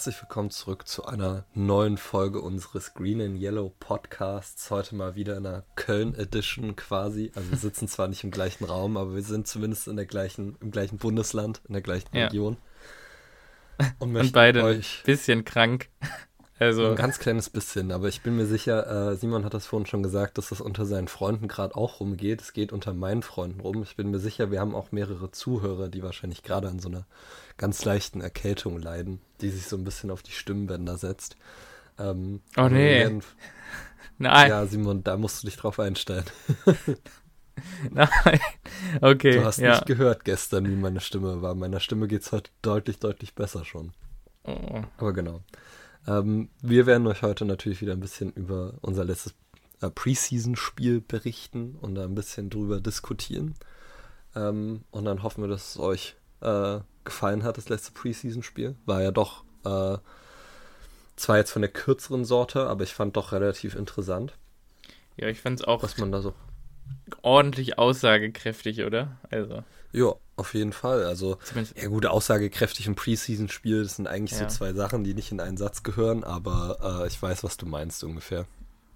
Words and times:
Herzlich 0.00 0.22
willkommen 0.22 0.48
zurück 0.48 0.88
zu 0.88 1.04
einer 1.04 1.44
neuen 1.52 1.98
Folge 1.98 2.40
unseres 2.40 2.94
Green 2.94 3.20
and 3.20 3.38
Yellow 3.38 3.74
Podcasts. 3.80 4.70
Heute 4.70 4.94
mal 4.94 5.14
wieder 5.14 5.36
in 5.36 5.44
einer 5.44 5.62
Köln 5.76 6.14
Edition 6.14 6.74
quasi. 6.74 7.30
Also 7.34 7.50
wir 7.50 7.58
sitzen 7.58 7.86
zwar 7.86 8.08
nicht 8.08 8.24
im 8.24 8.30
gleichen 8.30 8.64
Raum, 8.64 8.96
aber 8.96 9.14
wir 9.14 9.22
sind 9.22 9.46
zumindest 9.46 9.88
in 9.88 9.96
der 9.96 10.06
gleichen, 10.06 10.56
im 10.62 10.70
gleichen 10.70 10.96
Bundesland, 10.96 11.60
in 11.68 11.74
der 11.74 11.82
gleichen 11.82 12.16
Ja. 12.16 12.28
Region. 12.28 12.56
Und, 13.98 14.12
möchten 14.12 14.32
beide 14.32 14.64
euch 14.64 15.00
ein 15.00 15.04
bisschen 15.04 15.44
krank. 15.44 15.90
Also, 16.58 16.88
ein 16.88 16.96
ganz 16.96 17.18
kleines 17.18 17.48
bisschen, 17.48 17.90
aber 17.90 18.08
ich 18.08 18.20
bin 18.20 18.36
mir 18.36 18.44
sicher, 18.44 19.12
äh, 19.12 19.16
Simon 19.16 19.46
hat 19.46 19.54
das 19.54 19.66
vorhin 19.66 19.86
schon 19.86 20.02
gesagt, 20.02 20.36
dass 20.36 20.50
das 20.50 20.60
unter 20.60 20.84
seinen 20.84 21.08
Freunden 21.08 21.48
gerade 21.48 21.74
auch 21.74 22.00
rumgeht. 22.00 22.42
Es 22.42 22.52
geht 22.52 22.70
unter 22.72 22.92
meinen 22.92 23.22
Freunden 23.22 23.60
rum. 23.60 23.82
Ich 23.82 23.96
bin 23.96 24.10
mir 24.10 24.18
sicher, 24.18 24.50
wir 24.50 24.60
haben 24.60 24.74
auch 24.74 24.92
mehrere 24.92 25.30
Zuhörer, 25.30 25.88
die 25.88 26.02
wahrscheinlich 26.02 26.42
gerade 26.42 26.68
an 26.68 26.78
so 26.78 26.88
einer 26.88 27.06
ganz 27.60 27.84
leichten 27.84 28.22
Erkältung 28.22 28.78
leiden, 28.80 29.20
die 29.42 29.50
sich 29.50 29.66
so 29.66 29.76
ein 29.76 29.84
bisschen 29.84 30.10
auf 30.10 30.22
die 30.22 30.32
Stimmbänder 30.32 30.96
setzt. 30.96 31.36
Ähm, 31.98 32.40
Oh, 32.56 32.68
nee. 32.68 33.00
werden- 33.00 33.22
nein, 34.18 34.48
Ja, 34.48 34.64
Simon, 34.64 35.04
da 35.04 35.18
musst 35.18 35.42
du 35.42 35.46
dich 35.46 35.56
drauf 35.58 35.78
einstellen. 35.78 36.24
nein. 37.90 38.08
Okay, 39.02 39.32
Du 39.32 39.44
hast 39.44 39.58
ja. 39.58 39.72
nicht 39.72 39.86
gehört 39.86 40.24
gestern, 40.24 40.66
wie 40.66 40.74
meine 40.74 41.00
Stimme 41.00 41.42
war. 41.42 41.54
Meiner 41.54 41.80
Stimme 41.80 42.08
geht's 42.08 42.32
heute 42.32 42.50
deutlich, 42.62 42.98
deutlich 42.98 43.34
besser 43.34 43.64
schon. 43.64 43.92
Oh. 44.44 44.82
Aber 44.96 45.12
genau. 45.12 45.42
Ähm, 46.06 46.48
wir 46.62 46.86
werden 46.86 47.06
euch 47.06 47.20
heute 47.22 47.44
natürlich 47.44 47.82
wieder 47.82 47.92
ein 47.92 48.00
bisschen 48.00 48.32
über 48.32 48.74
unser 48.80 49.04
letztes 49.04 49.34
äh, 49.82 49.90
Preseason-Spiel 49.90 51.02
berichten 51.02 51.76
und 51.82 51.94
da 51.94 52.04
ein 52.04 52.14
bisschen 52.14 52.48
drüber 52.48 52.80
diskutieren. 52.80 53.54
Ähm, 54.34 54.84
und 54.90 55.04
dann 55.04 55.22
hoffen 55.22 55.42
wir, 55.42 55.48
dass 55.48 55.72
es 55.72 55.78
euch 55.78 56.16
äh, 56.40 56.78
gefallen 57.04 57.42
hat, 57.44 57.56
das 57.56 57.68
letzte 57.68 57.92
Preseason-Spiel. 57.92 58.76
War 58.86 59.02
ja 59.02 59.10
doch 59.10 59.44
äh, 59.64 59.98
zwar 61.16 61.36
jetzt 61.38 61.50
von 61.50 61.62
der 61.62 61.70
kürzeren 61.70 62.24
Sorte, 62.24 62.66
aber 62.66 62.84
ich 62.84 62.94
fand 62.94 63.16
doch 63.16 63.32
relativ 63.32 63.74
interessant, 63.74 64.34
Ja, 65.16 65.28
ich 65.28 65.40
fand's 65.40 65.62
auch 65.62 65.82
was 65.82 65.98
man 65.98 66.12
da 66.12 66.20
so 66.22 66.34
ordentlich 67.22 67.78
aussagekräftig, 67.78 68.84
oder? 68.84 69.16
Also, 69.30 69.64
Ja, 69.92 70.14
auf 70.36 70.54
jeden 70.54 70.72
Fall. 70.72 71.04
Also, 71.04 71.38
ja 71.76 71.88
gut, 71.88 72.06
aussagekräftig 72.06 72.86
im 72.86 72.94
Preseason-Spiel, 72.94 73.82
das 73.82 73.96
sind 73.96 74.06
eigentlich 74.06 74.38
Ja. 74.38 74.48
so 74.48 74.56
zwei 74.56 74.72
Sachen, 74.72 75.04
die 75.04 75.14
nicht 75.14 75.32
in 75.32 75.40
einen 75.40 75.56
Satz 75.56 75.82
gehören, 75.82 76.24
aber 76.24 77.02
äh, 77.02 77.06
ich 77.08 77.20
weiß, 77.20 77.44
was 77.44 77.56
du 77.56 77.66
meinst 77.66 78.02
ungefähr. 78.04 78.46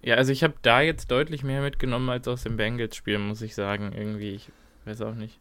Ja, 0.01 0.15
also 0.15 0.31
ich 0.31 0.43
habe 0.43 0.53
da 0.61 0.81
jetzt 0.81 1.09
deutlich 1.11 1.43
mehr 1.43 1.61
mitgenommen 1.61 2.09
als 2.09 2.27
aus 2.27 2.43
dem 2.43 2.57
Bengals-Spiel, 2.57 3.17
muss 3.19 3.41
ich 3.41 3.55
sagen. 3.55 3.91
Irgendwie, 3.91 4.35
ich 4.35 4.49
weiß 4.85 5.01
auch 5.01 5.15
nicht. 5.15 5.39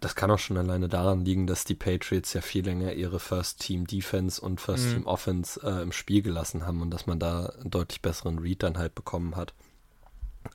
Das 0.00 0.14
kann 0.14 0.30
auch 0.30 0.38
schon 0.38 0.58
alleine 0.58 0.88
daran 0.88 1.24
liegen, 1.24 1.46
dass 1.46 1.64
die 1.64 1.74
Patriots 1.74 2.32
ja 2.34 2.42
viel 2.42 2.64
länger 2.64 2.92
ihre 2.92 3.18
First-Team-Defense 3.18 4.40
und 4.40 4.52
Mhm. 4.52 4.58
First-Team-Offense 4.58 5.60
äh, 5.62 5.82
im 5.82 5.92
Spiel 5.92 6.22
gelassen 6.22 6.66
haben 6.66 6.82
und 6.82 6.90
dass 6.90 7.06
man 7.06 7.18
da 7.18 7.46
einen 7.46 7.70
deutlich 7.70 8.02
besseren 8.02 8.38
Read 8.38 8.62
dann 8.62 8.76
halt 8.78 8.94
bekommen 8.94 9.36
hat. 9.36 9.54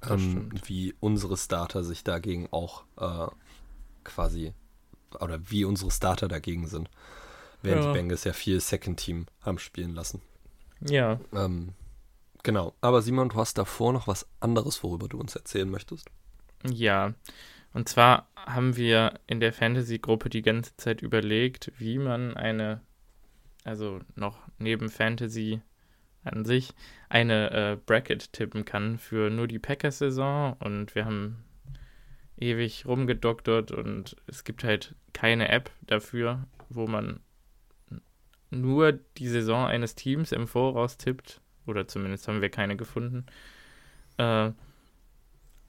Ähm, 0.09 0.49
wie 0.65 0.93
unsere 0.99 1.37
Starter 1.37 1.83
sich 1.83 2.03
dagegen 2.03 2.47
auch 2.51 2.83
äh, 2.97 3.27
quasi, 4.03 4.53
oder 5.19 5.39
wie 5.49 5.65
unsere 5.65 5.91
Starter 5.91 6.27
dagegen 6.27 6.67
sind. 6.67 6.89
Während 7.61 7.83
Ja. 7.83 7.91
die 7.91 7.97
Bengals 7.97 8.23
ja 8.23 8.33
viel 8.33 8.59
Second-Team 8.59 9.25
haben 9.41 9.59
spielen 9.59 9.93
lassen. 9.95 10.21
Ja, 10.81 11.19
Ähm, 11.33 11.73
genau. 12.43 12.73
Aber 12.81 13.01
Simon, 13.01 13.29
du 13.29 13.35
hast 13.35 13.57
davor 13.57 13.93
noch 13.93 14.07
was 14.07 14.27
anderes, 14.39 14.83
worüber 14.83 15.07
du 15.07 15.19
uns 15.19 15.35
erzählen 15.35 15.69
möchtest. 15.69 16.07
ja. 16.63 17.13
Und 17.73 17.87
zwar 17.87 18.27
haben 18.35 18.75
wir 18.75 19.19
in 19.27 19.39
der 19.39 19.53
Fantasy-Gruppe 19.53 20.29
die 20.29 20.41
ganze 20.41 20.75
Zeit 20.77 21.01
überlegt, 21.01 21.71
wie 21.77 21.97
man 21.97 22.35
eine, 22.35 22.81
also 23.63 23.99
noch 24.15 24.39
neben 24.57 24.89
Fantasy 24.89 25.61
an 26.23 26.45
sich, 26.45 26.73
eine 27.09 27.51
äh, 27.51 27.77
Bracket 27.85 28.33
tippen 28.33 28.65
kann 28.65 28.97
für 28.97 29.29
nur 29.29 29.47
die 29.47 29.59
Packers-Saison. 29.59 30.53
Und 30.59 30.95
wir 30.95 31.05
haben 31.05 31.43
ewig 32.37 32.85
rumgedoktert 32.85 33.71
und 33.71 34.15
es 34.27 34.43
gibt 34.43 34.63
halt 34.63 34.95
keine 35.13 35.49
App 35.49 35.71
dafür, 35.81 36.47
wo 36.69 36.87
man 36.87 37.21
nur 38.49 38.91
die 38.91 39.27
Saison 39.27 39.65
eines 39.65 39.95
Teams 39.95 40.31
im 40.31 40.47
Voraus 40.47 40.97
tippt. 40.97 41.41
Oder 41.65 41.87
zumindest 41.87 42.27
haben 42.27 42.41
wir 42.41 42.49
keine 42.49 42.75
gefunden. 42.75 43.25
Äh, 44.17 44.51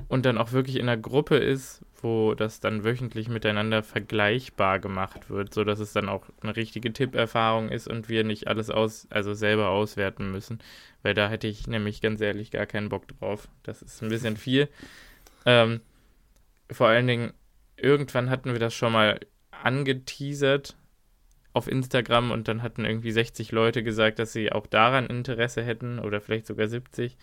und 0.08 0.26
dann 0.26 0.38
auch 0.38 0.52
wirklich 0.52 0.76
in 0.76 0.88
einer 0.88 1.00
Gruppe 1.00 1.36
ist, 1.36 1.84
wo 2.02 2.34
das 2.34 2.60
dann 2.60 2.84
wöchentlich 2.84 3.28
miteinander 3.28 3.82
vergleichbar 3.82 4.80
gemacht 4.80 5.30
wird, 5.30 5.54
sodass 5.54 5.78
es 5.78 5.92
dann 5.92 6.08
auch 6.08 6.24
eine 6.40 6.56
richtige 6.56 6.92
Tipperfahrung 6.92 7.68
ist 7.68 7.86
und 7.88 8.08
wir 8.08 8.24
nicht 8.24 8.48
alles 8.48 8.70
aus, 8.70 9.06
also 9.10 9.34
selber 9.34 9.68
auswerten 9.68 10.30
müssen. 10.30 10.58
Weil 11.02 11.14
da 11.14 11.28
hätte 11.28 11.46
ich 11.46 11.66
nämlich 11.66 12.00
ganz 12.00 12.20
ehrlich 12.20 12.50
gar 12.50 12.66
keinen 12.66 12.88
Bock 12.88 13.06
drauf. 13.08 13.48
Das 13.62 13.82
ist 13.82 14.02
ein 14.02 14.08
bisschen 14.08 14.36
viel. 14.36 14.68
Ähm, 15.46 15.80
vor 16.70 16.88
allen 16.88 17.06
Dingen, 17.06 17.32
irgendwann 17.76 18.30
hatten 18.30 18.52
wir 18.52 18.58
das 18.58 18.74
schon 18.74 18.92
mal 18.92 19.20
angeteasert 19.50 20.76
auf 21.52 21.68
Instagram 21.68 22.30
und 22.30 22.48
dann 22.48 22.62
hatten 22.62 22.84
irgendwie 22.84 23.12
60 23.12 23.52
Leute 23.52 23.82
gesagt, 23.82 24.18
dass 24.18 24.32
sie 24.32 24.50
auch 24.52 24.66
daran 24.66 25.06
Interesse 25.06 25.62
hätten 25.62 25.98
oder 25.98 26.20
vielleicht 26.20 26.46
sogar 26.46 26.66
70. 26.66 27.16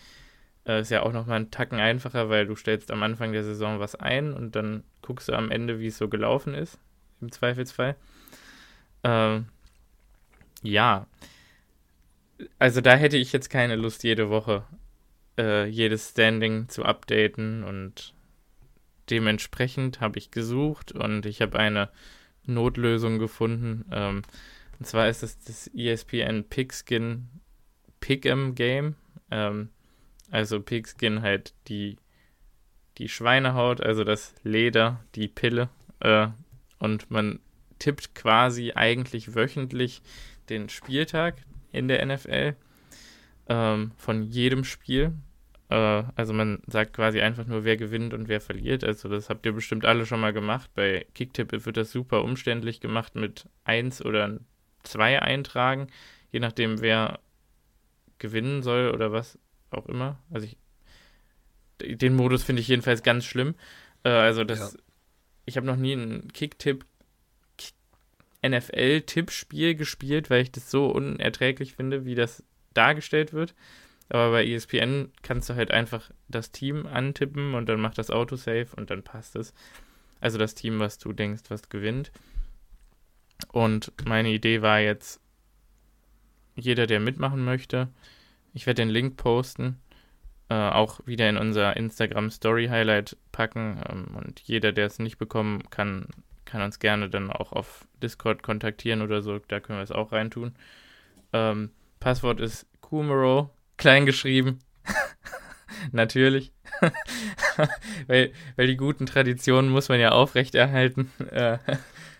Äh, 0.65 0.81
ist 0.81 0.91
ja 0.91 1.03
auch 1.03 1.13
nochmal 1.13 1.39
ein 1.39 1.51
Tacken 1.51 1.79
einfacher, 1.79 2.29
weil 2.29 2.45
du 2.45 2.55
stellst 2.55 2.91
am 2.91 3.03
Anfang 3.03 3.31
der 3.31 3.43
Saison 3.43 3.79
was 3.79 3.95
ein 3.95 4.33
und 4.33 4.55
dann 4.55 4.83
guckst 5.01 5.29
du 5.29 5.33
am 5.33 5.51
Ende, 5.51 5.79
wie 5.79 5.87
es 5.87 5.97
so 5.97 6.07
gelaufen 6.07 6.53
ist, 6.53 6.79
im 7.21 7.31
Zweifelsfall. 7.31 7.95
Ähm, 9.03 9.47
ja. 10.61 11.07
Also 12.57 12.81
da 12.81 12.95
hätte 12.95 13.17
ich 13.17 13.33
jetzt 13.33 13.49
keine 13.49 13.75
Lust, 13.75 14.03
jede 14.03 14.29
Woche 14.29 14.63
äh, 15.39 15.65
jedes 15.67 16.09
Standing 16.09 16.67
zu 16.67 16.83
updaten 16.83 17.63
und 17.63 18.13
dementsprechend 19.09 20.01
habe 20.01 20.19
ich 20.19 20.31
gesucht 20.31 20.91
und 20.91 21.25
ich 21.25 21.41
habe 21.41 21.57
eine 21.57 21.89
Notlösung 22.45 23.19
gefunden. 23.19 23.85
Ähm, 23.91 24.21
und 24.77 24.85
zwar 24.85 25.09
ist 25.09 25.23
es 25.23 25.39
das 25.39 25.67
ESPN 25.73 26.43
Pigskin 26.43 27.29
Pick'em 28.01 28.53
Game. 28.53 28.95
Ähm, 29.31 29.69
also 30.31 30.61
Pigskin 30.61 31.21
halt 31.21 31.53
die, 31.67 31.97
die 32.97 33.09
Schweinehaut, 33.09 33.81
also 33.81 34.03
das 34.03 34.35
Leder, 34.43 35.03
die 35.15 35.27
Pille. 35.27 35.69
Äh, 35.99 36.27
und 36.79 37.09
man 37.11 37.39
tippt 37.79 38.15
quasi 38.15 38.73
eigentlich 38.75 39.35
wöchentlich 39.35 40.01
den 40.49 40.69
Spieltag 40.69 41.35
in 41.71 41.87
der 41.87 42.05
NFL 42.05 42.55
ähm, 43.47 43.91
von 43.97 44.23
jedem 44.23 44.63
Spiel. 44.63 45.13
Äh, 45.69 46.03
also 46.15 46.33
man 46.33 46.61
sagt 46.67 46.93
quasi 46.93 47.21
einfach 47.21 47.45
nur, 47.45 47.63
wer 47.63 47.77
gewinnt 47.77 48.13
und 48.13 48.27
wer 48.27 48.41
verliert. 48.41 48.83
Also 48.83 49.09
das 49.09 49.29
habt 49.29 49.45
ihr 49.45 49.53
bestimmt 49.53 49.85
alle 49.85 50.05
schon 50.05 50.19
mal 50.19 50.33
gemacht. 50.33 50.69
Bei 50.75 51.05
Kicktip 51.13 51.51
wird 51.65 51.77
das 51.77 51.91
super 51.91 52.23
umständlich 52.23 52.79
gemacht 52.79 53.15
mit 53.15 53.47
eins 53.63 54.03
oder 54.03 54.39
zwei 54.83 55.21
Eintragen, 55.21 55.87
je 56.31 56.39
nachdem 56.39 56.81
wer 56.81 57.19
gewinnen 58.17 58.63
soll 58.63 58.91
oder 58.91 59.11
was 59.11 59.39
auch 59.71 59.85
immer. 59.87 60.19
Also 60.31 60.47
ich, 60.47 60.57
den 61.97 62.15
Modus 62.15 62.43
finde 62.43 62.61
ich 62.61 62.67
jedenfalls 62.67 63.03
ganz 63.03 63.25
schlimm. 63.25 63.55
Äh, 64.03 64.09
also 64.09 64.43
das, 64.43 64.73
Ja. 64.73 64.79
ich 65.45 65.57
habe 65.57 65.67
noch 65.67 65.75
nie 65.77 65.93
ein 65.93 66.27
Kicktipp 66.33 66.85
NFL-Tippspiel 68.41 69.75
gespielt, 69.75 70.29
weil 70.29 70.41
ich 70.43 70.51
das 70.51 70.71
so 70.71 70.87
unerträglich 70.87 71.73
finde, 71.73 72.05
wie 72.05 72.15
das 72.15 72.43
dargestellt 72.73 73.33
wird. 73.33 73.53
Aber 74.09 74.31
bei 74.31 74.45
ESPN 74.47 75.11
kannst 75.21 75.49
du 75.49 75.55
halt 75.55 75.71
einfach 75.71 76.09
das 76.29 76.51
Team 76.51 76.87
antippen 76.87 77.53
und 77.53 77.67
dann 77.69 77.79
macht 77.79 77.97
das 77.97 78.09
Autosave 78.09 78.67
und 78.75 78.89
dann 78.89 79.03
passt 79.03 79.35
es. 79.35 79.53
Also 80.19 80.37
das 80.37 80.55
Team, 80.55 80.79
was 80.79 80.97
du 80.97 81.13
denkst, 81.13 81.43
was 81.49 81.69
gewinnt. 81.69 82.11
Und 83.51 83.91
meine 84.05 84.29
Idee 84.29 84.61
war 84.61 84.79
jetzt, 84.79 85.21
jeder, 86.55 86.87
der 86.87 86.99
mitmachen 86.99 87.43
möchte, 87.45 87.89
ich 88.53 88.65
werde 88.65 88.81
den 88.81 88.89
Link 88.89 89.17
posten, 89.17 89.79
äh, 90.49 90.55
auch 90.55 90.99
wieder 91.05 91.29
in 91.29 91.37
unser 91.37 91.77
Instagram 91.77 92.29
Story 92.31 92.67
Highlight 92.67 93.17
packen. 93.31 93.81
Ähm, 93.89 94.15
und 94.15 94.39
jeder, 94.41 94.71
der 94.71 94.87
es 94.87 94.99
nicht 94.99 95.17
bekommen 95.17 95.69
kann, 95.69 96.07
kann 96.45 96.61
uns 96.61 96.79
gerne 96.79 97.09
dann 97.09 97.31
auch 97.31 97.51
auf 97.51 97.87
Discord 98.01 98.43
kontaktieren 98.43 99.01
oder 99.01 99.21
so. 99.21 99.39
Da 99.39 99.59
können 99.59 99.79
wir 99.79 99.83
es 99.83 99.91
auch 99.91 100.11
reintun. 100.11 100.55
Ähm, 101.33 101.71
Passwort 101.99 102.39
ist 102.39 102.65
Kumaro, 102.81 103.51
klein 103.77 104.05
geschrieben. 104.05 104.59
Natürlich. 105.91 106.51
weil, 108.07 108.31
weil 108.55 108.67
die 108.67 108.77
guten 108.77 109.05
Traditionen 109.05 109.69
muss 109.69 109.89
man 109.89 109.99
ja 109.99 110.11
aufrechterhalten. 110.11 111.11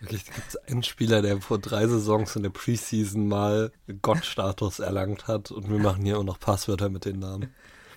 Wirklich, 0.00 0.24
gibt 0.24 0.48
es 0.48 0.56
einen 0.56 0.82
Spieler, 0.82 1.20
der 1.20 1.40
vor 1.40 1.58
drei 1.58 1.86
Saisons 1.86 2.34
in 2.34 2.42
der 2.42 2.50
Preseason 2.50 3.28
mal 3.28 3.70
Gottstatus 4.00 4.78
erlangt 4.78 5.28
hat 5.28 5.50
und 5.50 5.70
wir 5.70 5.78
machen 5.78 6.04
hier 6.04 6.18
auch 6.18 6.24
noch 6.24 6.40
Passwörter 6.40 6.88
mit 6.88 7.04
den 7.04 7.18
Namen. 7.18 7.54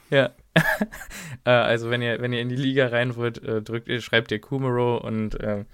Ja. 0.09 0.31
äh, 1.45 1.49
also 1.49 1.89
wenn 1.89 2.01
ihr, 2.01 2.21
wenn 2.21 2.33
ihr 2.33 2.41
in 2.41 2.49
die 2.49 2.55
Liga 2.55 2.87
rein 2.87 3.15
wollt, 3.15 3.41
äh, 3.43 3.61
drückt 3.61 3.87
ihr, 3.87 4.01
schreibt 4.01 4.31
ihr 4.31 4.39
Kumaro 4.39 4.97
und 4.97 5.39
äh, 5.39 5.65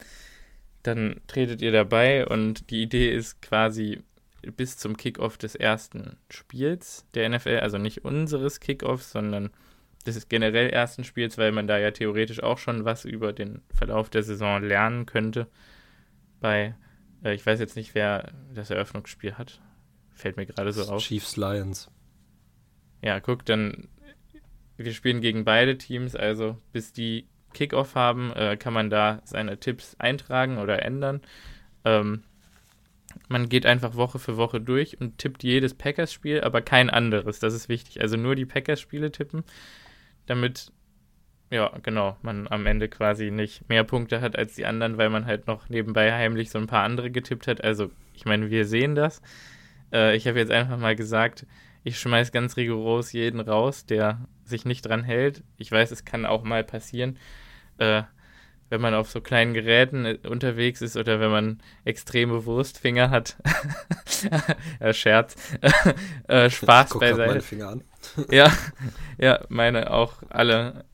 dann 0.83 1.19
tretet 1.27 1.61
ihr 1.61 1.71
dabei 1.71 2.25
und 2.25 2.69
die 2.69 2.81
Idee 2.81 3.11
ist 3.11 3.41
quasi, 3.41 4.01
bis 4.55 4.77
zum 4.77 4.95
Kickoff 4.95 5.37
des 5.37 5.55
ersten 5.55 6.15
Spiels 6.29 7.05
der 7.13 7.27
NFL, 7.27 7.59
also 7.61 7.77
nicht 7.77 8.05
unseres 8.05 8.59
Kickoffs, 8.59 9.11
sondern 9.11 9.49
des 10.05 10.29
generell 10.29 10.69
ersten 10.69 11.03
Spiels, 11.03 11.37
weil 11.37 11.51
man 11.51 11.67
da 11.67 11.77
ja 11.77 11.91
theoretisch 11.91 12.41
auch 12.41 12.57
schon 12.57 12.85
was 12.85 13.05
über 13.05 13.33
den 13.33 13.61
Verlauf 13.73 14.09
der 14.09 14.23
Saison 14.23 14.63
lernen 14.63 15.05
könnte. 15.05 15.47
Bei, 16.39 16.75
äh, 17.23 17.33
ich 17.33 17.45
weiß 17.45 17.59
jetzt 17.59 17.75
nicht, 17.75 17.95
wer 17.95 18.31
das 18.53 18.69
Eröffnungsspiel 18.69 19.35
hat. 19.35 19.61
Fällt 20.13 20.37
mir 20.37 20.45
gerade 20.45 20.71
so 20.71 20.91
auf. 20.91 21.01
Chiefs 21.01 21.37
Lions. 21.37 21.89
Ja, 23.01 23.19
guck, 23.19 23.45
dann 23.45 23.87
wir 24.79 24.93
spielen 24.93 25.21
gegen 25.21 25.43
beide 25.43 25.77
Teams, 25.77 26.15
also 26.15 26.57
bis 26.71 26.93
die 26.93 27.27
Kickoff 27.53 27.95
haben, 27.95 28.31
äh, 28.33 28.55
kann 28.57 28.73
man 28.73 28.89
da 28.89 29.21
seine 29.25 29.59
Tipps 29.59 29.95
eintragen 29.99 30.57
oder 30.57 30.83
ändern. 30.83 31.21
Ähm, 31.83 32.23
man 33.27 33.49
geht 33.49 33.65
einfach 33.65 33.95
Woche 33.95 34.19
für 34.19 34.37
Woche 34.37 34.61
durch 34.61 35.01
und 35.01 35.17
tippt 35.17 35.43
jedes 35.43 35.73
Packers-Spiel, 35.73 36.41
aber 36.41 36.61
kein 36.61 36.89
anderes. 36.89 37.39
Das 37.39 37.53
ist 37.53 37.67
wichtig. 37.67 38.01
Also 38.01 38.17
nur 38.17 38.35
die 38.35 38.45
Packers-Spiele 38.45 39.11
tippen, 39.11 39.43
damit, 40.27 40.71
ja, 41.51 41.71
genau, 41.81 42.15
man 42.21 42.47
am 42.47 42.65
Ende 42.65 42.89
quasi 42.89 43.31
nicht 43.31 43.67
mehr 43.69 43.83
Punkte 43.83 44.21
hat 44.21 44.37
als 44.37 44.55
die 44.55 44.65
anderen, 44.65 44.97
weil 44.97 45.09
man 45.09 45.25
halt 45.25 45.47
noch 45.47 45.67
nebenbei 45.69 46.13
heimlich 46.13 46.51
so 46.51 46.59
ein 46.59 46.67
paar 46.67 46.83
andere 46.83 47.09
getippt 47.09 47.47
hat. 47.47 47.63
Also, 47.63 47.89
ich 48.13 48.25
meine, 48.25 48.49
wir 48.51 48.65
sehen 48.65 48.95
das. 48.95 49.21
Äh, 49.91 50.15
ich 50.15 50.27
habe 50.27 50.37
jetzt 50.37 50.51
einfach 50.51 50.77
mal 50.77 50.95
gesagt, 50.95 51.45
ich 51.83 51.99
schmeiß 51.99 52.31
ganz 52.31 52.57
rigoros 52.57 53.13
jeden 53.13 53.39
raus, 53.39 53.85
der 53.85 54.19
sich 54.43 54.65
nicht 54.65 54.83
dran 54.83 55.03
hält. 55.03 55.43
Ich 55.57 55.71
weiß, 55.71 55.91
es 55.91 56.05
kann 56.05 56.25
auch 56.25 56.43
mal 56.43 56.63
passieren, 56.63 57.17
äh, 57.77 58.03
wenn 58.69 58.81
man 58.81 58.93
auf 58.93 59.09
so 59.09 59.21
kleinen 59.21 59.53
Geräten 59.53 60.05
äh, 60.05 60.19
unterwegs 60.27 60.81
ist 60.81 60.97
oder 60.97 61.19
wenn 61.19 61.31
man 61.31 61.59
extreme 61.85 62.45
Wurstfinger 62.45 63.09
hat. 63.09 63.37
ja, 64.79 64.93
Scherz. 64.93 65.35
äh, 66.27 66.49
Spaß 66.49 66.91
Guck 66.91 67.01
beiseite. 67.01 67.27
meine 67.27 67.41
Finger 67.41 67.69
an. 67.69 67.83
ja, 68.29 68.51
ja, 69.17 69.43
meine 69.49 69.91
auch 69.91 70.21
alle, 70.29 70.85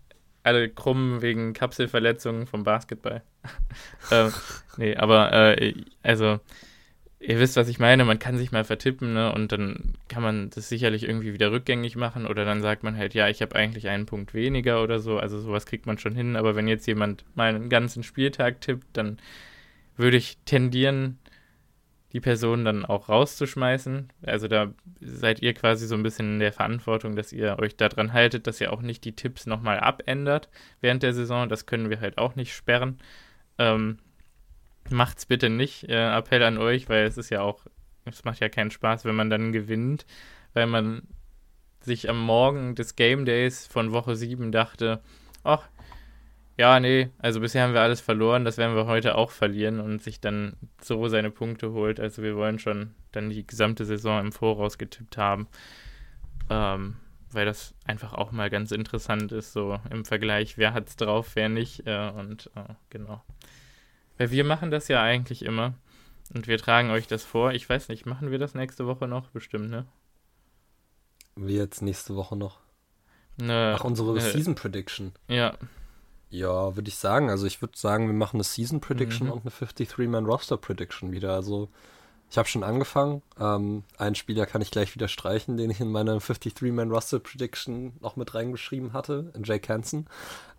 alle 0.45 0.69
krumm 0.69 1.21
wegen 1.21 1.53
Kapselverletzungen 1.53 2.47
vom 2.47 2.63
Basketball. 2.63 3.23
ähm, 4.11 4.31
nee, 4.77 4.95
aber 4.95 5.57
äh, 5.59 5.73
also 6.03 6.39
ihr 7.19 7.39
wisst, 7.39 7.55
was 7.55 7.67
ich 7.67 7.79
meine, 7.79 8.05
man 8.05 8.19
kann 8.19 8.37
sich 8.37 8.51
mal 8.51 8.63
vertippen, 8.63 9.13
ne? 9.13 9.33
Und 9.33 9.51
dann 9.51 9.95
kann 10.07 10.21
man 10.21 10.49
das 10.49 10.69
sicherlich 10.69 11.03
irgendwie 11.03 11.33
wieder 11.33 11.51
rückgängig 11.51 11.95
machen 11.95 12.25
oder 12.25 12.45
dann 12.45 12.61
sagt 12.61 12.83
man 12.83 12.97
halt, 12.97 13.13
ja, 13.13 13.27
ich 13.27 13.41
habe 13.41 13.55
eigentlich 13.55 13.87
einen 13.87 14.05
Punkt 14.05 14.33
weniger 14.33 14.83
oder 14.83 14.99
so. 14.99 15.17
Also 15.17 15.39
sowas 15.39 15.65
kriegt 15.65 15.85
man 15.85 15.97
schon 15.97 16.15
hin. 16.15 16.35
Aber 16.35 16.55
wenn 16.55 16.67
jetzt 16.67 16.85
jemand 16.87 17.25
mal 17.35 17.53
einen 17.53 17.69
ganzen 17.69 18.03
Spieltag 18.03 18.61
tippt, 18.61 18.85
dann 18.93 19.17
würde 19.97 20.17
ich 20.17 20.37
tendieren, 20.45 21.17
die 22.15 22.21
Person 22.21 22.63
dann 22.63 22.85
auch 22.85 23.09
rauszuschmeißen. 23.09 24.07
Also 24.25 24.47
da 24.47 24.71
seid 25.01 25.41
ihr 25.41 25.53
quasi 25.53 25.85
so 25.85 25.95
ein 25.95 26.03
bisschen 26.03 26.35
in 26.35 26.39
der 26.39 26.53
Verantwortung, 26.53 27.17
dass 27.17 27.33
ihr 27.33 27.59
euch 27.59 27.75
daran 27.75 28.13
haltet, 28.13 28.47
dass 28.47 28.61
ihr 28.61 28.71
auch 28.71 28.81
nicht 28.81 29.03
die 29.03 29.17
Tipps 29.17 29.47
nochmal 29.47 29.81
abändert 29.81 30.47
während 30.79 31.03
der 31.03 31.13
Saison. 31.13 31.49
Das 31.49 31.65
können 31.65 31.89
wir 31.89 31.99
halt 31.99 32.17
auch 32.17 32.37
nicht 32.37 32.55
sperren. 32.55 32.99
Ähm, 33.57 33.97
Macht's 34.89 35.25
bitte 35.25 35.49
nicht. 35.49 35.89
Äh, 35.89 36.15
Appell 36.15 36.41
an 36.43 36.57
euch, 36.57 36.87
weil 36.87 37.03
es 37.03 37.17
ist 37.17 37.31
ja 37.31 37.41
auch, 37.41 37.65
es 38.05 38.23
macht 38.23 38.39
ja 38.39 38.47
keinen 38.47 38.71
Spaß, 38.71 39.03
wenn 39.03 39.15
man 39.15 39.29
dann 39.29 39.51
gewinnt, 39.51 40.05
weil 40.53 40.67
man 40.67 41.01
sich 41.81 42.09
am 42.09 42.21
Morgen 42.21 42.75
des 42.75 42.95
Game 42.95 43.25
Days 43.25 43.67
von 43.67 43.91
Woche 43.91 44.15
7 44.15 44.53
dachte, 44.53 45.01
ach, 45.43 45.67
ja, 46.57 46.79
nee, 46.79 47.09
also 47.19 47.41
bisher 47.41 47.63
haben 47.63 47.73
wir 47.73 47.81
alles 47.81 47.99
verloren, 47.99 48.45
das 48.45 48.57
werden 48.57 48.75
wir 48.75 48.85
heute 48.85 49.15
auch 49.15 49.31
verlieren 49.31 49.79
und 49.79 50.01
sich 50.01 50.21
dann 50.21 50.55
so 50.81 51.07
seine 51.09 51.29
Punkte 51.29 51.73
holt. 51.73 51.99
Also 51.99 52.23
wir 52.23 52.35
wollen 52.37 52.59
schon 52.59 52.95
dann 53.11 53.29
die 53.29 53.45
gesamte 53.45 53.85
Saison 53.85 54.19
im 54.21 54.31
Voraus 54.31 54.77
getippt 54.77 55.17
haben. 55.17 55.47
Ähm, 56.49 56.95
weil 57.31 57.45
das 57.45 57.73
einfach 57.85 58.13
auch 58.13 58.31
mal 58.31 58.49
ganz 58.49 58.71
interessant 58.71 59.33
ist, 59.33 59.51
so 59.51 59.77
im 59.89 60.05
Vergleich, 60.05 60.57
wer 60.57 60.73
hat's 60.73 60.95
drauf, 60.95 61.31
wer 61.35 61.49
nicht. 61.49 61.85
Äh, 61.85 62.11
und 62.11 62.49
äh, 62.55 62.73
genau. 62.89 63.21
Weil 64.17 64.31
wir 64.31 64.45
machen 64.45 64.71
das 64.71 64.87
ja 64.87 65.01
eigentlich 65.01 65.43
immer. 65.43 65.73
Und 66.33 66.47
wir 66.47 66.57
tragen 66.57 66.89
euch 66.89 67.07
das 67.07 67.23
vor. 67.23 67.51
Ich 67.51 67.69
weiß 67.69 67.89
nicht, 67.89 68.05
machen 68.05 68.31
wir 68.31 68.39
das 68.39 68.55
nächste 68.55 68.87
Woche 68.87 69.07
noch? 69.07 69.29
Bestimmt, 69.31 69.69
ne? 69.69 69.85
Wie 71.35 71.57
jetzt 71.57 71.81
nächste 71.81 72.15
Woche 72.15 72.37
noch? 72.37 72.61
Ne, 73.37 73.75
Ach, 73.77 73.83
unsere 73.83 74.13
ne, 74.13 74.21
Season 74.21 74.55
Prediction. 74.55 75.11
Ja, 75.27 75.57
Ja, 76.37 76.75
würde 76.75 76.89
ich 76.89 76.95
sagen. 76.95 77.29
Also 77.29 77.45
ich 77.45 77.61
würde 77.61 77.77
sagen, 77.77 78.07
wir 78.07 78.13
machen 78.13 78.37
eine 78.37 78.43
Season 78.43 78.81
Prediction 78.81 79.27
Mhm. 79.27 79.33
und 79.33 79.41
eine 79.41 79.51
53-Man 79.51 80.25
Roster 80.25 80.57
Prediction 80.57 81.11
wieder. 81.11 81.33
Also 81.33 81.69
ich 82.29 82.37
habe 82.37 82.47
schon 82.47 82.63
angefangen. 82.63 83.21
Ähm, 83.39 83.83
einen 83.97 84.15
Spieler 84.15 84.45
kann 84.45 84.61
ich 84.61 84.71
gleich 84.71 84.95
wieder 84.95 85.07
streichen, 85.07 85.57
den 85.57 85.69
ich 85.69 85.79
in 85.79 85.91
meine 85.91 86.19
53-Man 86.19 86.91
Roster 86.91 87.19
Prediction 87.19 87.93
noch 88.01 88.15
mit 88.15 88.35
reingeschrieben 88.35 88.93
hatte, 88.93 89.31
in 89.35 89.43
Jake 89.43 89.71
Hansen. 89.71 90.07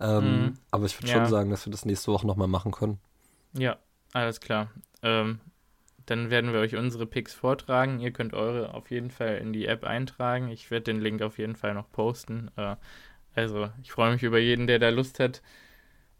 Ähm, 0.00 0.46
Mhm. 0.46 0.58
Aber 0.70 0.86
ich 0.86 0.98
würde 0.98 1.08
Ja. 1.08 1.14
schon 1.14 1.26
sagen, 1.26 1.50
dass 1.50 1.66
wir 1.66 1.70
das 1.72 1.84
nächste 1.84 2.12
Woche 2.12 2.26
nochmal 2.26 2.48
machen 2.48 2.72
können. 2.72 2.98
ja, 3.52 3.76
alles 4.12 4.40
klar. 4.40 4.70
Ähm, 5.02 5.40
dann 6.06 6.30
werden 6.30 6.52
wir 6.52 6.60
euch 6.60 6.76
unsere 6.76 7.06
Picks 7.06 7.34
vortragen. 7.34 8.00
Ihr 8.00 8.12
könnt 8.12 8.34
eure 8.34 8.74
auf 8.74 8.90
jeden 8.90 9.10
Fall 9.10 9.38
in 9.38 9.52
die 9.52 9.66
App 9.66 9.84
eintragen. 9.84 10.48
Ich 10.48 10.70
werde 10.70 10.84
den 10.84 11.00
Link 11.00 11.22
auf 11.22 11.38
jeden 11.38 11.56
Fall 11.56 11.74
noch 11.74 11.90
posten. 11.90 12.50
Äh, 12.56 12.76
also, 13.34 13.68
ich 13.82 13.92
freue 13.92 14.12
mich 14.12 14.22
über 14.22 14.38
jeden, 14.38 14.66
der 14.66 14.78
da 14.78 14.88
Lust 14.90 15.20
hat, 15.20 15.42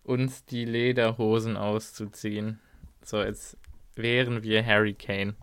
uns 0.06 0.44
die 0.44 0.64
Lederhosen 0.64 1.56
auszuziehen. 1.56 2.61
So, 3.03 3.19
als 3.19 3.56
wären 3.94 4.43
wir 4.43 4.64
Harry 4.64 4.94
Kane 4.94 5.35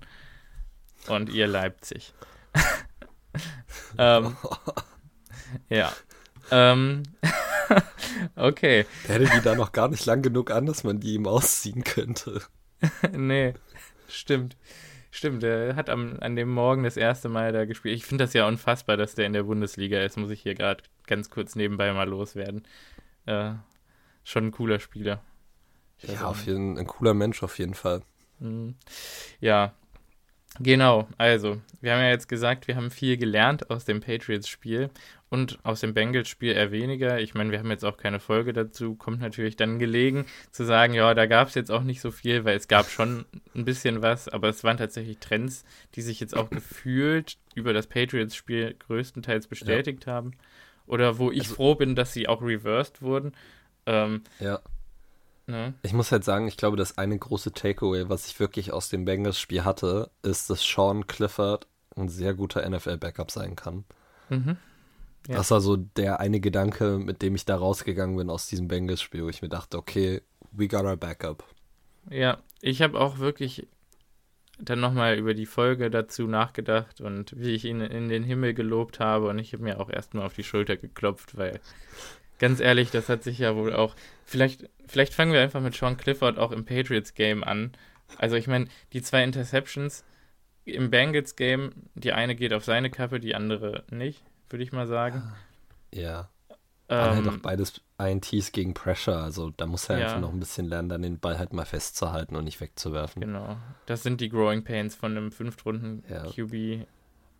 und 1.07 1.29
ihr 1.29 1.47
Leipzig. 1.47 2.13
ähm, 3.97 4.37
ja. 5.69 5.91
Ähm, 6.51 7.03
okay. 8.35 8.85
Der 9.07 9.15
hätte 9.15 9.31
die 9.35 9.41
da 9.41 9.55
noch 9.55 9.71
gar 9.71 9.89
nicht 9.89 10.05
lang 10.05 10.21
genug 10.21 10.51
an, 10.51 10.65
dass 10.65 10.83
man 10.83 10.99
die 10.99 11.15
ihm 11.15 11.27
ausziehen 11.27 11.83
könnte. 11.83 12.41
nee, 13.11 13.53
stimmt. 14.07 14.57
Stimmt, 15.11 15.43
der 15.43 15.75
hat 15.75 15.91
am, 15.91 16.17
an 16.21 16.35
dem 16.35 16.49
Morgen 16.49 16.83
das 16.83 16.97
erste 16.97 17.29
Mal 17.29 17.51
da 17.51 17.65
gespielt. 17.65 17.95
Ich 17.95 18.05
finde 18.05 18.23
das 18.23 18.33
ja 18.33 18.47
unfassbar, 18.47 18.97
dass 18.97 19.13
der 19.13 19.27
in 19.27 19.33
der 19.33 19.43
Bundesliga 19.43 20.01
ist, 20.01 20.17
muss 20.17 20.31
ich 20.31 20.41
hier 20.41 20.55
gerade 20.55 20.83
ganz 21.05 21.29
kurz 21.29 21.55
nebenbei 21.55 21.93
mal 21.93 22.09
loswerden. 22.09 22.63
Äh, 23.27 23.53
schon 24.23 24.45
ein 24.47 24.51
cooler 24.51 24.79
Spieler. 24.79 25.21
Ja, 26.01 26.27
auf 26.27 26.45
jeden, 26.45 26.77
ein 26.77 26.87
cooler 26.87 27.13
Mensch 27.13 27.43
auf 27.43 27.57
jeden 27.59 27.73
Fall. 27.75 28.01
Mhm. 28.39 28.75
Ja, 29.39 29.73
genau. 30.59 31.07
Also, 31.17 31.61
wir 31.81 31.93
haben 31.93 32.01
ja 32.01 32.09
jetzt 32.09 32.27
gesagt, 32.27 32.67
wir 32.67 32.75
haben 32.75 32.91
viel 32.91 33.15
gelernt 33.17 33.69
aus 33.69 33.85
dem 33.85 34.01
Patriots-Spiel 34.01 34.89
und 35.29 35.59
aus 35.63 35.79
dem 35.79 35.93
Bengals-Spiel 35.93 36.51
eher 36.53 36.71
weniger. 36.71 37.19
Ich 37.21 37.33
meine, 37.33 37.51
wir 37.51 37.59
haben 37.59 37.71
jetzt 37.71 37.85
auch 37.85 37.97
keine 37.97 38.19
Folge 38.19 38.51
dazu. 38.53 38.95
Kommt 38.95 39.21
natürlich 39.21 39.55
dann 39.55 39.79
gelegen 39.79 40.25
zu 40.51 40.65
sagen, 40.65 40.93
ja, 40.93 41.13
da 41.13 41.25
gab 41.25 41.47
es 41.47 41.55
jetzt 41.55 41.71
auch 41.71 41.83
nicht 41.83 42.01
so 42.01 42.11
viel, 42.11 42.43
weil 42.43 42.57
es 42.57 42.67
gab 42.67 42.89
schon 42.89 43.25
ein 43.55 43.65
bisschen 43.65 44.01
was, 44.01 44.27
aber 44.27 44.49
es 44.49 44.63
waren 44.63 44.77
tatsächlich 44.77 45.19
Trends, 45.19 45.63
die 45.95 46.01
sich 46.01 46.19
jetzt 46.19 46.35
auch 46.35 46.49
gefühlt 46.49 47.37
über 47.55 47.71
das 47.73 47.87
Patriots-Spiel 47.87 48.75
größtenteils 48.77 49.47
bestätigt 49.47 50.05
haben. 50.05 50.31
Oder 50.85 51.17
wo 51.17 51.31
ich 51.31 51.43
Also- 51.43 51.55
froh 51.55 51.75
bin, 51.75 51.95
dass 51.95 52.11
sie 52.13 52.27
auch 52.27 52.41
reversed 52.41 53.01
wurden. 53.01 53.31
Ähm, 53.85 54.23
Ja. 54.39 54.59
ne? 55.47 55.73
Ich 55.83 55.93
muss 55.93 56.11
halt 56.11 56.23
sagen, 56.23 56.47
ich 56.47 56.57
glaube, 56.57 56.77
das 56.77 56.97
eine 56.97 57.17
große 57.17 57.53
Takeaway, 57.53 58.09
was 58.09 58.27
ich 58.27 58.39
wirklich 58.39 58.71
aus 58.71 58.89
dem 58.89 59.05
Bengals-Spiel 59.05 59.63
hatte, 59.63 60.09
ist, 60.21 60.49
dass 60.49 60.61
Sean 60.63 61.07
Clifford 61.07 61.67
ein 61.95 62.09
sehr 62.09 62.33
guter 62.33 62.67
NFL-Backup 62.67 63.31
sein 63.31 63.55
kann. 63.55 63.83
Mhm. 64.29 64.57
Ja. 65.27 65.35
Das 65.37 65.51
war 65.51 65.61
so 65.61 65.77
der 65.77 66.19
eine 66.19 66.39
Gedanke, 66.39 66.97
mit 66.97 67.21
dem 67.21 67.35
ich 67.35 67.45
da 67.45 67.55
rausgegangen 67.55 68.17
bin 68.17 68.29
aus 68.29 68.47
diesem 68.47 68.67
Bengals-Spiel, 68.67 69.23
wo 69.23 69.29
ich 69.29 69.41
mir 69.41 69.49
dachte, 69.49 69.77
okay, 69.77 70.21
we 70.51 70.67
got 70.67 70.83
our 70.83 70.97
backup. 70.97 71.43
Ja, 72.09 72.39
ich 72.61 72.81
habe 72.81 72.99
auch 72.99 73.19
wirklich 73.19 73.67
dann 74.59 74.79
nochmal 74.79 75.17
über 75.17 75.33
die 75.33 75.45
Folge 75.45 75.89
dazu 75.89 76.27
nachgedacht 76.27 77.01
und 77.01 77.33
wie 77.37 77.51
ich 77.51 77.65
ihn 77.65 77.81
in 77.81 78.07
den 78.09 78.23
Himmel 78.23 78.53
gelobt 78.53 78.99
habe 78.99 79.29
und 79.29 79.39
ich 79.39 79.53
habe 79.53 79.63
mir 79.63 79.79
auch 79.79 79.89
erstmal 79.89 80.25
auf 80.25 80.33
die 80.33 80.43
Schulter 80.43 80.77
geklopft, 80.77 81.37
weil 81.37 81.59
ganz 82.43 82.59
ehrlich, 82.59 82.91
das 82.91 83.07
hat 83.09 83.23
sich 83.23 83.39
ja 83.39 83.55
wohl 83.55 83.73
auch. 83.73 83.95
Vielleicht, 84.25 84.69
vielleicht 84.85 85.13
fangen 85.13 85.31
wir 85.31 85.41
einfach 85.41 85.61
mit 85.61 85.73
Sean 85.75 85.95
Clifford 85.97 86.37
auch 86.37 86.51
im 86.51 86.65
Patriots-Game 86.65 87.43
an. 87.43 87.71
Also 88.17 88.35
ich 88.35 88.47
meine, 88.47 88.67
die 88.91 89.01
zwei 89.01 89.23
Interceptions 89.23 90.03
im 90.65 90.89
Bengals-Game, 90.91 91.71
die 91.95 92.11
eine 92.11 92.35
geht 92.35 92.53
auf 92.53 92.65
seine 92.65 92.89
Kappe, 92.89 93.19
die 93.19 93.33
andere 93.33 93.83
nicht, 93.89 94.23
würde 94.49 94.63
ich 94.63 94.71
mal 94.73 94.87
sagen. 94.87 95.23
Ja. 95.93 96.29
Waren 96.89 97.15
halt 97.15 97.25
Ähm, 97.27 97.33
auch 97.33 97.37
beides 97.37 97.81
INTs 97.97 98.51
gegen 98.51 98.73
Pressure, 98.73 99.15
also 99.23 99.49
da 99.51 99.65
muss 99.65 99.89
er 99.89 99.97
Ja. 99.99 100.05
einfach 100.07 100.19
noch 100.19 100.33
ein 100.33 100.39
bisschen 100.39 100.67
lernen, 100.67 100.89
dann 100.89 101.01
den 101.01 101.19
Ball 101.19 101.39
halt 101.39 101.53
mal 101.53 101.65
festzuhalten 101.65 102.35
und 102.35 102.43
nicht 102.43 102.59
wegzuwerfen. 102.59 103.21
genau. 103.21 103.57
Das 103.85 104.03
sind 104.03 104.19
die 104.21 104.29
Growing 104.29 104.63
Pains 104.65 104.95
von 104.95 105.15
einem 105.15 105.31
Fünftrunden 105.31 106.03
Ja. 106.09 106.25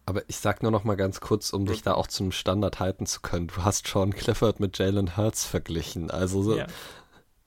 Aber 0.05 0.23
ich 0.27 0.37
sag 0.37 0.61
nur 0.63 0.71
noch 0.71 0.83
mal 0.83 0.95
ganz 0.95 1.21
kurz, 1.21 1.51
um 1.51 1.65
dich 1.65 1.81
da 1.81 1.93
auch 1.93 2.07
zum 2.07 2.31
Standard 2.33 2.79
halten 2.79 3.05
zu 3.05 3.21
können. 3.21 3.47
Du 3.47 3.63
hast 3.63 3.87
Sean 3.87 4.13
Clifford 4.13 4.59
mit 4.59 4.77
Jalen 4.77 5.15
Hurts 5.15 5.45
verglichen. 5.45 6.11
Also 6.11 6.43
so, 6.43 6.57
Ja. 6.57 6.67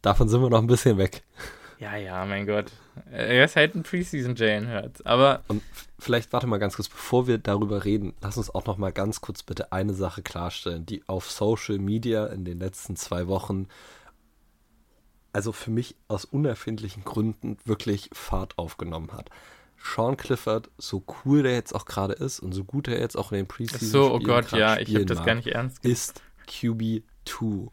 davon 0.01 0.29
sind 0.29 0.41
wir 0.41 0.49
noch 0.49 0.61
ein 0.61 0.67
bisschen 0.67 0.97
weg. 0.97 1.23
Ja, 1.79 1.97
ja, 1.97 2.25
mein 2.25 2.47
Gott. 2.47 2.73
Er 3.11 3.45
ist 3.45 3.57
halt 3.57 3.75
ein 3.75 3.83
Preseason 3.83 4.35
Jalen 4.35 4.71
Hurts. 4.73 5.05
Aber. 5.05 5.43
Und 5.49 5.63
vielleicht 5.99 6.33
warte 6.33 6.47
mal 6.47 6.57
ganz 6.57 6.77
kurz, 6.77 6.89
bevor 6.89 7.27
wir 7.27 7.37
darüber 7.37 7.85
reden, 7.85 8.15
lass 8.23 8.39
uns 8.39 8.55
auch 8.55 8.65
noch 8.65 8.79
mal 8.79 8.93
ganz 8.93 9.21
kurz 9.21 9.43
bitte 9.43 9.73
eine 9.73 9.93
Sache 9.93 10.23
klarstellen, 10.23 10.87
die 10.87 11.03
auf 11.07 11.31
Social 11.31 11.79
Media 11.79 12.27
in 12.29 12.47
den 12.47 12.59
letzten 12.59 12.97
zwei 12.97 13.29
Wochen, 13.29 13.69
also 15.35 15.53
für 15.53 15.71
mich 15.71 15.97
aus 16.09 16.25
unerfindlichen 16.25 17.05
Gründen 17.05 17.59
wirklich 17.67 18.09
Fahrt 18.15 18.57
aufgenommen 18.57 19.13
hat. 19.13 19.29
Sean 19.77 20.17
Clifford, 20.17 20.71
so 20.79 21.05
cool 21.25 21.43
der 21.43 21.55
jetzt 21.55 21.75
auch 21.75 21.85
gerade 21.85 22.15
ist 22.15 22.41
und 22.41 22.53
so 22.53 22.65
gut 22.65 22.89
er 22.89 22.99
jetzt 22.99 23.17
auch 23.17 23.33
in 23.33 23.39
den 23.39 23.47
Preseason 23.47 23.89
so, 23.89 24.13
oh 24.13 24.19
Gott, 24.19 24.53
ja, 24.53 24.79
ich 24.79 24.95
habe 24.95 25.07
das 25.07 25.25
gar 25.25 25.35
nicht 25.35 25.49
ernst 25.49 25.83
genommen. 25.83 25.93
Ist 25.95 26.23
QB2. 26.49 27.69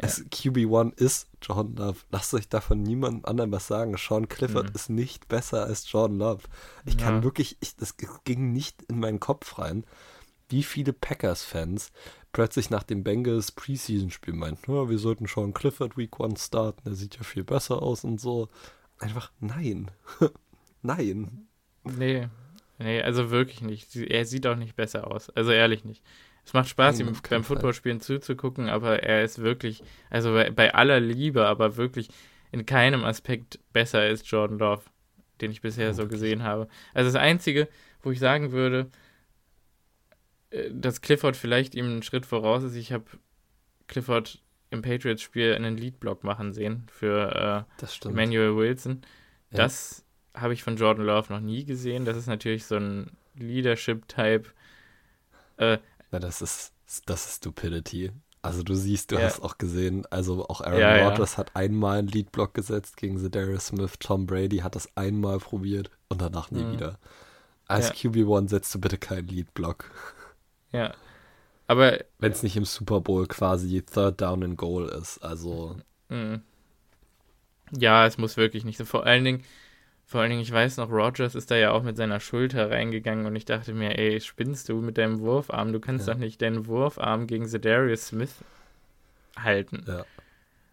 Ja. 0.00 0.08
QB1 0.08 0.98
ist 0.98 1.28
Jordan 1.42 1.76
Love. 1.76 1.98
Lasst 2.10 2.34
euch 2.34 2.48
davon 2.48 2.82
niemand 2.82 3.26
anderem 3.26 3.52
was 3.52 3.66
sagen. 3.66 3.96
Sean 3.96 4.28
Clifford 4.28 4.70
mhm. 4.70 4.74
ist 4.74 4.90
nicht 4.90 5.28
besser 5.28 5.64
als 5.64 5.90
Jordan 5.90 6.18
Love. 6.18 6.42
Ich 6.84 6.94
ja. 6.94 7.06
kann 7.06 7.22
wirklich, 7.22 7.56
ich, 7.60 7.76
das 7.76 7.96
ging 8.24 8.52
nicht 8.52 8.82
in 8.82 8.98
meinen 8.98 9.20
Kopf 9.20 9.58
rein, 9.58 9.84
wie 10.48 10.62
viele 10.62 10.92
Packers-Fans 10.92 11.92
plötzlich 12.32 12.70
nach 12.70 12.82
dem 12.82 13.04
Bengals 13.04 13.52
Preseason-Spiel 13.52 14.34
meinten, 14.34 14.72
ja, 14.72 14.88
wir 14.88 14.98
sollten 14.98 15.26
Sean 15.26 15.54
Clifford 15.54 15.96
Week 15.96 16.18
1 16.18 16.46
starten, 16.46 16.82
der 16.84 16.94
sieht 16.94 17.16
ja 17.16 17.22
viel 17.22 17.44
besser 17.44 17.82
aus 17.82 18.04
und 18.04 18.20
so. 18.20 18.48
Einfach 18.98 19.30
nein. 19.40 19.90
nein. 20.82 21.46
Nee. 21.84 22.28
Nee, 22.78 23.02
also 23.02 23.30
wirklich 23.30 23.60
nicht. 23.60 23.94
Er 23.96 24.24
sieht 24.24 24.46
auch 24.46 24.56
nicht 24.56 24.76
besser 24.76 25.10
aus. 25.10 25.30
Also 25.30 25.52
ehrlich 25.52 25.84
nicht. 25.84 26.02
Es 26.44 26.52
macht 26.52 26.68
Spaß, 26.68 26.98
ihm 26.98 27.12
beim 27.30 27.44
Footballspielen 27.44 28.00
zuzugucken, 28.00 28.68
aber 28.68 29.02
er 29.02 29.22
ist 29.22 29.38
wirklich, 29.38 29.82
also 30.10 30.32
bei, 30.32 30.50
bei, 30.50 30.74
aller 30.74 30.98
Liebe, 30.98 31.46
aber 31.46 31.76
wirklich 31.76 32.08
in 32.50 32.66
keinem 32.66 33.04
Aspekt 33.04 33.60
besser 33.72 34.00
als 34.00 34.28
Jordan 34.28 34.58
Love, 34.58 34.82
den 35.40 35.52
ich 35.52 35.60
bisher 35.60 35.90
oh, 35.90 35.92
so 35.92 36.08
gesehen 36.08 36.42
habe. 36.42 36.66
Also 36.94 37.12
das 37.12 37.20
Einzige, 37.20 37.68
wo 38.02 38.10
ich 38.10 38.18
sagen 38.18 38.50
würde, 38.50 38.90
äh, 40.50 40.70
dass 40.72 41.00
Clifford 41.00 41.36
vielleicht 41.36 41.76
ihm 41.76 41.86
einen 41.86 42.02
Schritt 42.02 42.26
voraus 42.26 42.64
ist, 42.64 42.74
ich 42.74 42.92
habe 42.92 43.04
Clifford 43.86 44.42
im 44.70 44.82
Patriots-Spiel 44.82 45.54
einen 45.54 45.76
Lead-Block 45.76 46.24
machen 46.24 46.52
sehen 46.52 46.86
für 46.90 47.66
äh, 47.76 48.08
Emmanuel 48.08 48.56
Wilson. 48.56 49.02
Ja. 49.50 49.58
Das 49.58 50.04
habe 50.34 50.54
ich 50.54 50.62
von 50.62 50.76
Jordan 50.76 51.04
Love 51.04 51.32
noch 51.32 51.40
nie 51.40 51.64
gesehen. 51.64 52.04
Das 52.04 52.16
ist 52.16 52.26
natürlich 52.26 52.64
so 52.64 52.76
ein 52.76 53.10
Leadership-Type. 53.34 54.50
Äh, 55.56 55.78
na, 56.10 56.18
das 56.18 56.42
ist, 56.42 56.72
das 57.06 57.26
ist 57.26 57.36
Stupidity. 57.36 58.12
Also 58.42 58.64
du 58.64 58.74
siehst, 58.74 59.12
du 59.12 59.16
ja. 59.16 59.22
hast 59.22 59.40
auch 59.40 59.56
gesehen, 59.56 60.04
also 60.10 60.48
auch 60.48 60.60
Aaron 60.60 60.80
ja, 60.80 61.08
Rodgers 61.08 61.32
ja. 61.32 61.38
hat 61.38 61.54
einmal 61.54 62.00
einen 62.00 62.08
Leadblock 62.08 62.54
gesetzt 62.54 62.96
gegen 62.96 63.30
Darius 63.30 63.68
Smith, 63.68 63.92
Tom 64.00 64.26
Brady 64.26 64.58
hat 64.58 64.74
das 64.74 64.88
einmal 64.96 65.38
probiert 65.38 65.90
und 66.08 66.20
danach 66.20 66.50
nie 66.50 66.64
mhm. 66.64 66.72
wieder. 66.72 66.98
Als 67.68 67.92
QB1 67.92 68.50
setzt 68.50 68.74
du 68.74 68.80
bitte 68.80 68.98
keinen 68.98 69.28
Leadblock. 69.28 69.90
Ja. 70.72 70.92
Aber 71.68 72.00
wenn 72.18 72.32
es 72.32 72.42
nicht 72.42 72.56
im 72.56 72.64
Super 72.64 73.00
Bowl 73.00 73.26
quasi 73.26 73.82
Third 73.82 74.20
Down 74.20 74.42
and 74.42 74.58
Goal 74.58 74.88
ist, 74.88 75.18
also. 75.18 75.76
Mhm. 76.08 76.42
Ja, 77.70 78.06
es 78.06 78.18
muss 78.18 78.36
wirklich 78.36 78.64
nicht 78.64 78.76
so. 78.76 78.84
Vor 78.84 79.06
allen 79.06 79.24
Dingen, 79.24 79.44
vor 80.12 80.20
allen 80.20 80.30
Dingen, 80.30 80.42
ich 80.42 80.52
weiß 80.52 80.76
noch, 80.76 80.90
Rogers 80.90 81.34
ist 81.34 81.50
da 81.50 81.56
ja 81.56 81.72
auch 81.72 81.82
mit 81.82 81.96
seiner 81.96 82.20
Schulter 82.20 82.70
reingegangen 82.70 83.26
und 83.26 83.34
ich 83.34 83.46
dachte 83.46 83.72
mir, 83.72 83.98
ey, 83.98 84.20
spinnst 84.20 84.68
du 84.68 84.74
mit 84.76 84.98
deinem 84.98 85.20
Wurfarm? 85.20 85.72
Du 85.72 85.80
kannst 85.80 86.06
ja. 86.06 86.12
doch 86.12 86.20
nicht 86.20 86.40
deinen 86.42 86.66
Wurfarm 86.66 87.26
gegen 87.26 87.50
Darius 87.50 88.08
Smith 88.08 88.34
halten. 89.36 89.84
Ja. 89.88 90.04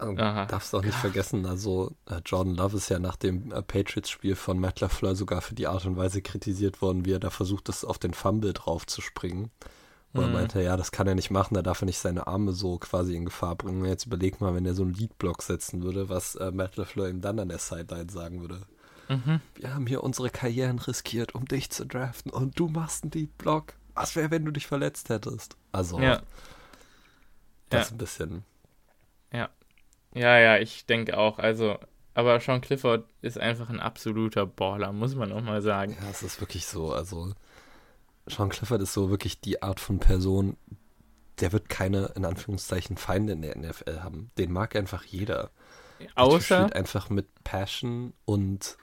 Ähm, 0.02 0.20
Aha. 0.20 0.46
Darfst 0.46 0.76
auch 0.76 0.84
nicht 0.84 0.98
vergessen, 0.98 1.46
also 1.46 1.92
äh, 2.10 2.22
Jordan 2.26 2.56
Love 2.56 2.78
ist 2.78 2.90
ja 2.90 3.00
nach 3.00 3.16
dem 3.16 3.52
äh, 3.52 3.62
Patriots-Spiel 3.62 4.36
von 4.36 4.60
Matt 4.60 4.82
LaFleur 4.82 5.16
sogar 5.16 5.42
für 5.42 5.56
die 5.56 5.68
Art 5.68 5.86
und 5.86 5.96
Weise 5.96 6.22
kritisiert 6.22 6.82
worden, 6.82 7.06
wie 7.06 7.14
er 7.14 7.20
da 7.20 7.30
versucht 7.30 7.70
ist, 7.70 7.86
auf 7.86 7.98
den 7.98 8.14
Fumble 8.14 8.54
drauf 8.54 8.86
zu 8.86 9.02
springen. 9.02 9.52
Wo 10.12 10.22
mhm. 10.22 10.28
er 10.28 10.34
meinte, 10.34 10.62
ja, 10.62 10.76
das 10.76 10.92
kann 10.92 11.08
er 11.08 11.16
nicht 11.16 11.32
machen, 11.32 11.54
da 11.54 11.62
darf 11.62 11.82
er 11.82 11.86
nicht 11.86 12.00
seine 12.00 12.28
Arme 12.28 12.52
so 12.52 12.78
quasi 12.78 13.16
in 13.16 13.26
Gefahr 13.26 13.56
bringen. 13.56 13.86
Jetzt 13.86 14.06
überleg 14.06 14.42
mal, 14.42 14.54
wenn 14.54 14.66
er 14.66 14.74
so 14.74 14.84
einen 14.84 14.94
Lead-Block 14.94 15.42
setzen 15.44 15.82
würde, 15.82 16.10
was 16.10 16.36
äh, 16.36 16.52
Matt 16.52 16.76
LaFleur 16.76 17.08
ihm 17.08 17.22
dann 17.22 17.40
an 17.40 17.50
der 17.50 17.60
Sideline 17.60 18.10
sagen 18.12 18.42
würde. 18.42 18.62
Mhm. 19.10 19.42
Wir 19.56 19.74
haben 19.74 19.88
hier 19.88 20.04
unsere 20.04 20.30
Karrieren 20.30 20.80
riskiert, 20.80 21.34
um 21.34 21.46
dich 21.46 21.72
zu 21.72 21.86
draften 21.86 22.32
und 22.32 22.60
du 22.60 22.68
machst 22.68 23.04
einen 23.04 23.12
Deep 23.12 23.38
Block. 23.40 23.74
Was 23.96 24.16
wäre, 24.16 24.32
wenn 24.32 24.46
du 24.46 24.52
dich 24.52 24.68
verletzt 24.68 25.10
hättest? 25.10 25.58
Also, 25.72 26.00
ja. 26.00 26.22
das 27.70 27.90
ja. 27.90 27.96
ein 27.96 27.98
bisschen. 27.98 28.44
Ja. 29.34 29.50
Ja, 30.14 30.38
ja, 30.40 30.58
ich 30.58 30.86
denke 30.86 31.18
auch. 31.18 31.40
Also, 31.40 31.80
aber 32.14 32.40
Sean 32.40 32.62
Clifford 32.62 33.06
ist 33.22 33.40
einfach 33.40 33.70
ein 33.70 33.80
absoluter 33.80 34.46
Baller, 34.46 34.92
muss 34.94 35.16
man 35.16 35.32
auch 35.32 35.42
mal 35.42 35.62
sagen. 35.62 35.98
Ja, 36.02 36.10
es 36.10 36.24
ist 36.24 36.40
wirklich 36.40 36.68
so. 36.68 36.94
Also, 36.94 37.34
Sean 38.28 38.50
Clifford 38.50 38.82
ist 38.82 38.94
so 38.94 39.10
wirklich 39.10 39.42
die 39.42 39.62
Art 39.64 39.80
von 39.80 40.00
Person, 40.00 40.56
der 41.40 41.52
wird 41.52 41.68
keine, 41.68 42.12
in 42.16 42.26
Anführungszeichen, 42.26 42.96
Feinde 42.98 43.34
in 43.34 43.42
der 43.42 43.58
NFL 43.58 44.02
haben. 44.02 44.32
Den 44.38 44.52
mag 44.52 44.76
einfach 44.76 45.04
jeder. 45.04 45.50
Außer. 46.16 46.68
Der 46.68 46.76
einfach 46.76 47.10
mit 47.10 47.28
Passion 47.44 48.14
und 48.26 48.78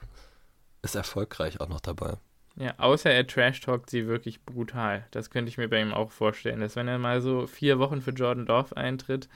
ist 0.87 0.95
erfolgreich 0.95 1.59
auch 1.61 1.69
noch 1.69 1.81
dabei. 1.81 2.17
Ja, 2.55 2.73
außer 2.77 3.11
er 3.11 3.27
trash-talkt 3.27 3.89
sie 3.89 4.07
wirklich 4.07 4.43
brutal. 4.43 5.05
Das 5.11 5.29
könnte 5.29 5.49
ich 5.49 5.59
mir 5.59 5.67
bei 5.67 5.79
ihm 5.79 5.93
auch 5.93 6.11
vorstellen, 6.11 6.59
dass 6.59 6.75
wenn 6.75 6.87
er 6.87 6.97
mal 6.97 7.21
so 7.21 7.45
vier 7.45 7.77
Wochen 7.77 8.01
für 8.01 8.11
Jordan 8.11 8.47
Love 8.47 8.75
eintritt 8.75 9.29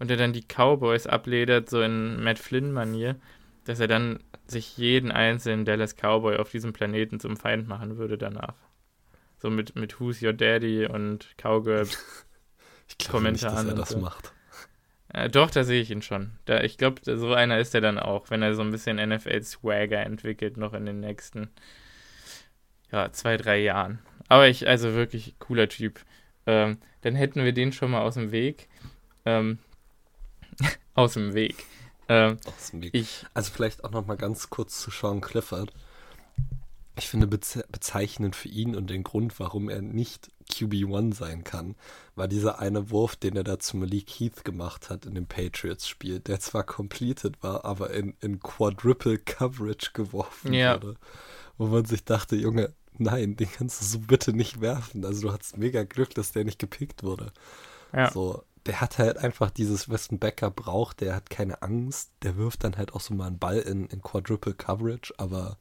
und 0.00 0.10
er 0.10 0.16
dann 0.16 0.32
die 0.32 0.42
Cowboys 0.42 1.06
abledert, 1.06 1.70
so 1.70 1.80
in 1.82 2.22
Matt 2.22 2.40
Flynn-Manier, 2.40 3.14
dass 3.64 3.78
er 3.78 3.86
dann 3.86 4.18
sich 4.46 4.76
jeden 4.76 5.12
einzelnen 5.12 5.64
Dallas 5.64 5.94
Cowboy 5.94 6.36
auf 6.36 6.50
diesem 6.50 6.72
Planeten 6.72 7.20
zum 7.20 7.36
Feind 7.36 7.68
machen 7.68 7.96
würde 7.96 8.18
danach. 8.18 8.54
So 9.38 9.48
mit, 9.48 9.76
mit 9.76 10.00
Who's 10.00 10.20
Your 10.20 10.32
Daddy 10.32 10.86
und 10.86 11.34
Cowgirl 11.36 11.86
ich 12.88 12.98
glaube 12.98 13.30
nicht, 13.30 13.44
dass 13.44 13.64
er 13.64 13.74
das 13.74 13.90
so. 13.90 13.98
macht. 13.98 14.32
Äh, 15.12 15.28
doch, 15.28 15.50
da 15.50 15.64
sehe 15.64 15.82
ich 15.82 15.90
ihn 15.90 16.02
schon. 16.02 16.32
Da, 16.46 16.62
ich 16.62 16.78
glaube, 16.78 17.00
so 17.04 17.34
einer 17.34 17.58
ist 17.58 17.74
er 17.74 17.80
dann 17.80 17.98
auch, 17.98 18.30
wenn 18.30 18.42
er 18.42 18.54
so 18.54 18.62
ein 18.62 18.70
bisschen 18.70 18.96
NFL-Swagger 18.96 20.00
entwickelt, 20.00 20.56
noch 20.56 20.72
in 20.72 20.86
den 20.86 21.00
nächsten 21.00 21.50
ja, 22.90 23.12
zwei, 23.12 23.36
drei 23.36 23.58
Jahren. 23.58 23.98
Aber 24.28 24.48
ich, 24.48 24.66
also 24.68 24.94
wirklich 24.94 25.34
cooler 25.38 25.68
Typ. 25.68 26.00
Ähm, 26.46 26.78
dann 27.02 27.14
hätten 27.14 27.44
wir 27.44 27.52
den 27.52 27.72
schon 27.72 27.90
mal 27.90 28.02
aus 28.02 28.14
dem 28.14 28.32
Weg. 28.32 28.68
Ähm, 29.24 29.58
aus 30.94 31.14
dem 31.14 31.34
Weg. 31.34 31.64
Ähm, 32.08 32.38
aus 32.46 32.70
dem 32.70 32.82
Weg. 32.82 32.94
Ich, 32.94 33.26
also 33.34 33.52
vielleicht 33.52 33.84
auch 33.84 33.90
noch 33.90 34.06
mal 34.06 34.16
ganz 34.16 34.48
kurz 34.50 34.80
zu 34.80 34.90
Sean 34.90 35.20
Clifford. 35.20 35.72
Ich 36.96 37.08
finde 37.08 37.26
bezeichnend 37.26 38.36
für 38.36 38.48
ihn 38.48 38.76
und 38.76 38.90
den 38.90 39.02
Grund, 39.02 39.40
warum 39.40 39.70
er 39.70 39.80
nicht 39.80 40.30
QB1 40.50 41.14
sein 41.14 41.42
kann, 41.44 41.74
war 42.14 42.28
dieser 42.28 42.58
eine 42.58 42.90
Wurf, 42.90 43.16
den 43.16 43.36
er 43.36 43.44
da 43.44 43.58
zu 43.58 43.78
Malik 43.78 44.10
Heath 44.10 44.44
gemacht 44.44 44.90
hat 44.90 45.06
in 45.06 45.14
dem 45.14 45.26
Patriots-Spiel, 45.26 46.20
der 46.20 46.40
zwar 46.40 46.64
completed 46.64 47.42
war, 47.42 47.64
aber 47.64 47.90
in, 47.90 48.14
in 48.20 48.40
Quadruple 48.40 49.18
Coverage 49.18 49.90
geworfen 49.94 50.52
ja. 50.52 50.74
wurde. 50.74 50.96
Wo 51.56 51.66
man 51.68 51.86
sich 51.86 52.04
dachte, 52.04 52.36
Junge, 52.36 52.74
nein, 52.98 53.36
den 53.36 53.50
kannst 53.50 53.80
du 53.80 53.84
so 53.86 53.98
bitte 54.00 54.32
nicht 54.32 54.60
werfen. 54.60 55.04
Also 55.04 55.28
du 55.28 55.32
hattest 55.32 55.56
mega 55.56 55.84
Glück, 55.84 56.14
dass 56.14 56.32
der 56.32 56.44
nicht 56.44 56.58
gepickt 56.58 57.02
wurde. 57.02 57.32
Ja. 57.94 58.10
So, 58.10 58.44
der 58.66 58.80
hat 58.80 58.98
halt 58.98 59.18
einfach 59.18 59.50
dieses, 59.50 59.88
was 59.88 60.10
ein 60.10 60.18
Backer 60.18 60.50
braucht, 60.50 61.00
der 61.00 61.14
hat 61.14 61.30
keine 61.30 61.62
Angst, 61.62 62.10
der 62.22 62.36
wirft 62.36 62.64
dann 62.64 62.76
halt 62.76 62.94
auch 62.94 63.00
so 63.00 63.14
mal 63.14 63.26
einen 63.26 63.38
Ball 63.38 63.58
in, 63.58 63.86
in 63.86 64.02
Quadruple 64.02 64.54
Coverage, 64.54 65.12
aber 65.16 65.58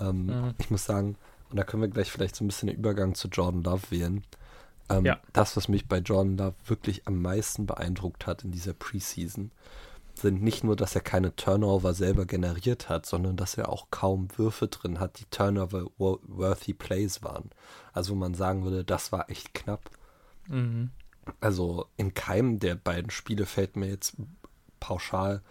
ähm, 0.00 0.26
mhm. 0.26 0.54
ich 0.58 0.70
muss 0.70 0.84
sagen, 0.84 1.16
und 1.50 1.56
da 1.56 1.64
können 1.64 1.82
wir 1.82 1.88
gleich 1.88 2.10
vielleicht 2.10 2.36
so 2.36 2.44
ein 2.44 2.48
bisschen 2.48 2.68
den 2.68 2.78
Übergang 2.78 3.14
zu 3.14 3.28
Jordan 3.28 3.62
Love 3.62 3.90
wählen. 3.90 4.24
Ähm, 4.88 5.04
ja. 5.04 5.18
Das, 5.32 5.56
was 5.56 5.68
mich 5.68 5.88
bei 5.88 5.98
Jordan 5.98 6.36
Love 6.36 6.54
wirklich 6.66 7.06
am 7.06 7.22
meisten 7.22 7.66
beeindruckt 7.66 8.26
hat 8.26 8.44
in 8.44 8.50
dieser 8.50 8.72
Preseason, 8.72 9.50
sind 10.14 10.42
nicht 10.42 10.64
nur, 10.64 10.76
dass 10.76 10.94
er 10.94 11.02
keine 11.02 11.36
Turnover 11.36 11.92
selber 11.92 12.24
generiert 12.24 12.88
hat, 12.88 13.06
sondern 13.06 13.36
dass 13.36 13.56
er 13.56 13.68
auch 13.68 13.88
kaum 13.90 14.28
Würfe 14.36 14.68
drin 14.68 14.98
hat, 14.98 15.20
die 15.20 15.26
Turnover-worthy 15.30 16.72
Plays 16.72 17.22
waren. 17.22 17.50
Also 17.92 18.12
wo 18.14 18.18
man 18.18 18.34
sagen 18.34 18.64
würde, 18.64 18.84
das 18.84 19.12
war 19.12 19.30
echt 19.30 19.54
knapp. 19.54 19.90
Mhm. 20.48 20.90
Also 21.40 21.86
in 21.96 22.14
keinem 22.14 22.58
der 22.60 22.76
beiden 22.76 23.10
Spiele 23.10 23.46
fällt 23.46 23.76
mir 23.76 23.88
jetzt 23.88 24.16
pauschal 24.80 25.42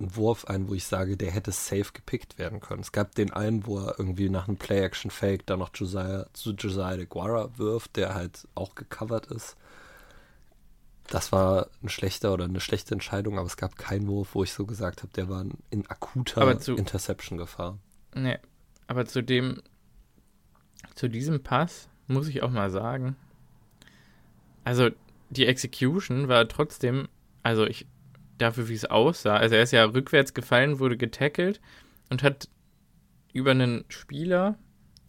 einen 0.00 0.14
Wurf 0.16 0.44
ein, 0.44 0.68
wo 0.68 0.74
ich 0.74 0.84
sage, 0.84 1.16
der 1.16 1.30
hätte 1.30 1.52
safe 1.52 1.92
gepickt 1.92 2.38
werden 2.38 2.60
können. 2.60 2.80
Es 2.80 2.92
gab 2.92 3.14
den 3.14 3.32
einen, 3.32 3.66
wo 3.66 3.78
er 3.78 3.98
irgendwie 3.98 4.28
nach 4.28 4.48
einem 4.48 4.56
Play-Action-Fake 4.56 5.46
da 5.46 5.56
noch 5.56 5.70
Josiah, 5.74 6.26
zu 6.32 6.52
Josiah 6.52 6.96
de 6.96 7.06
Guara 7.06 7.50
wirft, 7.58 7.96
der 7.96 8.14
halt 8.14 8.46
auch 8.54 8.74
gecovert 8.74 9.26
ist. 9.26 9.56
Das 11.08 11.32
war 11.32 11.68
ein 11.82 11.88
schlechter 11.88 12.32
oder 12.34 12.44
eine 12.44 12.60
schlechte 12.60 12.94
Entscheidung, 12.94 13.38
aber 13.38 13.46
es 13.46 13.56
gab 13.56 13.76
keinen 13.76 14.06
Wurf, 14.08 14.34
wo 14.34 14.44
ich 14.44 14.52
so 14.52 14.66
gesagt 14.66 15.02
habe, 15.02 15.12
der 15.14 15.28
war 15.28 15.44
in 15.70 15.86
akuter 15.88 16.50
Interception-Gefahr. 16.68 17.78
Nee, 18.14 18.38
aber 18.86 19.06
zu 19.06 19.22
dem, 19.22 19.62
zu 20.94 21.08
diesem 21.08 21.42
Pass 21.42 21.88
muss 22.06 22.28
ich 22.28 22.42
auch 22.42 22.50
mal 22.50 22.70
sagen, 22.70 23.16
also 24.64 24.90
die 25.30 25.46
Execution 25.46 26.28
war 26.28 26.46
trotzdem, 26.46 27.08
also 27.42 27.66
ich 27.66 27.86
dafür, 28.38 28.68
wie 28.68 28.74
es 28.74 28.84
aussah. 28.84 29.36
Also 29.36 29.54
er 29.54 29.62
ist 29.62 29.72
ja 29.72 29.84
rückwärts 29.84 30.34
gefallen, 30.34 30.78
wurde 30.78 30.96
getackelt 30.96 31.60
und 32.10 32.22
hat 32.22 32.48
über 33.32 33.50
einen 33.50 33.84
Spieler 33.88 34.58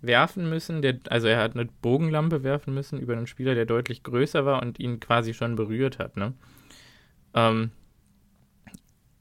werfen 0.02 0.50
müssen, 0.50 0.82
der, 0.82 1.00
also 1.10 1.28
er 1.28 1.40
hat 1.40 1.56
eine 1.56 1.66
Bogenlampe 1.66 2.44
werfen 2.44 2.74
müssen 2.74 3.00
über 3.00 3.14
einen 3.14 3.28
Spieler, 3.28 3.56
der 3.56 3.66
deutlich 3.66 4.04
größer 4.04 4.46
war 4.46 4.62
und 4.62 4.80
ihn 4.80 5.00
quasi 5.00 5.34
schon 5.34 5.56
berührt 5.56 6.00
hat, 6.00 6.16
ne? 6.16 6.34
Ähm, 7.34 7.72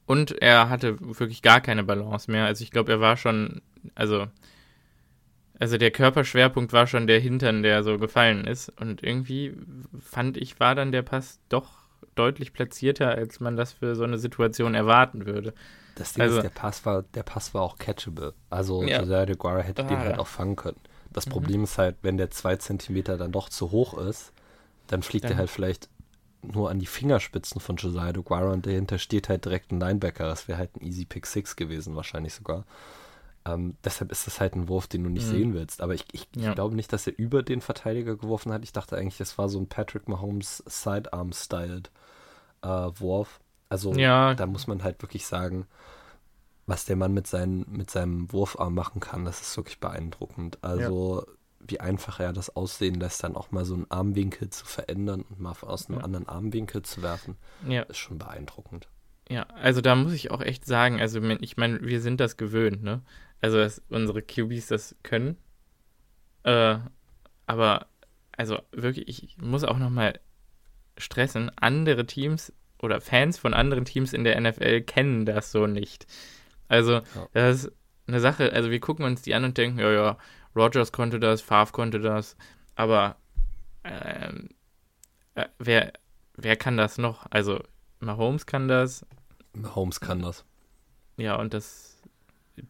und 0.08 0.40
er 0.40 0.70
hatte 0.70 0.98
wirklich 1.00 1.42
gar 1.42 1.60
keine 1.60 1.84
Balance 1.84 2.30
mehr. 2.30 2.46
Also 2.46 2.64
ich 2.64 2.70
glaube, 2.70 2.92
er 2.92 3.00
war 3.00 3.18
schon, 3.18 3.60
also, 3.94 4.26
also 5.58 5.76
der 5.76 5.90
Körperschwerpunkt 5.90 6.72
war 6.72 6.86
schon 6.86 7.06
der 7.06 7.20
Hintern, 7.20 7.62
der 7.62 7.82
so 7.82 7.98
gefallen 7.98 8.46
ist. 8.46 8.70
Und 8.80 9.02
irgendwie 9.02 9.54
fand 10.00 10.38
ich, 10.38 10.60
war 10.60 10.74
dann 10.74 10.92
der 10.92 11.02
Pass 11.02 11.40
doch 11.50 11.87
deutlich 12.14 12.52
platzierter, 12.52 13.08
als 13.08 13.40
man 13.40 13.56
das 13.56 13.72
für 13.72 13.94
so 13.94 14.04
eine 14.04 14.18
Situation 14.18 14.74
erwarten 14.74 15.26
würde. 15.26 15.54
Das 15.94 16.12
Ding 16.12 16.22
also, 16.22 16.38
ist, 16.38 16.42
der 16.44 16.50
Pass 16.50 16.84
war, 16.86 17.02
der 17.02 17.22
Pass 17.22 17.54
war 17.54 17.62
auch 17.62 17.78
catchable. 17.78 18.34
Also 18.50 18.82
ja. 18.82 19.00
Josiah 19.00 19.26
de 19.26 19.36
Guara 19.36 19.60
hätte 19.60 19.84
ah, 19.84 19.88
den 19.88 19.98
halt 19.98 20.12
ja. 20.12 20.18
auch 20.18 20.26
fangen 20.26 20.56
können. 20.56 20.80
Das 21.12 21.26
mhm. 21.26 21.30
Problem 21.30 21.64
ist 21.64 21.78
halt, 21.78 21.96
wenn 22.02 22.16
der 22.16 22.30
zwei 22.30 22.56
Zentimeter 22.56 23.16
dann 23.16 23.32
doch 23.32 23.48
zu 23.48 23.70
hoch 23.70 23.98
ist, 23.98 24.32
dann 24.86 25.02
fliegt 25.02 25.24
dann. 25.24 25.32
er 25.32 25.38
halt 25.38 25.50
vielleicht 25.50 25.88
nur 26.42 26.70
an 26.70 26.78
die 26.78 26.86
Fingerspitzen 26.86 27.60
von 27.60 27.76
Josiah 27.76 28.12
de 28.12 28.22
Guara 28.22 28.52
und 28.52 28.66
dahinter 28.66 28.98
steht 28.98 29.28
halt 29.28 29.44
direkt 29.44 29.72
ein 29.72 29.80
Linebacker. 29.80 30.26
Das 30.26 30.46
wäre 30.48 30.58
halt 30.58 30.76
ein 30.76 30.86
Easy 30.86 31.04
Pick 31.04 31.26
6 31.26 31.56
gewesen, 31.56 31.96
wahrscheinlich 31.96 32.34
sogar. 32.34 32.64
Ähm, 33.48 33.76
deshalb 33.84 34.12
ist 34.12 34.26
das 34.26 34.40
halt 34.40 34.54
ein 34.54 34.68
Wurf, 34.68 34.86
den 34.86 35.04
du 35.04 35.10
nicht 35.10 35.26
mhm. 35.26 35.30
sehen 35.30 35.54
willst. 35.54 35.80
Aber 35.80 35.94
ich, 35.94 36.04
ich, 36.12 36.26
ja. 36.36 36.50
ich, 36.50 36.54
glaube 36.54 36.74
nicht, 36.74 36.92
dass 36.92 37.06
er 37.06 37.18
über 37.18 37.42
den 37.42 37.60
Verteidiger 37.60 38.16
geworfen 38.16 38.52
hat. 38.52 38.62
Ich 38.64 38.72
dachte 38.72 38.96
eigentlich, 38.96 39.18
das 39.18 39.38
war 39.38 39.48
so 39.48 39.58
ein 39.58 39.68
Patrick 39.68 40.08
Mahomes 40.08 40.62
Sidearm-styled 40.66 41.90
äh, 42.62 42.68
Wurf. 42.68 43.40
Also 43.68 43.92
ja. 43.94 44.34
da 44.34 44.46
muss 44.46 44.66
man 44.66 44.82
halt 44.82 45.02
wirklich 45.02 45.26
sagen, 45.26 45.66
was 46.66 46.84
der 46.84 46.96
Mann 46.96 47.14
mit, 47.14 47.26
seinen, 47.26 47.64
mit 47.70 47.90
seinem 47.90 48.30
Wurfarm 48.32 48.74
machen 48.74 49.00
kann, 49.00 49.24
das 49.24 49.40
ist 49.40 49.56
wirklich 49.56 49.80
beeindruckend. 49.80 50.58
Also 50.62 51.24
ja. 51.26 51.32
wie 51.60 51.80
einfach 51.80 52.20
er 52.20 52.32
das 52.32 52.54
aussehen 52.54 52.96
lässt, 52.96 53.24
dann 53.24 53.36
auch 53.36 53.50
mal 53.50 53.64
so 53.64 53.74
einen 53.74 53.90
Armwinkel 53.90 54.50
zu 54.50 54.66
verändern 54.66 55.24
und 55.28 55.40
mal 55.40 55.54
aus 55.62 55.88
einem 55.88 56.00
anderen 56.00 56.28
Armwinkel 56.28 56.82
zu 56.82 57.02
werfen, 57.02 57.36
ist 57.66 57.96
schon 57.96 58.18
beeindruckend. 58.18 58.88
Ja, 59.30 59.46
also 59.60 59.80
da 59.80 59.94
muss 59.94 60.12
ich 60.12 60.30
auch 60.30 60.40
echt 60.40 60.64
sagen, 60.64 61.00
also 61.00 61.20
ich 61.22 61.56
meine, 61.56 61.82
wir 61.82 62.00
sind 62.00 62.18
das 62.20 62.36
gewöhnt, 62.36 62.82
ne? 62.82 63.02
Also 63.40 63.58
dass 63.58 63.82
unsere 63.88 64.22
QBs 64.22 64.68
das 64.68 64.96
können. 65.02 65.36
Äh, 66.42 66.78
aber 67.46 67.86
also 68.36 68.60
wirklich, 68.72 69.08
ich 69.08 69.36
muss 69.38 69.64
auch 69.64 69.78
noch 69.78 69.90
mal 69.90 70.18
stressen, 70.96 71.50
andere 71.56 72.06
Teams 72.06 72.52
oder 72.80 73.00
Fans 73.00 73.38
von 73.38 73.54
anderen 73.54 73.84
Teams 73.84 74.12
in 74.12 74.24
der 74.24 74.40
NFL 74.40 74.82
kennen 74.82 75.26
das 75.26 75.50
so 75.50 75.66
nicht. 75.66 76.06
Also, 76.68 76.92
ja. 76.92 77.02
das 77.32 77.64
ist 77.64 77.72
eine 78.06 78.20
Sache, 78.20 78.52
also 78.52 78.70
wir 78.70 78.80
gucken 78.80 79.04
uns 79.04 79.22
die 79.22 79.34
an 79.34 79.44
und 79.44 79.58
denken, 79.58 79.78
ja, 79.78 79.90
ja, 79.90 80.18
Rogers 80.54 80.92
konnte 80.92 81.18
das, 81.18 81.40
Favre 81.40 81.72
konnte 81.72 82.00
das, 82.00 82.36
aber 82.74 83.16
ähm, 83.84 84.50
äh, 85.34 85.46
wer, 85.58 85.92
wer 86.34 86.56
kann 86.56 86.76
das 86.76 86.98
noch? 86.98 87.26
Also, 87.30 87.62
Mahomes 88.00 88.46
kann 88.46 88.68
das. 88.68 89.04
Mahomes 89.52 90.00
kann 90.00 90.22
das. 90.22 90.44
Ja, 91.16 91.36
und 91.36 91.54
das 91.54 91.87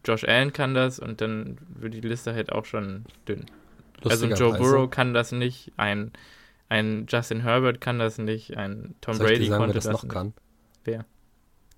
Josh 0.05 0.23
Allen 0.23 0.53
kann 0.53 0.73
das 0.73 0.99
und 0.99 1.21
dann 1.21 1.57
wird 1.69 1.93
die 1.93 2.01
Liste 2.01 2.33
halt 2.33 2.51
auch 2.51 2.65
schon 2.65 3.05
dünn. 3.27 3.45
Also 4.03 4.27
Joe 4.27 4.57
Burrow 4.57 4.89
kann 4.89 5.13
das 5.13 5.31
nicht, 5.31 5.73
ein 5.77 6.11
ein 6.69 7.07
Justin 7.09 7.41
Herbert 7.41 7.81
kann 7.81 7.99
das 7.99 8.17
nicht, 8.19 8.55
ein 8.55 8.95
Tom 9.01 9.15
Soll 9.15 9.25
Brady 9.25 9.39
ich 9.39 9.47
dir 9.47 9.49
sagen, 9.49 9.61
konnte 9.61 9.73
wer 9.73 9.81
das, 9.81 9.83
das 9.85 9.93
noch 9.93 10.03
nicht. 10.03 10.13
kann. 10.13 10.33
Wer? 10.85 11.05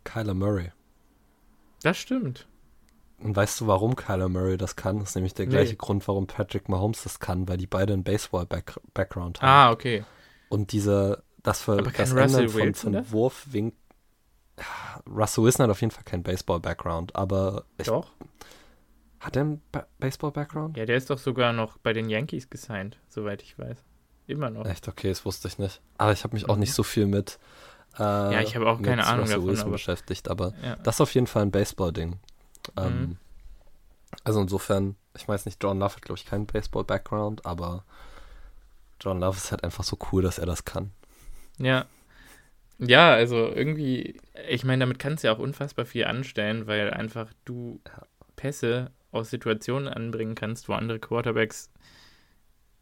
Kyler 0.03 0.33
Murray. 0.33 0.71
Das 1.81 1.97
stimmt. 1.97 2.47
Und 3.19 3.35
weißt 3.35 3.61
du, 3.61 3.67
warum 3.67 3.95
Kyler 3.95 4.29
Murray 4.29 4.57
das 4.57 4.75
kann? 4.75 4.99
Das 4.99 5.09
ist 5.09 5.15
nämlich 5.15 5.33
der 5.33 5.47
gleiche 5.47 5.71
nee. 5.71 5.77
Grund, 5.77 6.07
warum 6.07 6.27
Patrick 6.27 6.69
Mahomes 6.69 7.03
das 7.03 7.19
kann, 7.19 7.47
weil 7.47 7.57
die 7.57 7.67
beide 7.67 7.93
einen 7.93 8.03
Baseball-Background 8.03 9.41
haben. 9.41 9.47
Ah, 9.47 9.71
okay. 9.71 10.03
Und 10.49 10.71
diese, 10.73 11.23
das 11.43 11.61
für 11.61 11.77
das 11.81 12.11
Ändern 12.11 12.49
von, 12.49 12.73
von 12.73 13.11
Wurfwink. 13.11 13.75
Russell 15.07 15.43
Wilson 15.43 15.63
hat 15.63 15.69
auf 15.69 15.81
jeden 15.81 15.91
Fall 15.91 16.03
keinen 16.03 16.23
Baseball-Background, 16.23 17.15
aber 17.15 17.65
ich, 17.77 17.87
Doch. 17.87 18.11
Hat 19.21 19.35
er 19.35 19.43
einen 19.43 19.61
ba 19.71 19.85
Baseball-Background? 19.99 20.77
Ja, 20.77 20.85
der 20.85 20.97
ist 20.97 21.09
doch 21.09 21.19
sogar 21.19 21.53
noch 21.53 21.77
bei 21.77 21.93
den 21.93 22.09
Yankees 22.09 22.49
gesigned, 22.49 22.97
soweit 23.07 23.43
ich 23.43 23.57
weiß. 23.57 23.77
Immer 24.25 24.49
noch. 24.49 24.65
Echt, 24.65 24.87
okay, 24.87 25.09
das 25.09 25.25
wusste 25.25 25.47
ich 25.47 25.59
nicht. 25.59 25.79
Aber 25.97 26.11
ich 26.11 26.23
habe 26.23 26.33
mich 26.33 26.45
mhm. 26.45 26.49
auch 26.49 26.55
nicht 26.55 26.73
so 26.73 26.81
viel 26.81 27.05
mit. 27.05 27.37
Äh, 27.99 28.01
ja, 28.03 28.41
ich 28.41 28.55
habe 28.55 28.67
auch 28.67 28.81
keine 28.81 29.05
Ahnung 29.05 29.25
Russell 29.25 29.41
davon. 29.41 29.59
Aber, 29.59 29.71
beschäftigt, 29.71 30.27
aber 30.27 30.53
ja. 30.63 30.75
das 30.77 30.95
ist 30.95 31.01
auf 31.01 31.13
jeden 31.13 31.27
Fall 31.27 31.43
ein 31.43 31.51
Baseball-Ding. 31.51 32.19
Ähm, 32.77 32.99
mhm. 32.99 33.17
Also 34.23 34.41
insofern, 34.41 34.95
ich 35.15 35.27
weiß 35.27 35.45
nicht, 35.45 35.61
John 35.61 35.79
Love 35.79 35.95
hat, 35.95 36.01
glaube 36.01 36.17
ich, 36.17 36.25
keinen 36.25 36.47
Baseball-Background, 36.47 37.45
aber 37.45 37.83
John 38.99 39.19
Love 39.19 39.37
ist 39.37 39.51
halt 39.51 39.63
einfach 39.63 39.83
so 39.83 39.97
cool, 40.11 40.23
dass 40.23 40.39
er 40.39 40.45
das 40.45 40.65
kann. 40.65 40.91
Ja. 41.57 41.85
Ja, 42.81 43.13
also 43.13 43.47
irgendwie, 43.53 44.19
ich 44.49 44.63
meine, 44.63 44.81
damit 44.81 44.97
kannst 44.97 45.23
du 45.23 45.27
ja 45.27 45.35
auch 45.35 45.39
unfassbar 45.39 45.85
viel 45.85 46.05
anstellen, 46.05 46.65
weil 46.65 46.89
einfach 46.91 47.31
du 47.45 47.79
Pässe 48.35 48.91
aus 49.11 49.29
Situationen 49.29 49.87
anbringen 49.87 50.33
kannst, 50.33 50.67
wo 50.67 50.73
andere 50.73 50.99
Quarterbacks 50.99 51.69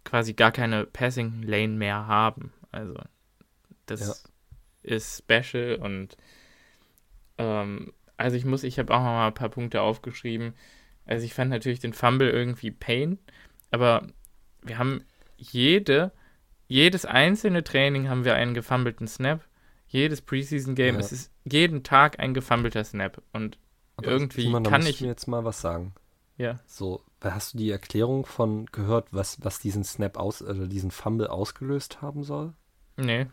quasi 0.05 0.33
gar 0.33 0.53
keine 0.53 0.85
Passing 0.85 1.43
Lane 1.43 1.73
mehr 1.73 2.07
haben. 2.07 2.53
Also 2.71 2.95
das 3.87 4.23
ja. 4.83 4.95
ist 4.95 5.17
special 5.17 5.75
und 5.75 6.15
ähm, 7.37 7.91
also 8.15 8.37
ich 8.37 8.45
muss, 8.45 8.63
ich 8.63 8.79
habe 8.79 8.93
auch 8.93 8.99
noch 8.99 9.05
mal 9.05 9.27
ein 9.27 9.33
paar 9.33 9.49
Punkte 9.49 9.81
aufgeschrieben. 9.81 10.53
Also 11.05 11.25
ich 11.25 11.33
fand 11.33 11.51
natürlich 11.51 11.79
den 11.79 11.93
Fumble 11.93 12.29
irgendwie 12.29 12.71
Pain, 12.71 13.19
aber 13.71 14.07
wir 14.61 14.77
haben 14.77 15.03
jede, 15.35 16.13
jedes 16.67 17.05
einzelne 17.05 17.63
Training 17.65 18.07
haben 18.07 18.23
wir 18.23 18.35
einen 18.35 18.53
gefummelten 18.53 19.07
Snap. 19.07 19.43
Jedes 19.89 20.21
Preseason 20.21 20.75
Game, 20.75 20.95
ja. 20.95 21.01
es 21.01 21.11
ist 21.11 21.31
jeden 21.45 21.83
Tag 21.83 22.19
ein 22.19 22.33
gefummelter 22.33 22.83
Snap 22.83 23.21
und 23.33 23.57
aber 23.97 24.07
irgendwie 24.07 24.43
Simon, 24.43 24.63
kann 24.63 24.85
ich 24.85 25.01
mir 25.01 25.07
jetzt 25.07 25.27
mal 25.27 25.43
was 25.43 25.59
sagen. 25.61 25.93
Ja. 26.37 26.59
So, 26.65 27.03
Hast 27.21 27.53
du 27.53 27.57
die 27.57 27.71
Erklärung 27.71 28.25
von 28.25 28.65
gehört, 28.67 29.09
was, 29.11 29.43
was 29.43 29.59
diesen 29.59 29.83
Snap 29.83 30.17
aus, 30.17 30.41
also 30.41 30.67
diesen 30.67 30.91
Fumble 30.91 31.27
ausgelöst 31.27 32.01
haben 32.01 32.23
soll? 32.23 32.53
Nee. 32.95 33.27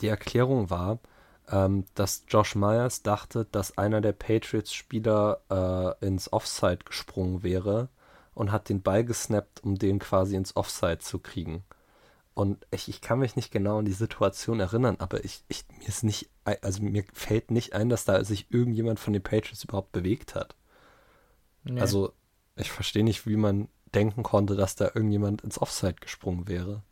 Die 0.00 0.06
Erklärung 0.06 0.70
war, 0.70 1.00
ähm, 1.50 1.86
dass 1.94 2.24
Josh 2.28 2.54
Myers 2.54 3.02
dachte, 3.02 3.46
dass 3.50 3.76
einer 3.78 4.00
der 4.00 4.12
Patriots-Spieler 4.12 5.96
äh, 6.00 6.06
ins 6.06 6.32
Offside 6.32 6.84
gesprungen 6.84 7.42
wäre 7.42 7.88
und 8.32 8.52
hat 8.52 8.68
den 8.68 8.80
Ball 8.80 9.04
gesnappt, 9.04 9.64
um 9.64 9.76
den 9.76 9.98
quasi 9.98 10.36
ins 10.36 10.54
Offside 10.54 10.98
zu 10.98 11.18
kriegen. 11.18 11.64
Und 12.38 12.68
ich, 12.70 12.88
ich 12.88 13.00
kann 13.00 13.18
mich 13.18 13.34
nicht 13.34 13.50
genau 13.50 13.80
an 13.80 13.84
die 13.84 13.90
Situation 13.90 14.60
erinnern, 14.60 14.94
aber 15.00 15.24
ich, 15.24 15.42
ich, 15.48 15.64
mir 15.76 15.88
ist 15.88 16.04
nicht, 16.04 16.30
also 16.44 16.84
mir 16.84 17.02
fällt 17.12 17.50
nicht 17.50 17.72
ein, 17.72 17.88
dass 17.88 18.04
da 18.04 18.22
sich 18.22 18.46
irgendjemand 18.50 19.00
von 19.00 19.12
den 19.12 19.24
Patriots 19.24 19.64
überhaupt 19.64 19.90
bewegt 19.90 20.36
hat. 20.36 20.54
Nee. 21.64 21.80
Also 21.80 22.12
ich 22.54 22.70
verstehe 22.70 23.02
nicht, 23.02 23.26
wie 23.26 23.34
man 23.34 23.66
denken 23.92 24.22
konnte, 24.22 24.54
dass 24.54 24.76
da 24.76 24.84
irgendjemand 24.84 25.42
ins 25.42 25.60
Offside 25.60 25.96
gesprungen 26.00 26.46
wäre. 26.46 26.84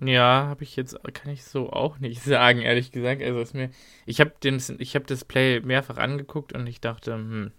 Ja, 0.00 0.48
habe 0.48 0.64
ich 0.64 0.74
jetzt, 0.74 0.98
kann 1.14 1.30
ich 1.30 1.44
so 1.44 1.70
auch 1.70 2.00
nicht 2.00 2.22
sagen, 2.24 2.58
ehrlich 2.58 2.90
gesagt. 2.90 3.22
Also 3.22 3.38
ist 3.38 3.54
mir, 3.54 3.70
ich 4.04 4.18
habe 4.18 4.32
ich 4.78 4.94
habe 4.96 5.04
das 5.04 5.24
Play 5.24 5.60
mehrfach 5.60 5.98
angeguckt 5.98 6.52
und 6.54 6.66
ich 6.66 6.80
dachte, 6.80 7.14
hm. 7.14 7.52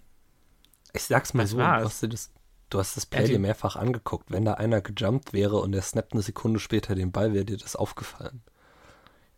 Ich 0.92 1.04
sag's 1.04 1.34
mal 1.34 1.48
so, 1.48 1.56
du 1.56 1.66
hast, 1.66 2.04
das, 2.04 2.34
du 2.74 2.80
hast, 2.80 2.98
das, 2.98 3.06
Play 3.06 3.28
dir 3.28 3.40
mehrfach 3.40 3.76
angeguckt. 3.76 4.32
Wenn 4.32 4.46
da 4.46 4.54
einer 4.56 4.82
gejumpt 4.82 5.34
wäre 5.34 5.58
und 5.58 5.74
er 5.74 5.82
snappt 5.82 6.14
eine 6.14 6.22
Sekunde 6.22 6.60
später 6.60 6.96
den 6.96 7.12
Ball, 7.12 7.34
wäre 7.34 7.46
dir 7.46 7.58
das 7.58 7.76
aufgefallen. 7.76 8.42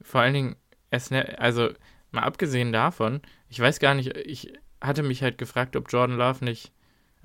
Vor 0.02 0.22
allen 0.22 0.34
Dingen, 0.34 0.56
also 1.38 1.70
mal 2.12 2.24
abgesehen 2.24 2.72
davon, 2.72 3.22
ich 3.50 3.60
weiß 3.60 3.80
gar 3.80 3.94
nicht, 3.94 4.16
ich 4.16 4.54
hatte 4.82 5.04
mich 5.04 5.24
halt 5.24 5.38
gefragt, 5.38 5.76
ob 5.76 5.92
Jordan 5.92 6.18
Love 6.18 6.46
nicht 6.46 6.72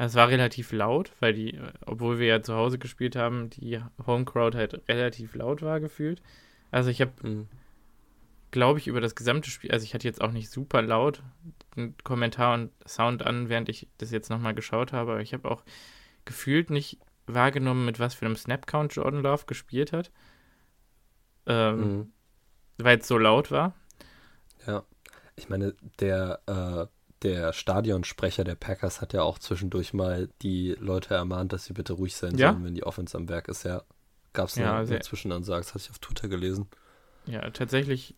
es 0.07 0.15
war 0.15 0.29
relativ 0.29 0.73
laut, 0.73 1.13
weil 1.21 1.35
die, 1.35 1.61
obwohl 1.85 2.19
wir 2.19 2.27
ja 2.27 2.43
zu 2.43 2.55
Hause 2.55 2.79
gespielt 2.79 3.17
haben, 3.17 3.51
die 3.51 3.81
Home 4.07 4.25
Crowd 4.25 4.57
halt 4.57 4.81
relativ 4.89 5.35
laut 5.35 5.61
war 5.61 5.79
gefühlt. 5.79 6.23
Also 6.71 6.89
ich 6.89 7.03
habe, 7.03 7.13
mhm. 7.23 7.49
glaube 8.51 8.79
ich, 8.79 8.87
über 8.87 9.03
das 9.03 9.15
gesamte 9.15 9.51
Spiel, 9.51 9.71
also 9.71 9.85
ich 9.85 9.93
hatte 9.93 10.09
jetzt 10.09 10.23
auch 10.23 10.33
nicht 10.33 10.49
super 10.49 10.81
laut 10.81 11.23
einen 11.77 11.95
Kommentar 12.03 12.55
und 12.55 12.71
Sound 12.89 13.27
an, 13.27 13.51
während 13.51 13.69
ich 13.69 13.89
das 13.99 14.11
jetzt 14.11 14.31
nochmal 14.31 14.55
geschaut 14.55 14.95
habe, 14.95 15.13
aber 15.13 15.21
ich 15.21 15.35
habe 15.35 15.51
auch 15.51 15.63
gefühlt 16.31 16.71
nicht 16.71 16.99
wahrgenommen, 17.27 17.85
mit 17.85 17.99
was 17.99 18.15
für 18.15 18.25
einem 18.25 18.37
Snap-Count 18.37 18.95
Jordan 18.95 19.23
Love 19.23 19.47
gespielt 19.47 19.93
hat. 19.93 20.13
Ähm, 21.47 21.81
mhm. 21.81 22.13
Weil 22.79 22.99
es 22.99 23.09
so 23.09 23.19
laut 23.19 23.51
war. 23.51 23.75
Ja, 24.65 24.85
ich 25.35 25.49
meine, 25.49 25.75
der 25.99 26.41
äh, 26.47 26.87
der 27.23 27.53
Stadionsprecher 27.53 28.45
der 28.45 28.55
Packers 28.55 29.01
hat 29.01 29.13
ja 29.13 29.23
auch 29.23 29.39
zwischendurch 29.39 29.93
mal 29.93 30.31
die 30.41 30.77
Leute 30.79 31.15
ermahnt, 31.15 31.53
dass 31.53 31.65
sie 31.65 31.73
bitte 31.73 31.95
ruhig 31.95 32.15
sein 32.15 32.39
ja? 32.39 32.53
sollen, 32.53 32.65
wenn 32.65 32.75
die 32.75 32.85
Offense 32.85 33.17
am 33.17 33.29
Werk 33.29 33.49
ist. 33.49 33.65
Ja, 33.65 33.83
gab 34.33 34.49
es 34.49 34.57
eine, 34.57 34.67
ja, 34.67 34.79
eine 34.79 35.01
Zwischenansage, 35.01 35.61
das 35.61 35.75
hatte 35.75 35.85
ich 35.85 35.91
auf 35.91 35.99
Twitter 35.99 36.29
gelesen. 36.29 36.69
Ja, 37.27 37.51
tatsächlich, 37.51 38.15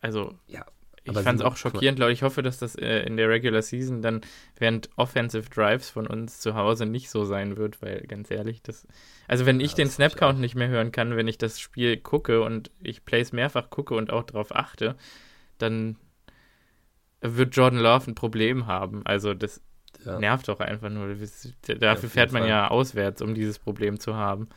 also 0.00 0.34
Ja, 0.48 0.66
ich 1.04 1.18
fand 1.18 1.40
es 1.40 1.44
auch 1.44 1.56
schockierend, 1.56 1.98
Leute. 1.98 2.12
Ich 2.12 2.22
hoffe, 2.22 2.42
dass 2.42 2.58
das 2.58 2.76
äh, 2.76 3.00
in 3.00 3.16
der 3.16 3.28
Regular 3.28 3.62
Season 3.62 4.02
dann 4.02 4.20
während 4.58 4.88
Offensive 4.96 5.48
Drives 5.50 5.90
von 5.90 6.06
uns 6.06 6.40
zu 6.40 6.54
Hause 6.54 6.86
nicht 6.86 7.10
so 7.10 7.24
sein 7.24 7.56
wird, 7.56 7.82
weil 7.82 8.02
ganz 8.06 8.30
ehrlich, 8.30 8.62
das. 8.62 8.86
Also, 9.28 9.44
wenn 9.46 9.60
ich 9.60 9.72
Ja, 9.72 9.76
den 9.76 9.88
ich 9.88 9.94
Snap-Count 9.94 10.36
auch. 10.36 10.40
nicht 10.40 10.54
mehr 10.54 10.68
hören 10.68 10.92
kann, 10.92 11.16
wenn 11.16 11.28
ich 11.28 11.38
das 11.38 11.58
Spiel 11.60 11.96
gucke 11.96 12.42
und 12.42 12.70
ich 12.80 13.04
Plays 13.04 13.32
mehrfach 13.32 13.70
gucke 13.70 13.94
und 13.94 14.12
auch 14.12 14.22
darauf 14.24 14.54
achte, 14.54 14.96
dann 15.58 15.96
wird 17.20 17.54
Jordan 17.56 17.80
Love 17.80 18.10
ein 18.10 18.14
Problem 18.14 18.66
haben. 18.66 19.02
Also, 19.04 19.34
das 19.34 19.60
ja. 20.04 20.18
nervt 20.18 20.48
doch 20.48 20.60
einfach 20.60 20.88
nur. 20.90 21.08
Dafür 21.08 21.48
jeden 21.68 22.08
fährt 22.10 22.32
man 22.32 22.42
Fall. 22.42 22.48
ja 22.50 22.68
auswärts, 22.68 23.22
um 23.22 23.34
dieses 23.34 23.58
Problem 23.58 23.98
zu 24.00 24.14
haben. 24.16 24.48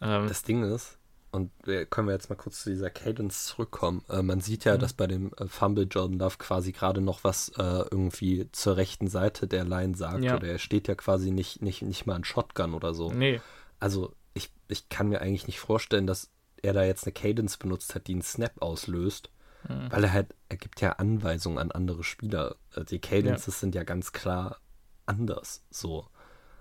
Ähm, 0.00 0.26
Das 0.28 0.42
Ding 0.42 0.62
ist, 0.64 0.98
und 1.32 1.50
können 1.90 2.06
wir 2.08 2.14
jetzt 2.14 2.28
mal 2.30 2.36
kurz 2.36 2.62
zu 2.62 2.70
dieser 2.70 2.90
Cadence 2.90 3.46
zurückkommen. 3.46 4.04
Äh, 4.08 4.22
man 4.22 4.40
sieht 4.40 4.64
ja, 4.64 4.74
Mhm. 4.76 4.78
dass 4.80 4.92
bei 4.92 5.06
dem 5.08 5.32
äh, 5.38 5.48
Fumble 5.48 5.88
Jordan 5.90 6.18
Love 6.18 6.36
quasi 6.38 6.70
gerade 6.72 7.00
noch 7.00 7.24
was 7.24 7.48
äh, 7.56 7.84
irgendwie 7.90 8.48
zur 8.52 8.76
rechten 8.76 9.08
Seite 9.08 9.46
der 9.48 9.64
Line 9.64 9.96
sagt. 9.96 10.22
Ja. 10.22 10.36
Oder 10.36 10.46
er 10.48 10.58
steht 10.58 10.86
ja 10.88 10.94
quasi 10.94 11.30
nicht, 11.32 11.60
nicht, 11.62 11.82
nicht 11.82 12.06
mal 12.06 12.14
ein 12.16 12.24
Shotgun 12.24 12.74
oder 12.74 12.94
so. 12.94 13.10
nee, 13.12 13.40
Also 13.80 14.14
ich, 14.34 14.52
ich 14.68 14.88
kann 14.88 15.08
mir 15.08 15.20
eigentlich 15.20 15.46
nicht 15.46 15.58
vorstellen, 15.58 16.06
dass 16.06 16.30
er 16.62 16.72
da 16.74 16.84
jetzt 16.84 17.04
eine 17.04 17.12
Cadence 17.12 17.56
benutzt 17.56 17.94
hat, 17.94 18.06
die 18.06 18.12
einen 18.12 18.22
Snap 18.22 18.60
auslöst. 18.62 19.30
Mhm. 19.68 19.90
Weil 19.90 20.04
er 20.04 20.12
halt, 20.12 20.34
er 20.48 20.56
gibt 20.58 20.80
ja 20.80 20.92
Anweisungen 20.92 21.58
an 21.58 21.70
andere 21.72 22.04
Spieler. 22.04 22.56
Äh, 22.74 22.84
Die 22.84 23.00
Cadences 23.00 23.58
sind 23.58 23.74
ja 23.74 23.84
ganz 23.84 24.12
klar 24.12 24.60
anders. 25.06 25.64
So. 25.70 26.06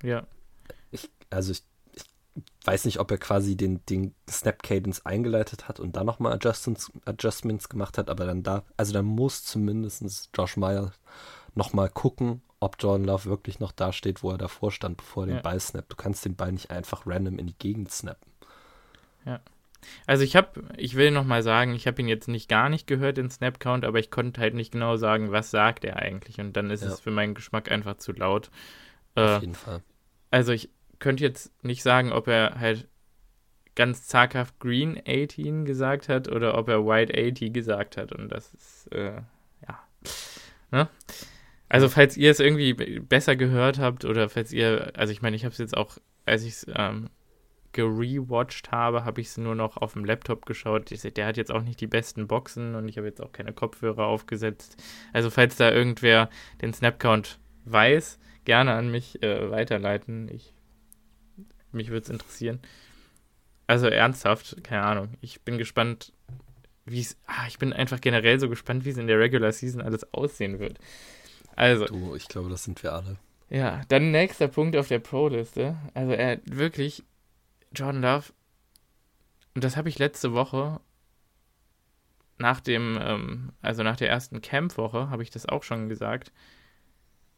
ja. 0.02 0.26
Ich, 0.92 1.10
also 1.30 1.52
ich 1.54 1.64
weiß 2.64 2.86
nicht, 2.86 3.00
ob 3.00 3.12
er 3.12 3.18
quasi 3.18 3.56
den, 3.58 3.86
den 3.88 4.14
Snap 4.30 4.64
Cadence 4.64 5.06
eingeleitet 5.06 5.68
hat 5.68 5.80
und 5.80 5.96
dann 5.96 6.06
nochmal 6.06 6.34
Adjustments, 6.34 6.92
Adjustments 7.06 7.70
gemacht 7.70 7.98
hat, 7.98 8.10
aber 8.10 8.26
dann 8.26 8.44
da, 8.44 8.64
also 8.78 8.94
dann 8.94 9.06
muss 9.06 9.44
zumindest 9.44 10.30
Josh 10.34 10.58
Meyer 10.58 10.92
nochmal 11.56 11.90
gucken, 11.90 12.42
ob 12.60 12.78
Jordan 12.80 13.06
Love 13.06 13.26
wirklich 13.26 13.60
noch 13.60 13.72
da 13.72 13.92
steht, 13.92 14.24
wo 14.24 14.32
er 14.32 14.38
davor 14.38 14.72
stand, 14.72 14.98
bevor 14.98 15.24
er 15.24 15.28
den 15.28 15.36
Ja. 15.38 15.42
Ball 15.42 15.60
snappt. 15.60 15.92
Du 15.92 15.96
kannst 15.96 16.24
den 16.26 16.36
Ball 16.36 16.52
nicht 16.52 16.72
einfach 16.72 17.06
random 17.06 17.40
in 17.40 17.48
die 17.48 17.58
Gegend 17.58 17.92
snappen. 17.92 18.32
Also 20.06 20.24
ich 20.24 20.36
habe, 20.36 20.62
ich 20.78 20.96
will 20.96 21.10
noch 21.12 21.26
mal 21.26 21.42
sagen, 21.42 21.74
ich 21.74 21.88
habe 21.88 22.02
ihn 22.02 22.08
jetzt 22.08 22.28
nicht 22.28 22.48
gar 22.48 22.70
nicht 22.70 22.86
gehört, 22.86 23.18
den 23.18 23.32
Snap-Count, 23.32 23.84
aber 23.84 23.98
ich 24.00 24.12
konnte 24.12 24.40
halt 24.40 24.54
nicht 24.54 24.72
genau 24.72 24.96
sagen, 24.96 25.32
was 25.32 25.50
sagt 25.50 25.84
er 25.84 25.98
eigentlich. 25.98 26.40
Und 26.40 26.54
dann 26.54 26.70
ist 26.70 26.82
Ja. 26.82 26.90
es 26.90 27.00
für 27.00 27.10
meinen 27.12 27.34
Geschmack 27.34 27.72
einfach 27.72 27.98
zu 27.98 28.12
laut. 28.12 28.52
Auf 29.16 29.38
Äh, 29.38 29.40
jeden 29.40 29.56
Fall. 29.56 29.82
also 30.30 30.52
ich 30.52 30.70
könnte 31.02 31.24
jetzt 31.24 31.52
nicht 31.64 31.84
sagen, 31.84 32.14
ob 32.14 32.28
er 32.28 32.60
halt 32.60 32.88
ganz 33.76 34.08
zaghaft 34.08 34.60
Green 34.60 35.02
18 35.08 35.66
gesagt 35.66 36.10
hat 36.10 36.30
oder 36.30 36.58
ob 36.58 36.70
er 36.70 36.86
White 36.86 37.14
80 37.14 37.54
gesagt 37.54 37.98
hat. 37.98 38.12
Und 38.14 38.30
das 38.30 38.54
ist, 38.54 38.88
äh, 38.94 39.22
ja. 39.68 39.80
Ne? 40.72 40.88
Also 41.70 41.88
falls 41.90 42.18
ihr 42.18 42.32
es 42.32 42.40
irgendwie 42.40 42.74
besser 43.00 43.36
gehört 43.36 43.80
habt 43.80 44.06
oder 44.06 44.30
falls 44.30 44.52
ihr, 44.52 44.92
also 44.96 45.12
ich 45.12 45.22
meine, 45.22 45.36
ich 45.36 45.46
habe 45.46 45.54
es 45.54 45.58
jetzt 45.58 45.76
auch, 45.76 45.98
als 46.26 46.44
ich 46.44 46.54
es 46.54 46.68
ähm, 46.76 47.10
gerewatcht 47.72 48.72
habe, 48.72 49.06
habe 49.06 49.22
ich 49.22 49.28
es 49.28 49.38
nur 49.38 49.56
noch 49.56 49.78
auf 49.78 49.94
dem 49.94 50.04
Laptop 50.04 50.46
geschaut. 50.46 50.92
Ich, 50.92 51.02
der 51.02 51.26
hat 51.26 51.38
jetzt 51.38 51.52
auch 51.52 51.62
nicht 51.62 51.80
die 51.80 51.88
besten 51.88 52.28
Boxen 52.28 52.76
und 52.76 52.90
ich 52.90 52.98
habe 52.98 53.08
jetzt 53.08 53.22
auch 53.22 53.32
keine 53.32 53.54
Kopfhörer 53.54 54.06
aufgesetzt. 54.06 54.84
Also 55.14 55.30
falls 55.30 55.56
da 55.56 55.72
irgendwer 55.72 56.30
den 56.62 56.74
Snapcount 56.74 57.40
weiß, 57.66 58.20
gerne 58.44 58.74
an 58.74 58.92
mich 58.92 59.24
äh, 59.24 59.50
weiterleiten. 59.50 60.30
Ich, 60.30 60.54
mich 61.74 61.90
würde 61.90 62.04
es 62.04 62.10
interessieren. 62.10 62.60
Also 63.68 63.88
ernsthaft, 63.88 64.64
keine 64.64 64.84
Ahnung. 64.84 65.10
Ich 65.22 65.42
bin 65.42 65.58
gespannt, 65.58 66.14
wie 66.86 67.00
es. 67.02 67.18
Ah, 67.28 67.48
ich 67.48 67.58
bin 67.58 67.72
einfach 67.74 68.02
generell 68.02 68.40
so 68.40 68.50
gespannt, 68.50 68.86
wie 68.86 68.90
es 68.90 68.98
in 68.98 69.08
der 69.08 69.20
Regular 69.20 69.52
Season 69.52 69.82
alles 69.82 70.14
aussehen 70.14 70.60
wird. 70.60 70.78
Also, 71.56 71.86
Du, 71.86 72.16
ich 72.16 72.28
glaube, 72.28 72.50
das 72.50 72.64
sind 72.64 72.82
wir 72.84 72.94
alle. 72.94 73.18
ja, 73.50 73.82
dann 73.90 74.12
nächster 74.12 74.48
Punkt 74.48 74.76
auf 74.76 74.88
der 74.88 75.00
Pro-Liste. 75.00 75.78
Also 75.94 76.12
er 76.14 76.32
hat 76.34 76.40
wirklich 76.46 77.04
Jordan 77.74 78.02
Love, 78.02 78.34
und 79.54 79.64
das 79.64 79.76
habe 79.78 79.90
ich 79.90 80.00
letzte 80.00 80.34
Woche 80.34 80.80
nach 82.38 82.60
dem, 82.62 82.98
ähm, 83.02 83.52
also 83.62 83.84
nach 83.84 83.98
der 83.98 84.10
ersten 84.10 84.42
Camp-Woche, 84.42 85.10
habe 85.10 85.24
ich 85.24 85.30
das 85.30 85.46
auch 85.46 85.64
schon 85.64 85.90
gesagt. 85.90 86.32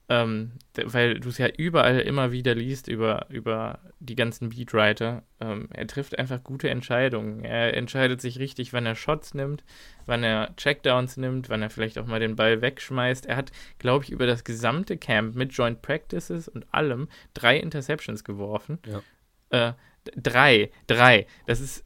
Ähm, 0.10 0.52
weil 0.76 1.20
du 1.20 1.30
es 1.30 1.38
ja 1.38 1.48
überall 1.48 2.00
immer 2.00 2.34
wieder 2.34 2.56
liest 2.56 2.90
über, 2.90 3.26
über 3.30 3.80
die 4.00 4.16
ganzen 4.16 4.50
Beatwriter. 4.50 5.24
Ähm, 5.40 5.70
er 5.72 5.88
trifft 5.88 6.20
einfach 6.20 6.44
gute 6.44 6.70
Entscheidungen. 6.70 7.46
Er 7.46 7.76
entscheidet 7.76 8.20
sich 8.20 8.38
richtig, 8.38 8.74
wann 8.74 8.86
er 8.86 8.96
Shots 8.96 9.34
nimmt, 9.34 9.64
wann 10.06 10.24
er 10.24 10.54
Checkdowns 10.58 11.16
nimmt, 11.16 11.50
wann 11.50 11.62
er 11.62 11.70
vielleicht 11.70 11.98
auch 11.98 12.06
mal 12.06 12.20
den 12.20 12.36
Ball 12.36 12.62
wegschmeißt. 12.62 13.26
Er 13.28 13.38
hat, 13.38 13.52
glaube 13.80 14.04
ich, 14.04 14.12
über 14.12 14.28
das 14.28 14.44
gesamte 14.44 14.98
Camp 14.98 15.36
mit 15.36 15.54
Joint 15.54 15.82
Practices 15.82 16.50
und 16.50 16.66
allem 16.74 17.08
drei 17.34 17.58
Interceptions 17.58 18.26
geworfen. 18.26 18.80
Ja. 18.86 19.70
Äh, 19.70 19.74
drei, 20.18 20.70
drei. 20.86 21.28
Das 21.46 21.62
ist, 21.62 21.86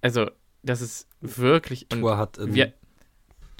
also, 0.00 0.28
das 0.64 0.80
ist 0.80 1.08
wirklich. 1.20 1.86
Tour 1.88 2.18
hat, 2.18 2.38
in, 2.38 2.54
wir, 2.54 2.72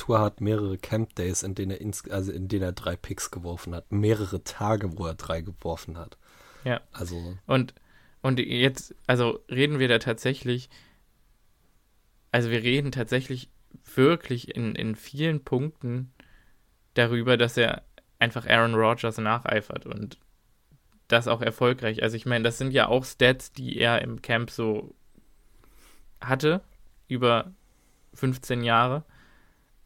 Tour 0.02 0.18
hat 0.18 0.40
mehrere 0.40 0.78
Camp 0.78 1.14
Days, 1.14 1.44
in 1.44 1.54
denen 1.54 1.70
er 1.70 1.80
ins, 1.80 2.10
also 2.10 2.32
in 2.32 2.48
denen 2.48 2.64
er 2.64 2.72
drei 2.72 2.96
Picks 2.96 3.30
geworfen 3.30 3.72
hat. 3.72 3.92
Mehrere 3.92 4.42
Tage, 4.42 4.98
wo 4.98 5.06
er 5.06 5.14
drei 5.14 5.42
geworfen 5.42 5.96
hat. 5.96 6.18
Ja. 6.64 6.80
Also, 6.90 7.38
Und, 7.46 7.72
und 8.20 8.40
jetzt, 8.40 8.96
also 9.06 9.38
reden 9.48 9.78
wir 9.78 9.86
da 9.86 10.00
tatsächlich, 10.00 10.70
also 12.32 12.50
wir 12.50 12.64
reden 12.64 12.90
tatsächlich 12.90 13.48
wirklich 13.94 14.56
in, 14.56 14.74
in 14.74 14.96
vielen 14.96 15.44
Punkten 15.44 16.12
darüber, 16.94 17.36
dass 17.36 17.56
er 17.56 17.84
einfach 18.18 18.44
Aaron 18.46 18.74
Rodgers 18.74 19.18
nacheifert 19.18 19.86
und 19.86 20.18
das 21.06 21.28
auch 21.28 21.42
erfolgreich. 21.42 22.02
Also 22.02 22.16
ich 22.16 22.26
meine, 22.26 22.42
das 22.42 22.58
sind 22.58 22.72
ja 22.72 22.88
auch 22.88 23.04
Stats, 23.04 23.52
die 23.52 23.78
er 23.78 24.02
im 24.02 24.20
Camp 24.20 24.50
so 24.50 24.96
hatte, 26.20 26.60
über 27.06 27.52
15 28.14 28.64
Jahre. 28.64 29.04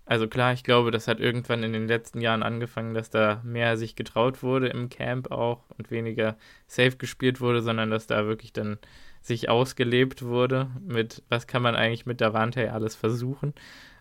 Also 0.07 0.29
klar, 0.29 0.53
ich 0.53 0.63
glaube, 0.63 0.93
das 0.93 1.09
hat 1.09 1.19
irgendwann 1.19 1.65
in 1.65 1.73
den 1.73 1.89
letzten 1.89 2.21
Jahren 2.21 2.45
angefangen, 2.45 2.95
dass 2.95 3.11
da 3.11 3.41
mehr 3.45 3.77
sich 3.77 3.97
getraut 3.97 4.43
wurde 4.45 4.69
im 4.69 4.89
Camp 4.89 5.33
auch 5.33 5.69
und 5.77 5.91
weniger 5.91 6.37
safe 6.69 6.97
gespielt 6.97 7.41
wurde, 7.41 7.61
sondern 7.61 7.91
dass 7.91 8.07
da 8.07 8.25
wirklich 8.25 8.53
dann 8.53 8.79
sich 9.21 9.49
ausgelebt 9.49 10.23
wurde 10.23 10.71
mit, 10.81 11.25
was 11.29 11.49
kann 11.49 11.63
man 11.63 11.75
eigentlich 11.75 12.07
mit 12.07 12.21
Davante 12.21 12.73
alles 12.73 12.95
versuchen. 12.95 13.53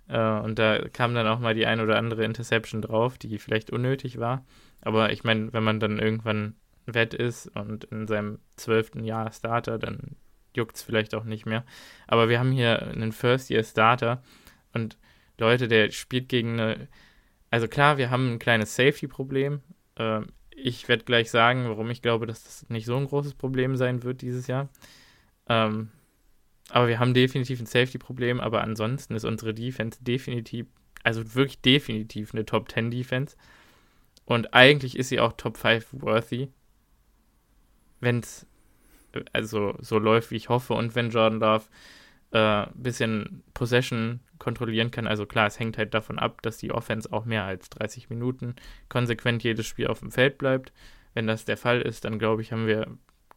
Äh, 0.08 0.40
und 0.40 0.60
da 0.60 0.88
kam 0.90 1.16
dann 1.16 1.28
auch 1.28 1.40
mal 1.40 1.56
die 1.56 1.66
ein 1.66 1.80
oder 1.82 1.98
andere 1.98 2.24
Interception 2.24 2.84
drauf, 2.84 3.18
die 3.18 3.40
vielleicht 3.40 3.72
unnötig 3.72 4.20
war. 4.20 4.46
Aber 4.82 5.12
ich 5.12 5.24
meine, 5.24 5.52
wenn 5.54 5.64
man 5.64 5.80
dann 5.80 5.98
irgendwann 5.98 6.56
wett 6.86 7.16
ist 7.16 7.48
und 7.56 7.86
in 7.86 8.06
seinem 8.06 8.38
zwölften 8.58 9.04
Jahr 9.04 9.32
Starter, 9.32 9.80
dann 9.80 10.16
juckt 10.56 10.76
es 10.76 10.84
vielleicht 10.84 11.16
auch 11.16 11.24
nicht 11.24 11.48
mehr. 11.48 11.66
Aber 12.06 12.30
wir 12.30 12.38
haben 12.38 12.52
hier 12.52 12.84
einen 12.84 13.12
First-Year-Starter 13.12 14.22
und 14.74 15.00
Leute, 15.38 15.68
der 15.68 15.92
spielt 15.92 16.30
gegen 16.30 16.60
eine. 16.60 16.88
Also 17.52 17.68
klar, 17.68 17.98
wir 17.98 18.10
haben 18.10 18.34
ein 18.34 18.40
kleines 18.40 18.76
Safety-Problem. 18.76 19.62
Ähm, 19.98 20.28
ich 20.52 20.88
werde 20.88 21.04
gleich 21.04 21.30
sagen, 21.32 21.68
warum 21.68 21.90
ich 21.90 22.02
glaube, 22.02 22.26
dass 22.26 22.44
das 22.44 22.70
nicht 22.70 22.86
so 22.86 22.96
ein 22.98 23.08
großes 23.08 23.34
Problem 23.36 23.76
sein 23.76 24.04
wird 24.04 24.22
dieses 24.22 24.48
Jahr. 24.48 24.70
Ähm, 25.48 25.90
aber 26.70 26.88
wir 26.88 27.00
haben 27.00 27.14
definitiv 27.14 27.60
ein 27.60 27.66
Safety-Problem, 27.66 28.40
aber 28.40 28.62
ansonsten 28.62 29.16
ist 29.16 29.26
unsere 29.26 29.54
Defense 29.54 30.04
definitiv, 30.04 30.66
also 31.04 31.36
wirklich 31.36 31.62
definitiv 31.62 32.34
eine 32.34 32.46
Top 32.46 32.72
10 32.72 32.90
Defense. 32.90 33.38
Und 34.26 34.54
eigentlich 34.54 34.98
ist 34.98 35.10
sie 35.10 35.20
auch 35.20 35.34
Top 35.34 35.58
5 35.58 35.88
worthy. 35.92 36.50
Wenn 38.00 38.20
es 38.20 38.48
also 39.32 39.76
so 39.80 40.00
läuft, 40.00 40.32
wie 40.32 40.36
ich 40.36 40.50
hoffe, 40.50 40.74
und 40.74 40.96
wenn 40.96 41.12
Jordan 41.12 41.40
Love 41.40 41.66
ein 42.32 42.64
äh, 42.64 42.68
bisschen 42.74 43.44
Possession 43.54 44.20
kontrollieren 44.40 44.92
kann. 44.92 45.08
Also 45.08 45.26
klar, 45.26 45.48
es 45.48 45.60
hängt 45.60 45.78
halt 45.78 45.94
davon 45.94 46.20
ab, 46.20 46.42
dass 46.42 46.58
die 46.58 46.72
Offense 46.72 47.12
auch 47.12 47.26
mehr 47.26 47.44
als 47.44 47.70
30 47.70 48.10
Minuten 48.10 48.56
konsequent 48.90 49.44
jedes 49.44 49.66
Spiel 49.66 49.88
auf 49.88 50.00
dem 50.00 50.12
Feld 50.12 50.38
bleibt. 50.38 50.74
Wenn 51.14 51.28
das 51.28 51.46
der 51.46 51.58
Fall 51.58 51.82
ist, 51.82 52.06
dann 52.06 52.20
glaube 52.20 52.42
ich, 52.42 52.52
haben 52.52 52.68
wir 52.68 52.88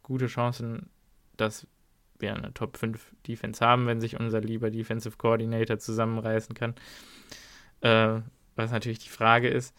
gute 0.03 0.27
Chancen, 0.27 0.91
dass 1.37 1.67
wir 2.19 2.35
eine 2.35 2.53
Top 2.53 2.77
5 2.77 3.15
Defense 3.27 3.65
haben, 3.65 3.87
wenn 3.87 4.01
sich 4.01 4.19
unser 4.19 4.41
lieber 4.41 4.71
Defensive 4.71 5.17
Coordinator 5.17 5.79
zusammenreißen 5.79 6.55
kann. 6.55 6.75
Äh, 7.81 8.21
was 8.57 8.73
natürlich 8.73 8.99
die 8.99 9.09
Frage 9.09 9.49
ist, 9.49 9.75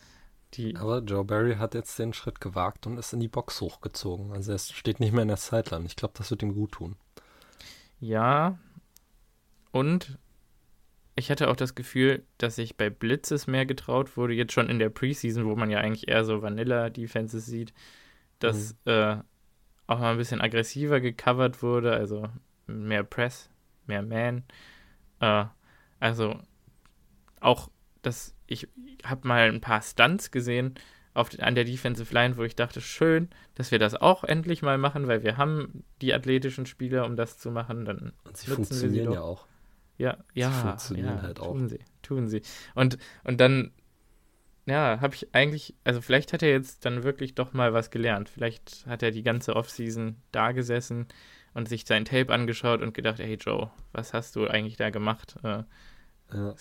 die. 0.54 0.76
aber 0.78 1.00
Joe 1.00 1.26
Barry 1.26 1.56
hat 1.56 1.76
jetzt 1.76 2.00
den 2.00 2.14
Schritt 2.14 2.40
gewagt 2.40 2.88
und 2.88 2.98
ist 2.98 3.14
in 3.14 3.20
die 3.20 3.28
Box 3.28 3.60
hochgezogen. 3.62 4.32
Also 4.32 4.54
er 4.54 4.60
steht 4.60 5.00
nicht 5.00 5.12
mehr 5.12 5.24
in 5.24 5.28
der 5.28 5.38
Sideline. 5.38 5.86
Ich 5.86 5.96
glaube, 5.96 6.14
das 6.18 6.32
wird 6.32 6.42
ihm 6.42 6.56
gut 6.56 6.72
tun. 6.72 6.96
Ja. 8.00 8.58
Und 9.72 10.18
ich 11.20 11.30
hatte 11.30 11.50
auch 11.50 11.56
das 11.56 11.76
Gefühl, 11.76 12.24
dass 12.38 12.58
ich 12.58 12.78
bei 12.78 12.90
Blitzes 12.90 13.46
mehr 13.46 13.66
getraut 13.66 14.18
wurde, 14.18 14.34
jetzt 14.34 14.54
schon 14.54 14.70
in 14.70 14.80
der 14.80 14.90
Preseason, 14.90 15.46
wo 15.46 15.56
man 15.56 15.70
ja 15.70 15.80
eigentlich 15.80 16.08
eher 16.08 16.26
so 16.26 16.42
Vanilla-Defenses 16.42 17.46
sieht, 17.46 17.74
dass 18.40 18.76
mhm. 18.86 18.92
äh, 18.92 19.18
auch 19.88 20.00
mal 20.00 20.12
ein 20.12 20.18
bisschen 20.18 20.42
aggressiver 20.42 21.00
gecovert 21.00 21.62
wurde, 21.62 21.94
also 21.94 22.30
mehr 22.68 23.04
Press, 23.04 23.50
mehr 23.86 24.02
Man. 24.02 24.44
Äh, 25.20 25.46
also 26.00 26.40
auch 27.42 27.70
das, 28.02 28.36
ich 28.48 28.68
habe 29.04 29.28
mal 29.28 29.50
ein 29.50 29.62
paar 29.62 29.82
Stunts 29.82 30.32
gesehen 30.32 30.76
auf, 31.14 31.30
an 31.40 31.56
der 31.56 31.66
Defensive 31.66 32.14
Line, 32.14 32.38
wo 32.38 32.44
ich 32.44 32.56
dachte, 32.56 32.82
schön, 32.82 33.30
dass 33.56 33.72
wir 33.72 33.80
das 33.80 33.96
auch 33.96 34.24
endlich 34.24 34.62
mal 34.62 34.78
machen, 34.78 35.08
weil 35.08 35.24
wir 35.24 35.38
haben 35.38 35.84
die 36.02 36.14
athletischen 36.14 36.66
Spieler, 36.66 37.06
um 37.06 37.16
das 37.16 37.38
zu 37.38 37.52
machen. 37.52 37.86
Dann 37.86 38.14
Und 38.24 38.38
sie 38.38 38.52
funktionieren 38.52 39.12
ja 39.12 39.22
auch. 39.22 39.49
Ja, 40.00 40.18
ja, 40.34 40.52
sie 40.52 40.62
funktionieren 40.62 41.18
ja, 41.18 41.22
halt 41.22 41.40
auch. 41.40 41.52
Tun 41.52 41.68
sie, 41.70 41.80
tun 42.02 42.28
sie. 42.28 42.42
Und, 42.74 42.98
und 43.26 43.40
dann, 43.40 43.72
ja, 44.66 45.00
habe 45.02 45.14
ich 45.14 45.36
eigentlich, 45.36 45.76
also 45.84 46.02
vielleicht 46.02 46.34
hat 46.34 46.42
er 46.42 46.50
jetzt 46.52 46.86
dann 46.86 47.04
wirklich 47.04 47.36
doch 47.36 47.54
mal 47.54 47.74
was 47.74 47.92
gelernt. 47.92 48.30
Vielleicht 48.30 48.86
hat 48.88 49.04
er 49.04 49.12
die 49.12 49.24
ganze 49.24 49.56
Offseason 49.56 50.16
da 50.32 50.52
gesessen 50.54 51.08
und 51.54 51.68
sich 51.70 51.86
sein 51.86 52.06
Tape 52.06 52.34
angeschaut 52.34 52.82
und 52.82 52.94
gedacht, 52.94 53.20
hey 53.20 53.36
Joe, 53.40 53.70
was 53.92 54.14
hast 54.14 54.36
du 54.36 54.48
eigentlich 54.48 54.78
da 54.78 54.90
gemacht? 54.90 55.36
Äh, 55.44 55.64
Ja. 56.34 56.56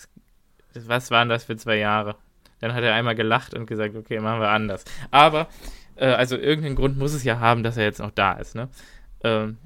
was 0.75 1.09
waren 1.11 1.29
das 1.29 1.45
für 1.45 1.55
zwei 1.55 1.77
Jahre? 1.77 2.15
Dann 2.59 2.73
hat 2.73 2.83
er 2.83 2.93
einmal 2.93 3.15
gelacht 3.15 3.53
und 3.53 3.67
gesagt, 3.67 3.95
okay, 3.95 4.19
machen 4.19 4.41
wir 4.41 4.49
anders. 4.49 4.83
Aber, 5.11 5.47
äh, 5.95 6.07
also 6.07 6.35
irgendeinen 6.35 6.75
Grund 6.75 6.97
muss 6.97 7.13
es 7.13 7.23
ja 7.23 7.39
haben, 7.39 7.63
dass 7.63 7.77
er 7.77 7.85
jetzt 7.85 7.99
noch 7.99 8.11
da 8.11 8.33
ist, 8.33 8.53
ne? 8.55 8.69
Ähm, 9.23 9.57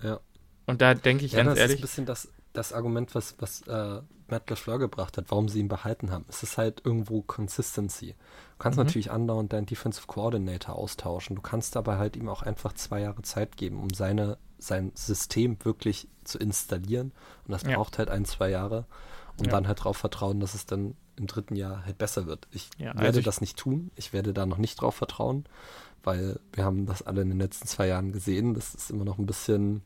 Ja. 0.00 0.20
Und 0.66 0.80
da 0.82 0.94
denke 0.94 1.24
ich 1.24 1.32
Ja, 1.32 1.38
ganz 1.42 1.48
das 1.50 1.58
ist 1.58 1.60
ein 1.64 1.68
ehrlich, 1.70 1.80
bisschen 1.80 2.06
das, 2.06 2.32
das 2.52 2.72
Argument, 2.72 3.14
was, 3.14 3.34
was 3.38 3.62
äh, 3.62 4.00
Matt 4.28 4.48
LaFleur 4.50 4.78
gebracht 4.78 5.16
hat, 5.18 5.26
warum 5.30 5.48
sie 5.48 5.60
ihn 5.60 5.68
behalten 5.68 6.10
haben. 6.10 6.24
Es 6.28 6.42
ist 6.42 6.58
halt 6.58 6.82
irgendwo 6.84 7.22
Consistency. 7.22 8.08
Du 8.08 8.58
kannst 8.58 8.78
Mhm. 8.78 8.84
natürlich 8.84 9.10
andauernd 9.10 9.52
deinen 9.52 9.66
Defensive 9.66 10.06
Coordinator 10.06 10.76
austauschen. 10.76 11.36
Du 11.36 11.42
kannst 11.42 11.76
aber 11.76 11.98
halt 11.98 12.16
ihm 12.16 12.28
auch 12.28 12.42
einfach 12.42 12.72
zwei 12.74 13.00
Jahre 13.00 13.22
Zeit 13.22 13.56
geben, 13.56 13.80
um 13.80 13.90
seine, 13.92 14.38
sein 14.58 14.92
System 14.94 15.56
wirklich 15.64 16.08
zu 16.24 16.38
installieren. 16.38 17.12
Und 17.46 17.52
das 17.52 17.62
Ja. 17.62 17.76
braucht 17.76 17.98
halt 17.98 18.10
ein, 18.10 18.24
zwei 18.24 18.50
Jahre. 18.50 18.86
Und 19.38 19.46
Ja. 19.46 19.52
dann 19.52 19.66
halt 19.66 19.80
darauf 19.80 19.96
vertrauen, 19.96 20.40
dass 20.40 20.54
es 20.54 20.66
dann 20.66 20.94
im 21.16 21.26
dritten 21.26 21.56
Jahr 21.56 21.84
halt 21.84 21.98
besser 21.98 22.26
wird. 22.26 22.46
Ich 22.52 22.70
Ja, 22.78 22.86
werde 22.94 23.00
also 23.06 23.18
ich- 23.20 23.24
das 23.24 23.40
nicht 23.40 23.56
tun. 23.58 23.90
Ich 23.96 24.12
werde 24.12 24.32
da 24.32 24.46
noch 24.46 24.58
nicht 24.58 24.80
drauf 24.80 24.94
vertrauen, 24.94 25.44
weil 26.04 26.38
wir 26.52 26.64
haben 26.64 26.86
das 26.86 27.02
alle 27.02 27.22
in 27.22 27.28
den 27.30 27.38
letzten 27.38 27.66
zwei 27.66 27.86
Jahren 27.88 28.12
gesehen. 28.12 28.54
Das 28.54 28.74
ist 28.74 28.90
immer 28.90 29.04
noch 29.04 29.18
ein 29.18 29.26
bisschen. 29.26 29.82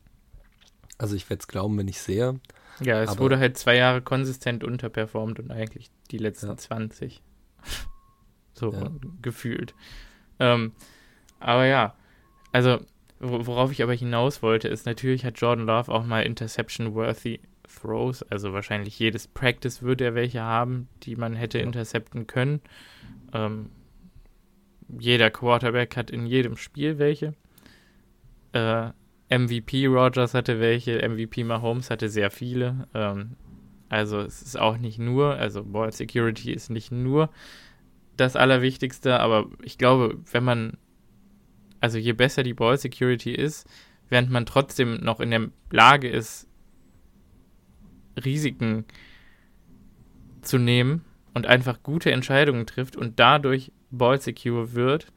Also 0.97 1.15
ich 1.15 1.29
werde 1.29 1.41
es 1.41 1.47
glauben, 1.47 1.77
wenn 1.77 1.87
ich 1.87 2.01
sehe. 2.01 2.39
Ja, 2.81 3.01
es 3.01 3.09
aber- 3.11 3.19
wurde 3.19 3.39
halt 3.39 3.57
zwei 3.57 3.75
Jahre 3.77 4.01
konsistent 4.01 4.63
unterperformt 4.63 5.39
und 5.39 5.51
eigentlich 5.51 5.89
die 6.11 6.17
letzten 6.17 6.47
Ja. 6.47 6.57
20. 6.57 7.21
So 8.53 8.73
Ja. 8.73 8.89
gefühlt. 9.21 9.75
Ähm, 10.39 10.71
aber 11.39 11.65
ja, 11.67 11.93
also 12.51 12.79
wo- 13.19 13.45
worauf 13.45 13.71
ich 13.71 13.83
aber 13.83 13.93
hinaus 13.93 14.41
wollte, 14.41 14.67
ist 14.67 14.85
natürlich 14.87 15.25
hat 15.25 15.39
Jordan 15.39 15.67
Love 15.67 15.91
auch 15.91 16.03
mal 16.05 16.21
Interception-worthy 16.21 17.39
Throws, 17.81 18.23
also 18.23 18.53
wahrscheinlich 18.53 18.97
jedes 18.97 19.27
Practice 19.27 19.81
würde 19.83 20.05
er 20.05 20.15
welche 20.15 20.41
haben, 20.41 20.87
die 21.03 21.15
man 21.15 21.35
hätte 21.35 21.59
Ja. 21.59 21.65
intercepten 21.65 22.25
können. 22.25 22.61
Ähm, 23.33 23.69
jeder 24.97 25.29
Quarterback 25.29 25.95
hat 25.95 26.09
in 26.09 26.25
jedem 26.25 26.57
Spiel 26.57 26.97
welche. 26.97 27.33
Äh, 28.53 28.89
MVP 29.29 29.87
Rogers 29.87 30.33
hatte 30.33 30.59
welche, 30.59 31.07
MVP 31.07 31.43
Mahomes 31.43 31.89
hatte 31.89 32.09
sehr 32.09 32.31
viele. 32.31 32.87
Ähm, 32.93 33.35
also 33.89 34.19
es 34.19 34.41
ist 34.41 34.59
auch 34.59 34.77
nicht 34.77 34.99
nur, 34.99 35.35
also 35.35 35.63
Ball 35.63 35.91
Security 35.91 36.51
ist 36.51 36.69
nicht 36.69 36.91
nur 36.91 37.29
das 38.15 38.35
Allerwichtigste, 38.35 39.19
aber 39.19 39.47
ich 39.61 39.77
glaube, 39.77 40.17
wenn 40.31 40.43
man, 40.43 40.77
also 41.79 41.97
je 41.97 42.13
besser 42.13 42.43
die 42.43 42.53
Ball 42.53 42.77
Security 42.77 43.31
ist, 43.31 43.67
während 44.09 44.29
man 44.29 44.45
trotzdem 44.45 44.95
noch 44.95 45.19
in 45.19 45.31
der 45.31 45.49
Lage 45.71 46.09
ist, 46.09 46.47
Risiken 48.23 48.85
zu 50.41 50.57
nehmen 50.57 51.03
und 51.33 51.45
einfach 51.45 51.83
gute 51.83 52.11
Entscheidungen 52.11 52.65
trifft 52.65 52.95
und 52.95 53.19
dadurch 53.19 53.71
Ball 53.91 54.19
secure 54.19 54.73
wird, 54.73 55.07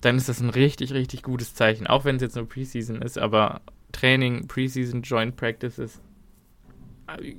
dann 0.00 0.16
ist 0.16 0.28
das 0.28 0.40
ein 0.40 0.50
richtig, 0.50 0.92
richtig 0.92 1.22
gutes 1.22 1.54
Zeichen. 1.54 1.86
Auch 1.86 2.04
wenn 2.04 2.16
es 2.16 2.22
jetzt 2.22 2.36
nur 2.36 2.48
Preseason 2.48 3.02
ist, 3.02 3.18
aber 3.18 3.60
Training, 3.92 4.46
Preseason, 4.46 5.02
Joint 5.02 5.36
Practices, 5.36 6.00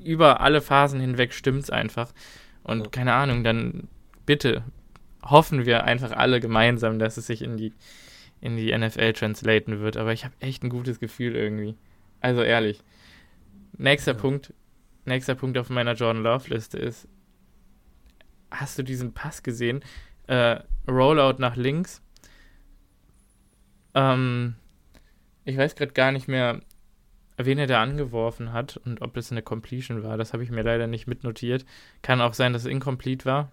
über 0.06 0.42
alle 0.42 0.62
Phasen 0.62 1.00
hinweg 1.00 1.34
stimmt 1.34 1.64
es 1.64 1.70
einfach. 1.70 2.12
Und 2.64 2.80
Ja. 2.86 2.90
keine 2.90 3.14
Ahnung, 3.14 3.44
dann 3.44 3.88
bitte 4.26 4.64
hoffen 5.24 5.66
wir 5.66 5.84
einfach 5.84 6.12
alle 6.12 6.40
gemeinsam, 6.40 6.98
dass 7.00 7.18
es 7.18 7.28
sich 7.28 7.42
in 7.42 7.58
die, 7.58 7.74
in 8.42 8.58
die 8.58 8.76
NFL 8.76 9.14
translaten 9.14 9.80
wird. 9.80 9.98
Aber 9.98 10.12
ich 10.14 10.26
habe 10.26 10.34
echt 10.40 10.64
ein 10.64 10.70
gutes 10.70 11.00
Gefühl 11.00 11.36
irgendwie. 11.36 11.76
Also 12.22 12.42
ehrlich. 12.42 12.82
Nächster 13.78 14.14
Ja. 14.14 14.18
Punkt, 14.18 14.54
nächster 15.06 15.36
Punkt 15.36 15.58
auf 15.58 15.70
meiner 15.70 15.94
Jordan 15.94 16.24
Love 16.24 16.50
Liste 16.54 16.78
ist, 16.78 17.08
hast 18.52 18.78
du 18.80 18.84
diesen 18.84 19.14
Pass 19.14 19.44
gesehen? 19.44 19.82
Äh, 20.28 20.60
Rollout 20.88 21.36
nach 21.40 21.56
links. 21.56 22.02
Ähm, 23.94 24.56
ich 25.46 25.58
weiß 25.58 25.76
gerade 25.76 25.94
gar 25.94 26.12
nicht 26.12 26.28
mehr, 26.28 26.62
wen 27.38 27.58
er 27.58 27.68
da 27.68 27.82
angeworfen 27.82 28.52
hat 28.54 28.78
und 28.78 29.02
ob 29.02 29.16
es 29.18 29.32
eine 29.32 29.42
Completion 29.42 30.04
war. 30.04 30.18
Das 30.18 30.34
habe 30.34 30.44
ich 30.44 30.52
mir 30.52 30.62
leider 30.64 30.88
nicht 30.88 31.08
mitnotiert. 31.08 31.66
Kann 32.02 32.22
auch 32.22 32.34
sein, 32.34 32.54
dass 32.54 32.64
es 32.64 32.72
incomplete 32.72 33.26
war. 33.26 33.52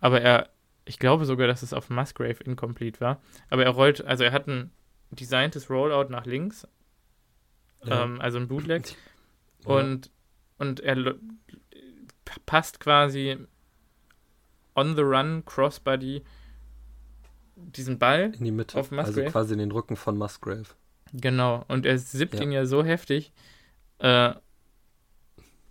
Aber 0.00 0.20
er, 0.20 0.48
ich 0.84 0.98
glaube 0.98 1.24
sogar, 1.24 1.46
dass 1.46 1.62
es 1.62 1.72
auf 1.72 1.90
Musgrave 1.90 2.42
incomplete 2.44 3.00
war. 3.00 3.20
Aber 3.50 3.64
er 3.64 3.70
rollt, 3.70 4.04
also 4.04 4.24
er 4.24 4.32
hat 4.32 4.48
ein 4.48 4.70
designtes 5.10 5.70
Rollout 5.70 6.10
nach 6.10 6.26
links, 6.26 6.66
Ja. 7.84 8.04
ähm, 8.04 8.20
also 8.20 8.38
ein 8.38 8.48
Bootleg. 8.48 8.88
Ja. 9.64 9.70
Und, 9.74 10.10
und 10.58 10.80
er 10.80 11.14
passt 12.46 12.80
quasi 12.80 13.38
on 14.74 14.94
the 14.96 15.02
run, 15.02 15.44
Crossbody, 15.44 16.22
diesen 17.58 17.98
Ball. 17.98 18.32
in 18.38 18.44
die 18.44 18.50
Mitte. 18.50 18.78
auf 18.78 18.92
Also 18.92 19.10
Musgrave? 19.12 19.30
quasi 19.30 19.52
in 19.52 19.58
den 19.58 19.72
Rücken 19.72 19.96
von 19.96 20.16
Musgrave. 20.16 20.64
Genau. 21.12 21.64
Und 21.68 21.86
er 21.86 21.98
sippt 21.98 22.34
Ja. 22.34 22.42
ihn 22.42 22.52
ja 22.52 22.66
so 22.66 22.84
heftig. 22.84 23.32
Äh, 23.98 24.34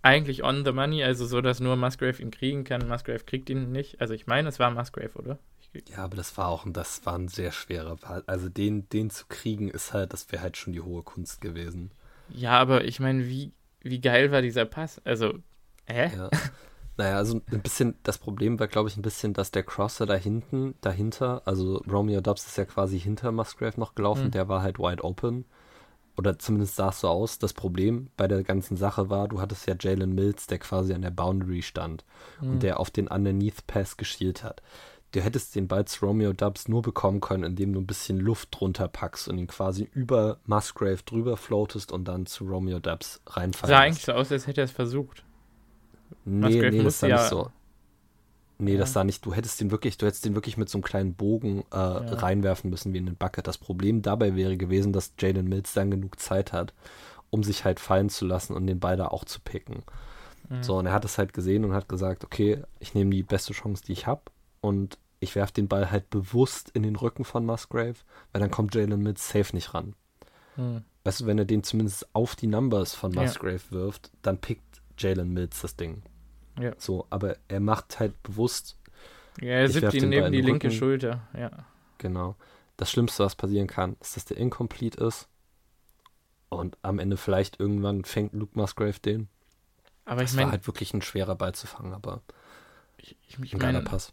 eigentlich 0.02 0.44
on 0.44 0.64
the 0.64 0.72
money, 0.72 1.02
also 1.02 1.26
so, 1.26 1.40
dass 1.40 1.60
nur 1.60 1.76
Musgrave 1.76 2.22
ihn 2.22 2.30
kriegen 2.30 2.64
kann. 2.64 2.86
Musgrave 2.88 3.24
kriegt 3.24 3.50
ihn 3.50 3.72
nicht. 3.72 4.00
Also 4.00 4.14
ich 4.14 4.26
meine, 4.26 4.48
es 4.48 4.58
war 4.58 4.70
Musgrave, 4.70 5.12
oder? 5.18 5.38
Ja, 5.90 5.98
aber 5.98 6.16
das 6.16 6.36
war 6.38 6.48
auch, 6.48 6.64
das 6.68 7.04
war 7.04 7.14
ein 7.18 7.28
sehr 7.28 7.52
schwerer 7.52 7.96
Ball. 7.96 8.22
Also 8.26 8.48
den, 8.48 8.88
den 8.88 9.10
zu 9.10 9.26
kriegen, 9.28 9.68
ist 9.68 9.92
halt, 9.92 10.12
das 10.12 10.30
wäre 10.32 10.42
halt 10.42 10.56
schon 10.56 10.72
die 10.72 10.80
hohe 10.80 11.02
Kunst 11.02 11.40
gewesen. 11.40 11.90
ja, 12.30 12.52
aber 12.58 12.84
ich 12.84 13.00
meine, 13.00 13.26
wie, 13.26 13.52
wie 13.80 14.00
geil 14.00 14.30
war 14.32 14.40
dieser 14.42 14.64
Pass? 14.64 15.00
Also, 15.04 15.38
hä? 15.86 16.10
Ja. 16.16 16.30
naja, 16.98 17.16
also 17.16 17.40
ein 17.50 17.62
bisschen, 17.62 17.94
das 18.02 18.18
Problem 18.18 18.58
war, 18.60 18.66
glaube 18.66 18.88
ich, 18.88 18.96
ein 18.96 19.02
bisschen, 19.02 19.32
dass 19.32 19.50
der 19.50 19.62
Crosser 19.62 20.04
da 20.04 20.14
hinten, 20.14 20.74
dahinter, 20.82 21.42
also 21.46 21.76
Romeo 21.90 22.20
Dobbs 22.20 22.46
ist 22.46 22.58
ja 22.58 22.64
quasi 22.66 22.98
hinter 23.00 23.32
Musgrave 23.32 23.78
noch 23.80 23.94
gelaufen, 23.94 24.24
Hm. 24.24 24.30
der 24.32 24.48
war 24.48 24.62
halt 24.62 24.78
wide 24.78 25.02
open. 25.04 25.44
Oder 26.16 26.36
zumindest 26.36 26.74
sah 26.74 26.88
es 26.88 26.98
so 27.00 27.08
aus. 27.08 27.38
Das 27.38 27.52
Problem 27.52 28.08
bei 28.16 28.26
der 28.26 28.42
ganzen 28.42 28.76
Sache 28.76 29.08
war, 29.08 29.28
du 29.28 29.40
hattest 29.40 29.68
ja 29.68 29.76
Jalen 29.78 30.16
Mills, 30.16 30.48
der 30.48 30.58
quasi 30.58 30.92
an 30.92 31.02
der 31.02 31.12
Boundary 31.12 31.62
stand 31.62 32.04
Hm. 32.40 32.50
und 32.54 32.62
der 32.64 32.80
auf 32.80 32.90
den 32.90 33.06
Underneath 33.08 33.66
Pass 33.68 33.96
geschielt 33.96 34.42
hat. 34.42 34.60
Du 35.12 35.20
hättest 35.20 35.54
den 35.54 35.68
Ball 35.68 35.86
zu 35.86 36.04
Romeo 36.04 36.32
Dubs 36.34 36.68
nur 36.68 36.82
bekommen 36.82 37.20
können, 37.20 37.44
indem 37.44 37.72
du 37.72 37.80
ein 37.80 37.86
bisschen 37.86 38.18
Luft 38.18 38.48
drunter 38.50 38.88
packst 38.88 39.28
und 39.28 39.38
ihn 39.38 39.46
quasi 39.46 39.88
über 39.94 40.38
Musgrave 40.44 40.98
drüber 41.04 41.36
floatest 41.38 41.92
und 41.92 42.06
dann 42.06 42.26
zu 42.26 42.44
Romeo 42.44 42.78
Dubs 42.80 43.20
reinfallen 43.26 43.70
Sah 43.74 43.80
eigentlich 43.80 44.04
so 44.04 44.12
aus, 44.12 44.30
als 44.32 44.46
hätte 44.48 44.60
er 44.60 44.64
es 44.66 44.72
versucht. 44.72 45.22
Nee, 46.24 46.46
Musgrave 46.46 46.70
nee, 46.76 46.82
das 46.82 47.00
sah 47.00 47.06
ja- 47.06 47.16
nicht 47.16 47.28
so. 47.28 47.50
Nee, 48.60 48.72
Ja. 48.72 48.78
das 48.80 48.92
sah 48.92 49.04
nicht. 49.04 49.24
Du 49.24 49.32
hättest 49.34 49.60
den 49.60 49.70
wirklich, 49.70 49.98
du 49.98 50.06
hättest 50.06 50.24
den 50.24 50.34
wirklich 50.34 50.56
mit 50.56 50.68
so 50.68 50.78
einem 50.78 50.82
kleinen 50.82 51.14
Bogen 51.14 51.62
äh, 51.70 51.76
reinwerfen 51.76 52.70
müssen 52.70 52.92
wie 52.92 52.98
in 52.98 53.06
den 53.06 53.14
Bucket. 53.16 53.46
Das 53.46 53.56
Problem 53.58 54.02
dabei 54.02 54.34
wäre 54.34 54.56
gewesen, 54.56 54.92
dass 54.92 55.12
Jalen 55.18 55.48
Mills 55.48 55.74
dann 55.74 55.90
genug 55.92 56.18
Zeit 56.18 56.52
hat, 56.52 56.74
um 57.30 57.44
sich 57.44 57.64
halt 57.64 57.78
fallen 57.78 58.08
zu 58.08 58.26
lassen 58.26 58.54
und 58.54 58.66
den 58.66 58.80
Ball 58.80 58.96
da 58.96 59.08
auch 59.08 59.24
zu 59.24 59.38
picken. 59.40 59.84
Mhm. 60.48 60.62
So, 60.64 60.76
und 60.76 60.86
er 60.86 60.92
hat 60.92 61.04
es 61.04 61.18
halt 61.18 61.32
gesehen 61.34 61.64
und 61.64 61.72
hat 61.72 61.88
gesagt, 61.88 62.24
okay, 62.24 62.62
ich 62.80 62.94
nehme 62.94 63.10
die 63.10 63.22
beste 63.22 63.52
Chance, 63.52 63.84
die 63.86 63.92
ich 63.92 64.06
habe 64.08 64.22
und 64.60 64.98
ich 65.20 65.36
werfe 65.36 65.52
den 65.52 65.68
Ball 65.68 65.90
halt 65.92 66.10
bewusst 66.10 66.70
in 66.74 66.82
den 66.82 66.96
Rücken 66.96 67.24
von 67.24 67.46
Musgrave, 67.46 67.94
weil 68.32 68.40
dann 68.40 68.50
kommt 68.50 68.74
Jalen 68.74 69.00
Mills 69.02 69.28
safe 69.28 69.54
nicht 69.54 69.72
ran. 69.74 69.94
Hm. 70.56 70.82
Weißt 71.04 71.20
du, 71.20 71.26
wenn 71.26 71.38
er 71.38 71.44
den 71.44 71.62
zumindest 71.62 72.08
auf 72.12 72.34
die 72.34 72.48
Numbers 72.48 72.94
von 72.94 73.12
Ja. 73.12 73.22
Musgrave 73.22 73.60
wirft, 73.70 74.10
dann 74.22 74.38
pickt 74.38 74.67
Jalen 74.98 75.32
Mills 75.32 75.60
das 75.62 75.76
Ding. 75.76 76.02
Ja. 76.60 76.72
So, 76.78 77.06
aber 77.10 77.36
er 77.48 77.60
macht 77.60 78.00
halt 78.00 78.20
bewusst, 78.22 78.76
Ja, 79.40 79.48
er 79.50 79.74
werf 79.74 79.94
ihn 79.94 80.08
neben 80.08 80.32
die 80.32 80.40
linke 80.40 80.66
Rücken. 80.68 80.76
Schulter. 80.76 81.28
Ja. 81.36 81.50
genau. 81.98 82.36
Das 82.76 82.90
Schlimmste, 82.92 83.24
was 83.24 83.34
passieren 83.34 83.66
kann, 83.66 83.96
ist, 84.00 84.16
dass 84.16 84.24
der 84.24 84.36
incomplete 84.36 85.02
ist. 85.04 85.28
Und 86.48 86.78
am 86.82 86.98
Ende 87.00 87.16
vielleicht 87.16 87.58
irgendwann 87.60 88.04
fängt 88.04 88.32
Luke 88.34 88.52
Musgrave 88.58 88.98
den. 89.00 89.28
Aber 90.04 90.22
ich 90.22 90.28
Das 90.30 90.36
war 90.36 90.42
meine, 90.44 90.52
halt 90.52 90.66
wirklich 90.66 90.94
ein 90.94 91.02
schwerer 91.02 91.34
Ball 91.34 91.54
zu 91.54 91.66
fangen, 91.66 91.92
aber 91.92 92.22
ich, 92.96 93.16
ich, 93.26 93.38
ich 93.42 93.56
mein, 93.58 93.84
Pass. 93.84 94.12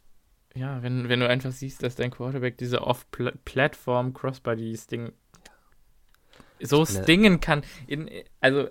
ja, 0.55 0.81
wenn, 0.83 1.07
wenn 1.09 1.19
du 1.19 1.29
einfach 1.29 1.51
siehst, 1.51 1.81
dass 1.83 1.95
dein 1.95 2.11
Quarterback 2.11 2.57
diese 2.57 2.81
Off-Platform 2.81 4.13
Crossbody-Sting 4.13 5.13
so 6.61 6.83
Ich 6.83 6.89
meine- 6.93 7.03
stingen 7.03 7.39
kann, 7.39 7.63
in, 7.87 8.09
also 8.41 8.67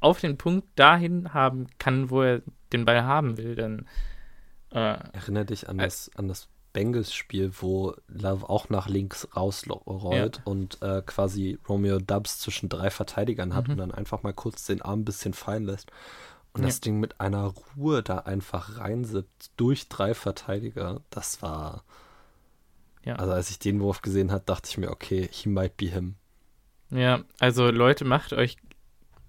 auf 0.00 0.20
den 0.20 0.36
Punkt 0.36 0.66
dahin 0.76 1.34
haben 1.34 1.66
kann, 1.78 2.10
wo 2.10 2.22
er 2.22 2.42
den 2.72 2.84
Ball 2.84 3.04
haben 3.04 3.36
will, 3.36 3.54
dann. 3.54 3.86
Äh, 4.70 4.98
Erinnere 5.12 5.46
dich 5.46 5.68
an 5.68 5.78
das, 5.78 6.10
an 6.14 6.28
das 6.28 6.48
Bengals-Spiel, 6.72 7.52
wo 7.60 7.94
Love 8.08 8.48
auch 8.48 8.68
nach 8.68 8.88
links 8.88 9.26
rausrollt 9.34 10.36
ja. 10.36 10.42
und 10.44 10.80
äh, 10.82 11.02
quasi 11.04 11.58
Romeo 11.68 11.98
Dubs 11.98 12.38
zwischen 12.38 12.68
drei 12.68 12.90
Verteidigern 12.90 13.54
hat 13.54 13.66
mhm. 13.66 13.72
und 13.72 13.78
dann 13.78 13.90
einfach 13.92 14.22
mal 14.22 14.34
kurz 14.34 14.66
den 14.66 14.82
Arm 14.82 15.00
ein 15.00 15.04
bisschen 15.04 15.32
fallen 15.32 15.64
lässt. 15.64 15.90
Und 16.52 16.62
ja. 16.62 16.68
das 16.68 16.80
Ding 16.80 17.00
mit 17.00 17.20
einer 17.20 17.52
Ruhe 17.76 18.02
da 18.02 18.18
einfach 18.18 18.78
reinsippt 18.78 19.50
durch 19.56 19.88
drei 19.88 20.14
Verteidiger, 20.14 21.00
das 21.10 21.42
war. 21.42 21.84
Ja. 23.04 23.16
Also 23.16 23.32
als 23.32 23.50
ich 23.50 23.58
den 23.58 23.80
Wurf 23.80 24.02
gesehen 24.02 24.30
habe, 24.30 24.44
dachte 24.44 24.68
ich 24.68 24.78
mir, 24.78 24.90
okay, 24.90 25.28
he 25.32 25.48
might 25.48 25.76
be 25.76 25.86
him. 25.86 26.16
Ja, 26.90 27.22
also 27.38 27.70
Leute, 27.70 28.04
macht 28.04 28.32
euch, 28.32 28.56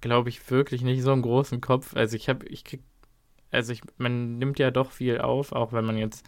glaube 0.01 0.29
ich, 0.29 0.49
wirklich 0.49 0.81
nicht 0.81 1.01
so 1.01 1.12
einen 1.12 1.21
großen 1.21 1.62
Kopf. 1.62 1.95
Also 1.95 2.15
ich 2.15 2.29
habe, 2.29 2.45
ich 2.47 2.63
krieg, 2.63 2.81
also 3.51 3.73
ich, 3.73 3.81
man 3.97 4.38
nimmt 4.38 4.59
ja 4.59 4.71
doch 4.71 4.91
viel 4.91 5.19
auf, 5.19 5.51
auch 5.51 5.73
wenn 5.73 5.85
man 5.85 5.97
jetzt 5.97 6.25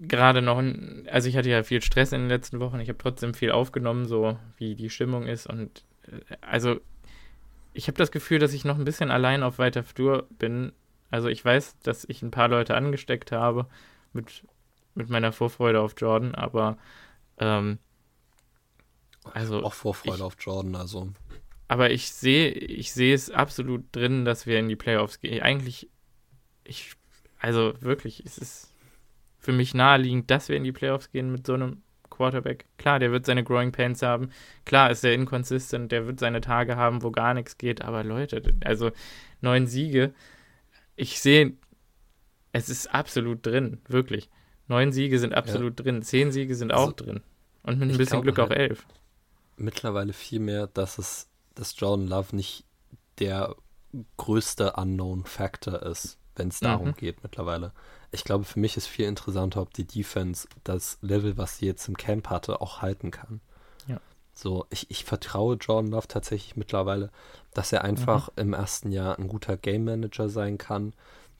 gerade 0.00 0.42
noch, 0.42 0.62
also 1.10 1.28
ich 1.28 1.36
hatte 1.36 1.50
ja 1.50 1.62
viel 1.62 1.82
Stress 1.82 2.12
in 2.12 2.22
den 2.22 2.28
letzten 2.28 2.60
Wochen, 2.60 2.80
ich 2.80 2.88
habe 2.88 2.98
trotzdem 2.98 3.34
viel 3.34 3.50
aufgenommen, 3.50 4.06
so 4.06 4.38
wie 4.56 4.74
die 4.74 4.90
Stimmung 4.90 5.26
ist 5.26 5.46
und 5.46 5.84
äh, 6.02 6.36
also 6.40 6.80
ich 7.74 7.88
habe 7.88 7.98
das 7.98 8.10
Gefühl, 8.10 8.38
dass 8.38 8.54
ich 8.54 8.64
noch 8.64 8.78
ein 8.78 8.84
bisschen 8.84 9.10
allein 9.10 9.42
auf 9.42 9.58
weiter 9.58 9.84
Flur 9.84 10.26
bin. 10.30 10.72
Also 11.10 11.28
ich 11.28 11.44
weiß, 11.44 11.78
dass 11.80 12.06
ich 12.08 12.22
ein 12.22 12.30
paar 12.30 12.48
Leute 12.48 12.74
angesteckt 12.74 13.32
habe 13.32 13.66
mit, 14.14 14.44
mit 14.94 15.10
meiner 15.10 15.30
Vorfreude 15.30 15.82
auf 15.82 15.94
Jordan, 15.98 16.34
aber 16.34 16.78
ähm, 17.38 17.78
also 19.34 19.62
auch 19.62 19.74
Vorfreude 19.74 20.16
ich, 20.16 20.22
auf 20.22 20.36
Jordan, 20.40 20.74
also. 20.74 21.08
Aber 21.68 21.90
ich 21.90 22.10
sehe, 22.10 22.50
ich 22.50 22.92
sehe 22.92 23.14
es 23.14 23.30
absolut 23.30 23.84
drin, 23.92 24.24
dass 24.24 24.46
wir 24.46 24.58
in 24.58 24.68
die 24.68 24.76
Playoffs 24.76 25.20
gehen. 25.20 25.42
Eigentlich, 25.42 25.88
ich, 26.64 26.92
also 27.38 27.74
wirklich, 27.80 28.24
es 28.24 28.38
ist 28.38 28.72
für 29.38 29.52
mich 29.52 29.74
naheliegend, 29.74 30.30
dass 30.30 30.48
wir 30.48 30.56
in 30.56 30.64
die 30.64 30.72
Playoffs 30.72 31.10
gehen 31.10 31.32
mit 31.32 31.46
so 31.46 31.54
einem 31.54 31.82
Quarterback. 32.10 32.66
Klar, 32.78 32.98
der 32.98 33.12
wird 33.12 33.26
seine 33.26 33.44
Growing 33.44 33.72
Pains 33.72 34.02
haben. 34.02 34.30
Klar 34.64 34.90
ist 34.90 35.04
er 35.04 35.12
inconsistent, 35.12 35.92
der 35.92 36.06
wird 36.06 36.20
seine 36.20 36.40
Tage 36.40 36.76
haben, 36.76 37.02
wo 37.02 37.10
gar 37.10 37.34
nichts 37.34 37.58
geht. 37.58 37.82
Aber 37.82 38.04
Leute, 38.04 38.42
also 38.64 38.90
neun 39.40 39.66
Siege, 39.66 40.14
ich 40.96 41.20
sehe, 41.20 41.52
es 42.52 42.68
ist 42.68 42.92
absolut 42.92 43.44
drin, 43.44 43.80
wirklich. 43.88 44.30
Neun 44.68 44.92
Siege 44.92 45.18
sind 45.18 45.34
absolut 45.34 45.78
ja. 45.78 45.84
drin, 45.84 46.02
zehn 46.02 46.32
Siege 46.32 46.54
sind 46.54 46.72
also, 46.72 46.88
auch 46.88 46.92
drin. 46.92 47.20
Und 47.62 47.78
mit 47.78 47.90
ein 47.90 47.98
bisschen 47.98 48.22
Glück 48.22 48.38
auch 48.38 48.50
elf. 48.50 48.86
Mittlerweile 49.56 50.12
viel 50.12 50.40
mehr, 50.40 50.66
dass 50.66 50.98
es, 50.98 51.28
dass 51.56 51.74
Jordan 51.76 52.06
Love 52.06 52.36
nicht 52.36 52.64
der 53.18 53.56
größte 54.16 54.74
Unknown 54.74 55.24
Factor 55.24 55.82
ist, 55.82 56.18
wenn 56.36 56.48
es 56.48 56.60
darum 56.60 56.88
mhm. 56.88 56.94
geht 56.94 57.22
mittlerweile 57.22 57.72
ich 58.16 58.24
glaube, 58.24 58.44
für 58.44 58.58
mich 58.58 58.76
ist 58.76 58.86
viel 58.86 59.06
interessanter, 59.06 59.60
ob 59.60 59.74
die 59.74 59.86
Defense 59.86 60.48
das 60.64 60.98
Level, 61.02 61.36
was 61.36 61.58
sie 61.58 61.66
jetzt 61.66 61.86
im 61.88 61.96
Camp 61.96 62.30
hatte, 62.30 62.60
auch 62.60 62.82
halten 62.82 63.10
kann. 63.10 63.40
Ja. 63.86 64.00
So, 64.32 64.66
ich, 64.70 64.90
ich 64.90 65.04
vertraue 65.04 65.56
Jordan 65.56 65.90
Love 65.90 66.08
tatsächlich 66.08 66.56
mittlerweile, 66.56 67.10
dass 67.52 67.72
er 67.72 67.84
einfach 67.84 68.28
mhm. 68.28 68.42
im 68.42 68.52
ersten 68.54 68.92
Jahr 68.92 69.18
ein 69.18 69.28
guter 69.28 69.56
Game 69.56 69.84
Manager 69.84 70.28
sein 70.28 70.58
kann. 70.58 70.94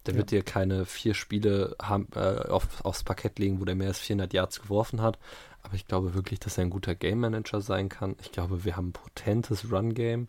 Der 0.06 0.14
ja. 0.14 0.18
wird 0.18 0.30
dir 0.30 0.42
keine 0.42 0.86
vier 0.86 1.14
Spiele 1.14 1.76
haben, 1.82 2.08
äh, 2.14 2.48
auf, 2.48 2.84
aufs 2.84 3.02
Parkett 3.02 3.38
legen, 3.38 3.60
wo 3.60 3.64
der 3.64 3.74
mehr 3.74 3.88
als 3.88 3.98
400 3.98 4.32
Yards 4.32 4.60
geworfen 4.60 5.02
hat. 5.02 5.18
Aber 5.66 5.74
ich 5.74 5.88
glaube 5.88 6.14
wirklich, 6.14 6.38
dass 6.38 6.58
er 6.58 6.62
ein 6.62 6.70
guter 6.70 6.94
Game 6.94 7.18
Manager 7.18 7.60
sein 7.60 7.88
kann. 7.88 8.14
Ich 8.20 8.30
glaube, 8.30 8.64
wir 8.64 8.76
haben 8.76 8.90
ein 8.90 8.92
potentes 8.92 9.72
Run-Game. 9.72 10.28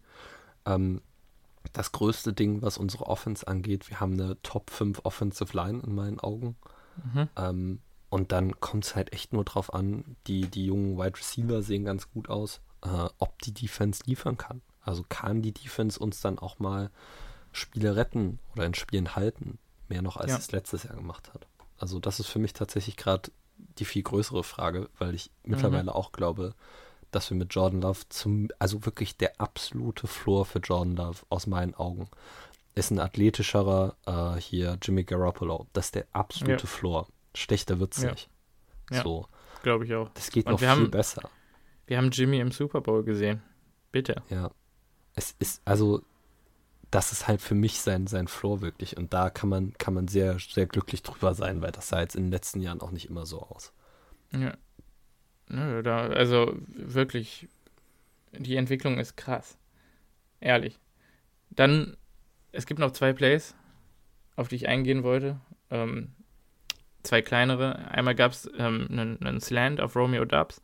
Ähm, 0.66 1.02
das 1.74 1.92
größte 1.92 2.34
Ding, 2.34 2.64
was 2.64 2.80
unsere 2.80 3.06
Offense 3.06 3.48
angeht. 3.48 3.88
Wir 3.88 4.00
haben 4.00 4.14
eine 4.14 4.42
Top 4.42 4.72
5 4.72 5.02
Offensive 5.04 5.56
Line 5.56 5.84
in 5.86 5.94
meinen 5.94 6.20
Augen. 6.20 6.56
Mhm. 7.14 7.30
Ähm, 7.36 7.80
und 8.10 8.32
dann 8.32 8.60
kommt 8.60 8.86
es 8.86 8.96
halt 8.96 9.14
echt 9.14 9.32
nur 9.32 9.44
drauf 9.44 9.72
an, 9.76 10.16
die, 10.26 10.48
die 10.48 10.66
jungen 10.66 10.98
Wide 10.98 11.20
Receiver 11.20 11.62
sehen 11.62 11.86
ganz 11.86 12.10
gut 12.10 12.30
aus, 12.30 12.60
äh, 12.82 13.08
ob 13.20 13.40
die 13.44 13.54
Defense 13.54 14.02
liefern 14.08 14.38
kann. 14.38 14.64
Also 14.82 15.06
kann 15.08 15.44
die 15.44 15.54
Defense 15.54 16.00
uns 16.00 16.20
dann 16.20 16.40
auch 16.40 16.58
mal 16.58 16.90
Spiele 17.52 17.96
retten 17.96 18.40
oder 18.56 18.66
in 18.66 18.74
Spielen 18.74 19.16
halten. 19.16 19.60
Mehr 19.88 20.02
noch 20.02 20.18
als 20.18 20.32
ja. 20.32 20.38
es 20.38 20.52
letztes 20.52 20.84
Jahr 20.84 20.96
gemacht 20.96 21.32
hat. 21.32 21.46
Also 21.78 22.00
das 22.00 22.20
ist 22.20 22.28
für 22.28 22.40
mich 22.40 22.54
tatsächlich 22.54 22.98
gerade 22.98 23.30
die 23.58 23.86
viel 23.86 24.04
größere 24.04 24.44
Frage, 24.44 24.90
weil 24.98 25.16
ich 25.16 25.32
mhm. 25.44 25.52
mittlerweile 25.52 25.96
auch 25.96 26.12
glaube, 26.12 26.54
dass 27.12 27.30
wir 27.30 27.38
mit 27.38 27.54
Jordan 27.54 27.82
Love 27.82 28.00
zum, 28.10 28.50
also 28.60 28.86
wirklich 28.86 29.18
der 29.18 29.40
absolute 29.40 30.08
Floor 30.08 30.46
für 30.46 30.60
Jordan 30.60 30.96
Love 30.96 31.20
aus 31.30 31.48
meinen 31.48 31.74
Augen. 31.76 32.10
Ist 32.76 32.92
ein 32.92 33.00
athletischerer 33.00 33.96
äh, 34.06 34.40
hier 34.40 34.78
Jimmy 34.82 35.04
Garoppolo. 35.04 35.68
Das 35.74 35.86
ist 35.86 35.96
der 35.96 36.06
absolute 36.14 36.64
ja. 36.64 36.70
Floor. 36.70 37.08
Schlechter 37.34 37.80
wird's 37.80 38.02
ja. 38.02 38.12
nicht. 38.12 38.30
Ja, 38.92 39.04
so. 39.04 39.28
Glaube 39.64 39.86
ich 39.86 39.96
auch. 39.96 40.10
Das 40.14 40.30
geht 40.30 40.46
Und 40.46 40.54
noch 40.54 40.60
viel 40.60 40.68
haben, 40.68 40.92
besser. 40.92 41.30
Wir 41.88 41.98
haben 41.98 42.12
Jimmy 42.12 42.40
im 42.40 42.52
Super 42.52 42.82
Bowl 42.82 43.04
gesehen. 43.04 43.42
Bitte. 43.92 44.22
Ja. 44.30 44.52
Es 45.16 45.36
ist, 45.40 45.62
also, 45.66 46.04
das 46.92 47.12
ist 47.12 47.28
halt 47.28 47.42
für 47.42 47.56
mich 47.56 47.82
sein, 47.82 48.08
sein 48.08 48.28
Floor 48.28 48.62
wirklich. 48.62 48.98
Und 48.98 49.14
da 49.14 49.30
kann 49.30 49.50
man, 49.50 49.74
kann 49.74 49.94
man 49.94 50.08
sehr, 50.08 50.40
sehr 50.40 50.68
glücklich 50.68 51.04
drüber 51.04 51.34
sein, 51.34 51.62
weil 51.62 51.72
das 51.72 51.90
sah 51.90 52.00
jetzt 52.00 52.16
in 52.16 52.24
den 52.24 52.32
letzten 52.32 52.62
Jahren 52.62 52.82
auch 52.82 52.92
nicht 52.92 53.10
immer 53.10 53.26
so 53.26 53.42
aus. 53.42 53.74
Ja. 54.32 54.54
Nö, 55.50 55.82
da, 55.82 56.08
also 56.08 56.58
wirklich, 56.70 57.48
die 58.38 58.58
Entwicklung 58.58 59.00
ist 59.00 59.16
krass. 59.16 59.58
Ehrlich. 60.40 60.80
Dann, 61.50 61.96
es 62.52 62.66
gibt 62.66 62.80
noch 62.80 62.92
zwei 62.92 63.14
Plays, 63.14 63.56
auf 64.36 64.48
die 64.48 64.56
ich 64.56 64.68
eingehen 64.68 65.04
wollte. 65.04 65.40
Ähm, 65.70 66.14
zwei 67.04 67.22
kleinere. 67.22 67.90
Einmal 67.90 68.16
gab 68.16 68.32
es 68.32 68.50
ähm, 68.58 68.88
einen, 68.90 69.22
einen, 69.22 69.42
Slant 69.42 69.82
auf 69.82 69.96
Romeo 69.96 70.26
Dubs, 70.26 70.62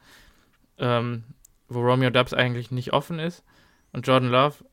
ähm, 0.78 1.24
wo 1.70 1.82
Romeo 1.82 2.10
Dubs 2.10 2.34
eigentlich 2.34 2.72
nicht 2.72 2.94
offen 2.94 3.20
ist. 3.20 3.44
Und 3.94 4.06
Jordan 4.08 4.30
Love 4.30 4.66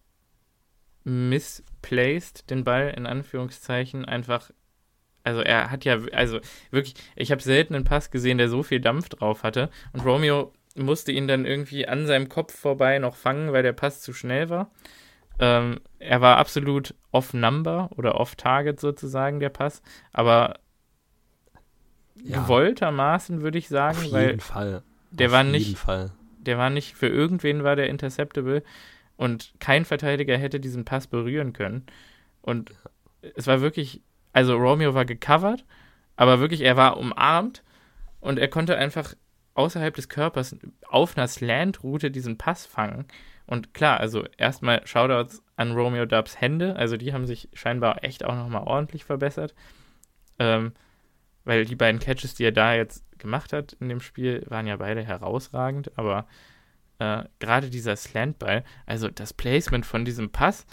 misplaced 1.04 2.50
den 2.50 2.64
Ball 2.64 2.92
in 2.96 3.06
Anführungszeichen 3.06 4.04
einfach 4.04 4.50
also 5.22 5.40
er 5.42 5.70
hat 5.70 5.84
ja, 5.84 5.98
also 6.12 6.40
wirklich, 6.70 6.94
ich 7.14 7.30
habe 7.30 7.42
selten 7.42 7.74
einen 7.74 7.84
Pass 7.84 8.10
gesehen, 8.10 8.38
der 8.38 8.48
so 8.48 8.62
viel 8.62 8.80
Dampf 8.80 9.08
drauf 9.10 9.42
hatte. 9.42 9.70
Und 9.92 10.04
Romeo 10.04 10.52
musste 10.76 11.12
ihn 11.12 11.28
dann 11.28 11.44
irgendwie 11.44 11.86
an 11.86 12.06
seinem 12.06 12.28
Kopf 12.28 12.58
vorbei 12.58 12.98
noch 12.98 13.16
fangen, 13.16 13.52
weil 13.52 13.62
der 13.62 13.72
Pass 13.72 14.00
zu 14.00 14.12
schnell 14.12 14.48
war. 14.48 14.70
Ähm, 15.38 15.80
er 15.98 16.20
war 16.20 16.36
absolut 16.36 16.94
off-number 17.12 17.90
oder 17.96 18.16
off-target 18.16 18.80
sozusagen, 18.80 19.40
der 19.40 19.48
Pass. 19.48 19.82
Aber 20.12 20.58
ja. 22.22 22.42
gewolltermaßen 22.42 23.42
würde 23.42 23.58
ich 23.58 23.68
sagen, 23.68 23.98
Auf 23.98 24.04
jeden 24.04 24.14
weil 24.14 24.38
Fall. 24.38 24.82
der 25.10 25.28
Auf 25.28 25.32
war 25.32 25.44
nicht, 25.44 25.78
Fall. 25.78 26.12
der 26.38 26.58
war 26.58 26.70
nicht, 26.70 26.94
für 26.94 27.08
irgendwen 27.08 27.64
war 27.64 27.76
der 27.76 27.88
interceptable 27.88 28.62
und 29.20 29.52
kein 29.60 29.84
Verteidiger 29.84 30.36
hätte 30.36 30.60
diesen 30.60 30.84
Pass 30.84 31.06
berühren 31.06 31.52
können. 31.52 31.86
Und 32.42 32.72
es 33.36 33.46
war 33.46 33.60
wirklich 33.60 34.02
also 34.32 34.56
Romeo 34.56 34.94
war 34.94 35.04
gecovert, 35.04 35.64
aber 36.16 36.40
wirklich, 36.40 36.60
er 36.62 36.76
war 36.76 36.96
umarmt 36.96 37.62
und 38.20 38.38
er 38.38 38.48
konnte 38.48 38.76
einfach 38.76 39.14
außerhalb 39.54 39.94
des 39.94 40.08
Körpers 40.08 40.56
auf 40.86 41.16
einer 41.16 41.28
Slant-Route 41.28 42.10
diesen 42.10 42.38
Pass 42.38 42.66
fangen. 42.66 43.06
Und 43.46 43.74
klar, 43.74 43.98
also 43.98 44.24
erstmal 44.36 44.86
Shoutouts 44.86 45.42
an 45.56 45.72
Romeo 45.72 46.06
Dubs 46.06 46.40
Hände, 46.40 46.76
also 46.76 46.96
die 46.96 47.12
haben 47.12 47.26
sich 47.26 47.48
scheinbar 47.52 48.04
echt 48.04 48.24
auch 48.24 48.36
nochmal 48.36 48.62
ordentlich 48.64 49.04
verbessert. 49.04 49.54
Ähm, 50.38 50.72
weil 51.44 51.64
die 51.64 51.76
beiden 51.76 52.00
Catches, 52.00 52.34
die 52.34 52.44
er 52.44 52.52
da 52.52 52.74
jetzt 52.74 53.04
gemacht 53.18 53.52
hat 53.52 53.72
in 53.80 53.88
dem 53.88 54.00
Spiel, 54.00 54.44
waren 54.48 54.66
ja 54.66 54.76
beide 54.76 55.02
herausragend, 55.02 55.90
aber 55.98 56.26
äh, 57.00 57.24
gerade 57.40 57.70
dieser 57.70 57.96
Slantball, 57.96 58.64
also 58.86 59.08
das 59.08 59.32
Placement 59.32 59.84
von 59.84 60.04
diesem 60.04 60.30
Pass, 60.30 60.66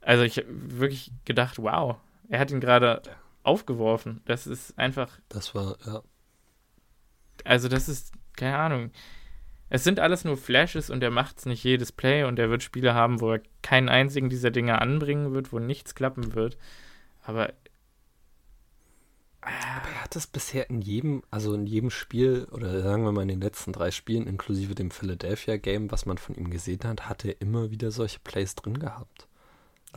also 0.00 0.24
ich 0.24 0.38
habe 0.38 0.48
wirklich 0.48 1.12
gedacht, 1.24 1.58
wow, 1.58 1.96
er 2.28 2.40
hat 2.40 2.50
ihn 2.50 2.60
gerade 2.60 3.02
aufgeworfen. 3.42 4.22
Das 4.24 4.46
ist 4.46 4.78
einfach. 4.78 5.18
Das 5.28 5.54
war, 5.54 5.76
ja. 5.86 6.02
Also, 7.44 7.68
das 7.68 7.88
ist, 7.88 8.12
keine 8.36 8.58
Ahnung. 8.58 8.90
Es 9.68 9.84
sind 9.84 10.00
alles 10.00 10.24
nur 10.24 10.36
Flashes 10.36 10.90
und 10.90 11.02
er 11.02 11.10
macht 11.10 11.38
es 11.38 11.46
nicht 11.46 11.62
jedes 11.62 11.92
Play 11.92 12.24
und 12.24 12.38
er 12.38 12.50
wird 12.50 12.62
Spiele 12.62 12.92
haben, 12.92 13.20
wo 13.20 13.32
er 13.32 13.42
keinen 13.62 13.88
einzigen 13.88 14.28
dieser 14.28 14.50
Dinge 14.50 14.80
anbringen 14.80 15.32
wird, 15.32 15.52
wo 15.52 15.58
nichts 15.58 15.94
klappen 15.94 16.34
wird. 16.34 16.58
Aber. 17.22 17.52
Aber 19.42 19.88
er 19.88 20.04
hat 20.04 20.16
es 20.16 20.26
bisher 20.26 20.68
in 20.68 20.82
jedem, 20.82 21.22
also 21.30 21.54
in 21.54 21.66
jedem 21.66 21.90
Spiel, 21.90 22.46
oder 22.50 22.82
sagen 22.82 23.04
wir 23.04 23.12
mal 23.12 23.22
in 23.22 23.28
den 23.28 23.40
letzten 23.40 23.72
drei 23.72 23.90
Spielen, 23.90 24.26
inklusive 24.26 24.74
dem 24.74 24.90
Philadelphia 24.90 25.56
Game, 25.56 25.90
was 25.90 26.04
man 26.04 26.18
von 26.18 26.34
ihm 26.34 26.50
gesehen 26.50 26.80
hat, 26.84 27.08
hat 27.08 27.24
er 27.24 27.40
immer 27.40 27.70
wieder 27.70 27.90
solche 27.90 28.18
Plays 28.20 28.54
drin 28.54 28.78
gehabt. 28.78 29.28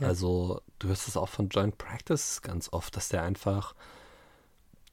Ja. 0.00 0.08
Also, 0.08 0.62
du 0.78 0.88
hörst 0.88 1.08
es 1.08 1.16
auch 1.16 1.28
von 1.28 1.50
Joint 1.50 1.76
Practice 1.76 2.40
ganz 2.42 2.72
oft, 2.72 2.96
dass 2.96 3.10
der 3.10 3.22
einfach, 3.22 3.74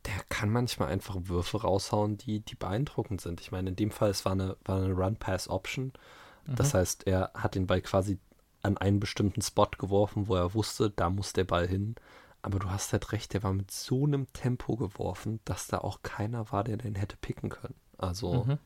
der 0.06 0.22
kann 0.28 0.50
manchmal 0.50 0.90
einfach 0.90 1.18
Würfe 1.24 1.62
raushauen, 1.62 2.18
die, 2.18 2.42
die 2.42 2.56
beeindruckend 2.56 3.22
sind. 3.22 3.40
Ich 3.40 3.52
meine, 3.52 3.70
in 3.70 3.76
dem 3.78 3.92
Fall, 3.92 4.10
es 4.10 4.26
war 4.26 4.34
eine, 4.34 4.58
war 4.66 4.84
eine 4.84 4.94
Run-Pass-Option. 4.94 5.94
Mhm. 6.46 6.56
Das 6.56 6.74
heißt, 6.74 7.08
er 7.08 7.32
hat 7.34 7.56
den 7.56 7.68
Ball 7.68 7.82
quasi 7.82 8.20
an 8.64 8.78
einen 8.78 9.00
bestimmten 9.00 9.42
Spot 9.42 9.70
geworfen, 9.78 10.28
wo 10.28 10.36
er 10.36 10.54
wusste, 10.54 10.90
da 10.90 11.10
muss 11.10 11.34
der 11.34 11.46
Ball 11.46 11.68
hin. 11.68 11.96
Aber 12.42 12.60
du 12.60 12.70
hast 12.70 12.92
halt 12.92 13.12
recht, 13.12 13.34
der 13.34 13.44
war 13.44 13.54
mit 13.54 13.72
so 13.72 14.06
einem 14.06 14.32
Tempo 14.34 14.76
geworfen, 14.76 15.40
dass 15.46 15.68
da 15.68 15.80
auch 15.80 16.02
keiner 16.02 16.52
war, 16.52 16.64
der 16.64 16.78
den 16.78 16.96
hätte 16.96 17.18
picken 17.18 17.50
können. 17.50 17.76
Also, 17.98 18.46
mhm. 18.46 18.58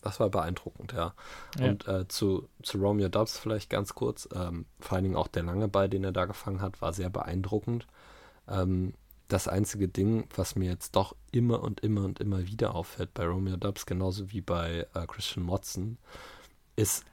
das 0.00 0.18
war 0.18 0.30
beeindruckend, 0.30 0.92
ja. 0.92 1.14
ja. 1.58 1.66
Und 1.66 1.86
äh, 1.88 2.08
zu, 2.08 2.48
zu 2.62 2.78
Romeo 2.78 3.08
Dobbs 3.08 3.38
vielleicht 3.38 3.68
ganz 3.68 3.94
kurz, 3.94 4.28
ähm, 4.34 4.64
vor 4.80 4.96
allen 4.96 5.04
Dingen 5.04 5.16
auch 5.16 5.28
der 5.28 5.42
lange 5.42 5.68
Ball, 5.68 5.88
den 5.88 6.04
er 6.04 6.12
da 6.12 6.24
gefangen 6.24 6.62
hat, 6.62 6.80
war 6.80 6.92
sehr 6.94 7.10
beeindruckend. 7.10 7.86
Ähm, 8.48 8.94
das 9.28 9.48
einzige 9.48 9.88
Ding, 9.88 10.28
was 10.34 10.54
mir 10.54 10.70
jetzt 10.70 10.94
doch 10.94 11.16
immer 11.32 11.62
und 11.62 11.80
immer 11.80 12.04
und 12.04 12.20
immer 12.20 12.46
wieder 12.46 12.74
auffällt 12.74 13.12
bei 13.12 13.26
Romeo 13.26 13.56
Dobbs, 13.56 13.84
genauso 13.84 14.30
wie 14.30 14.40
bei 14.40 14.86
äh, 14.94 15.06
Christian 15.06 15.48
Watson, 15.48 15.98
ist 16.76 17.04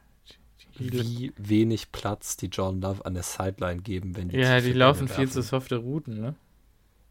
wie 0.78 1.34
wenig 1.38 1.92
Platz 1.92 2.38
die 2.38 2.48
John 2.48 2.82
Love 2.82 3.06
an 3.06 3.14
der 3.14 3.24
Sideline 3.24 3.82
geben, 3.82 4.16
wenn 4.16 4.30
die 4.30 4.38
Ja, 4.38 4.60
die 4.60 4.74
laufen 4.74 5.08
viel 5.08 5.30
zu 5.30 5.42
softe 5.42 5.78
Routen, 5.78 6.20
ne? 6.20 6.36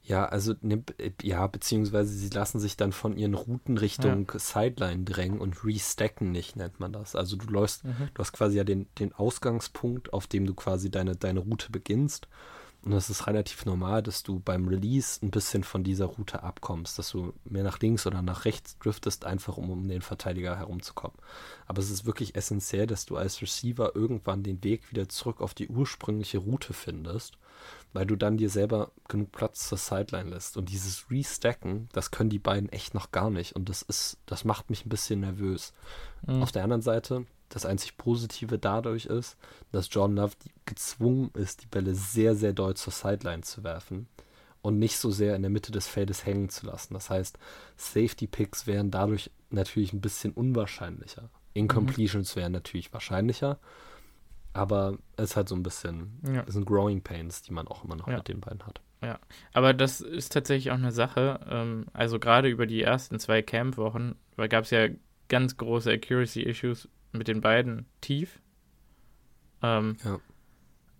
Ja, 0.04 0.24
also 0.24 0.54
ne, 0.62 0.82
ja, 1.22 1.46
beziehungsweise 1.46 2.12
sie 2.12 2.30
lassen 2.30 2.58
sich 2.58 2.76
dann 2.76 2.90
von 2.90 3.16
ihren 3.16 3.34
Routen 3.34 3.78
Richtung 3.78 4.28
ja. 4.32 4.38
Sideline 4.38 5.04
drängen 5.04 5.40
und 5.40 5.64
restacken 5.64 6.32
nicht, 6.32 6.56
nennt 6.56 6.80
man 6.80 6.92
das. 6.92 7.14
Also 7.14 7.36
du 7.36 7.46
läufst, 7.46 7.84
mhm. 7.84 8.08
du 8.12 8.18
hast 8.18 8.32
quasi 8.32 8.56
ja 8.56 8.64
den, 8.64 8.88
den 8.98 9.12
Ausgangspunkt, 9.12 10.12
auf 10.12 10.26
dem 10.26 10.44
du 10.44 10.54
quasi 10.54 10.90
deine, 10.90 11.14
deine 11.14 11.40
Route 11.40 11.70
beginnst 11.70 12.26
und 12.84 12.92
es 12.94 13.10
ist 13.10 13.28
relativ 13.28 13.64
normal, 13.64 14.02
dass 14.02 14.24
du 14.24 14.40
beim 14.40 14.66
Release 14.66 15.24
ein 15.24 15.30
bisschen 15.30 15.62
von 15.62 15.84
dieser 15.84 16.06
Route 16.06 16.42
abkommst, 16.42 16.98
dass 16.98 17.10
du 17.10 17.32
mehr 17.44 17.62
nach 17.62 17.78
links 17.78 18.06
oder 18.06 18.22
nach 18.22 18.44
rechts 18.44 18.76
driftest, 18.78 19.24
einfach 19.24 19.56
um 19.56 19.70
um 19.70 19.86
den 19.86 20.02
Verteidiger 20.02 20.56
herumzukommen. 20.56 21.16
Aber 21.66 21.80
es 21.80 21.90
ist 21.90 22.06
wirklich 22.06 22.34
essentiell, 22.34 22.88
dass 22.88 23.06
du 23.06 23.16
als 23.16 23.40
Receiver 23.40 23.94
irgendwann 23.94 24.42
den 24.42 24.64
Weg 24.64 24.90
wieder 24.90 25.08
zurück 25.08 25.40
auf 25.40 25.54
die 25.54 25.68
ursprüngliche 25.68 26.38
Route 26.38 26.72
findest, 26.72 27.38
weil 27.92 28.06
du 28.06 28.16
dann 28.16 28.36
dir 28.36 28.50
selber 28.50 28.90
genug 29.06 29.30
Platz 29.30 29.68
zur 29.68 29.78
Sideline 29.78 30.30
lässt. 30.30 30.56
Und 30.56 30.68
dieses 30.68 31.08
Restacken, 31.08 31.88
das 31.92 32.10
können 32.10 32.30
die 32.30 32.40
beiden 32.40 32.68
echt 32.70 32.94
noch 32.94 33.12
gar 33.12 33.30
nicht. 33.30 33.54
Und 33.54 33.68
das 33.68 33.82
ist, 33.82 34.18
das 34.26 34.44
macht 34.44 34.70
mich 34.70 34.84
ein 34.84 34.88
bisschen 34.88 35.20
nervös. 35.20 35.72
Mhm. 36.26 36.42
Auf 36.42 36.50
der 36.50 36.64
anderen 36.64 36.82
Seite, 36.82 37.26
das 37.52 37.66
einzig 37.66 37.96
Positive 37.96 38.58
dadurch 38.58 39.06
ist, 39.06 39.36
dass 39.72 39.88
John 39.90 40.16
Love 40.16 40.34
gezwungen 40.64 41.30
ist, 41.34 41.62
die 41.62 41.66
Bälle 41.66 41.94
sehr, 41.94 42.34
sehr 42.34 42.52
doll 42.52 42.74
zur 42.74 42.92
Sideline 42.92 43.42
zu 43.42 43.62
werfen 43.62 44.08
und 44.62 44.78
nicht 44.78 44.96
so 44.96 45.10
sehr 45.10 45.36
in 45.36 45.42
der 45.42 45.50
Mitte 45.50 45.72
des 45.72 45.86
Feldes 45.86 46.24
hängen 46.24 46.48
zu 46.48 46.66
lassen. 46.66 46.94
Das 46.94 47.10
heißt, 47.10 47.38
Safety 47.76 48.26
Picks 48.26 48.66
wären 48.66 48.90
dadurch 48.90 49.30
natürlich 49.50 49.92
ein 49.92 50.00
bisschen 50.00 50.32
unwahrscheinlicher. 50.32 51.28
Incompletions 51.54 52.34
mhm. 52.34 52.40
wären 52.40 52.52
natürlich 52.52 52.92
wahrscheinlicher, 52.92 53.58
aber 54.54 54.96
es 55.16 55.30
ist 55.30 55.36
halt 55.36 55.48
so 55.48 55.54
ein 55.54 55.62
bisschen, 55.62 56.20
ja. 56.32 56.44
es 56.46 56.54
sind 56.54 56.64
Growing 56.64 57.02
Pains, 57.02 57.42
die 57.42 57.52
man 57.52 57.68
auch 57.68 57.84
immer 57.84 57.96
noch 57.96 58.08
ja. 58.08 58.16
mit 58.16 58.28
den 58.28 58.40
beiden 58.40 58.64
hat. 58.66 58.80
Ja, 59.02 59.18
aber 59.52 59.74
das 59.74 60.00
ist 60.00 60.32
tatsächlich 60.32 60.70
auch 60.70 60.76
eine 60.76 60.92
Sache. 60.92 61.40
Ähm, 61.50 61.86
also 61.92 62.18
gerade 62.18 62.48
über 62.48 62.66
die 62.66 62.82
ersten 62.82 63.18
zwei 63.18 63.42
Camp-Wochen 63.42 64.14
gab 64.48 64.64
es 64.64 64.70
ja 64.70 64.88
ganz 65.28 65.56
große 65.56 65.90
Accuracy-Issues 65.90 66.88
mit 67.12 67.28
den 67.28 67.40
beiden 67.40 67.86
tief. 68.00 68.40
Ähm, 69.62 69.96
ja. 70.04 70.20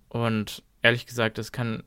Und 0.09 0.63
ehrlich 0.83 1.07
gesagt, 1.07 1.39
das 1.39 1.53
kann 1.53 1.83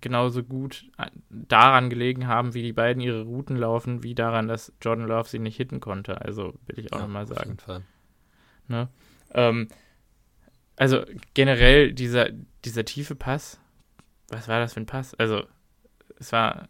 genauso 0.00 0.42
gut 0.42 0.90
äh, 0.98 1.10
daran 1.28 1.90
gelegen 1.90 2.26
haben, 2.26 2.54
wie 2.54 2.62
die 2.62 2.72
beiden 2.72 3.02
ihre 3.02 3.22
Routen 3.22 3.56
laufen, 3.56 4.02
wie 4.02 4.14
daran, 4.14 4.48
dass 4.48 4.72
Jordan 4.80 5.06
Love 5.06 5.28
sie 5.28 5.38
nicht 5.38 5.56
hitten 5.56 5.80
konnte. 5.80 6.20
Also 6.20 6.54
will 6.66 6.78
ich 6.78 6.92
auch 6.92 6.98
ja, 6.98 7.02
nochmal 7.02 7.26
sagen. 7.26 7.40
Auf 7.40 7.46
jeden 7.46 7.58
Fall. 7.58 7.82
Ne? 8.68 8.88
Ähm, 9.32 9.68
also 10.76 11.04
generell 11.34 11.92
dieser, 11.92 12.30
dieser 12.64 12.84
tiefe 12.84 13.14
Pass, 13.14 13.60
was 14.28 14.48
war 14.48 14.60
das 14.60 14.74
für 14.74 14.80
ein 14.80 14.86
Pass? 14.86 15.14
Also 15.14 15.44
es 16.18 16.32
war, 16.32 16.68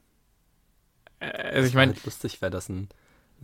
äh, 1.20 1.26
also 1.26 1.68
ich 1.68 1.74
meine, 1.74 1.92
halt 1.92 2.04
lustig 2.04 2.42
wäre 2.42 2.50
das 2.50 2.68
ein 2.68 2.76
ein 2.78 2.88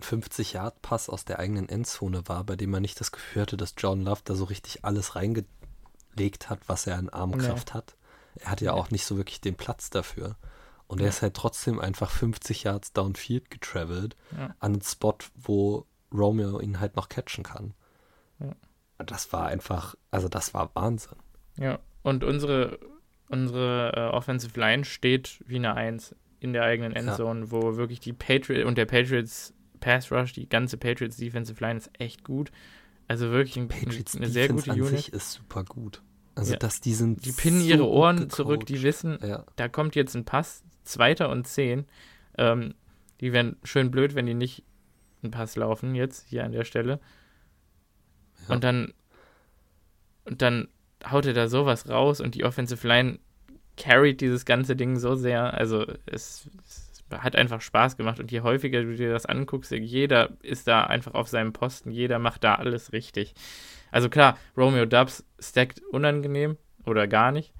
50-Yard-Pass 0.00 1.08
aus 1.08 1.24
der 1.24 1.38
eigenen 1.38 1.68
Endzone 1.68 2.28
war, 2.28 2.44
bei 2.44 2.56
dem 2.56 2.70
man 2.70 2.82
nicht 2.82 3.00
das 3.00 3.12
Gefühl 3.12 3.42
hatte, 3.42 3.56
dass 3.56 3.74
John 3.76 4.02
Love 4.02 4.20
da 4.24 4.34
so 4.34 4.44
richtig 4.44 4.84
alles 4.84 5.16
reingelegt 5.16 6.50
hat, 6.50 6.60
was 6.66 6.86
er 6.86 6.96
an 6.96 7.08
Armkraft 7.08 7.68
nee. 7.68 7.74
hat. 7.74 7.96
Er 8.36 8.50
hatte 8.50 8.66
ja 8.66 8.72
auch 8.72 8.90
nicht 8.90 9.04
so 9.04 9.16
wirklich 9.16 9.40
den 9.40 9.56
Platz 9.56 9.90
dafür. 9.90 10.36
Und 10.86 11.00
ja. 11.00 11.06
er 11.06 11.08
ist 11.08 11.22
halt 11.22 11.34
trotzdem 11.34 11.80
einfach 11.80 12.10
50 12.10 12.64
Yards 12.64 12.92
downfield 12.92 13.50
getravelt 13.50 14.16
ja. 14.36 14.54
an 14.60 14.74
einen 14.74 14.82
Spot, 14.82 15.16
wo 15.34 15.86
Romeo 16.12 16.60
ihn 16.60 16.80
halt 16.80 16.96
noch 16.96 17.08
catchen 17.08 17.44
kann. 17.44 17.74
Ja. 18.38 18.52
Das 19.04 19.32
war 19.32 19.46
einfach, 19.46 19.94
also 20.10 20.28
das 20.28 20.54
war 20.54 20.70
Wahnsinn. 20.74 21.18
Ja, 21.56 21.78
und 22.02 22.24
unsere, 22.24 22.78
unsere 23.28 23.92
uh, 23.96 24.16
Offensive 24.16 24.58
Line 24.58 24.84
steht 24.84 25.42
wie 25.46 25.56
eine 25.56 25.74
Eins 25.74 26.14
in 26.38 26.52
der 26.52 26.62
eigenen 26.62 26.92
Endzone, 26.92 27.50
wo 27.50 27.76
wirklich 27.76 28.00
die 28.00 28.12
Patriots 28.12 28.66
und 28.66 28.78
der 28.78 28.86
Patriots 28.86 29.54
Pass 29.80 30.10
Rush, 30.10 30.32
die 30.32 30.48
ganze 30.48 30.76
Patriots 30.76 31.16
Defensive 31.16 31.62
Line 31.62 31.78
ist 31.78 31.90
echt 31.98 32.24
gut. 32.24 32.50
Also 33.08 33.30
wirklich 33.30 33.56
ein, 33.56 33.68
Patriots 33.68 34.16
eine 34.16 34.28
sehr 34.28 34.48
gute 34.48 34.72
an 34.72 34.80
Unit. 34.80 34.96
Sich 34.96 35.12
ist 35.12 35.32
super 35.32 35.64
gut. 35.64 36.02
Also 36.34 36.52
ja. 36.52 36.58
dass 36.58 36.80
die 36.80 36.94
sind 36.94 37.24
Die 37.24 37.32
pinnen 37.32 37.60
so 37.60 37.66
ihre 37.66 37.88
Ohren 37.88 38.28
zurück, 38.28 38.66
die 38.66 38.82
wissen, 38.82 39.18
ja. 39.22 39.44
da 39.56 39.68
kommt 39.68 39.94
jetzt 39.94 40.14
ein 40.14 40.24
Pass, 40.24 40.62
zweiter 40.84 41.30
und 41.30 41.46
zehn. 41.46 41.86
Ähm, 42.36 42.74
die 43.20 43.32
wären 43.32 43.56
schön 43.62 43.90
blöd, 43.90 44.14
wenn 44.14 44.26
die 44.26 44.34
nicht 44.34 44.62
einen 45.22 45.30
Pass 45.30 45.56
laufen 45.56 45.94
jetzt 45.94 46.26
hier 46.28 46.44
an 46.44 46.52
der 46.52 46.64
Stelle. 46.64 47.00
Ja. 48.48 48.54
Und 48.54 48.64
dann 48.64 48.92
und 50.24 50.42
dann 50.42 50.68
haut 51.10 51.26
er 51.26 51.32
da 51.32 51.48
sowas 51.48 51.88
raus 51.88 52.20
und 52.20 52.34
die 52.34 52.44
Offensive 52.44 52.86
Line 52.86 53.18
carried 53.76 54.20
dieses 54.20 54.44
ganze 54.44 54.76
Ding 54.76 54.98
so 54.98 55.14
sehr. 55.14 55.54
Also 55.54 55.86
es, 56.06 56.48
es 56.66 56.85
hat 57.10 57.36
einfach 57.36 57.60
Spaß 57.60 57.96
gemacht. 57.96 58.20
Und 58.20 58.30
je 58.32 58.40
häufiger 58.40 58.82
du 58.82 58.94
dir 58.94 59.12
das 59.12 59.26
anguckst, 59.26 59.70
jeder 59.70 60.36
ist 60.42 60.66
da 60.66 60.84
einfach 60.84 61.14
auf 61.14 61.28
seinem 61.28 61.52
Posten, 61.52 61.90
jeder 61.90 62.18
macht 62.18 62.44
da 62.44 62.56
alles 62.56 62.92
richtig. 62.92 63.34
Also 63.90 64.08
klar, 64.08 64.36
Romeo 64.56 64.86
Dubs 64.86 65.24
stackt 65.38 65.80
unangenehm 65.90 66.56
oder 66.84 67.06
gar 67.06 67.32
nicht. 67.32 67.52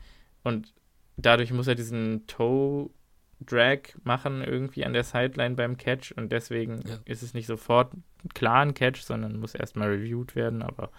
Und 0.43 0.73
dadurch 1.17 1.53
muss 1.53 1.67
er 1.67 1.75
diesen 1.75 2.27
Toe 2.27 2.91
Drag 3.41 3.81
machen 4.03 4.43
irgendwie 4.43 4.85
an 4.87 4.95
der 4.95 5.05
Sideline 5.05 5.57
beim 5.57 5.77
Catch 5.77 6.13
und 6.13 6.33
deswegen 6.33 6.81
ja. 6.87 6.99
ist 7.05 7.23
es 7.23 7.35
nicht 7.35 7.47
sofort 7.47 7.93
klar 8.33 8.63
ein 8.63 8.73
Catch, 8.73 9.03
sondern 9.03 9.39
muss 9.39 9.55
erstmal 9.55 9.89
reviewed 9.89 10.35
werden, 10.35 10.63
aber 10.63 10.91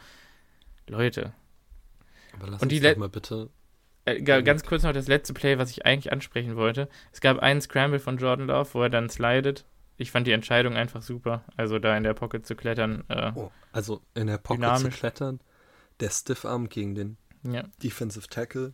Leute. 0.87 1.33
Aber 2.33 2.47
lass 2.47 2.61
und 2.61 2.71
uns 2.71 2.79
die 2.79 2.95
mal 2.95 3.09
bitte 3.09 3.49
äh, 4.07 4.21
ganz 4.21 4.63
kurz 4.63 4.83
noch 4.83 4.93
das 4.93 5.07
letzte 5.07 5.33
Play, 5.33 5.57
was 5.57 5.71
ich 5.71 5.85
eigentlich 5.85 6.13
ansprechen 6.13 6.55
wollte. 6.55 6.87
Es 7.11 7.19
gab 7.19 7.39
einen 7.39 7.61
Scramble 7.61 7.99
von 7.99 8.17
Jordan 8.17 8.47
Love, 8.47 8.69
wo 8.73 8.83
er 8.83 8.89
dann 8.89 9.09
slidet. 9.09 9.65
Ich 9.97 10.11
fand 10.11 10.27
die 10.27 10.31
Entscheidung 10.31 10.75
einfach 10.75 11.01
super. 11.01 11.43
Also 11.57 11.77
da 11.77 11.97
in 11.97 12.03
der 12.03 12.13
Pocket 12.13 12.45
zu 12.45 12.55
klettern. 12.55 13.03
Äh, 13.09 13.31
oh, 13.35 13.51
also 13.71 14.01
in 14.13 14.27
der 14.27 14.37
Pocket 14.37 14.63
dynamisch. 14.63 14.93
zu 14.93 14.99
klettern. 14.99 15.39
Der 15.99 16.09
Stiffarm 16.09 16.69
gegen 16.69 16.95
den 16.95 17.17
ja. 17.43 17.63
Defensive 17.83 18.27
Tackle. 18.29 18.73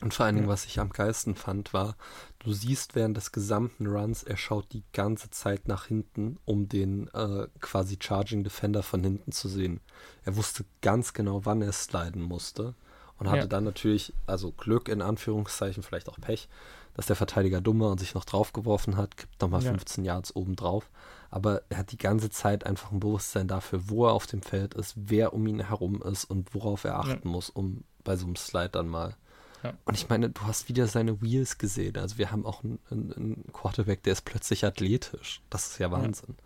Und 0.00 0.14
vor 0.14 0.26
allen 0.26 0.36
Dingen, 0.36 0.48
was 0.48 0.64
ich 0.64 0.78
am 0.78 0.90
geilsten 0.90 1.34
fand, 1.34 1.72
war, 1.72 1.96
du 2.38 2.52
siehst 2.52 2.94
während 2.94 3.16
des 3.16 3.32
gesamten 3.32 3.86
Runs, 3.86 4.22
er 4.22 4.36
schaut 4.36 4.72
die 4.72 4.84
ganze 4.92 5.30
Zeit 5.30 5.66
nach 5.66 5.86
hinten, 5.86 6.38
um 6.44 6.68
den 6.68 7.08
äh, 7.14 7.48
quasi 7.60 7.98
Charging 8.00 8.44
Defender 8.44 8.84
von 8.84 9.02
hinten 9.02 9.32
zu 9.32 9.48
sehen. 9.48 9.80
Er 10.24 10.36
wusste 10.36 10.64
ganz 10.82 11.14
genau, 11.14 11.44
wann 11.46 11.62
er 11.62 11.72
sliden 11.72 12.22
musste 12.22 12.74
und 13.18 13.28
hatte 13.28 13.40
ja. 13.40 13.46
dann 13.46 13.64
natürlich, 13.64 14.12
also 14.26 14.52
Glück 14.52 14.88
in 14.88 15.02
Anführungszeichen, 15.02 15.82
vielleicht 15.82 16.08
auch 16.08 16.20
Pech, 16.20 16.48
dass 16.94 17.06
der 17.06 17.16
Verteidiger 17.16 17.60
dumm 17.60 17.80
war 17.80 17.90
und 17.90 18.00
sich 18.00 18.14
noch 18.14 18.24
draufgeworfen 18.24 18.96
hat, 18.96 19.16
gibt 19.16 19.40
nochmal 19.40 19.62
ja. 19.62 19.70
15 19.70 20.04
Yards 20.04 20.34
oben 20.34 20.56
drauf. 20.56 20.90
Aber 21.30 21.62
er 21.68 21.78
hat 21.78 21.92
die 21.92 21.98
ganze 21.98 22.30
Zeit 22.30 22.64
einfach 22.64 22.90
ein 22.90 23.00
Bewusstsein 23.00 23.48
dafür, 23.48 23.88
wo 23.88 24.06
er 24.06 24.12
auf 24.12 24.26
dem 24.26 24.42
Feld 24.42 24.74
ist, 24.74 24.94
wer 24.96 25.32
um 25.34 25.46
ihn 25.46 25.60
herum 25.60 26.02
ist 26.02 26.24
und 26.24 26.54
worauf 26.54 26.84
er 26.84 26.98
achten 26.98 27.28
ja. 27.28 27.30
muss, 27.30 27.50
um 27.50 27.84
bei 28.02 28.16
so 28.16 28.26
einem 28.26 28.36
Slide 28.36 28.70
dann 28.70 28.88
mal. 28.88 29.14
Ja. 29.62 29.74
Und 29.84 29.94
ich 29.94 30.08
meine, 30.08 30.30
du 30.30 30.40
hast 30.42 30.68
wieder 30.68 30.86
seine 30.86 31.20
Wheels 31.20 31.58
gesehen. 31.58 31.96
Also 31.98 32.18
wir 32.18 32.30
haben 32.30 32.46
auch 32.46 32.62
einen, 32.64 32.78
einen 32.90 33.44
Quarterback, 33.52 34.02
der 34.04 34.14
ist 34.14 34.24
plötzlich 34.24 34.64
athletisch. 34.64 35.42
Das 35.50 35.66
ist 35.66 35.78
ja 35.78 35.90
Wahnsinn. 35.90 36.36
Ja. 36.38 36.44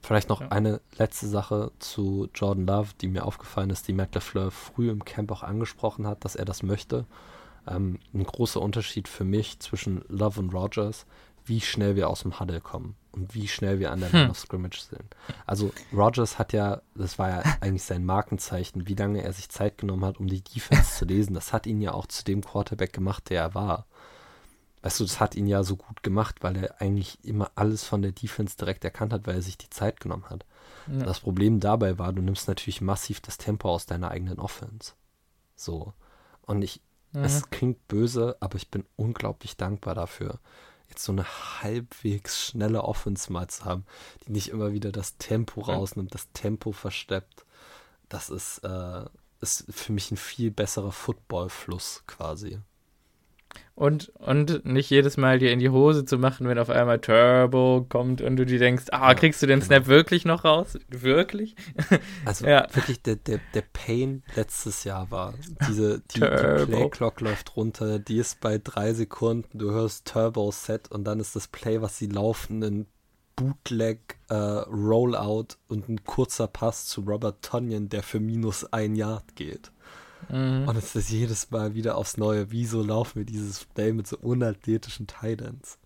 Vielleicht 0.00 0.28
noch 0.28 0.40
ja. 0.40 0.48
eine 0.48 0.80
letzte 0.96 1.26
Sache 1.26 1.72
zu 1.78 2.28
Jordan 2.34 2.66
Love, 2.66 2.90
die 3.00 3.08
mir 3.08 3.24
aufgefallen 3.24 3.70
ist, 3.70 3.88
die 3.88 3.92
Matt 3.92 4.14
LeFleur 4.14 4.50
früh 4.50 4.90
im 4.90 5.04
Camp 5.04 5.30
auch 5.32 5.42
angesprochen 5.42 6.06
hat, 6.06 6.24
dass 6.24 6.36
er 6.36 6.44
das 6.44 6.62
möchte. 6.62 7.04
Ähm, 7.66 7.98
ein 8.14 8.24
großer 8.24 8.60
Unterschied 8.60 9.08
für 9.08 9.24
mich 9.24 9.58
zwischen 9.60 10.04
Love 10.08 10.40
und 10.40 10.54
Rogers, 10.54 11.04
wie 11.44 11.60
schnell 11.60 11.96
wir 11.96 12.08
aus 12.08 12.22
dem 12.22 12.38
Huddle 12.38 12.60
kommen 12.60 12.94
und 13.12 13.34
wie 13.34 13.48
schnell 13.48 13.80
wir 13.80 13.90
an 13.90 14.00
der 14.00 14.12
hm. 14.12 14.18
Line 14.18 14.30
of 14.30 14.38
Scrimmage 14.38 14.80
sind. 14.80 15.16
Also 15.46 15.72
Rogers 15.92 16.38
hat 16.38 16.52
ja, 16.52 16.80
das 16.94 17.18
war 17.18 17.28
ja 17.30 17.42
eigentlich 17.60 17.84
sein 17.84 18.04
Markenzeichen, 18.04 18.86
wie 18.86 18.94
lange 18.94 19.22
er 19.22 19.32
sich 19.32 19.48
Zeit 19.48 19.78
genommen 19.78 20.04
hat, 20.04 20.18
um 20.18 20.28
die 20.28 20.42
Defense 20.42 20.96
zu 20.98 21.04
lesen. 21.04 21.34
Das 21.34 21.52
hat 21.52 21.66
ihn 21.66 21.80
ja 21.80 21.92
auch 21.92 22.06
zu 22.06 22.24
dem 22.24 22.42
Quarterback 22.42 22.92
gemacht, 22.92 23.30
der 23.30 23.42
er 23.42 23.54
war 23.54 23.86
weißt 24.88 25.00
du, 25.00 25.04
das 25.04 25.20
hat 25.20 25.34
ihn 25.34 25.46
ja 25.46 25.62
so 25.64 25.76
gut 25.76 26.02
gemacht, 26.02 26.36
weil 26.40 26.56
er 26.56 26.80
eigentlich 26.80 27.22
immer 27.22 27.50
alles 27.56 27.84
von 27.84 28.00
der 28.00 28.12
Defense 28.12 28.56
direkt 28.56 28.84
erkannt 28.84 29.12
hat, 29.12 29.26
weil 29.26 29.34
er 29.34 29.42
sich 29.42 29.58
die 29.58 29.68
Zeit 29.68 30.00
genommen 30.00 30.24
hat. 30.30 30.46
Ja. 30.86 31.04
Das 31.04 31.20
Problem 31.20 31.60
dabei 31.60 31.98
war, 31.98 32.14
du 32.14 32.22
nimmst 32.22 32.48
natürlich 32.48 32.80
massiv 32.80 33.20
das 33.20 33.36
Tempo 33.36 33.68
aus 33.68 33.84
deiner 33.84 34.10
eigenen 34.10 34.38
Offense. 34.38 34.92
So. 35.56 35.92
Und 36.40 36.62
ich, 36.62 36.80
Mhm. 37.12 37.24
es 37.24 37.50
klingt 37.50 37.86
böse, 37.86 38.38
aber 38.40 38.56
ich 38.56 38.70
bin 38.70 38.86
unglaublich 38.96 39.58
dankbar 39.58 39.94
dafür, 39.94 40.40
jetzt 40.88 41.04
so 41.04 41.12
eine 41.12 41.26
halbwegs 41.62 42.42
schnelle 42.42 42.82
Offense 42.82 43.30
mal 43.30 43.46
zu 43.48 43.66
haben, 43.66 43.84
die 44.26 44.32
nicht 44.32 44.48
immer 44.48 44.72
wieder 44.72 44.90
das 44.90 45.18
Tempo 45.18 45.60
Ja. 45.60 45.74
rausnimmt, 45.74 46.14
das 46.14 46.32
Tempo 46.32 46.72
versteppt. 46.72 47.44
Das 48.08 48.30
ist, 48.30 48.64
äh, 48.64 49.04
ist 49.42 49.66
für 49.68 49.92
mich 49.92 50.10
ein 50.10 50.16
viel 50.16 50.50
besserer 50.50 50.92
Football-Fluss 50.92 52.04
quasi. 52.06 52.58
Und, 53.74 54.08
und 54.18 54.64
nicht 54.64 54.90
jedes 54.90 55.16
Mal 55.16 55.38
dir 55.38 55.52
in 55.52 55.60
die 55.60 55.68
Hose 55.68 56.04
zu 56.04 56.18
machen, 56.18 56.48
wenn 56.48 56.58
auf 56.58 56.68
einmal 56.68 56.98
Turbo 56.98 57.86
kommt 57.88 58.20
und 58.20 58.34
du 58.36 58.44
dir 58.44 58.58
denkst, 58.58 58.86
ah, 58.90 59.14
kriegst 59.14 59.40
du 59.40 59.46
den 59.46 59.60
genau. 59.60 59.66
Snap 59.66 59.86
wirklich 59.86 60.24
noch 60.24 60.44
raus? 60.44 60.76
Wirklich? 60.88 61.54
Also 62.24 62.44
Ja. 62.44 62.66
wirklich, 62.72 63.02
der, 63.02 63.14
der, 63.16 63.38
der 63.54 63.62
Pain 63.72 64.24
letztes 64.34 64.82
Jahr 64.82 65.10
war, 65.12 65.34
diese, 65.68 66.00
die, 66.10 66.18
die. 66.18 66.66
Play-Clock 66.66 67.20
läuft 67.20 67.56
runter, 67.56 68.00
die 68.00 68.18
ist 68.18 68.40
bei 68.40 68.58
drei 68.58 68.92
Sekunden, 68.94 69.58
du 69.58 69.70
hörst 69.70 70.08
Turbo-Set 70.08 70.90
und 70.90 71.04
dann 71.04 71.20
ist 71.20 71.36
das 71.36 71.46
Play, 71.46 71.80
was 71.80 71.96
sie 71.98 72.08
laufen, 72.08 72.62
ein 72.64 72.86
Bootleg, 73.36 74.16
äh, 74.28 74.34
Rollout 74.34 75.54
und 75.68 75.88
ein 75.88 76.02
kurzer 76.04 76.48
Pass 76.48 76.86
zu 76.86 77.02
Robert 77.02 77.42
Tonyan, 77.42 77.88
der 77.88 78.02
für 78.02 78.18
minus 78.18 78.64
ein 78.72 78.96
Yard 78.96 79.36
geht. 79.36 79.70
Mhm. 80.30 80.68
Und 80.68 80.76
es 80.76 80.94
ist 80.94 81.10
jedes 81.10 81.50
Mal 81.50 81.74
wieder 81.74 81.96
aufs 81.96 82.16
Neue, 82.16 82.50
wieso 82.50 82.82
laufen 82.82 83.18
wir 83.20 83.24
dieses 83.24 83.64
Play 83.64 83.92
mit 83.92 84.06
so 84.06 84.16
unathletischen 84.18 85.06
Titans? 85.06 85.78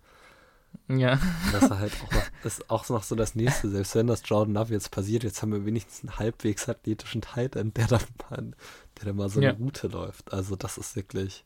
Ja. 0.89 1.13
Und 1.13 1.53
das 1.53 1.63
ist 1.63 1.69
halt 1.69 1.93
auch 2.03 2.11
noch, 2.11 2.23
ist 2.43 2.69
auch 2.69 2.89
noch 2.89 3.03
so 3.03 3.15
das 3.15 3.35
nächste. 3.35 3.69
Selbst 3.69 3.95
wenn 3.95 4.07
das 4.07 4.23
Jordan 4.25 4.55
Love 4.55 4.73
jetzt 4.73 4.89
passiert, 4.91 5.23
jetzt 5.23 5.41
haben 5.41 5.51
wir 5.53 5.65
wenigstens 5.65 6.01
einen 6.01 6.17
halbwegs 6.19 6.67
athletischen 6.67 7.21
Titan, 7.21 7.73
der 7.73 7.87
da 7.87 7.99
mal, 8.29 8.51
der 8.97 9.05
da 9.05 9.13
mal 9.13 9.29
so 9.29 9.39
eine 9.39 9.47
Ja. 9.49 9.53
Route 9.53 9.87
läuft. 9.87 10.33
Also 10.33 10.55
das 10.55 10.77
ist 10.77 10.95
wirklich 10.95 11.43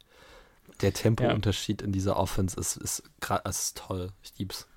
der 0.82 0.94
Tempounterschied 0.94 1.82
in 1.82 1.92
dieser 1.92 2.18
Offense 2.18 2.60
ist, 2.60 2.78
ist, 2.78 3.04
gra- 3.22 3.48
ist 3.48 3.78
toll. 3.78 4.12
Ich 4.24 4.38
lieb's. 4.38 4.68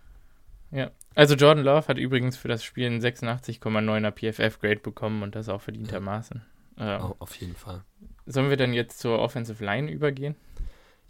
Ja. 0.71 0.91
Also 1.15 1.35
Jordan 1.35 1.65
Love 1.65 1.89
hat 1.89 1.99
übrigens 1.99 2.37
für 2.37 2.49
das 2.49 2.63
Spiel 2.65 2.87
einen 2.87 3.01
86,9er 3.01 4.11
PFF-Grade 4.13 4.81
bekommen 4.81 5.23
und 5.23 5.35
das 5.35 5.49
auch 5.49 5.61
verdientermaßen. 5.61 6.43
Ähm, 6.81 7.01
Au- 7.03 7.17
Auf 7.19 7.37
jeden 7.37 7.55
Fall. 7.55 7.85
Sollen 8.27 8.51
wir 8.51 8.57
dann 8.57 8.73
jetzt 8.73 8.99
zur 8.99 9.19
Offensive 9.19 9.65
Line 9.65 9.91
übergehen? 9.91 10.35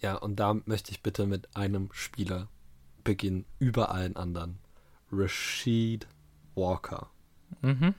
Ja, 0.00 0.16
und 0.16 0.36
da 0.40 0.54
möchte 0.64 0.90
ich 0.90 1.02
bitte 1.02 1.26
mit 1.26 1.54
einem 1.56 1.88
Spieler 1.92 2.48
beginnen, 3.04 3.44
über 3.58 3.90
allen 3.92 4.16
anderen. 4.16 4.58
Rashid 5.12 6.06
Walker. 6.54 7.10
Mhm. 7.62 7.94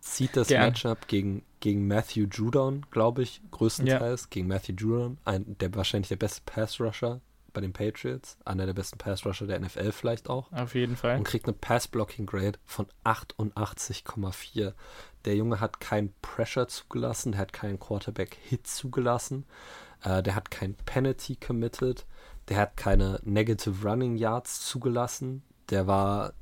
Zieht 0.00 0.36
das 0.36 0.48
Gern. 0.48 0.68
Matchup 0.68 1.08
gegen, 1.08 1.42
gegen 1.60 1.86
Matthew 1.86 2.26
Judon, 2.30 2.86
glaube 2.90 3.22
ich, 3.22 3.40
größtenteils. 3.50 4.30
Gegen 4.30 4.46
Matthew 4.46 4.74
Judon, 4.74 5.18
ein, 5.24 5.56
der 5.58 5.74
wahrscheinlich 5.74 6.08
der 6.08 6.16
beste 6.16 6.42
Pass-Rusher 6.46 7.20
bei 7.56 7.62
den 7.62 7.72
Patriots. 7.72 8.36
Einer 8.44 8.66
der 8.66 8.74
besten 8.74 8.98
Pass-Rusher 8.98 9.46
der 9.46 9.58
NFL 9.58 9.90
vielleicht 9.90 10.28
auch. 10.28 10.52
Auf 10.52 10.74
jeden 10.74 10.94
Fall. 10.94 11.16
Und 11.16 11.24
kriegt 11.24 11.46
eine 11.46 11.54
Pass-Blocking-Grade 11.54 12.58
von 12.66 12.86
88,4. 13.02 14.74
Der 15.24 15.36
Junge 15.36 15.58
hat 15.58 15.80
keinen 15.80 16.12
Pressure 16.20 16.68
zugelassen, 16.68 17.32
der 17.32 17.40
hat 17.40 17.54
keinen 17.54 17.80
Quarterback-Hit 17.80 18.66
zugelassen, 18.66 19.46
äh, 20.04 20.22
der 20.22 20.34
hat 20.34 20.50
kein 20.50 20.74
Penalty 20.74 21.36
committed, 21.36 22.04
der 22.50 22.58
hat 22.58 22.76
keine 22.76 23.20
Negative 23.24 23.88
Running 23.88 24.16
Yards 24.16 24.68
zugelassen. 24.68 25.42
Der 25.70 25.86
war, 25.86 26.34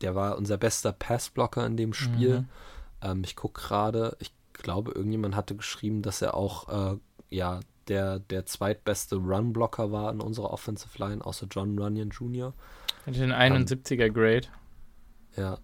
der 0.00 0.16
war 0.16 0.36
unser 0.36 0.56
bester 0.56 0.90
Pass-Blocker 0.90 1.64
in 1.64 1.76
dem 1.76 1.92
Spiel. 1.92 2.40
Mhm. 2.40 2.48
Ähm, 3.02 3.22
ich 3.24 3.36
gucke 3.36 3.62
gerade, 3.62 4.16
ich 4.18 4.32
glaube, 4.52 4.90
irgendjemand 4.90 5.36
hatte 5.36 5.54
geschrieben, 5.54 6.02
dass 6.02 6.22
er 6.22 6.34
auch 6.34 6.94
äh, 6.94 6.98
ja, 7.30 7.60
der, 7.88 8.18
der 8.18 8.46
zweitbeste 8.46 9.16
Run-Blocker 9.16 9.92
war 9.92 10.10
in 10.12 10.20
unserer 10.20 10.50
Offensive 10.52 10.98
Line, 10.98 11.24
außer 11.24 11.46
John 11.50 11.78
Runyon 11.78 12.10
Jr. 12.10 12.52
Hatte 13.06 13.18
den 13.18 13.32
71er 13.32 14.10
Grade. 14.10 14.48
Ja. 15.36 15.58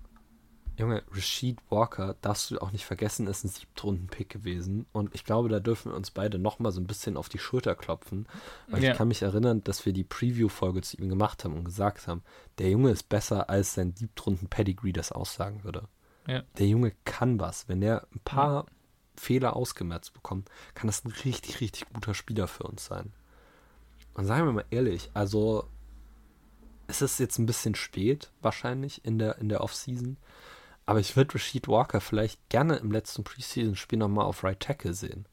Junge, 0.78 1.02
Rashid 1.12 1.58
Walker, 1.68 2.16
darfst 2.22 2.50
du 2.50 2.58
auch 2.58 2.72
nicht 2.72 2.86
vergessen, 2.86 3.26
ist 3.26 3.44
ein 3.44 3.48
Siebtrunden-Pick 3.48 4.30
gewesen. 4.30 4.86
Und 4.92 5.14
ich 5.14 5.24
glaube, 5.24 5.50
da 5.50 5.60
dürfen 5.60 5.92
wir 5.92 5.96
uns 5.96 6.10
beide 6.10 6.38
nochmal 6.38 6.72
so 6.72 6.80
ein 6.80 6.86
bisschen 6.86 7.18
auf 7.18 7.28
die 7.28 7.38
Schulter 7.38 7.74
klopfen. 7.74 8.26
Weil 8.68 8.82
Ja. 8.82 8.92
ich 8.92 8.96
kann 8.96 9.08
mich 9.08 9.20
erinnern, 9.22 9.62
dass 9.64 9.84
wir 9.84 9.92
die 9.92 10.04
Preview-Folge 10.04 10.80
zu 10.80 10.96
ihm 10.96 11.10
gemacht 11.10 11.44
haben 11.44 11.54
und 11.54 11.64
gesagt 11.64 12.06
haben, 12.06 12.22
der 12.58 12.70
Junge 12.70 12.90
ist 12.90 13.08
besser, 13.10 13.50
als 13.50 13.74
sein 13.74 13.94
Siebtrunden-Pedigree 13.94 14.92
das 14.92 15.12
aussagen 15.12 15.62
würde. 15.62 15.88
Ja. 16.26 16.42
Der 16.58 16.66
Junge 16.66 16.92
kann 17.04 17.38
was. 17.38 17.68
Wenn 17.68 17.82
er 17.82 18.06
ein 18.14 18.20
paar 18.24 18.64
Fehler 19.16 19.56
ausgemerzt 19.56 20.14
bekommt, 20.14 20.48
kann 20.74 20.86
das 20.86 21.04
ein 21.04 21.12
richtig, 21.24 21.60
richtig 21.60 21.86
guter 21.92 22.14
Spieler 22.14 22.48
für 22.48 22.64
uns 22.64 22.84
sein. 22.84 23.12
Und 24.14 24.26
sagen 24.26 24.46
wir 24.46 24.52
mal 24.52 24.64
ehrlich, 24.70 25.10
also 25.14 25.68
es 26.86 27.02
ist 27.02 27.18
jetzt 27.18 27.38
ein 27.38 27.46
bisschen 27.46 27.74
spät, 27.74 28.30
wahrscheinlich 28.42 29.04
in 29.04 29.18
der, 29.18 29.38
in 29.38 29.48
der 29.48 29.62
Offseason. 29.62 30.16
Aber 30.84 31.00
ich 31.00 31.16
würde 31.16 31.34
Rashid 31.34 31.68
Walker 31.68 32.00
vielleicht 32.00 32.48
gerne 32.48 32.76
im 32.76 32.90
letzten 32.90 33.24
Preseason-Spiel 33.24 33.98
nochmal 33.98 34.26
auf 34.26 34.44
Right 34.44 34.60
Tackle 34.60 34.94
sehen. 34.94 35.26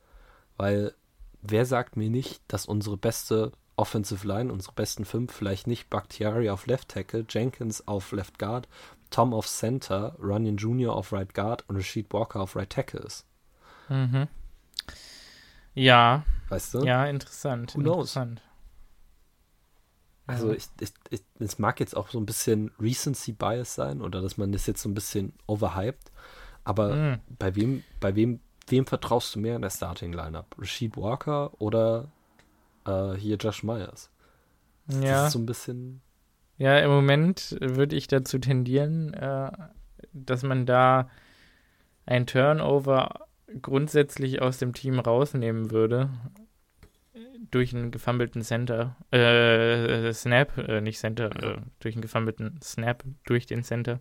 Weil 0.57 0.93
wer 1.41 1.65
sagt 1.65 1.97
mir 1.97 2.09
nicht, 2.09 2.41
dass 2.47 2.65
unsere 2.65 2.97
beste 2.97 3.51
Offensive 3.75 4.27
Line, 4.27 4.51
unsere 4.51 4.73
besten 4.73 5.05
fünf, 5.05 5.33
vielleicht 5.33 5.65
nicht 5.65 5.89
Bakhtiari 5.89 6.49
auf 6.49 6.67
Left 6.67 6.89
Tackle, 6.89 7.25
Jenkins 7.27 7.87
auf 7.87 8.11
Left 8.11 8.37
Guard, 8.37 8.67
Tom 9.09 9.33
auf 9.33 9.47
Center, 9.47 10.15
Runyon 10.19 10.57
Jr. 10.57 10.93
auf 10.93 11.11
Right 11.13 11.33
Guard 11.33 11.67
und 11.67 11.77
Rashid 11.77 12.11
Walker 12.13 12.41
auf 12.41 12.55
Right 12.55 12.69
Tackle 12.69 12.99
ist. 12.99 13.25
Mhm. 13.89 14.27
Ja, 15.75 16.23
Weißt 16.49 16.73
du? 16.73 16.85
ja, 16.85 17.05
interessant. 17.05 17.75
Who 17.75 17.81
knows? 17.81 18.15
interessant. 18.15 18.41
Also 20.27 20.51
ich, 20.51 20.67
ich, 20.79 20.91
ich, 21.09 21.21
es 21.39 21.57
mag 21.57 21.79
jetzt 21.79 21.97
auch 21.97 22.09
so 22.09 22.19
ein 22.19 22.25
bisschen 22.25 22.71
Recency 22.79 23.31
Bias 23.31 23.73
sein 23.73 24.01
oder 24.01 24.21
dass 24.21 24.37
man 24.37 24.51
das 24.51 24.67
jetzt 24.67 24.81
so 24.81 24.89
ein 24.89 24.93
bisschen 24.93 25.33
overhyped. 25.47 26.11
Aber 26.63 26.95
Mhm. 26.95 27.19
bei 27.39 27.55
wem, 27.55 27.83
bei 27.99 28.15
wem, 28.15 28.39
wem 28.67 28.85
vertraust 28.85 29.33
du 29.35 29.39
mehr 29.39 29.55
in 29.55 29.63
der 29.63 29.71
Starting 29.71 30.13
Lineup? 30.13 30.55
Rashid 30.59 30.97
Walker 30.97 31.51
oder 31.59 32.09
äh, 32.85 33.13
hier 33.13 33.37
Josh 33.37 33.63
Myers? 33.63 34.11
Das 34.87 35.03
Ja. 35.03 35.25
ist 35.25 35.31
so 35.31 35.39
ein 35.39 35.45
bisschen. 35.47 36.01
Ja, 36.57 36.77
im 36.77 36.91
Moment 36.91 37.57
würde 37.59 37.95
ich 37.95 38.07
dazu 38.07 38.37
tendieren, 38.37 39.13
äh, 39.15 39.51
dass 40.13 40.43
man 40.43 40.65
da 40.67 41.09
ein 42.05 42.27
Turnover 42.27 43.27
grundsätzlich 43.61 44.41
aus 44.41 44.57
dem 44.57 44.73
Team 44.73 44.99
rausnehmen 44.99 45.71
würde. 45.71 46.09
Durch 47.51 47.73
einen 47.73 47.91
gefummelten 47.91 48.43
Center, 48.43 48.95
äh, 49.11 50.13
Snap, 50.13 50.57
äh, 50.57 50.81
nicht 50.81 50.99
Center, 50.99 51.31
äh, 51.43 51.61
durch 51.79 51.95
einen 51.95 52.01
gefummelten 52.01 52.59
Snap 52.61 53.03
durch 53.25 53.45
den 53.45 53.63
Center. 53.63 53.99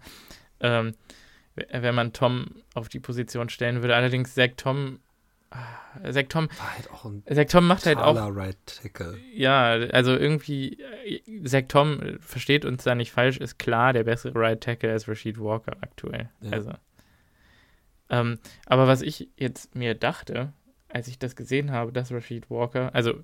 Ähm, 0.61 0.95
wenn 1.73 1.95
man 1.95 2.13
Tom 2.13 2.47
auf 2.75 2.89
die 2.89 3.01
Position 3.01 3.49
stellen 3.49 3.83
würde. 3.83 3.97
Allerdings 3.97 4.35
Zach 4.35 4.51
Tom, 4.57 5.01
ah, 5.51 6.11
Zach 6.11 6.27
Tom, 6.29 6.49
War 6.51 6.75
halt 6.75 7.37
Zach 7.37 7.47
Tom 7.47 7.67
macht 7.67 7.87
halt 7.87 7.99
auch 7.99 8.17
Right 8.35 8.57
ja, 9.35 9.71
also 9.71 10.17
irgendwie, 10.17 10.79
äh, 11.05 11.45
Zach 11.45 11.65
Tom, 11.69 12.01
äh, 12.01 12.19
versteht 12.21 12.65
uns 12.65 12.85
da 12.85 12.95
nicht 12.95 13.13
falsch, 13.13 13.39
ist 13.39 13.59
klar 13.59 13.93
der 13.93 14.05
bessere 14.05 14.35
Right 14.35 14.61
Tackle 14.61 14.93
als 14.93 15.09
Rashid 15.09 15.41
Walker 15.41 15.77
aktuell. 15.81 16.31
Ja. 16.41 16.53
Also. 16.53 16.73
Ähm, 18.11 18.39
aber 18.67 18.87
was 18.87 19.03
ich 19.03 19.29
jetzt 19.37 19.75
mir 19.75 19.95
dachte, 19.95 20.53
als 20.89 21.09
ich 21.09 21.19
das 21.19 21.37
gesehen 21.37 21.71
habe, 21.71 21.93
dass 21.93 22.13
Rashid 22.13 22.51
Walker, 22.51 22.95
also, 22.95 23.23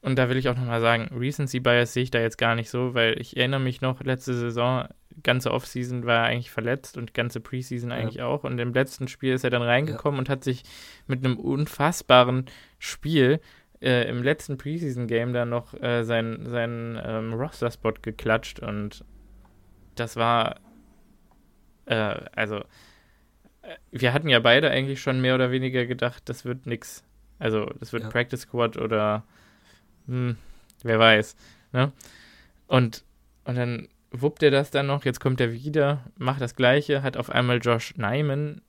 und 0.00 0.16
da 0.16 0.28
will 0.28 0.36
ich 0.36 0.48
auch 0.48 0.56
nochmal 0.56 0.80
sagen, 0.80 1.08
Recency 1.12 1.58
Bias 1.60 1.92
sehe 1.92 2.04
ich 2.04 2.10
da 2.10 2.20
jetzt 2.20 2.38
gar 2.38 2.54
nicht 2.54 2.70
so, 2.70 2.94
weil 2.94 3.20
ich 3.20 3.36
erinnere 3.36 3.60
mich 3.60 3.80
noch, 3.80 4.00
letzte 4.00 4.34
Saison, 4.34 4.86
ganze 5.22 5.50
Offseason 5.50 6.06
war 6.06 6.18
er 6.18 6.24
eigentlich 6.24 6.50
verletzt 6.50 6.96
und 6.96 7.14
ganze 7.14 7.40
Preseason 7.40 7.90
eigentlich 7.90 8.22
auch. 8.22 8.44
Und 8.44 8.58
im 8.58 8.72
letzten 8.72 9.08
Spiel 9.08 9.34
ist 9.34 9.44
er 9.44 9.50
dann 9.50 9.62
reingekommen 9.62 10.20
und 10.20 10.28
hat 10.28 10.44
sich 10.44 10.62
mit 11.08 11.24
einem 11.24 11.36
unfassbaren 11.36 12.46
Spiel 12.78 13.40
äh, 13.80 14.08
im 14.08 14.22
letzten 14.22 14.58
Preseason-Game 14.58 15.32
dann 15.32 15.50
noch 15.50 15.74
äh, 15.74 16.04
seinen 16.04 16.48
sein, 16.48 17.00
ähm, 17.04 17.34
Roster-Spot 17.34 17.94
geklatscht. 18.02 18.60
Und 18.60 19.04
das 19.94 20.16
war, 20.16 20.60
äh, 21.86 22.14
also, 22.34 22.62
wir 23.90 24.12
hatten 24.12 24.28
ja 24.28 24.40
beide 24.40 24.70
eigentlich 24.70 25.00
schon 25.00 25.20
mehr 25.20 25.34
oder 25.34 25.50
weniger 25.50 25.86
gedacht, 25.86 26.28
das 26.28 26.44
wird 26.44 26.66
nix. 26.66 27.04
Also, 27.38 27.66
das 27.78 27.92
wird 27.92 28.04
Ja. 28.04 28.08
Practice 28.10 28.42
Squad 28.42 28.76
oder, 28.76 29.24
hm, 30.06 30.36
wer 30.82 30.98
weiß, 30.98 31.36
ne? 31.72 31.92
Und, 32.66 33.04
und 33.44 33.56
dann 33.56 33.88
wuppt 34.10 34.42
er 34.42 34.50
das 34.50 34.70
dann 34.70 34.86
noch, 34.86 35.04
jetzt 35.04 35.20
kommt 35.20 35.40
er 35.40 35.52
wieder, 35.52 36.04
macht 36.16 36.40
das 36.40 36.54
Gleiche, 36.56 37.02
hat 37.02 37.16
auf 37.16 37.30
einmal 37.30 37.58
Josh 37.58 37.94
Nyman 37.96 38.62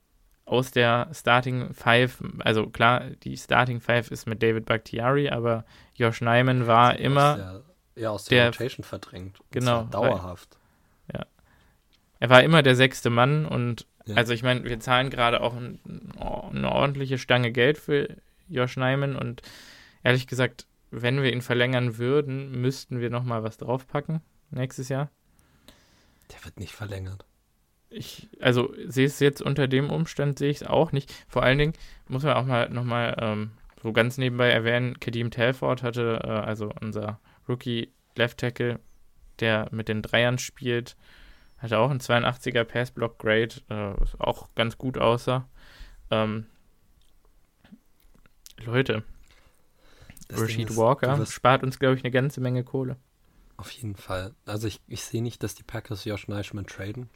aus 0.44 0.70
der 0.70 1.08
Starting 1.12 1.72
Five, 1.74 2.22
also 2.40 2.68
klar, 2.68 3.10
die 3.22 3.36
Starting 3.36 3.80
Five 3.80 4.10
ist 4.10 4.26
mit 4.26 4.42
David 4.42 4.66
Bakhtiari, 4.66 5.28
aber 5.30 5.64
Josh 5.94 6.20
Nyman 6.20 6.66
war 6.66 6.98
immer, 6.98 7.32
Aus 7.32 7.36
der, 7.36 7.62
ja, 8.02 8.10
aus 8.10 8.24
der, 8.24 8.38
der- 8.38 8.46
Rotation 8.52 8.84
verdrängt. 8.84 9.38
Genau, 9.50 9.84
Dauerhaft. 9.84 10.56
er 12.22 12.28
war 12.28 12.42
immer 12.42 12.62
der 12.62 12.76
sechste 12.76 13.08
Mann 13.08 13.46
und 13.46 13.86
Ja. 14.10 14.16
also 14.16 14.32
ich 14.32 14.42
meine, 14.42 14.64
wir 14.64 14.80
zahlen 14.80 15.10
gerade 15.10 15.40
auch 15.40 15.54
ein, 15.54 15.80
eine 16.52 16.70
ordentliche 16.70 17.18
Stange 17.18 17.52
Geld 17.52 17.78
für 17.78 18.16
Josh 18.48 18.76
Neiman 18.76 19.16
und 19.16 19.42
ehrlich 20.02 20.26
gesagt, 20.26 20.66
wenn 20.90 21.22
wir 21.22 21.32
ihn 21.32 21.42
verlängern 21.42 21.98
würden, 21.98 22.60
müssten 22.60 23.00
wir 23.00 23.10
nochmal 23.10 23.42
was 23.42 23.58
draufpacken 23.58 24.20
nächstes 24.50 24.88
Jahr. 24.88 25.10
Der 26.32 26.44
wird 26.44 26.58
nicht 26.58 26.72
verlängert. 26.72 27.24
Ich, 27.88 28.28
also 28.40 28.72
sehe 28.86 29.06
es 29.06 29.18
jetzt 29.18 29.42
unter 29.42 29.66
dem 29.66 29.90
Umstand, 29.90 30.38
sehe 30.38 30.50
ich 30.50 30.58
es 30.58 30.66
auch 30.66 30.92
nicht. 30.92 31.12
Vor 31.28 31.42
allen 31.42 31.58
Dingen 31.58 31.72
muss 32.06 32.22
man 32.22 32.34
auch 32.34 32.44
mal 32.44 32.68
nochmal 32.70 33.16
ähm, 33.20 33.50
so 33.82 33.92
ganz 33.92 34.16
nebenbei 34.16 34.48
erwähnen, 34.50 35.00
Kadeem 35.00 35.30
Telford 35.30 35.82
hatte, 35.82 36.20
äh, 36.22 36.28
also 36.28 36.72
unser 36.80 37.18
Rookie 37.48 37.92
Left 38.16 38.38
Tackle, 38.38 38.78
der 39.40 39.68
mit 39.72 39.88
den 39.88 40.02
Dreiern 40.02 40.38
spielt, 40.38 40.96
hatte 41.60 41.78
auch 41.78 41.90
einen 41.90 42.00
82er 42.00 42.64
Passblock 42.64 43.18
Grade, 43.18 43.54
äh, 43.68 43.94
auch 44.18 44.48
ganz 44.54 44.78
gut 44.78 44.98
aussah. 44.98 45.48
Ähm, 46.10 46.46
Leute, 48.58 49.04
das 50.28 50.40
Rashid 50.40 50.70
ist, 50.70 50.76
Walker 50.76 51.24
spart 51.26 51.62
uns, 51.62 51.78
glaube 51.78 51.96
ich, 51.96 52.04
eine 52.04 52.10
ganze 52.10 52.40
Menge 52.40 52.64
Kohle. 52.64 52.96
Auf 53.56 53.70
jeden 53.70 53.94
Fall. 53.94 54.34
Also 54.46 54.68
ich, 54.68 54.80
ich 54.86 55.02
sehe 55.02 55.22
nicht, 55.22 55.42
dass 55.42 55.54
die 55.54 55.62
Packers 55.62 56.04
Josh 56.04 56.28
Neischmann 56.28 56.66
traden. 56.66 57.10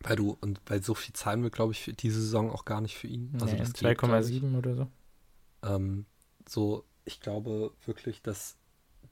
Weil 0.00 0.16
du, 0.16 0.36
und 0.40 0.60
weil 0.66 0.82
so 0.82 0.94
viel 0.94 1.14
zahlen 1.14 1.44
wir, 1.44 1.50
glaube 1.50 1.72
ich, 1.72 1.82
für 1.82 1.92
diese 1.92 2.20
Saison 2.20 2.50
auch 2.50 2.64
gar 2.64 2.80
nicht 2.80 2.96
für 2.96 3.06
ihn. 3.06 3.30
Also 3.40 3.54
nee, 3.54 3.62
2,7 3.62 4.58
oder 4.58 4.74
so. 4.74 4.88
Ähm, 5.62 6.06
so, 6.48 6.84
ich 7.04 7.20
glaube 7.20 7.72
wirklich, 7.86 8.22
dass 8.22 8.56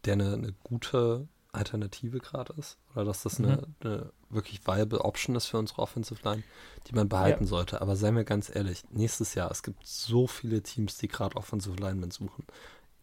der 0.04 0.14
eine, 0.14 0.34
eine 0.34 0.52
gute 0.64 1.28
Alternative 1.52 2.18
gerade 2.18 2.52
ist. 2.54 2.78
Oder 2.94 3.04
dass 3.04 3.22
das 3.22 3.38
mhm. 3.38 3.46
eine, 3.46 3.66
eine, 3.80 4.12
wirklich 4.28 4.66
viable 4.66 5.04
Option 5.04 5.36
ist 5.36 5.46
für 5.46 5.58
unsere 5.58 5.82
Offensive 5.82 6.20
Line, 6.22 6.42
die 6.86 6.94
man 6.94 7.08
behalten 7.08 7.44
ja. 7.44 7.48
sollte. 7.48 7.80
Aber 7.80 7.96
seien 7.96 8.16
wir 8.16 8.24
ganz 8.24 8.54
ehrlich, 8.54 8.84
nächstes 8.90 9.34
Jahr, 9.34 9.50
es 9.50 9.62
gibt 9.62 9.86
so 9.86 10.26
viele 10.26 10.62
Teams, 10.62 10.98
die 10.98 11.08
gerade 11.08 11.36
Offensive 11.36 11.76
Linemen 11.76 12.10
suchen. 12.10 12.44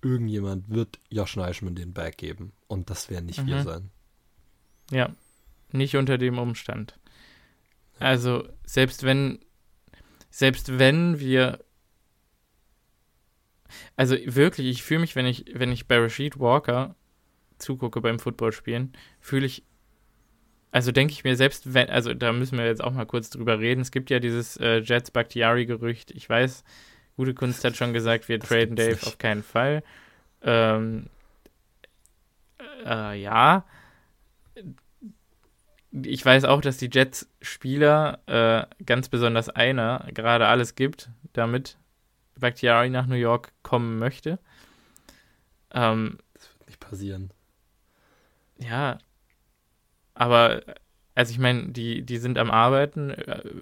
Irgendjemand 0.02 0.70
wird 0.70 1.00
Josh 1.10 1.36
Neischmann 1.36 1.76
den 1.76 1.94
Bag 1.94 2.18
geben. 2.18 2.54
Und 2.68 2.90
das 2.90 3.10
werden 3.10 3.26
nicht 3.26 3.42
mhm. 3.42 3.48
wir 3.48 3.64
sein. 3.64 3.90
Ja, 4.92 5.16
nicht 5.72 5.96
unter 5.96 6.18
dem 6.18 6.38
Umstand. 6.38 6.98
Also, 8.00 8.48
selbst 8.64 9.04
wenn, 9.04 9.40
selbst 10.30 10.78
wenn 10.80 11.20
wir 11.20 11.60
also 13.96 14.16
wirklich, 14.26 14.68
ich 14.68 14.84
fühle 14.84 15.02
mich, 15.02 15.16
wenn 15.16 15.26
ich, 15.26 15.46
wenn 15.54 15.72
ich 15.72 15.88
bei 15.88 15.98
Rashid 15.98 16.40
Walker 16.40 16.96
zugucke 17.58 18.02
beim 18.02 18.20
Footballspielen, 18.20 18.94
fühle 19.20 19.46
ich, 19.46 19.64
also 20.72 20.92
denke 20.92 21.14
ich 21.14 21.24
mir 21.24 21.36
selbst, 21.36 21.74
wenn, 21.74 21.90
also 21.90 22.14
da 22.14 22.32
müssen 22.34 22.58
wir 22.58 22.66
jetzt 22.66 22.84
auch 22.84 22.94
mal 22.94 23.06
kurz 23.06 23.30
drüber 23.30 23.60
reden. 23.60 23.82
Es 23.82 23.92
gibt 23.92 24.10
ja 24.10 24.20
dieses 24.20 24.58
äh, 24.58 24.80
Jets 24.80 25.12
Bakhtiari-Gerücht. 25.12 26.12
Ich 26.12 26.30
weiß, 26.30 26.64
gute 27.16 27.34
Kunst 27.34 27.64
hat 27.64 27.76
schon 27.76 27.94
gesagt, 27.94 28.30
wir 28.30 28.40
das 28.40 28.50
traden 28.50 28.76
Dave 28.76 28.92
nicht. 28.92 29.08
auf 29.08 29.18
keinen 29.18 29.44
Fall. 29.44 29.84
Ähm, 30.42 31.08
äh, 32.86 33.20
ja. 33.22 33.66
Ich 35.92 36.24
weiß 36.24 36.44
auch, 36.44 36.62
dass 36.62 36.78
die 36.78 36.90
Jets-Spieler, 36.92 38.20
äh, 38.28 38.84
ganz 38.86 39.10
besonders 39.10 39.50
einer, 39.50 40.06
gerade 40.14 40.48
alles 40.48 40.76
gibt, 40.76 41.10
damit 41.34 41.78
Bakhtiari 42.40 42.90
nach 42.90 43.08
New 43.08 43.16
York 43.16 43.52
kommen 43.64 43.98
möchte. 43.98 44.40
Ähm, 45.72 46.20
das 46.34 46.50
wird 46.54 46.68
nicht 46.68 46.80
passieren. 46.80 47.32
Ja, 48.60 48.98
aber 50.14 50.62
also 51.16 51.32
ich 51.32 51.40
meine, 51.40 51.70
die, 51.70 52.04
die 52.04 52.18
sind 52.18 52.38
am 52.38 52.52
Arbeiten. 52.52 53.14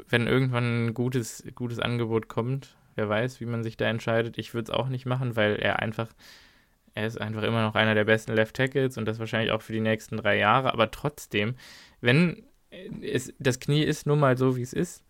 Wenn 0.10 0.28
irgendwann 0.28 0.88
ein 0.88 0.94
gutes, 0.94 1.44
gutes 1.56 1.80
Angebot 1.80 2.28
kommt, 2.28 2.76
wer 2.96 3.08
weiß, 3.08 3.40
wie 3.40 3.46
man 3.46 3.64
sich 3.64 3.78
da 3.78 3.86
entscheidet. 3.86 4.38
Ich 4.38 4.54
würde 4.54 4.72
es 4.72 4.78
auch 4.78 4.90
nicht 4.90 5.06
machen, 5.06 5.36
weil 5.36 5.56
er 5.56 5.80
einfach, 5.80 6.10
er 6.96 7.08
ist 7.08 7.20
einfach 7.20 7.44
immer 7.44 7.62
noch 7.64 7.76
einer 7.76 7.96
der 7.96 8.06
besten 8.06 8.34
Left 8.34 8.56
Tackles 8.56 8.98
und 8.98 9.06
das 9.06 9.20
wahrscheinlich 9.20 9.52
auch 9.52 9.62
für 9.62 9.74
die 9.74 9.82
nächsten 9.82 10.18
drei 10.18 10.38
Jahre. 10.38 10.74
Aber 10.74 10.92
trotzdem, 10.92 11.56
wenn 12.02 12.44
es, 13.02 13.34
das 13.40 13.60
Knie 13.60 13.84
ist 13.84 14.06
nun 14.06 14.20
mal 14.20 14.38
so, 14.38 14.58
wie 14.58 14.62
es 14.62 14.74
ist, 14.74 15.04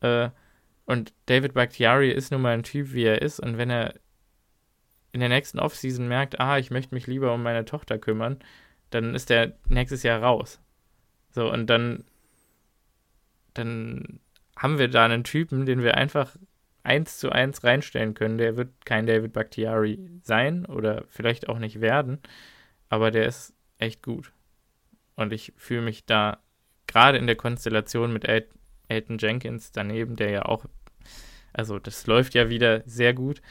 äh, 0.00 0.30
und 0.86 1.12
David 1.26 1.54
Bakhtiari 1.54 2.10
ist 2.10 2.30
nun 2.30 2.42
mal 2.42 2.54
ein 2.54 2.62
Typ, 2.62 2.92
wie 2.92 3.04
er 3.04 3.20
ist. 3.20 3.40
Und 3.40 3.58
wenn 3.58 3.70
er 3.70 3.94
in 5.12 5.20
der 5.20 5.28
nächsten 5.28 5.58
Offseason 5.58 6.06
merkt, 6.06 6.40
ah, 6.40 6.58
ich 6.58 6.70
möchte 6.70 6.94
mich 6.94 7.06
lieber 7.06 7.34
um 7.34 7.42
meine 7.42 7.64
Tochter 7.64 7.98
kümmern, 7.98 8.38
dann 8.90 9.14
ist 9.14 9.30
er 9.30 9.52
nächstes 9.68 10.02
Jahr 10.02 10.22
raus. 10.22 10.60
So, 11.30 11.50
und 11.50 11.66
dann, 11.66 12.04
dann 13.54 14.20
haben 14.56 14.78
wir 14.78 14.88
da 14.88 15.04
einen 15.04 15.24
Typen, 15.24 15.66
den 15.66 15.82
wir 15.82 15.96
einfach 15.96 16.36
eins 16.82 17.18
zu 17.18 17.30
eins 17.30 17.64
reinstellen 17.64 18.14
können. 18.14 18.38
Der 18.38 18.56
wird 18.56 18.86
kein 18.86 19.06
David 19.06 19.32
Bakhtiari 19.32 19.98
sein 20.22 20.64
oder 20.66 21.04
vielleicht 21.08 21.48
auch 21.48 21.58
nicht 21.58 21.80
werden, 21.80 22.18
aber 22.88 23.10
der 23.10 23.26
ist 23.26 23.54
echt 23.78 24.02
gut. 24.02 24.32
Und 25.16 25.32
ich 25.32 25.52
fühle 25.56 25.82
mich 25.82 26.06
da 26.06 26.38
gerade 26.86 27.18
in 27.18 27.26
der 27.26 27.36
Konstellation 27.36 28.12
mit 28.12 28.24
Elton 28.88 29.18
Jenkins 29.18 29.72
daneben, 29.72 30.16
der 30.16 30.30
ja 30.30 30.44
auch, 30.44 30.64
also 31.52 31.78
das 31.78 32.06
läuft 32.06 32.34
ja 32.34 32.48
wieder 32.48 32.82
sehr 32.86 33.12
gut. 33.14 33.42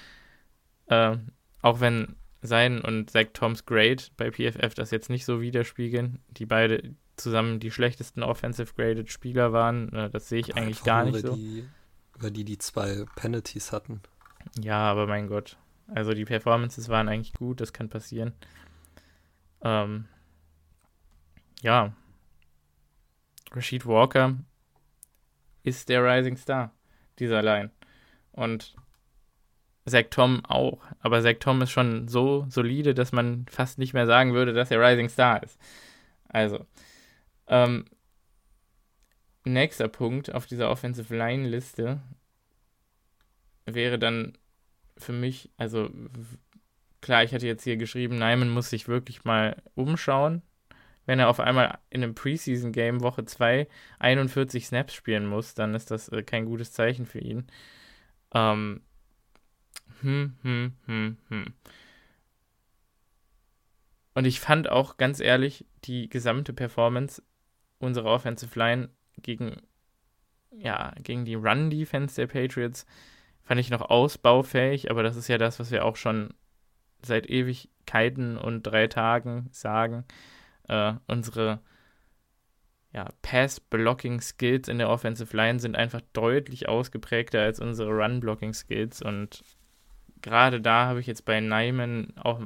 Äh, 0.87 1.17
auch 1.61 1.79
wenn 1.81 2.15
sein 2.45 2.81
und 2.81 3.09
Zach 3.09 3.27
Toms 3.33 3.65
Grade 3.65 4.03
bei 4.17 4.31
PFF 4.31 4.73
das 4.73 4.91
jetzt 4.91 5.09
nicht 5.09 5.25
so 5.25 5.41
widerspiegeln, 5.41 6.19
die 6.29 6.45
beide 6.45 6.95
zusammen 7.17 7.59
die 7.59 7.71
schlechtesten 7.71 8.23
Offensive 8.23 8.73
Graded 8.75 9.11
Spieler 9.11 9.53
waren, 9.53 9.89
das 10.11 10.29
sehe 10.29 10.39
ich 10.39 10.55
eigentlich 10.55 10.83
gar 10.83 11.05
nicht 11.05 11.21
so. 11.21 11.35
Die, 11.35 11.67
über 12.15 12.31
die 12.31 12.43
die 12.43 12.57
zwei 12.57 13.05
Penalties 13.15 13.71
hatten. 13.71 14.01
Ja, 14.59 14.79
aber 14.79 15.07
mein 15.07 15.27
Gott. 15.27 15.57
Also 15.87 16.13
die 16.13 16.25
Performances 16.25 16.89
waren 16.89 17.09
eigentlich 17.09 17.33
gut, 17.33 17.61
das 17.61 17.73
kann 17.73 17.89
passieren. 17.89 18.33
Ähm, 19.61 20.05
ja. 21.61 21.93
Rashid 23.51 23.85
Walker 23.85 24.37
ist 25.63 25.89
der 25.89 26.03
Rising 26.03 26.37
Star 26.37 26.71
dieser 27.19 27.41
Line. 27.41 27.71
Und 28.31 28.75
Zach 29.85 30.05
Tom 30.09 30.43
auch. 30.45 30.81
Aber 30.99 31.21
Zach 31.21 31.35
Tom 31.39 31.61
ist 31.61 31.71
schon 31.71 32.07
so 32.07 32.45
solide, 32.49 32.93
dass 32.93 33.11
man 33.11 33.45
fast 33.49 33.77
nicht 33.77 33.93
mehr 33.93 34.07
sagen 34.07 34.33
würde, 34.33 34.53
dass 34.53 34.71
er 34.71 34.81
Rising 34.81 35.09
Star 35.09 35.43
ist. 35.43 35.59
Also, 36.27 36.65
ähm, 37.47 37.85
nächster 39.45 39.87
Punkt 39.87 40.33
auf 40.33 40.45
dieser 40.47 40.69
Offensive 40.69 41.15
Line 41.15 41.47
Liste 41.47 42.01
wäre 43.65 43.99
dann 43.99 44.37
für 44.97 45.13
mich, 45.13 45.51
also 45.57 45.89
klar, 47.01 47.23
ich 47.23 47.33
hatte 47.33 47.47
jetzt 47.47 47.63
hier 47.63 47.77
geschrieben, 47.77 48.17
Nyman 48.17 48.49
muss 48.49 48.69
sich 48.69 48.87
wirklich 48.87 49.23
mal 49.23 49.61
umschauen 49.75 50.41
wenn 51.05 51.19
er 51.19 51.29
auf 51.29 51.39
einmal 51.39 51.77
in 51.89 52.03
einem 52.03 52.15
Preseason-Game 52.15 53.01
Woche 53.01 53.25
2 53.25 53.67
41 53.99 54.67
Snaps 54.67 54.93
spielen 54.93 55.25
muss, 55.25 55.53
dann 55.53 55.75
ist 55.75 55.91
das 55.91 56.09
äh, 56.09 56.23
kein 56.23 56.45
gutes 56.45 56.71
Zeichen 56.71 57.05
für 57.05 57.19
ihn. 57.19 57.47
Ähm, 58.33 58.81
hm, 60.01 60.35
hm, 60.41 60.73
hm, 60.85 61.17
hm. 61.29 61.53
Und 64.13 64.25
ich 64.25 64.39
fand 64.39 64.69
auch 64.69 64.97
ganz 64.97 65.19
ehrlich 65.19 65.65
die 65.83 66.07
gesamte 66.09 66.53
Performance 66.53 67.21
unserer 67.79 68.11
Offensive 68.11 68.57
Line 68.57 68.89
gegen, 69.21 69.61
ja, 70.51 70.93
gegen 71.01 71.25
die 71.25 71.35
Run-Defense 71.35 72.15
der 72.15 72.27
Patriots 72.27 72.85
fand 73.43 73.59
ich 73.59 73.69
noch 73.69 73.81
ausbaufähig, 73.81 74.89
aber 74.89 75.03
das 75.03 75.17
ist 75.17 75.27
ja 75.27 75.37
das, 75.37 75.59
was 75.59 75.71
wir 75.71 75.85
auch 75.85 75.97
schon 75.97 76.33
seit 77.03 77.29
Ewigkeiten 77.29 78.37
und 78.37 78.63
drei 78.63 78.87
Tagen 78.87 79.49
sagen 79.51 80.05
äh, 80.67 80.93
unsere 81.07 81.59
ja, 82.93 83.09
Pass-Blocking-Skills 83.21 84.69
in 84.69 84.77
der 84.77 84.89
Offensive 84.89 85.35
Line 85.35 85.59
sind 85.59 85.75
einfach 85.75 86.01
deutlich 86.13 86.69
ausgeprägter 86.69 87.41
als 87.41 87.59
unsere 87.59 87.91
Run-Blocking-Skills. 87.91 89.01
Und 89.01 89.43
gerade 90.25 90.59
da 90.59 90.87
habe 90.87 90.99
ich 90.99 91.07
jetzt 91.07 91.23
bei 91.23 91.39
Nyman 91.39 92.13
auch 92.17 92.41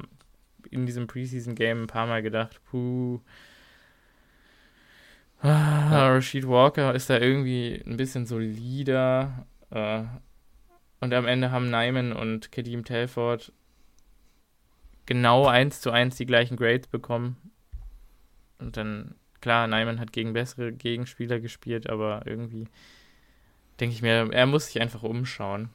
in 0.70 0.84
diesem 0.84 1.06
Preseason-Game 1.06 1.84
ein 1.84 1.86
paar 1.86 2.06
Mal 2.06 2.22
gedacht, 2.22 2.60
puh, 2.70 3.20
ah, 5.40 6.10
Rashid 6.10 6.46
Walker 6.46 6.94
ist 6.94 7.08
da 7.08 7.18
irgendwie 7.18 7.82
ein 7.86 7.96
bisschen 7.96 8.26
solider. 8.26 9.46
Äh, 9.70 10.02
und 11.00 11.14
am 11.14 11.26
Ende 11.26 11.50
haben 11.50 11.70
Nyman 11.70 12.12
und 12.12 12.52
Kadeem 12.52 12.84
Telford 12.84 13.50
genau 15.06 15.46
eins 15.46 15.80
zu 15.80 15.90
eins 15.90 16.16
die 16.16 16.26
gleichen 16.26 16.58
Grades 16.58 16.86
bekommen. 16.86 17.38
Und 18.58 18.76
dann, 18.76 19.14
klar, 19.40 19.66
Neiman 19.66 20.00
hat 20.00 20.12
gegen 20.12 20.34
bessere 20.34 20.70
Gegenspieler 20.70 21.40
gespielt, 21.40 21.88
aber 21.88 22.22
irgendwie 22.26 22.68
denke 23.80 23.94
ich 23.94 24.02
mir, 24.02 24.30
er 24.30 24.46
muss 24.46 24.66
sich 24.66 24.82
einfach 24.82 25.02
umschauen. 25.02 25.70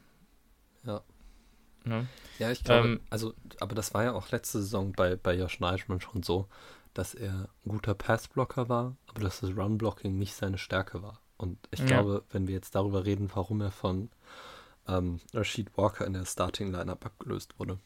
Ja. 1.86 1.92
Ne? 1.92 2.08
Ja, 2.38 2.52
ich 2.52 2.64
glaube, 2.64 2.88
ähm, 2.88 3.00
also, 3.10 3.34
aber 3.62 3.76
das 3.76 3.94
war 3.94 4.04
ja 4.04 4.14
auch 4.14 4.30
letzte 4.32 4.60
Saison 4.62 4.92
bei, 4.92 5.16
bei 5.16 5.36
Josh 5.36 5.60
Neischmann 5.60 6.02
schon 6.02 6.22
so, 6.22 6.48
dass 6.94 7.14
er 7.14 7.50
ein 7.66 7.70
guter 7.70 7.94
Passblocker 7.94 8.68
war, 8.68 8.96
aber 9.08 9.22
dass 9.22 9.40
das 9.40 9.56
Runblocking 9.56 10.18
nicht 10.18 10.36
seine 10.36 10.58
Stärke 10.58 11.02
war. 11.02 11.22
Und 11.38 11.58
ich 11.72 11.80
ja. 11.80 11.86
glaube, 11.86 12.24
wenn 12.32 12.48
wir 12.48 12.54
jetzt 12.54 12.76
darüber 12.76 13.06
reden, 13.06 13.30
warum 13.34 13.62
er 13.62 13.72
von 13.72 14.10
ähm, 14.88 15.20
Rashid 15.34 15.78
Walker 15.78 16.06
in 16.06 16.14
der 16.14 16.26
Starting 16.26 16.72
Lineup 16.72 17.06
abgelöst 17.06 17.58
wurde, 17.60 17.80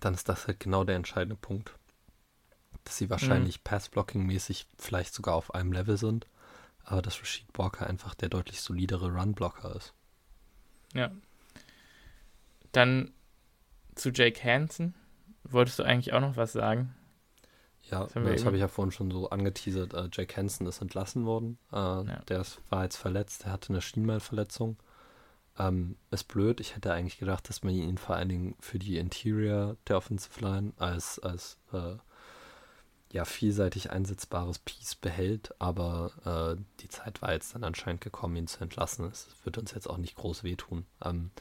dann 0.00 0.14
ist 0.14 0.28
das 0.28 0.46
halt 0.46 0.60
genau 0.60 0.84
der 0.84 0.96
entscheidende 0.96 1.36
Punkt. 1.36 1.74
Dass 2.84 2.96
sie 2.96 3.10
wahrscheinlich 3.10 3.58
mhm. 3.58 3.64
Pass-Blocking-mäßig 3.64 4.66
vielleicht 4.78 5.14
sogar 5.14 5.34
auf 5.34 5.54
einem 5.54 5.72
Level 5.72 5.96
sind, 5.96 6.26
aber 6.84 7.02
dass 7.02 7.20
Rashid 7.20 7.46
Walker 7.54 7.86
einfach 7.86 8.14
der 8.14 8.30
deutlich 8.30 8.60
solidere 8.60 9.12
Run-Blocker 9.12 9.76
ist. 9.76 9.92
Ja. 10.94 11.10
Dann 12.72 13.12
zu 13.94 14.10
Jake 14.10 14.42
Hansen. 14.42 14.94
Wolltest 15.44 15.78
du 15.78 15.82
eigentlich 15.82 16.12
auch 16.12 16.20
noch 16.20 16.36
was 16.36 16.52
sagen? 16.52 16.94
Ja, 17.90 18.04
das, 18.04 18.12
das 18.12 18.44
habe 18.44 18.56
ich 18.56 18.60
ja 18.60 18.68
vorhin 18.68 18.92
schon 18.92 19.10
so 19.10 19.30
angeteasert. 19.30 19.94
Uh, 19.94 20.08
Jake 20.12 20.36
Hansen 20.36 20.66
ist 20.66 20.80
entlassen 20.80 21.26
worden. 21.26 21.58
Uh, 21.72 22.04
ja. 22.06 22.22
Der 22.28 22.40
ist, 22.40 22.60
war 22.70 22.84
jetzt 22.84 22.96
verletzt. 22.96 23.46
Er 23.46 23.52
hatte 23.52 23.70
eine 23.70 23.80
Schienbeinverletzung. 23.80 24.76
Ähm, 25.58 25.96
ist 26.10 26.24
blöd. 26.24 26.60
Ich 26.60 26.76
hätte 26.76 26.92
eigentlich 26.92 27.18
gedacht, 27.18 27.48
dass 27.48 27.62
man 27.62 27.74
ihn 27.74 27.98
vor 27.98 28.16
allen 28.16 28.28
Dingen 28.28 28.54
für 28.60 28.78
die 28.78 28.98
Interior 28.98 29.76
der 29.88 29.96
Offensive 29.96 30.40
Line 30.40 30.72
als, 30.76 31.18
als 31.18 31.58
äh, 31.72 31.96
ja, 33.12 33.24
vielseitig 33.24 33.90
einsetzbares 33.90 34.60
Piece 34.60 34.94
behält. 34.94 35.52
Aber 35.60 36.56
äh, 36.56 36.62
die 36.80 36.88
Zeit 36.88 37.20
war 37.22 37.32
jetzt 37.32 37.54
dann 37.54 37.64
anscheinend 37.64 38.02
gekommen, 38.02 38.36
ihn 38.36 38.46
zu 38.46 38.60
entlassen. 38.60 39.06
Es 39.06 39.28
wird 39.42 39.58
uns 39.58 39.72
jetzt 39.72 39.90
auch 39.90 39.98
nicht 39.98 40.14
groß 40.14 40.44
wehtun. 40.44 40.86
Ähm, 41.04 41.32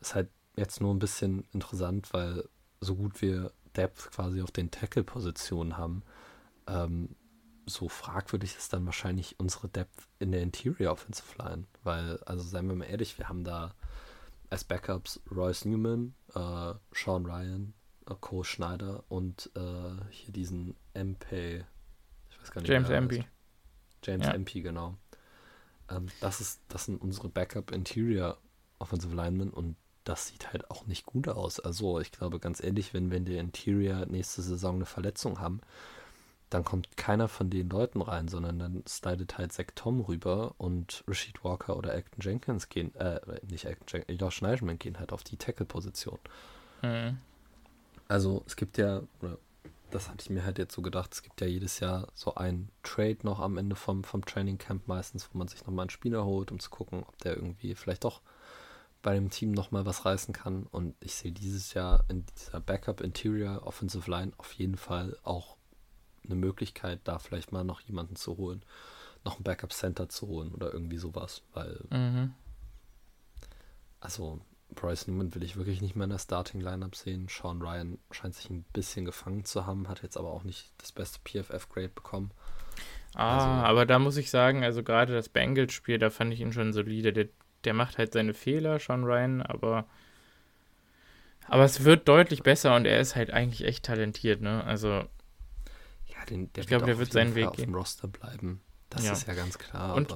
ist 0.00 0.14
halt 0.14 0.30
jetzt 0.58 0.80
nur 0.80 0.94
ein 0.94 0.98
bisschen 0.98 1.44
interessant, 1.52 2.12
weil 2.12 2.48
so 2.80 2.96
gut 2.96 3.20
wir 3.22 3.52
Depth 3.76 4.10
quasi 4.10 4.42
auf 4.42 4.50
den 4.50 4.70
Tackle-Positionen 4.70 5.76
haben, 5.76 6.02
ähm, 6.66 7.16
so 7.66 7.88
fragwürdig 7.88 8.56
ist 8.56 8.72
dann 8.72 8.86
wahrscheinlich 8.86 9.38
unsere 9.38 9.68
Depth 9.68 10.08
in 10.18 10.32
der 10.32 10.42
Interior 10.42 10.92
Offensive 10.92 11.36
Line. 11.38 11.64
Weil, 11.82 12.18
also 12.24 12.42
seien 12.42 12.68
wir 12.68 12.74
mal 12.74 12.86
ehrlich, 12.86 13.18
wir 13.18 13.28
haben 13.28 13.44
da 13.44 13.74
als 14.50 14.64
Backups 14.64 15.20
Royce 15.30 15.66
Newman, 15.66 16.14
äh, 16.34 16.74
Sean 16.92 17.26
Ryan, 17.26 17.74
äh, 18.08 18.14
Cole 18.20 18.44
Schneider 18.44 19.04
und 19.08 19.50
äh, 19.54 20.02
hier 20.10 20.32
diesen 20.32 20.74
MP, 20.94 21.64
ich 22.30 22.40
weiß 22.40 22.50
gar 22.50 22.62
nicht, 22.62 22.70
James 22.70 22.88
MP. 22.88 23.26
James 24.02 24.26
ja. 24.26 24.32
MP, 24.32 24.62
genau. 24.62 24.96
Ähm, 25.90 26.06
das, 26.20 26.40
ist, 26.40 26.60
das 26.68 26.86
sind 26.86 27.00
unsere 27.00 27.28
Backup 27.28 27.70
Interior 27.72 28.38
Offensive 28.78 29.14
Linemen 29.14 29.50
und 29.50 29.76
das 30.08 30.28
sieht 30.28 30.52
halt 30.52 30.70
auch 30.70 30.86
nicht 30.86 31.04
gut 31.04 31.28
aus. 31.28 31.60
Also 31.60 32.00
ich 32.00 32.10
glaube 32.10 32.38
ganz 32.40 32.62
ehrlich, 32.62 32.94
wenn 32.94 33.10
wir 33.10 33.18
in 33.18 33.26
der 33.26 33.40
Interior 33.40 34.06
nächste 34.06 34.40
Saison 34.40 34.76
eine 34.76 34.86
Verletzung 34.86 35.38
haben, 35.38 35.60
dann 36.48 36.64
kommt 36.64 36.96
keiner 36.96 37.28
von 37.28 37.50
den 37.50 37.68
Leuten 37.68 38.00
rein, 38.00 38.26
sondern 38.26 38.58
dann 38.58 38.82
slidet 38.88 39.36
halt 39.36 39.52
Zach 39.52 39.66
Tom 39.74 40.00
rüber 40.00 40.54
und 40.56 41.04
Rashid 41.06 41.44
Walker 41.44 41.76
oder 41.76 41.92
Acton 41.94 42.22
Jenkins 42.22 42.70
gehen, 42.70 42.94
äh, 42.94 43.20
nicht 43.50 43.66
Acton 43.66 43.86
Jenkins, 43.86 44.18
Josh 44.18 44.40
Neischmann 44.40 44.78
gehen 44.78 44.98
halt 44.98 45.12
auf 45.12 45.24
die 45.24 45.36
Tackle-Position. 45.36 46.18
Mhm. 46.80 47.18
Also 48.08 48.42
es 48.46 48.56
gibt 48.56 48.78
ja, 48.78 49.02
das 49.90 50.08
hatte 50.08 50.22
ich 50.22 50.30
mir 50.30 50.42
halt 50.42 50.56
jetzt 50.56 50.74
so 50.74 50.80
gedacht, 50.80 51.12
es 51.12 51.22
gibt 51.22 51.38
ja 51.42 51.46
jedes 51.46 51.80
Jahr 51.80 52.08
so 52.14 52.34
ein 52.34 52.70
Trade 52.82 53.18
noch 53.24 53.40
am 53.40 53.58
Ende 53.58 53.76
vom, 53.76 54.04
vom 54.04 54.24
Training 54.24 54.56
Camp 54.56 54.88
meistens, 54.88 55.28
wo 55.30 55.36
man 55.36 55.48
sich 55.48 55.66
nochmal 55.66 55.82
einen 55.82 55.90
Spieler 55.90 56.24
holt, 56.24 56.50
um 56.50 56.60
zu 56.60 56.70
gucken, 56.70 57.04
ob 57.06 57.18
der 57.18 57.36
irgendwie 57.36 57.74
vielleicht 57.74 58.04
doch 58.04 58.22
bei 59.02 59.14
dem 59.14 59.30
Team 59.30 59.52
nochmal 59.52 59.86
was 59.86 60.04
reißen 60.04 60.34
kann. 60.34 60.64
Und 60.64 60.94
ich 61.00 61.14
sehe 61.14 61.32
dieses 61.32 61.74
Jahr 61.74 62.04
in 62.08 62.24
dieser 62.26 62.60
Backup 62.60 63.00
Interior 63.00 63.66
Offensive 63.66 64.10
Line 64.10 64.32
auf 64.36 64.52
jeden 64.54 64.76
Fall 64.76 65.16
auch 65.22 65.56
eine 66.24 66.34
Möglichkeit, 66.34 67.00
da 67.04 67.18
vielleicht 67.18 67.52
mal 67.52 67.64
noch 67.64 67.80
jemanden 67.80 68.16
zu 68.16 68.36
holen, 68.36 68.62
noch 69.24 69.38
ein 69.38 69.44
Backup 69.44 69.72
Center 69.72 70.08
zu 70.08 70.26
holen 70.26 70.52
oder 70.52 70.72
irgendwie 70.72 70.98
sowas, 70.98 71.42
weil 71.54 71.80
mhm. 71.90 72.34
also 74.00 74.40
Bryce 74.74 75.08
Newman 75.08 75.34
will 75.34 75.42
ich 75.42 75.56
wirklich 75.56 75.80
nicht 75.80 75.96
mehr 75.96 76.04
in 76.04 76.10
der 76.10 76.18
Starting 76.18 76.60
Lineup 76.60 76.94
sehen. 76.94 77.28
Sean 77.28 77.62
Ryan 77.62 77.98
scheint 78.10 78.34
sich 78.34 78.50
ein 78.50 78.64
bisschen 78.72 79.06
gefangen 79.06 79.44
zu 79.44 79.66
haben, 79.66 79.88
hat 79.88 80.02
jetzt 80.02 80.18
aber 80.18 80.30
auch 80.30 80.44
nicht 80.44 80.72
das 80.78 80.92
beste 80.92 81.20
PFF 81.24 81.68
Grade 81.70 81.88
bekommen. 81.88 82.30
Ah, 83.14 83.36
also, 83.36 83.66
aber 83.66 83.86
da 83.86 83.98
muss 83.98 84.18
ich 84.18 84.30
sagen, 84.30 84.62
also 84.62 84.82
gerade 84.82 85.14
das 85.14 85.30
Bengals-Spiel, 85.30 85.98
da 85.98 86.10
fand 86.10 86.34
ich 86.34 86.40
ihn 86.40 86.52
schon 86.52 86.74
solide. 86.74 87.12
Der 87.12 87.28
der 87.64 87.74
macht 87.74 87.98
halt 87.98 88.12
seine 88.12 88.34
Fehler, 88.34 88.78
Sean 88.78 89.04
Ryan, 89.04 89.42
aber 89.42 89.86
aber 91.48 91.64
es 91.64 91.84
wird 91.84 92.06
deutlich 92.08 92.42
besser 92.42 92.76
und 92.76 92.84
er 92.84 93.00
ist 93.00 93.16
halt 93.16 93.30
eigentlich 93.30 93.64
echt 93.64 93.84
talentiert, 93.86 94.42
ne? 94.42 94.62
Also 94.64 94.88
ja, 94.88 96.24
den, 96.28 96.50
ich 96.56 96.66
glaube, 96.66 96.84
der 96.84 96.98
wird 96.98 97.12
seinen 97.12 97.34
Weg 97.34 97.48
auf 97.48 97.56
gehen. 97.56 97.66
Dem 97.66 97.74
Roster 97.74 98.06
bleiben. 98.06 98.60
Das 98.90 99.04
ja. 99.04 99.12
ist 99.12 99.26
ja 99.26 99.34
ganz 99.34 99.58
klar. 99.58 99.94
Und, 99.94 100.14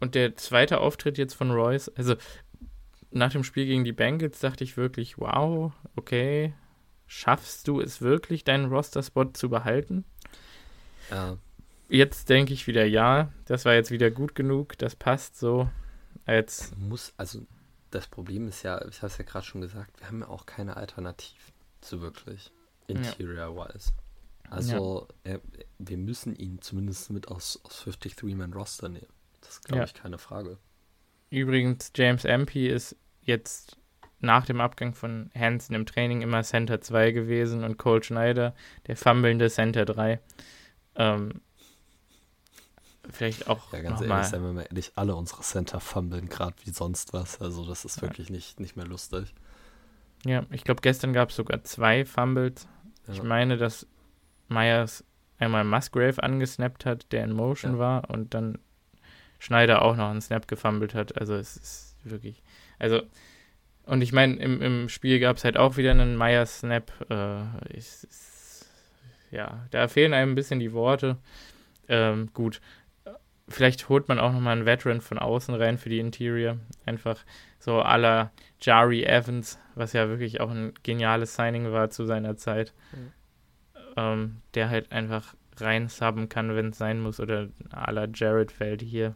und 0.00 0.14
der 0.14 0.36
zweite 0.36 0.80
Auftritt 0.80 1.18
jetzt 1.18 1.34
von 1.34 1.50
Royce, 1.50 1.90
also 1.96 2.16
nach 3.10 3.32
dem 3.32 3.44
Spiel 3.44 3.66
gegen 3.66 3.84
die 3.84 3.92
Bengals 3.92 4.40
dachte 4.40 4.64
ich 4.64 4.76
wirklich, 4.76 5.18
wow, 5.18 5.72
okay, 5.96 6.52
schaffst 7.06 7.68
du 7.68 7.80
es 7.80 8.00
wirklich, 8.02 8.44
deinen 8.44 8.66
Roster-Spot 8.66 9.26
zu 9.32 9.48
behalten? 9.48 10.04
Ja. 11.10 11.38
Jetzt 11.88 12.28
denke 12.28 12.52
ich 12.52 12.66
wieder, 12.66 12.84
ja, 12.84 13.30
das 13.44 13.64
war 13.64 13.74
jetzt 13.74 13.90
wieder 13.90 14.10
gut 14.10 14.34
genug, 14.34 14.76
das 14.78 14.96
passt 14.96 15.38
so 15.38 15.68
als. 16.26 16.72
Muss, 16.76 17.12
also 17.16 17.46
das 17.90 18.06
Problem 18.06 18.48
ist 18.48 18.62
ja, 18.62 18.84
ich 18.86 18.98
habe 18.98 19.06
es 19.06 19.18
ja 19.18 19.24
gerade 19.24 19.44
schon 19.44 19.60
gesagt, 19.60 20.00
wir 20.00 20.08
haben 20.08 20.20
ja 20.20 20.28
auch 20.28 20.46
keine 20.46 20.76
Alternativen 20.76 21.54
so 21.80 22.00
wirklich. 22.00 22.50
Interior-wise. 22.86 23.92
Also 24.50 25.08
ja. 25.24 25.34
äh, 25.34 25.40
wir 25.78 25.96
müssen 25.96 26.36
ihn 26.36 26.60
zumindest 26.60 27.10
mit 27.10 27.28
aus, 27.28 27.60
aus 27.64 27.84
53-Man-Roster 27.84 28.88
nehmen. 28.88 29.06
Das 29.40 29.50
ist, 29.50 29.64
glaube 29.64 29.78
ja. 29.78 29.84
ich, 29.84 29.94
keine 29.94 30.18
Frage. 30.18 30.58
Übrigens, 31.30 31.92
James 31.94 32.24
MP 32.24 32.68
ist 32.68 32.96
jetzt 33.22 33.76
nach 34.20 34.46
dem 34.46 34.60
Abgang 34.60 34.94
von 34.94 35.30
Hansen 35.34 35.74
im 35.74 35.86
Training 35.86 36.22
immer 36.22 36.42
Center 36.42 36.80
2 36.80 37.12
gewesen 37.12 37.64
und 37.64 37.78
Cole 37.78 38.02
Schneider, 38.02 38.54
der 38.86 38.96
fummelnde 38.96 39.50
Center 39.50 39.84
3. 39.84 40.20
Ähm, 40.96 41.40
vielleicht 43.10 43.48
auch. 43.48 43.72
Ja, 43.72 43.80
ganz 43.82 44.00
ehrlich, 44.00 44.08
mal. 44.08 44.24
seien 44.24 44.42
wir 44.42 44.52
mal 44.52 44.66
ehrlich, 44.68 44.92
alle 44.96 45.14
unsere 45.14 45.42
Center 45.42 45.80
fummeln 45.80 46.28
gerade 46.28 46.56
wie 46.64 46.70
sonst 46.70 47.12
was. 47.12 47.40
Also 47.40 47.66
das 47.66 47.84
ist 47.84 47.96
ja. 47.96 48.02
wirklich 48.02 48.30
nicht, 48.30 48.60
nicht 48.60 48.76
mehr 48.76 48.86
lustig. 48.86 49.34
Ja, 50.24 50.44
ich 50.50 50.64
glaube, 50.64 50.80
gestern 50.80 51.12
gab 51.12 51.30
es 51.30 51.36
sogar 51.36 51.64
zwei 51.64 52.04
Fumbles. 52.04 52.66
Ja. 53.06 53.14
Ich 53.14 53.22
meine, 53.22 53.56
dass 53.56 53.86
Myers 54.48 55.04
einmal 55.38 55.64
Musgrave 55.64 56.22
angesnappt 56.22 56.86
hat, 56.86 57.12
der 57.12 57.24
in 57.24 57.32
Motion 57.32 57.74
ja. 57.74 57.78
war, 57.78 58.10
und 58.10 58.34
dann 58.34 58.58
Schneider 59.38 59.82
auch 59.82 59.96
noch 59.96 60.10
einen 60.10 60.22
Snap 60.22 60.48
gefummelt 60.48 60.94
hat. 60.94 61.18
Also 61.20 61.34
es 61.34 61.56
ist 61.56 61.96
wirklich. 62.04 62.42
Also, 62.78 63.02
und 63.84 64.00
ich 64.00 64.12
meine, 64.12 64.36
im, 64.36 64.62
im 64.62 64.88
Spiel 64.88 65.20
gab 65.20 65.36
es 65.36 65.44
halt 65.44 65.58
auch 65.58 65.76
wieder 65.76 65.90
einen 65.90 66.16
Myers-Snap. 66.16 66.92
Äh, 67.10 67.80
ja, 69.30 69.66
da 69.70 69.88
fehlen 69.88 70.14
einem 70.14 70.32
ein 70.32 70.36
bisschen 70.36 70.60
die 70.60 70.72
Worte. 70.72 71.18
Ähm, 71.88 72.30
gut, 72.32 72.62
vielleicht 73.48 73.88
holt 73.88 74.08
man 74.08 74.18
auch 74.18 74.32
nochmal 74.32 74.56
einen 74.56 74.66
Veteran 74.66 75.00
von 75.00 75.18
außen 75.18 75.54
rein 75.54 75.78
für 75.78 75.88
die 75.88 75.98
Interior. 75.98 76.58
Einfach 76.86 77.24
so 77.58 77.82
à 77.82 77.96
la 77.96 78.32
Jari 78.60 79.04
Evans, 79.04 79.58
was 79.74 79.92
ja 79.92 80.08
wirklich 80.08 80.40
auch 80.40 80.50
ein 80.50 80.72
geniales 80.82 81.34
Signing 81.36 81.72
war 81.72 81.90
zu 81.90 82.04
seiner 82.04 82.36
Zeit. 82.36 82.72
Mhm. 82.92 83.12
Ähm, 83.96 84.36
der 84.54 84.70
halt 84.70 84.90
einfach 84.92 85.34
rein 85.58 85.88
subben 85.88 86.28
kann, 86.28 86.56
wenn 86.56 86.70
es 86.70 86.78
sein 86.78 87.00
muss. 87.00 87.20
Oder 87.20 87.48
à 87.70 87.92
la 87.92 88.06
Jared 88.12 88.50
Feld 88.50 88.82
hier. 88.82 89.14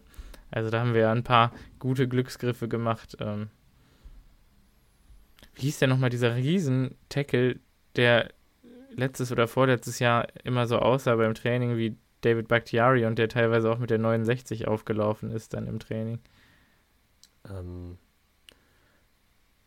Also 0.51 0.71
da 0.71 0.81
haben 0.81 0.95
wir 0.95 1.03
ja 1.03 1.13
ein 1.13 1.25
paar 1.25 1.53
gute 1.79 2.09
Glücksgriffe 2.09 2.69
gemacht. 2.69 3.17
Ähm, 3.21 3.49
wie 5.55 5.63
hieß 5.63 5.79
der 5.81 5.89
nochmal, 5.89 6.11
dieser 6.11 6.37
Riesen-Tackle, 6.37 7.59
der 7.97 8.31
letztes 8.91 9.33
oder 9.33 9.49
vorletztes 9.49 9.99
Jahr 9.99 10.29
immer 10.45 10.67
so 10.67 10.79
aussah 10.79 11.17
beim 11.17 11.35
Training 11.35 11.77
wie 11.77 11.97
David 12.23 12.49
Bakhtiari 12.49 13.07
und 13.07 13.19
der 13.19 13.29
teilweise 13.29 13.71
auch 13.71 13.79
mit 13.79 13.91
der 13.91 13.99
69 13.99 14.67
aufgelaufen 14.67 15.31
ist 15.31 15.55
dann 15.55 15.67
im 15.67 15.79
Training. 15.79 16.19
Ähm, 17.49 17.99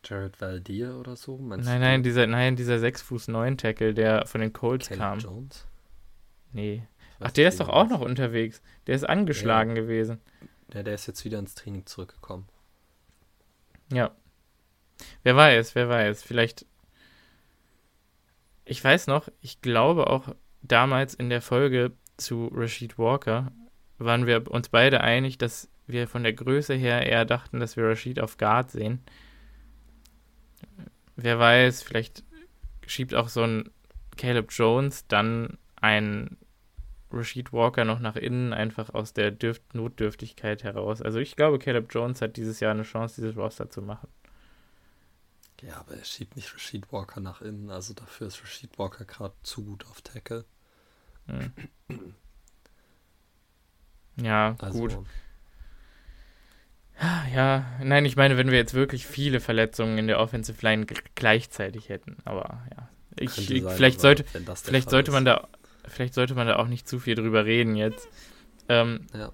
Jared 0.04 0.40
Valdir 0.42 0.98
oder 0.98 1.16
so? 1.16 1.38
Meinst 1.38 1.68
nein, 1.68 1.82
nein, 1.82 2.04
dieser, 2.04 2.28
nein, 2.28 2.56
dieser 2.56 2.80
6 2.80 3.02
Fuß 3.04 3.28
9 3.30 3.58
Tackle, 3.58 3.94
der 3.94 4.26
von 4.26 4.42
den 4.42 4.54
Colts 4.54 4.88
Kelly 4.88 5.00
kam. 5.00 5.20
Jones? 5.20 5.68
Nee. 6.54 6.84
Ach, 7.20 7.32
der 7.32 7.48
ist 7.48 7.60
doch 7.60 7.70
auch 7.70 7.88
noch 7.88 8.02
unterwegs. 8.02 8.62
Der 8.88 8.96
ist 8.96 9.08
angeschlagen 9.08 9.76
ja. 9.76 9.84
gewesen. 9.84 10.20
Ja, 10.74 10.82
der 10.84 10.96
ist 10.96 11.06
jetzt 11.06 11.24
wieder 11.24 11.38
ins 11.38 11.54
Training 11.54 11.86
zurückgekommen. 11.86 12.48
Ja. 13.92 14.12
Wer 15.24 15.36
weiß, 15.36 15.76
wer 15.76 15.88
weiß. 15.88 16.24
Vielleicht. 16.24 16.66
Ich 18.66 18.84
weiß 18.84 19.08
noch, 19.08 19.28
ich 19.42 19.62
glaube 19.62 20.08
auch 20.08 20.34
damals 20.62 21.14
in 21.14 21.30
der 21.30 21.42
Folge 21.42 21.92
zu 22.22 22.48
Rashid 22.54 22.98
Walker 22.98 23.52
waren 23.98 24.26
wir 24.26 24.50
uns 24.50 24.70
beide 24.70 25.02
einig, 25.02 25.38
dass 25.38 25.70
wir 25.88 26.08
von 26.08 26.24
der 26.24 26.34
Größe 26.34 26.74
her 26.74 27.06
eher 27.06 27.26
dachten, 27.26 27.60
dass 27.60 27.76
wir 27.76 27.86
Rashid 27.86 28.20
auf 28.20 28.38
Guard 28.38 28.72
sehen. 28.72 29.04
Wer 31.16 31.38
weiß, 31.40 31.84
vielleicht 31.84 32.24
schiebt 32.88 33.14
auch 33.14 33.30
so 33.30 33.44
ein 33.44 33.70
Caleb 34.18 34.52
Jones 34.52 35.08
dann 35.08 35.58
ein 35.76 36.38
Rashid 37.12 37.52
Walker 37.52 37.86
noch 37.86 38.00
nach 38.00 38.16
innen, 38.16 38.54
einfach 38.54 38.94
aus 38.94 39.14
der 39.14 39.32
Dürft 39.32 39.76
Notdürftigkeit 39.76 40.64
heraus. 40.64 41.02
Also 41.02 41.20
ich 41.20 41.36
glaube, 41.36 41.60
Caleb 41.60 41.94
Jones 41.94 42.22
hat 42.22 42.38
dieses 42.38 42.60
Jahr 42.60 42.72
eine 42.72 42.84
Chance, 42.84 43.22
dieses 43.22 43.38
Roster 43.38 43.70
zu 43.70 43.82
machen. 43.82 44.08
Ja, 45.62 45.78
aber 45.78 45.96
er 45.96 46.06
schiebt 46.06 46.36
nicht 46.36 46.54
Rashid 46.54 46.92
Walker 46.92 47.20
nach 47.20 47.42
innen, 47.42 47.70
also 47.70 47.94
dafür 47.94 48.28
ist 48.28 48.42
Rashid 48.42 48.80
Walker 48.80 49.06
gerade 49.06 49.36
zu 49.44 49.64
gut 49.64 49.86
auf 49.86 50.02
Tackle. 50.02 50.46
Hm. 51.32 51.52
Ja, 54.22 54.56
Also, 54.60 54.80
gut. 54.80 54.98
Ja, 57.34 57.66
nein, 57.82 58.06
ich 58.06 58.16
meine, 58.16 58.38
wenn 58.38 58.52
wir 58.52 58.58
jetzt 58.58 58.76
wirklich 58.76 59.08
viele 59.08 59.40
Verletzungen 59.40 59.98
in 59.98 60.08
der 60.08 60.20
Offensive 60.20 60.62
Line 60.62 60.86
gleichzeitig 61.16 61.90
hätten, 61.90 62.18
aber 62.26 62.62
ja. 62.76 62.90
Ich, 63.18 63.32
sein, 63.32 63.46
vielleicht 63.48 63.96
aber 63.98 64.02
sollte, 64.02 64.24
vielleicht 64.26 64.86
Fall 64.86 64.92
sollte 64.92 65.12
ist- 65.12 65.14
man 65.16 65.26
da, 65.26 65.48
vielleicht 65.88 66.14
sollte 66.14 66.36
man 66.36 66.48
da 66.48 66.58
auch 66.58 66.68
nicht 66.68 66.88
zu 66.88 67.00
viel 67.00 67.16
drüber 67.16 67.46
reden 67.46 67.76
jetzt. 67.76 68.08
Ähm, 68.70 69.08
Ja. 69.14 69.32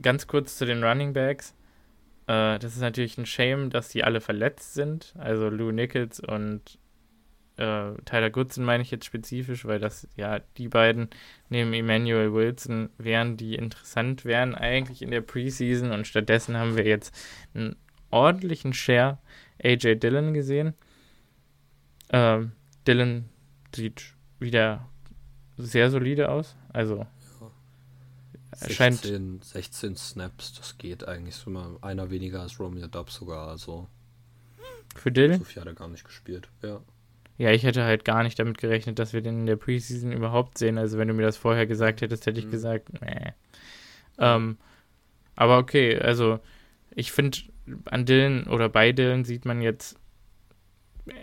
Ganz 0.00 0.26
kurz 0.26 0.56
zu 0.56 0.64
den 0.64 0.82
Running 0.84 1.12
Backs. 1.12 1.54
Äh, 2.26 2.58
das 2.58 2.74
ist 2.74 2.80
natürlich 2.80 3.18
ein 3.18 3.26
Shame, 3.26 3.68
dass 3.70 3.88
die 3.88 4.04
alle 4.04 4.20
verletzt 4.20 4.72
sind. 4.74 5.14
Also 5.18 5.48
Lou 5.50 5.72
Nichols 5.72 6.20
und 6.20 6.78
äh, 7.60 7.92
Tyler 8.06 8.30
Goodson 8.30 8.64
meine 8.64 8.82
ich 8.82 8.90
jetzt 8.90 9.04
spezifisch, 9.04 9.66
weil 9.66 9.78
das 9.78 10.08
ja 10.16 10.40
die 10.56 10.68
beiden 10.68 11.10
neben 11.50 11.72
Emmanuel 11.74 12.32
Wilson 12.32 12.88
wären, 12.96 13.36
die 13.36 13.54
interessant 13.54 14.24
wären 14.24 14.54
eigentlich 14.54 15.02
in 15.02 15.10
der 15.10 15.20
Preseason 15.20 15.92
und 15.92 16.06
stattdessen 16.06 16.56
haben 16.56 16.76
wir 16.76 16.86
jetzt 16.86 17.14
einen 17.54 17.76
ordentlichen 18.10 18.72
Share 18.72 19.18
AJ 19.62 19.96
Dillon 19.96 20.32
gesehen. 20.32 20.74
Ähm, 22.10 22.52
Dillon 22.86 23.26
sieht 23.74 24.14
wieder 24.38 24.88
sehr 25.58 25.90
solide 25.90 26.30
aus. 26.30 26.56
Also 26.72 27.06
er 28.58 28.70
scheint 28.70 29.02
16, 29.02 29.42
16 29.42 29.96
Snaps, 29.96 30.54
das 30.54 30.78
geht 30.78 31.06
eigentlich 31.06 31.36
so 31.36 31.50
mal 31.50 31.76
einer 31.82 32.10
weniger 32.10 32.40
als 32.40 32.58
Romeo 32.58 32.86
Dobbs 32.88 33.14
sogar, 33.14 33.48
also 33.48 33.86
für 34.96 35.12
Dillon. 35.12 35.38
so 35.38 35.44
viel 35.44 35.60
hat 35.60 35.68
er 35.68 35.74
gar 35.74 35.88
nicht 35.88 36.04
gespielt. 36.04 36.48
Ja. 36.62 36.80
Ja, 37.40 37.50
ich 37.52 37.62
hätte 37.62 37.84
halt 37.84 38.04
gar 38.04 38.22
nicht 38.22 38.38
damit 38.38 38.58
gerechnet, 38.58 38.98
dass 38.98 39.14
wir 39.14 39.22
den 39.22 39.40
in 39.40 39.46
der 39.46 39.56
Preseason 39.56 40.12
überhaupt 40.12 40.58
sehen. 40.58 40.76
Also 40.76 40.98
wenn 40.98 41.08
du 41.08 41.14
mir 41.14 41.22
das 41.22 41.38
vorher 41.38 41.66
gesagt 41.66 42.02
hättest, 42.02 42.26
hätte 42.26 42.38
ich 42.38 42.46
Mhm. 42.46 42.50
gesagt, 42.50 42.88
nee. 43.00 43.32
Ähm, 44.18 44.58
aber 45.36 45.56
okay, 45.56 45.98
also 45.98 46.40
ich 46.94 47.12
finde, 47.12 47.38
an 47.86 48.04
Dylan 48.04 48.44
oder 48.46 48.68
bei 48.68 48.92
Dylan 48.92 49.24
sieht 49.24 49.46
man 49.46 49.62
jetzt, 49.62 49.96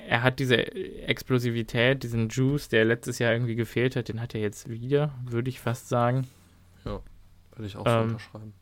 er 0.07 0.23
hat 0.23 0.39
diese 0.39 0.57
Explosivität, 1.07 2.01
diesen 2.01 2.29
Juice, 2.29 2.67
der 2.69 2.83
letztes 2.85 3.19
Jahr 3.19 3.33
irgendwie 3.33 3.55
gefehlt 3.55 3.95
hat, 3.95 4.09
den 4.09 4.19
hat 4.19 4.33
er 4.33 4.41
jetzt 4.41 4.69
wieder, 4.69 5.13
würde 5.23 5.49
ich 5.49 5.59
fast 5.59 5.87
sagen. 5.87 6.27
Würde 6.83 7.03
ich 7.67 7.75
auch 7.75 7.85
Ähm, 7.85 7.93
so 8.09 8.15
unterschreiben. 8.15 8.53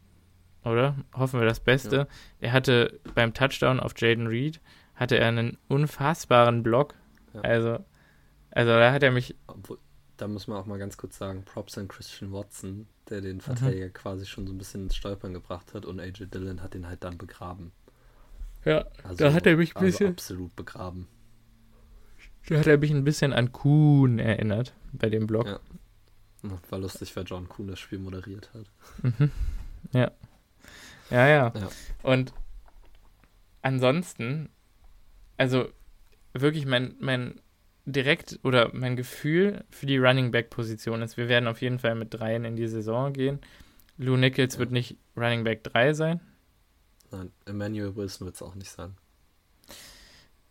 oder? 0.66 0.96
Hoffen 1.14 1.40
wir 1.40 1.48
das 1.48 1.60
Beste. 1.62 2.08
Er 2.42 2.52
hatte 2.52 3.00
beim 3.14 3.34
Touchdown 3.34 3.80
auf 3.80 3.94
Jaden 3.98 4.28
Reed, 4.28 4.60
hatte 4.96 5.18
er 5.18 5.28
einen 5.30 5.58
unfassbaren 5.70 6.64
Block. 6.64 6.96
Ja. 7.36 7.42
Also, 7.42 7.86
also 8.52 8.72
da 8.72 8.92
hat 8.92 9.04
er 9.04 9.12
mich 9.12 9.36
Obwohl, 9.48 9.78
da 10.18 10.28
muss 10.28 10.48
man 10.48 10.58
auch 10.58 10.66
mal 10.66 10.80
ganz 10.80 10.98
kurz 10.98 11.18
sagen, 11.18 11.44
Props 11.44 11.78
an 11.78 11.88
Christian 11.88 12.32
Watson, 12.32 12.88
der 13.10 13.20
Mhm. 13.20 13.24
den 13.24 13.42
Verteidiger 13.42 13.90
quasi 13.90 14.26
schon 14.26 14.48
so 14.48 14.54
ein 14.54 14.58
bisschen 14.58 14.84
ins 14.84 14.96
Stolpern 14.96 15.34
gebracht 15.34 15.74
hat 15.74 15.86
und 15.86 16.00
AJ 16.00 16.28
Dillon 16.28 16.62
hat 16.64 16.74
ihn 16.76 16.88
halt 16.88 17.04
dann 17.04 17.18
begraben. 17.18 17.72
Ja, 18.64 18.86
Also, 19.04 19.18
Da 19.26 19.34
hat 19.34 19.46
er 19.46 19.58
mich 19.58 19.76
ein 19.76 19.84
also 19.84 19.86
bisschen- 19.92 20.12
absolut 20.14 20.56
begraben. 20.56 21.08
da 22.48 22.58
hat 22.60 22.68
er 22.68 22.78
mich 22.78 22.92
ein 22.92 23.04
bisschen 23.04 23.34
an 23.34 23.52
Kuhn 23.52 24.18
erinnert 24.20 24.74
bei 24.94 25.10
dem 25.10 25.28
Blog. 25.28 25.46
Ja. 25.48 25.60
War 26.70 26.80
lustig, 26.80 27.16
weil 27.16 27.24
John 27.26 27.50
Kuhn 27.50 27.68
das 27.68 27.80
Spiel 27.80 27.98
moderiert 28.00 28.52
hat. 28.54 28.66
Mhm. 29.04 29.32
Ja. 29.94 30.12
Ja, 31.10 31.28
ja. 31.28 31.54
Ja. 31.56 31.70
Und 32.04 32.34
ansonsten, 33.62 34.50
also 35.38 35.68
wirklich 36.42 36.66
mein, 36.66 36.96
mein 37.00 37.42
direkt 37.86 38.40
oder 38.44 38.72
mein 38.74 38.96
Gefühl 38.96 39.64
für 39.70 39.86
die 39.86 39.98
Running 39.98 40.32
Back 40.32 40.50
Position 40.50 41.02
ist, 41.02 41.18
wir 41.18 41.30
werden 41.30 41.48
auf 41.48 41.62
jeden 41.62 41.80
Fall 41.80 41.96
mit 41.96 42.14
dreien 42.14 42.46
in 42.46 42.56
die 42.56 42.68
Saison 42.68 43.14
gehen. 43.14 43.40
Lou 43.98 44.18
Nichols 44.18 44.58
Ja. 44.58 44.60
wird 44.60 44.72
nicht 44.72 44.98
Running 45.16 45.44
Back 45.44 45.64
3 45.64 45.94
sein. 45.94 46.20
Nein, 47.12 47.32
Emmanuel 47.46 47.96
Wilson 47.96 48.26
wird 48.26 48.36
es 48.36 48.42
auch 48.42 48.56
nicht 48.56 48.72
sein. 48.72 48.98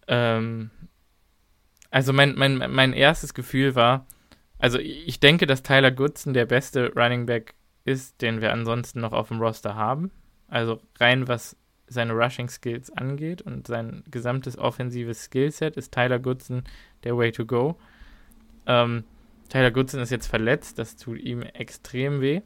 Ähm, 0.07 0.71
also 1.91 2.13
mein, 2.13 2.35
mein, 2.37 2.57
mein 2.73 2.93
erstes 2.93 3.35
Gefühl 3.35 3.75
war, 3.75 4.07
also 4.59 4.79
ich 4.79 5.21
denke, 5.21 5.47
dass 5.47 5.63
Tyler 5.63 5.91
Goodson 5.91 6.33
der 6.35 6.47
beste 6.47 6.93
Running 6.95 7.27
Back 7.27 7.55
ist, 7.85 8.23
den 8.23 8.41
wir 8.41 8.53
ansonsten 8.53 9.01
noch 9.01 9.13
auf 9.13 9.29
dem 9.29 9.41
Roster 9.41 9.75
haben. 9.75 10.11
Also 10.49 10.81
rein 10.99 11.29
was 11.29 11.57
seine 11.87 12.13
Rushing 12.13 12.49
Skills 12.49 12.91
angeht 12.91 13.43
und 13.43 13.67
sein 13.67 14.05
gesamtes 14.11 14.57
offensives 14.59 15.25
Skillset 15.25 15.77
ist 15.77 15.93
Tyler 15.93 16.19
Goodson 16.19 16.65
der 17.05 17.17
Way 17.17 17.33
to 17.33 17.47
go. 17.47 17.79
Ähm, 18.67 19.05
Tyler 19.49 19.71
Goodson 19.71 20.01
ist 20.01 20.11
jetzt 20.11 20.27
verletzt, 20.27 20.79
das 20.79 20.97
tut 20.97 21.19
ihm 21.21 21.43
extrem 21.43 22.21
weh. 22.21 22.41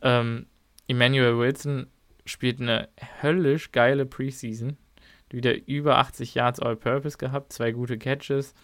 Ähm, 0.00 0.46
Emmanuel 0.88 1.38
Wilson 1.38 1.86
spielt 2.24 2.60
eine 2.60 2.88
höllisch 3.22 3.72
geile 3.72 4.06
Preseason 4.06 4.76
wieder 5.30 5.66
über 5.66 5.98
80 5.98 6.34
Yards 6.34 6.60
All-Purpose 6.60 7.18
gehabt, 7.18 7.52
zwei 7.52 7.72
gute 7.72 7.98
Catches, 7.98 8.54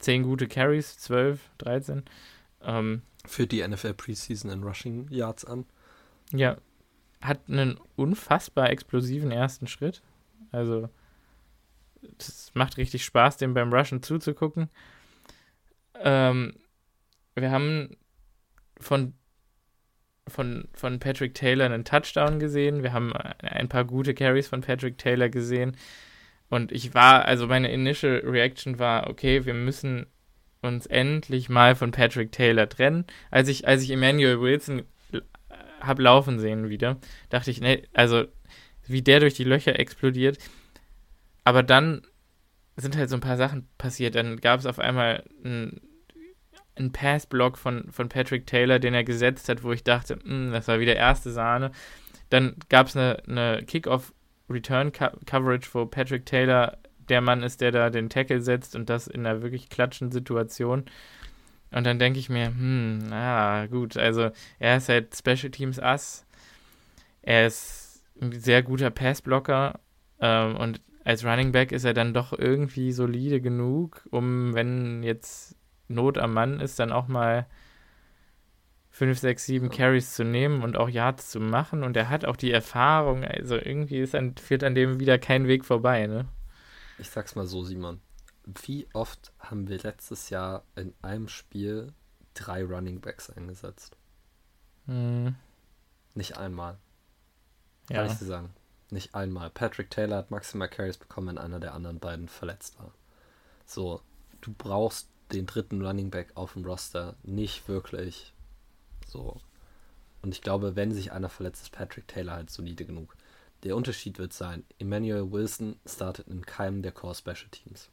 10 0.00 0.24
gute 0.24 0.48
Carries, 0.48 0.98
12, 0.98 1.40
13. 1.58 2.02
Ähm, 2.62 3.02
Führt 3.24 3.52
die 3.52 3.66
NFL 3.66 3.94
Preseason 3.94 4.50
in 4.50 4.62
Rushing 4.62 5.08
Yards 5.10 5.44
an. 5.44 5.64
ja, 6.32 6.56
hat 7.20 7.40
einen 7.48 7.78
unfassbar 7.96 8.70
explosiven 8.70 9.30
ersten 9.30 9.66
Schritt. 9.66 10.02
Also, 10.52 10.88
das 12.00 12.50
macht 12.54 12.76
richtig 12.76 13.04
Spaß, 13.04 13.36
dem 13.36 13.54
beim 13.54 13.72
Rushen 13.72 14.02
zuzugucken. 14.02 14.70
Ähm, 16.00 16.54
wir 17.34 17.50
haben 17.50 17.96
von, 18.80 19.14
von, 20.28 20.68
von 20.72 20.98
Patrick 20.98 21.34
Taylor 21.34 21.66
einen 21.66 21.84
Touchdown 21.84 22.38
gesehen. 22.38 22.82
Wir 22.82 22.92
haben 22.92 23.12
ein 23.12 23.68
paar 23.68 23.84
gute 23.84 24.14
Carries 24.14 24.48
von 24.48 24.60
Patrick 24.60 24.98
Taylor 24.98 25.28
gesehen. 25.28 25.76
Und 26.50 26.72
ich 26.72 26.94
war, 26.94 27.24
also 27.24 27.46
meine 27.46 27.70
initial 27.70 28.22
Reaction 28.24 28.78
war, 28.78 29.08
okay, 29.08 29.44
wir 29.44 29.54
müssen 29.54 30.06
uns 30.62 30.86
endlich 30.86 31.48
mal 31.48 31.74
von 31.74 31.90
Patrick 31.90 32.32
Taylor 32.32 32.68
trennen. 32.68 33.04
Als 33.30 33.48
ich, 33.48 33.68
als 33.68 33.82
ich 33.82 33.90
Emmanuel 33.90 34.40
Wilson 34.40 34.82
habe 35.80 36.02
laufen 36.02 36.38
sehen 36.38 36.68
wieder, 36.68 36.98
dachte 37.30 37.50
ich, 37.50 37.60
ne, 37.60 37.82
also 37.92 38.24
wie 38.86 39.02
der 39.02 39.20
durch 39.20 39.34
die 39.34 39.44
Löcher 39.44 39.78
explodiert. 39.78 40.38
Aber 41.44 41.62
dann 41.62 42.02
sind 42.76 42.96
halt 42.96 43.10
so 43.10 43.16
ein 43.16 43.20
paar 43.20 43.36
Sachen 43.36 43.68
passiert. 43.76 44.14
Dann 44.14 44.38
gab 44.38 44.60
es 44.60 44.66
auf 44.66 44.78
einmal 44.78 45.24
einen, 45.44 45.80
Pass-Block 46.92 47.58
von, 47.58 47.90
von 47.90 48.08
Patrick 48.08 48.46
Taylor, 48.46 48.78
den 48.78 48.94
er 48.94 49.02
gesetzt 49.02 49.48
hat, 49.48 49.64
wo 49.64 49.72
ich 49.72 49.82
dachte, 49.82 50.16
"Hm, 50.22 50.52
das 50.52 50.68
war 50.68 50.78
wieder 50.78 50.94
erste 50.94 51.32
Sahne. 51.32 51.72
Dann 52.30 52.54
gab 52.68 52.86
es 52.86 52.96
eine, 52.96 53.20
eine 53.26 53.64
Kick-Off-Return-Coverage, 53.64 55.70
wo 55.72 55.86
Patrick 55.86 56.24
Taylor 56.24 56.78
der 57.08 57.20
Mann 57.20 57.42
ist, 57.42 57.60
der 57.60 57.72
da 57.72 57.90
den 57.90 58.10
Tackle 58.10 58.42
setzt 58.42 58.76
und 58.76 58.88
das 58.90 59.08
in 59.08 59.26
einer 59.26 59.42
wirklich 59.42 59.70
klatschen 59.70 60.12
Situation. 60.12 60.84
Und 61.70 61.84
dann 61.84 61.98
denke 61.98 62.18
ich 62.18 62.28
mir, 62.28 62.46
hm, 62.46 62.98
na 63.08 63.66
gut, 63.66 63.96
also 63.96 64.30
er 64.58 64.76
ist 64.78 64.88
halt 64.88 65.14
Special 65.14 65.50
Teams 65.50 65.78
Ass. 65.78 66.26
Er 67.22 67.46
ist 67.46 68.02
ein 68.20 68.32
sehr 68.32 68.62
guter 68.62 68.90
Passblocker 68.90 69.80
ähm, 70.20 70.56
und 70.56 70.80
als 71.04 71.24
Running 71.24 71.52
Back 71.52 71.72
ist 71.72 71.84
er 71.84 71.94
dann 71.94 72.12
doch 72.12 72.32
irgendwie 72.32 72.92
solide 72.92 73.40
genug, 73.40 74.06
um, 74.10 74.54
wenn 74.54 75.02
jetzt 75.02 75.56
Not 75.88 76.18
am 76.18 76.34
Mann 76.34 76.60
ist, 76.60 76.78
dann 76.78 76.92
auch 76.92 77.08
mal 77.08 77.46
5, 78.90 79.18
6, 79.18 79.46
7 79.46 79.66
Ja. 79.70 79.72
Carries 79.72 80.14
zu 80.14 80.24
nehmen 80.24 80.62
und 80.62 80.76
auch 80.76 80.88
Yards 80.88 81.30
zu 81.30 81.40
machen. 81.40 81.82
Und 81.82 81.96
er 81.96 82.10
hat 82.10 82.24
auch 82.24 82.36
die 82.36 82.50
Erfahrung, 82.50 83.24
also 83.24 83.56
irgendwie 83.56 84.00
ist 84.00 84.14
an, 84.14 84.36
führt 84.36 84.64
an 84.64 84.74
dem 84.74 85.00
wieder 85.00 85.18
kein 85.18 85.46
Weg 85.46 85.64
vorbei, 85.64 86.06
ne? 86.06 86.26
Ich 86.98 87.08
sag's 87.08 87.36
mal 87.36 87.46
so, 87.46 87.62
Simon. 87.62 88.00
Wie 88.62 88.88
oft 88.94 89.32
haben 89.38 89.68
wir 89.68 89.78
letztes 89.78 90.30
Jahr 90.30 90.64
in 90.74 90.94
einem 91.02 91.28
Spiel 91.28 91.92
drei 92.32 92.64
Running 92.64 93.00
Backs 93.00 93.28
eingesetzt? 93.28 93.96
Hm, 94.86 95.34
Nicht 96.14 96.38
einmal. 96.38 96.78
Kann 97.88 98.06
ja. 98.06 98.12
ich 98.12 98.18
dir 98.18 98.24
sagen. 98.24 98.54
Nicht 98.90 99.14
einmal. 99.14 99.50
Patrick 99.50 99.90
Taylor 99.90 100.16
hat 100.16 100.30
maximal 100.30 100.68
Carries 100.68 100.96
bekommen, 100.96 101.28
wenn 101.28 101.38
einer 101.38 101.60
der 101.60 101.74
anderen 101.74 101.98
beiden 101.98 102.28
verletzt 102.28 102.78
war. 102.78 102.94
So, 103.66 104.00
du 104.40 104.54
brauchst 104.56 105.10
den 105.32 105.44
dritten 105.44 105.84
Running 105.84 106.10
Back 106.10 106.32
auf 106.34 106.54
dem 106.54 106.64
Roster 106.64 107.16
nicht 107.22 107.68
wirklich. 107.68 108.32
So. 109.06 109.42
Und 110.22 110.32
ich 110.34 110.40
glaube, 110.40 110.74
wenn 110.74 110.92
sich 110.92 111.12
einer 111.12 111.28
verletzt, 111.28 111.62
ist 111.64 111.72
Patrick 111.72 112.08
Taylor 112.08 112.32
halt 112.32 112.50
solide 112.50 112.86
genug. 112.86 113.14
Der 113.62 113.76
Unterschied 113.76 114.18
wird 114.18 114.32
sein, 114.32 114.64
Emmanuel 114.78 115.30
Wilson 115.32 115.78
startet 115.84 116.28
in 116.28 116.46
keinem 116.46 116.80
der 116.80 116.92
Core 116.92 117.14
Special 117.14 117.48
Teams. 117.50 117.90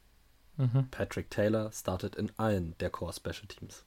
Mhm. 0.56 0.88
Patrick 0.90 1.30
Taylor 1.30 1.70
startet 1.72 2.16
in 2.16 2.32
allen 2.38 2.76
der 2.78 2.90
Core 2.90 3.12
Special 3.12 3.46
Teams. 3.48 3.84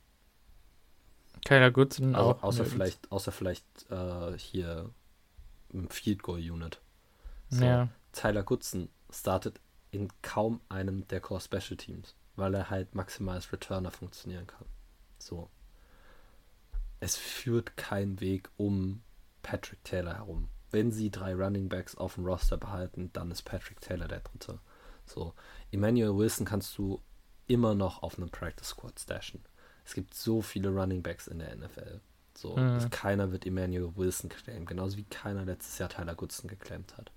Kyler 1.45 1.71
Goodson 1.71 2.15
Also, 2.15 2.31
auch. 2.31 2.43
außer 2.43 2.65
vielleicht, 2.65 3.11
außer 3.11 3.31
vielleicht 3.31 3.65
äh, 3.89 4.37
hier 4.37 4.89
im 5.71 5.89
Field 5.89 6.21
Goal 6.23 6.39
Unit. 6.39 6.79
So, 7.49 7.63
Ja. 7.63 7.89
Tyler 8.11 8.43
Goodson 8.43 8.89
startet 9.11 9.59
in 9.91 10.09
kaum 10.21 10.61
einem 10.69 11.07
der 11.07 11.21
Core 11.21 11.39
Special 11.41 11.77
Teams, 11.77 12.15
weil 12.35 12.53
er 12.53 12.69
halt 12.69 12.93
maximal 12.95 13.35
als 13.35 13.51
Returner 13.51 13.91
funktionieren 13.91 14.45
kann. 14.47 14.65
So. 15.17 15.49
Es 16.99 17.15
führt 17.15 17.77
kein 17.77 18.19
Weg 18.19 18.49
um 18.57 19.01
Patrick 19.41 19.83
Taylor 19.83 20.15
herum. 20.15 20.49
Wenn 20.71 20.91
sie 20.91 21.09
drei 21.09 21.33
Running 21.33 21.69
Backs 21.69 21.95
auf 21.95 22.15
dem 22.15 22.25
Roster 22.25 22.57
behalten, 22.57 23.09
dann 23.13 23.31
ist 23.31 23.43
Patrick 23.43 23.79
Taylor 23.81 24.07
der 24.07 24.19
dritte. 24.19 24.59
So. 25.09 25.33
Emmanuel 25.71 26.15
Wilson 26.17 26.45
kannst 26.45 26.77
du 26.77 27.01
immer 27.47 27.75
noch 27.75 28.03
auf 28.03 28.17
einem 28.17 28.29
Practice 28.29 28.69
Squad 28.69 28.99
stashen. 28.99 29.43
Es 29.85 29.93
gibt 29.93 30.13
so 30.13 30.41
viele 30.41 30.69
Running 30.69 31.01
Backs 31.01 31.27
in 31.27 31.39
der 31.39 31.55
NFL. 31.55 31.99
So, 32.35 32.55
mhm. 32.55 32.89
keiner 32.89 33.31
wird 33.31 33.45
Emmanuel 33.45 33.91
Wilson 33.95 34.29
claimen, 34.29 34.65
genauso 34.65 34.97
wie 34.97 35.03
keiner 35.03 35.45
letztes 35.45 35.77
Jahr 35.77 35.89
Tyler 35.89 36.15
Goodson 36.15 36.47
geclaimt 36.47 36.95
hat. 36.97 37.11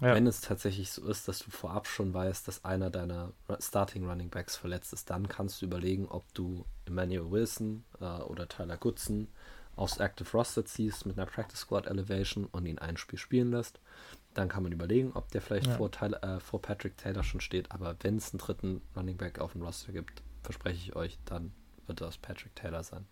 Ja. 0.00 0.14
Wenn 0.14 0.26
es 0.26 0.40
tatsächlich 0.40 0.92
so 0.92 1.06
ist, 1.08 1.26
dass 1.26 1.40
du 1.40 1.50
vorab 1.50 1.86
schon 1.86 2.14
weißt, 2.14 2.46
dass 2.46 2.64
einer 2.64 2.90
deiner 2.90 3.32
Starting 3.58 4.06
Running 4.06 4.30
Backs 4.30 4.56
verletzt 4.56 4.92
ist, 4.92 5.10
dann 5.10 5.28
kannst 5.28 5.60
du 5.60 5.66
überlegen, 5.66 6.06
ob 6.06 6.32
du 6.34 6.64
Emmanuel 6.84 7.30
Wilson 7.30 7.84
äh, 8.00 8.04
oder 8.04 8.46
Tyler 8.48 8.76
Goodson 8.76 9.28
aufs 9.78 9.98
Active 9.98 10.30
Roster 10.32 10.64
ziehst 10.64 11.06
mit 11.06 11.18
einer 11.18 11.26
Practice 11.26 11.60
Squad 11.60 11.86
Elevation 11.86 12.44
und 12.46 12.66
ihn 12.66 12.78
ein 12.78 12.96
Spiel 12.96 13.18
spielen 13.18 13.50
lässt. 13.50 13.80
Dann 14.34 14.48
kann 14.48 14.62
man 14.62 14.72
überlegen, 14.72 15.12
ob 15.14 15.30
der 15.30 15.40
vielleicht 15.40 15.66
ja. 15.66 15.76
vor, 15.76 15.90
Tyler, 15.90 16.22
äh, 16.22 16.40
vor 16.40 16.60
Patrick 16.60 16.96
Taylor 16.96 17.22
schon 17.22 17.40
steht. 17.40 17.70
Aber 17.72 17.96
wenn 18.00 18.16
es 18.16 18.32
einen 18.32 18.38
dritten 18.38 18.82
Running 18.96 19.16
Back 19.16 19.38
auf 19.38 19.52
dem 19.52 19.62
Roster 19.62 19.92
gibt, 19.92 20.22
verspreche 20.42 20.78
ich 20.78 20.96
euch, 20.96 21.18
dann 21.24 21.52
wird 21.86 22.00
das 22.00 22.18
Patrick 22.18 22.54
Taylor 22.54 22.82
sein. 22.82 23.06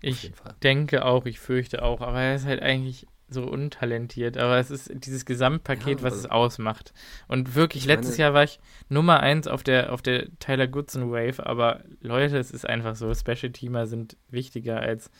Ich 0.00 0.32
denke 0.62 1.04
auch, 1.04 1.26
ich 1.26 1.38
fürchte 1.38 1.82
auch, 1.82 2.00
aber 2.00 2.20
er 2.20 2.34
ist 2.34 2.44
halt 2.44 2.60
eigentlich 2.60 3.06
so 3.28 3.44
untalentiert, 3.44 4.36
aber 4.36 4.58
es 4.58 4.70
ist 4.70 4.90
dieses 4.92 5.24
Gesamtpaket, 5.24 6.00
ja, 6.00 6.02
was 6.02 6.14
es 6.14 6.26
ausmacht. 6.26 6.92
Und 7.28 7.54
wirklich, 7.54 7.86
letztes 7.86 8.16
Jahr 8.16 8.34
war 8.34 8.44
ich 8.44 8.60
Nummer 8.88 9.20
eins 9.20 9.46
auf 9.46 9.62
der, 9.62 9.92
auf 9.92 10.02
der 10.02 10.26
Tyler 10.38 10.66
Goodson 10.66 11.10
Wave, 11.10 11.46
aber 11.46 11.82
Leute, 12.00 12.36
es 12.36 12.50
ist 12.50 12.68
einfach 12.68 12.94
so, 12.94 13.14
Special 13.14 13.52
Teamer 13.52 13.86
sind 13.86 14.16
wichtiger 14.28 14.80
als. 14.80 15.10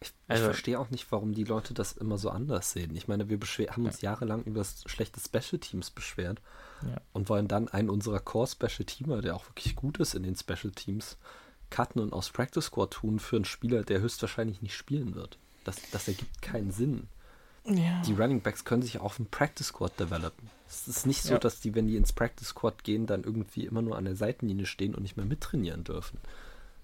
Ich, 0.00 0.12
also, 0.28 0.42
ich 0.42 0.46
verstehe 0.46 0.78
auch 0.78 0.90
nicht, 0.90 1.10
warum 1.10 1.34
die 1.34 1.44
Leute 1.44 1.74
das 1.74 1.92
immer 1.92 2.18
so 2.18 2.30
anders 2.30 2.72
sehen. 2.72 2.94
Ich 2.94 3.08
meine, 3.08 3.28
wir 3.28 3.38
haben 3.70 3.86
uns 3.86 4.00
ja. 4.00 4.12
jahrelang 4.12 4.44
über 4.44 4.64
schlechte 4.86 5.20
Special 5.20 5.58
Teams 5.58 5.90
beschwert 5.90 6.40
ja. 6.82 7.00
und 7.12 7.28
wollen 7.28 7.48
dann 7.48 7.68
einen 7.68 7.90
unserer 7.90 8.20
Core 8.20 8.46
Special 8.46 8.84
Teamer, 8.84 9.22
der 9.22 9.34
auch 9.34 9.46
wirklich 9.48 9.74
gut 9.74 9.98
ist 9.98 10.14
in 10.14 10.22
den 10.22 10.36
Special 10.36 10.70
Teams, 10.72 11.16
cutten 11.70 12.00
und 12.00 12.12
aus 12.12 12.30
Practice 12.30 12.66
Squad 12.66 12.92
tun 12.92 13.18
für 13.18 13.36
einen 13.36 13.44
Spieler, 13.44 13.82
der 13.82 14.00
höchstwahrscheinlich 14.00 14.62
nicht 14.62 14.76
spielen 14.76 15.14
wird. 15.14 15.38
Das, 15.64 15.76
das 15.90 16.08
ergibt 16.08 16.42
keinen 16.42 16.70
Sinn. 16.70 17.08
Ja. 17.64 18.00
Die 18.02 18.14
Running 18.14 18.40
Backs 18.40 18.64
können 18.64 18.82
sich 18.82 19.00
auch 19.00 19.18
im 19.18 19.26
Practice 19.26 19.66
Squad 19.66 19.98
developen. 19.98 20.48
Es 20.68 20.88
ist 20.88 21.06
nicht 21.06 21.22
so, 21.22 21.34
ja. 21.34 21.38
dass 21.38 21.60
die, 21.60 21.74
wenn 21.74 21.86
die 21.86 21.96
ins 21.96 22.12
Practice 22.12 22.48
Squad 22.48 22.84
gehen, 22.84 23.06
dann 23.06 23.24
irgendwie 23.24 23.66
immer 23.66 23.82
nur 23.82 23.96
an 23.96 24.04
der 24.04 24.16
Seitenlinie 24.16 24.66
stehen 24.66 24.94
und 24.94 25.02
nicht 25.02 25.16
mehr 25.16 25.26
mittrainieren 25.26 25.84
dürfen. 25.84 26.18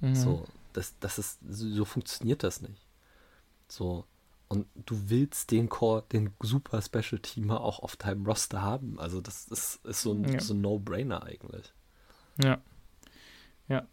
Mhm. 0.01 0.15
So, 0.15 0.45
das, 0.73 0.95
das 1.01 1.19
ist, 1.19 1.39
so 1.49 1.85
funktioniert 1.85 2.43
das 2.43 2.61
nicht. 2.61 2.84
So, 3.69 4.07
und 4.49 4.67
du 4.87 5.11
willst 5.11 5.51
den 5.51 5.69
Core, 5.69 6.05
den 6.13 6.33
super 6.41 6.81
Special 6.81 7.21
Teamer 7.21 7.61
auch 7.61 7.81
auf 7.81 7.97
deinem 7.97 8.25
Roster 8.25 8.63
haben. 8.63 8.99
Also 9.01 9.21
das 9.21 9.49
ist, 9.49 9.85
ist 9.85 10.03
so 10.03 10.13
ein, 10.13 10.33
ja. 10.33 10.41
so 10.41 10.55
ein 10.55 10.61
No-Brainer 10.61 11.25
eigentlich. 11.25 11.73
Ja. 12.43 12.61
Ja. 13.69 13.87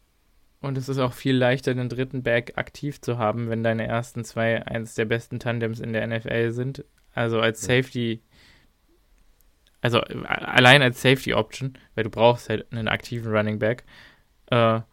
Und 0.60 0.78
es 0.78 0.90
ist 0.90 1.00
auch 1.00 1.14
viel 1.14 1.36
leichter, 1.36 1.74
den 1.74 1.90
dritten 1.90 2.22
Back 2.22 2.58
aktiv 2.58 3.02
zu 3.02 3.18
haben, 3.18 3.50
wenn 3.50 3.64
deine 3.64 3.88
ersten 3.88 4.24
zwei 4.24 4.66
eines 4.66 4.94
der 4.94 5.06
besten 5.06 5.40
Tandems 5.40 5.80
in 5.80 5.94
der 5.94 6.06
NFL 6.06 6.52
sind. 6.52 6.86
Also 7.14 7.40
als 7.40 7.62
Safety, 7.62 8.22
also 9.82 10.00
allein 10.02 10.82
als 10.82 11.02
Safety 11.02 11.34
Option, 11.34 11.78
weil 11.96 12.04
du 12.04 12.10
brauchst 12.10 12.50
halt 12.50 12.72
einen 12.72 12.88
aktiven 12.88 13.32
Running 13.36 13.58
Back. 13.58 13.86
Äh, 14.52 14.56
ja. 14.56 14.86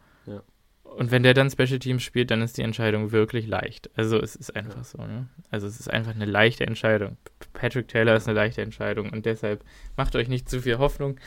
Und 0.97 1.11
wenn 1.11 1.23
der 1.23 1.33
dann 1.33 1.49
Special 1.49 1.79
Teams 1.79 2.03
spielt, 2.03 2.29
dann 2.31 2.41
ist 2.41 2.57
die 2.57 2.61
Entscheidung 2.61 3.11
wirklich 3.11 3.47
leicht. 3.47 3.89
Also 3.95 4.19
es 4.19 4.35
ist 4.35 4.55
einfach 4.55 4.83
so, 4.83 4.97
ne? 4.97 5.27
Also 5.49 5.67
es 5.67 5.79
ist 5.79 5.89
einfach 5.89 6.13
eine 6.13 6.25
leichte 6.25 6.65
Entscheidung. 6.65 7.17
Patrick 7.53 7.87
Taylor 7.87 8.15
ist 8.15 8.27
eine 8.27 8.35
leichte 8.35 8.61
Entscheidung 8.61 9.09
und 9.09 9.25
deshalb 9.25 9.63
macht 9.95 10.15
euch 10.15 10.27
nicht 10.27 10.49
zu 10.49 10.61
viel 10.61 10.77
Hoffnung. 10.77 11.19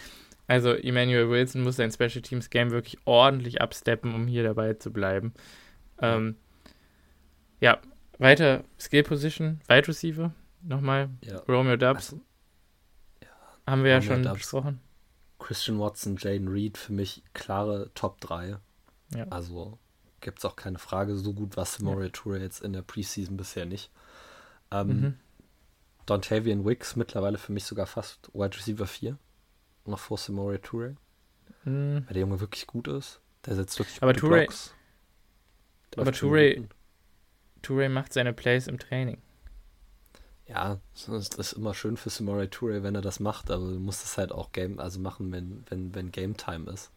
Also 0.47 0.73
Emmanuel 0.73 1.31
Wilson 1.31 1.63
muss 1.63 1.77
sein 1.77 1.91
Special 1.91 2.21
Teams 2.23 2.51
Game 2.51 2.71
wirklich 2.71 2.99
ordentlich 3.07 3.63
absteppen, 3.63 4.15
um 4.15 4.27
hier 4.27 4.43
dabei 4.43 4.75
zu 4.75 4.93
bleiben. 4.93 5.33
Ähm, 6.01 6.37
ja, 7.61 7.79
weiter 8.19 8.65
Skill 8.79 9.05
Position, 9.05 9.61
Wide 9.69 9.89
Receiver, 9.89 10.35
nochmal. 10.63 11.09
Ja. 11.23 11.39
Romeo 11.49 11.77
Dubs. 11.77 12.13
Also, 12.13 12.25
ja. 13.23 13.29
Haben 13.67 13.85
wir 13.85 13.95
Romeo 13.95 13.95
ja 13.95 14.03
schon 14.03 14.23
Dubs. 14.23 14.41
besprochen. 14.41 14.81
Christian 15.39 15.79
Watson, 15.79 16.17
Jaden 16.19 16.49
Reed, 16.49 16.77
für 16.77 16.93
mich 16.93 17.23
klare 17.33 17.91
Top 17.95 18.21
3. 18.21 18.59
Ja. 19.15 19.27
Also 19.29 19.79
gibt 20.21 20.39
es 20.39 20.45
auch 20.45 20.57
keine 20.57 20.79
Frage, 20.79 21.17
so 21.17 21.35
gut 21.35 21.57
war 21.57 21.67
Samoria 21.67 22.07
ja. 22.07 22.11
Tour 22.11 22.39
jetzt 22.39 22.63
in 22.63 22.73
der 22.73 22.83
Preseason 22.83 23.37
bisher 23.37 23.67
nicht. 23.67 23.91
Ähm, 24.71 24.87
mhm. 24.89 25.15
Dontavian 26.07 26.65
Wicks 26.65 26.97
mittlerweile 26.97 27.39
für 27.39 27.53
mich 27.53 27.65
sogar 27.65 27.87
fast 27.87 28.31
Wide 28.33 28.57
Receiver 28.57 28.87
4 28.87 29.19
noch 29.85 29.99
vor 29.99 30.19
Samori 30.19 30.59
Toure. 30.59 30.97
Hm. 31.65 32.05
Weil 32.07 32.15
der 32.15 32.21
Junge 32.21 32.41
wirklich 32.41 32.67
gut 32.67 32.89
ist. 32.89 33.21
Der 33.47 33.55
setzt 33.55 33.79
wirklich 33.79 34.03
aber 34.03 34.15
Toure, 34.15 34.39
Blocks. 34.39 34.75
aber 35.97 36.13
Toure, 36.13 36.69
Toure 37.61 37.89
macht 37.89 38.13
seine 38.13 38.33
Plays 38.33 38.67
im 38.69 38.79
Training. 38.79 39.21
Ja, 40.47 40.81
das 40.95 41.29
ist 41.31 41.53
immer 41.55 41.75
schön 41.75 41.97
für 41.97 42.11
Samori 42.11 42.49
Toure, 42.49 42.83
wenn 42.83 42.95
er 42.95 43.01
das 43.01 43.21
macht, 43.21 43.51
aber 43.51 43.65
du 43.65 43.79
musst 43.79 44.05
es 44.05 44.19
halt 44.19 44.33
auch 44.33 44.53
Game, 44.53 44.79
also 44.79 45.01
machen, 45.01 45.33
wenn, 45.33 45.65
wenn, 45.69 45.95
wenn 45.95 46.13
Game 46.13 46.37
Time 46.37 46.71
ist. 46.71 46.91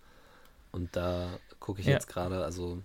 Und 0.76 0.94
da 0.98 1.30
gucke 1.62 1.80
ich 1.80 1.88
ja. 1.88 1.94
jetzt 1.94 2.08
gerade, 2.08 2.44
also 2.44 2.84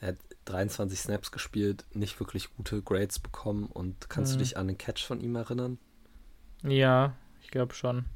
er 0.00 0.08
hat 0.08 0.16
23 0.46 0.98
Snaps 0.98 1.32
gespielt, 1.32 1.84
nicht 1.92 2.18
wirklich 2.18 2.48
gute 2.56 2.80
Grades 2.80 3.18
bekommen 3.18 3.66
und 3.66 4.08
kannst 4.08 4.32
mhm. 4.32 4.38
du 4.38 4.44
dich 4.44 4.56
an 4.56 4.68
den 4.68 4.78
Catch 4.78 5.04
von 5.04 5.20
ihm 5.20 5.36
erinnern? 5.36 5.76
Ja, 6.62 7.14
ich 7.42 7.50
glaube 7.50 7.74
schon. 7.74 8.06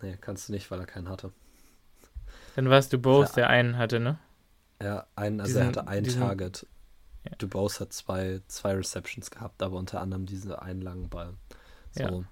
Nee, 0.00 0.16
kannst 0.18 0.48
du 0.48 0.54
nicht, 0.54 0.70
weil 0.70 0.80
er 0.80 0.86
keinen 0.86 1.10
hatte. 1.10 1.30
Dann 2.54 2.70
warst 2.70 2.90
du 2.94 2.98
Bose, 2.98 3.34
der 3.34 3.50
einen 3.50 3.76
hatte, 3.76 4.00
ne? 4.00 4.18
Ja, 4.82 5.06
einen, 5.14 5.38
also 5.42 5.50
diesen, 5.50 5.60
er 5.60 5.66
hatte 5.68 5.86
ein 5.86 6.02
diesen, 6.02 6.22
Target. 6.22 6.66
Ja. 7.24 7.36
Dubose 7.36 7.80
hat 7.80 7.92
zwei, 7.92 8.40
zwei 8.46 8.76
Receptions 8.76 9.30
gehabt, 9.30 9.62
aber 9.62 9.76
unter 9.76 10.00
anderem 10.00 10.24
diesen 10.24 10.54
einen 10.54 10.80
langen 10.80 11.10
Ball. 11.10 11.34
So. 11.90 12.02
Ja. 12.02 12.24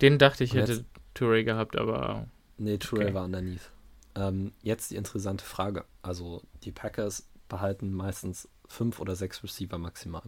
Den 0.00 0.20
dachte 0.20 0.44
ich, 0.44 0.54
hätte 0.54 0.84
Touré 1.16 1.42
gehabt, 1.42 1.76
aber. 1.76 2.28
Nee, 2.56 2.76
Touré 2.76 3.06
okay. 3.06 3.14
war 3.14 3.24
underneath. 3.24 3.73
Ähm, 4.14 4.52
jetzt 4.62 4.90
die 4.90 4.96
interessante 4.96 5.44
Frage. 5.44 5.84
Also, 6.02 6.42
die 6.62 6.72
Packers 6.72 7.26
behalten 7.48 7.92
meistens 7.92 8.48
fünf 8.66 9.00
oder 9.00 9.16
sechs 9.16 9.42
Receiver 9.42 9.78
maximal. 9.78 10.22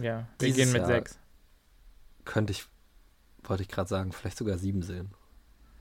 Ja, 0.00 0.28
wir 0.38 0.48
Dieses 0.48 0.56
gehen 0.56 0.72
mit 0.72 0.82
Jahr 0.82 0.88
sechs. 0.88 1.18
Könnte 2.24 2.52
ich, 2.52 2.66
wollte 3.44 3.62
ich 3.62 3.68
gerade 3.68 3.88
sagen, 3.88 4.12
vielleicht 4.12 4.38
sogar 4.38 4.58
sieben 4.58 4.82
sehen. 4.82 5.10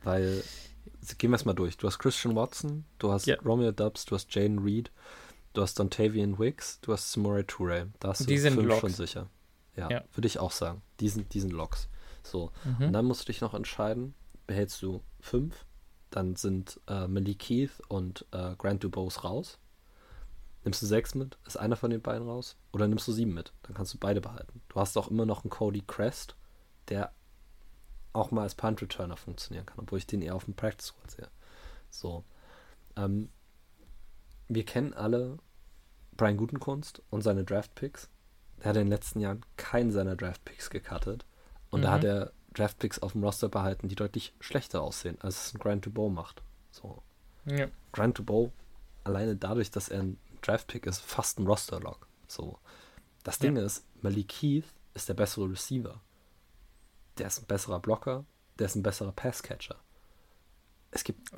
Weil, 0.03 0.43
gehen 1.17 1.31
wir 1.31 1.35
es 1.35 1.45
mal 1.45 1.53
durch. 1.53 1.77
Du 1.77 1.87
hast 1.87 1.99
Christian 1.99 2.35
Watson, 2.35 2.85
du 2.99 3.11
hast 3.11 3.25
ja. 3.25 3.37
Romeo 3.43 3.71
Dubs, 3.71 4.05
du 4.05 4.15
hast 4.15 4.33
Jane 4.33 4.63
Reed, 4.63 4.91
du 5.53 5.61
hast 5.61 5.79
Dontavian 5.79 6.37
Wicks, 6.37 6.79
du 6.81 6.93
hast 6.93 7.11
Samore 7.11 7.45
Toure. 7.45 7.87
Da 7.99 8.09
hast 8.09 8.21
du 8.21 8.25
die 8.25 8.37
sind 8.37 8.53
fünf 8.53 8.67
Locks. 8.67 8.81
schon 8.81 8.93
sicher. 8.93 9.29
Ja, 9.75 9.89
ja. 9.89 10.03
würde 10.13 10.27
ich 10.27 10.39
auch 10.39 10.51
sagen. 10.51 10.81
Die 10.99 11.09
sind, 11.09 11.33
die 11.33 11.39
sind 11.39 11.51
Locks. 11.51 11.89
So. 12.23 12.51
Mhm. 12.63 12.87
Und 12.87 12.93
dann 12.93 13.05
musst 13.05 13.21
du 13.21 13.25
dich 13.25 13.41
noch 13.41 13.53
entscheiden, 13.53 14.13
behältst 14.47 14.81
du 14.81 15.01
fünf, 15.19 15.65
dann 16.09 16.35
sind 16.35 16.79
äh, 16.87 17.07
Malik 17.07 17.39
Keith 17.39 17.81
und 17.87 18.25
äh, 18.31 18.55
Grant 18.57 18.83
Dubose 18.83 19.21
raus. 19.21 19.59
Nimmst 20.63 20.81
du 20.81 20.87
sechs 20.87 21.13
mit, 21.13 21.37
ist 21.45 21.57
einer 21.57 21.75
von 21.75 21.91
den 21.91 22.01
beiden 22.01 22.27
raus? 22.27 22.57
Oder 22.73 22.87
nimmst 22.87 23.07
du 23.07 23.11
sieben 23.11 23.33
mit? 23.33 23.53
Dann 23.63 23.75
kannst 23.75 23.93
du 23.93 23.99
beide 23.99 24.19
behalten. 24.21 24.61
Du 24.69 24.79
hast 24.79 24.97
auch 24.97 25.09
immer 25.11 25.25
noch 25.25 25.43
einen 25.43 25.51
Cody 25.51 25.83
Crest, 25.85 26.35
der 26.89 27.13
auch 28.13 28.31
mal 28.31 28.43
als 28.43 28.55
Punt-Returner 28.55 29.17
funktionieren 29.17 29.65
kann, 29.65 29.79
obwohl 29.79 29.99
ich 29.99 30.07
den 30.07 30.21
eher 30.21 30.35
auf 30.35 30.45
dem 30.45 30.55
Practice 30.55 30.87
Squad 30.87 31.11
sehe. 31.11 31.29
So. 31.89 32.23
Ähm, 32.95 33.29
wir 34.47 34.65
kennen 34.65 34.93
alle 34.93 35.37
Brian 36.17 36.37
Gutenkunst 36.37 37.01
und 37.09 37.21
seine 37.21 37.43
Draft-Picks. 37.43 38.09
Er 38.59 38.69
hat 38.69 38.77
in 38.77 38.83
den 38.83 38.89
letzten 38.89 39.19
Jahren 39.19 39.45
keinen 39.57 39.91
seiner 39.91 40.15
Draft-Picks 40.15 40.69
gecuttet. 40.69 41.25
Und 41.69 41.81
mhm. 41.81 41.83
da 41.83 41.91
hat 41.91 42.03
er 42.03 42.31
Draft-Picks 42.55 42.99
auf 42.99 43.11
dem 43.11 43.23
Roster 43.23 43.49
behalten, 43.49 43.87
die 43.87 43.95
deutlich 43.95 44.33
schlechter 44.39 44.81
aussehen, 44.81 45.17
als 45.21 45.47
es 45.47 45.53
ein 45.53 45.59
Grant 45.59 45.85
Dubow 45.85 46.09
macht. 46.09 46.41
So. 46.71 47.03
Ja. 47.45 47.67
Grant 47.91 48.17
Dubow, 48.17 48.51
alleine 49.03 49.35
dadurch, 49.35 49.71
dass 49.71 49.89
er 49.89 50.01
ein 50.01 50.17
Draft-Pick 50.41 50.85
ist, 50.85 51.01
fast 51.01 51.39
ein 51.39 51.47
Roster-Log. 51.47 52.07
So. 52.27 52.57
Das 53.23 53.39
Ding 53.39 53.57
ja. 53.57 53.63
ist, 53.63 53.85
Malik 54.01 54.29
Keith 54.29 54.65
ist 54.93 55.09
der 55.09 55.13
bessere 55.13 55.49
Receiver 55.49 56.01
der 57.17 57.27
ist 57.27 57.41
ein 57.41 57.45
besserer 57.45 57.79
Blocker, 57.79 58.25
der 58.59 58.65
ist 58.67 58.75
ein 58.75 58.83
besserer 58.83 59.11
Passcatcher. 59.11 59.75
Es 60.91 61.03
gibt 61.03 61.29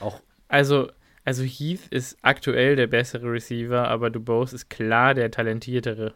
auch. 0.00 0.20
Also, 0.48 0.90
also 1.24 1.42
Heath 1.42 1.86
ist 1.88 2.18
aktuell 2.22 2.76
der 2.76 2.86
bessere 2.86 3.30
Receiver, 3.30 3.88
aber 3.88 4.10
Dubose 4.10 4.56
ist 4.56 4.70
klar 4.70 5.14
der 5.14 5.30
talentiertere. 5.30 6.14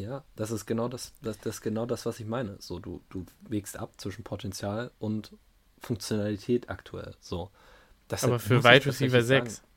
Ja, 0.00 0.24
das 0.36 0.50
ist 0.50 0.66
genau 0.66 0.88
das, 0.88 1.12
das, 1.22 1.38
das 1.38 1.56
ist 1.56 1.60
genau 1.60 1.86
das, 1.86 2.06
was 2.06 2.20
ich 2.20 2.26
meine. 2.26 2.56
So, 2.60 2.78
du, 2.78 3.02
du 3.10 3.26
wägst 3.42 3.76
ab 3.76 4.00
zwischen 4.00 4.24
Potenzial 4.24 4.90
und 4.98 5.36
Funktionalität 5.78 6.68
aktuell. 6.70 7.14
So. 7.20 7.50
Aber 8.10 8.38
für 8.38 8.64
Wide 8.64 8.86
Receiver 8.86 9.22
6. 9.22 9.54
Sagen, 9.56 9.68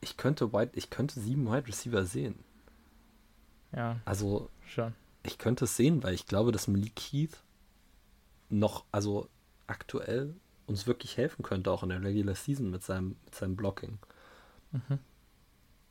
ich 0.00 0.16
könnte 0.16 0.52
Wide, 0.52 0.70
ich 0.74 0.90
könnte 0.90 1.20
sieben 1.20 1.46
Wide 1.46 1.66
Receiver 1.66 2.04
sehen. 2.04 2.38
Ja. 3.74 4.00
Also 4.04 4.48
schon. 4.66 4.94
Ich 5.22 5.38
könnte 5.38 5.64
es 5.64 5.76
sehen, 5.76 6.02
weil 6.02 6.14
ich 6.14 6.26
glaube, 6.26 6.52
dass 6.52 6.68
Malik 6.68 6.96
Keith 6.96 7.36
noch, 8.48 8.84
also 8.92 9.28
aktuell 9.66 10.34
uns 10.66 10.86
wirklich 10.86 11.16
helfen 11.16 11.42
könnte, 11.42 11.70
auch 11.70 11.82
in 11.82 11.88
der 11.88 12.02
Regular 12.02 12.34
Season 12.34 12.70
mit 12.70 12.82
seinem, 12.82 13.16
mit 13.24 13.34
seinem 13.34 13.56
Blocking. 13.56 13.98
Mhm. 14.72 14.98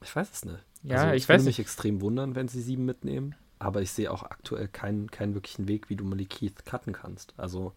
Ich 0.01 0.15
weiß 0.15 0.31
es 0.31 0.45
nicht. 0.45 0.63
Ja, 0.83 1.03
also, 1.03 1.15
ich 1.15 1.27
würde 1.27 1.43
mich 1.43 1.59
extrem 1.59 2.01
wundern, 2.01 2.35
wenn 2.35 2.47
sie 2.47 2.61
sieben 2.61 2.85
mitnehmen, 2.85 3.35
aber 3.59 3.81
ich 3.81 3.91
sehe 3.91 4.11
auch 4.11 4.23
aktuell 4.23 4.67
keinen, 4.67 5.09
keinen 5.09 5.33
wirklichen 5.33 5.67
Weg, 5.67 5.89
wie 5.89 5.95
du 5.95 6.03
Malik 6.03 6.29
Keith 6.29 6.65
cutten 6.65 6.93
kannst. 6.93 7.33
Also 7.37 7.73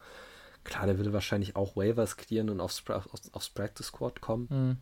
klar, 0.64 0.86
der 0.86 0.98
würde 0.98 1.12
wahrscheinlich 1.12 1.56
auch 1.56 1.76
Waivers 1.76 2.16
clearen 2.16 2.50
und 2.50 2.60
aufs, 2.60 2.82
aufs, 2.88 3.32
aufs 3.32 3.48
Practice 3.50 3.86
Squad 3.86 4.20
kommen. 4.20 4.48
Mhm. 4.50 4.76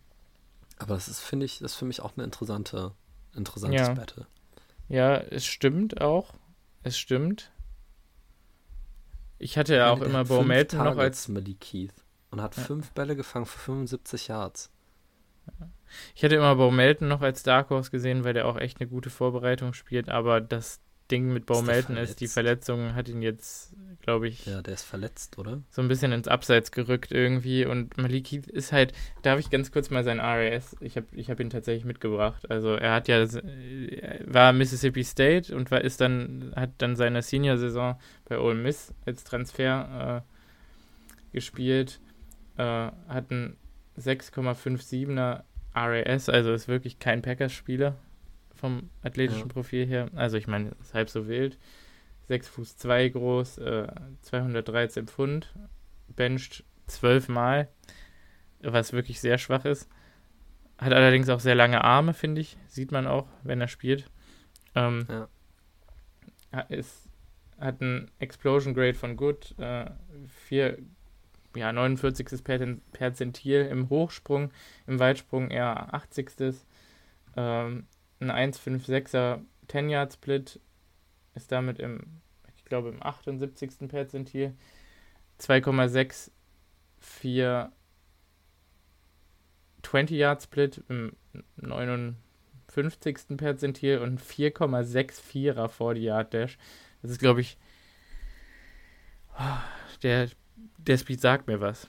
Aber 0.78 0.94
das 0.94 1.08
ist, 1.08 1.20
finde 1.20 1.46
ich, 1.46 1.60
das 1.60 1.72
ist 1.72 1.78
für 1.78 1.84
mich 1.84 2.00
auch 2.00 2.16
eine 2.16 2.24
interessante, 2.24 2.92
interessantes 3.34 3.88
ja. 3.88 3.94
Battle. 3.94 4.26
Ja, 4.88 5.16
es 5.16 5.44
stimmt 5.44 6.00
auch. 6.00 6.34
Es 6.82 6.98
stimmt. 6.98 7.50
Ich 9.38 9.58
hatte 9.58 9.74
ja 9.74 9.90
auch 9.90 10.00
immer 10.00 10.24
Bo 10.24 10.42
Melton 10.42 10.84
noch 10.84 10.96
als 10.96 11.28
Malik 11.28 11.60
Keith 11.60 11.92
und 12.30 12.40
hat 12.40 12.56
ja. 12.56 12.62
fünf 12.62 12.92
Bälle 12.92 13.16
gefangen 13.16 13.46
für 13.46 13.58
75 13.58 14.28
Yards. 14.28 14.70
Ich 16.14 16.22
hätte 16.22 16.36
immer 16.36 16.56
Bo 16.56 16.70
Melton 16.70 17.08
noch 17.08 17.20
als 17.20 17.42
Dark 17.42 17.70
Horse 17.70 17.90
gesehen, 17.90 18.24
weil 18.24 18.34
der 18.34 18.46
auch 18.46 18.56
echt 18.56 18.80
eine 18.80 18.88
gute 18.88 19.10
Vorbereitung 19.10 19.72
spielt, 19.72 20.08
aber 20.08 20.40
das 20.40 20.80
Ding 21.10 21.32
mit 21.32 21.46
Bo 21.46 21.62
Melton 21.62 21.96
ist, 21.96 22.20
die 22.20 22.26
Verletzung 22.26 22.94
hat 22.94 23.08
ihn 23.08 23.22
jetzt, 23.22 23.72
glaube 24.02 24.26
ich. 24.26 24.44
Ja, 24.46 24.60
der 24.60 24.74
ist 24.74 24.82
verletzt, 24.82 25.38
oder? 25.38 25.62
So 25.70 25.80
ein 25.80 25.88
bisschen 25.88 26.12
ins 26.12 26.26
Abseits 26.26 26.72
gerückt 26.72 27.12
irgendwie. 27.12 27.64
Und 27.64 27.96
Maliki 27.96 28.42
ist 28.48 28.72
halt, 28.72 28.92
darf 29.22 29.38
ich 29.38 29.50
ganz 29.50 29.70
kurz 29.70 29.90
mal 29.90 30.02
sein 30.02 30.18
RAS, 30.18 30.76
ich 30.80 30.96
habe 30.96 31.06
ich 31.12 31.30
hab 31.30 31.38
ihn 31.38 31.50
tatsächlich 31.50 31.84
mitgebracht. 31.84 32.50
Also 32.50 32.74
er 32.74 32.92
hat 32.92 33.08
ja, 33.08 33.24
war 34.26 34.52
Mississippi 34.52 35.04
State 35.04 35.54
und 35.54 35.70
war, 35.70 35.80
ist 35.80 36.00
dann, 36.00 36.52
hat 36.56 36.70
dann 36.78 36.96
seine 36.96 37.22
Senior-Saison 37.22 37.98
bei 38.28 38.38
Ole 38.38 38.56
Miss 38.56 38.92
als 39.04 39.22
Transfer 39.22 40.24
äh, 40.24 41.32
gespielt. 41.32 42.00
Äh, 42.56 42.62
hat 42.62 43.30
einen 43.30 43.56
6,57er 43.98 45.44
RAS, 45.74 46.28
also 46.28 46.52
ist 46.52 46.68
wirklich 46.68 46.98
kein 46.98 47.22
Packers-Spieler 47.22 47.96
vom 48.56 48.90
athletischen 49.02 49.48
ja. 49.48 49.52
Profil 49.52 49.86
her. 49.86 50.10
Also 50.14 50.36
ich 50.36 50.46
meine, 50.46 50.72
ist 50.80 50.94
halb 50.94 51.10
so 51.10 51.28
wild. 51.28 51.58
6 52.28 52.48
Fuß 52.48 52.76
2 52.76 53.08
groß, 53.10 53.58
äh, 53.58 53.86
213 54.22 55.06
Pfund, 55.06 55.54
bencht 56.08 56.64
12 56.88 57.28
Mal, 57.28 57.68
was 58.60 58.92
wirklich 58.92 59.20
sehr 59.20 59.38
schwach 59.38 59.64
ist. 59.64 59.88
Hat 60.78 60.92
allerdings 60.92 61.28
auch 61.28 61.40
sehr 61.40 61.54
lange 61.54 61.84
Arme, 61.84 62.14
finde 62.14 62.40
ich. 62.40 62.58
Sieht 62.66 62.92
man 62.92 63.06
auch, 63.06 63.28
wenn 63.44 63.60
er 63.60 63.68
spielt. 63.68 64.10
Ähm, 64.74 65.06
ja. 65.08 66.60
ist, 66.68 67.08
hat 67.58 67.80
ein 67.80 68.10
Explosion 68.18 68.74
Grade 68.74 68.94
von 68.94 69.16
Good, 69.16 69.54
äh, 69.58 69.86
4, 70.48 70.78
ja, 71.54 71.72
49. 71.72 72.28
Perzentil 72.92 73.66
im 73.66 73.88
Hochsprung, 73.88 74.50
im 74.86 74.98
Weitsprung 74.98 75.50
eher 75.50 75.94
80. 75.94 76.32
Ähm, 77.36 77.86
ein 78.20 78.30
1,56er 78.30 79.40
10-Yard-Split 79.68 80.60
ist 81.34 81.52
damit 81.52 81.78
im, 81.78 82.20
ich 82.56 82.64
glaube, 82.64 82.88
im 82.88 83.02
78. 83.02 83.88
Perzentil. 83.88 84.54
2,64 85.40 86.30
20-Yard-Split 89.82 90.82
im 90.88 91.12
59. 91.56 93.36
Perzentil 93.36 93.98
und 93.98 94.20
4,64er 94.20 95.68
40-Yard-Dash. 95.68 96.58
Das 97.02 97.10
ist, 97.10 97.20
glaube 97.20 97.40
ich, 97.42 97.58
der, 100.02 100.30
der 100.78 100.98
Speed 100.98 101.20
sagt 101.20 101.46
mir 101.46 101.60
was. 101.60 101.88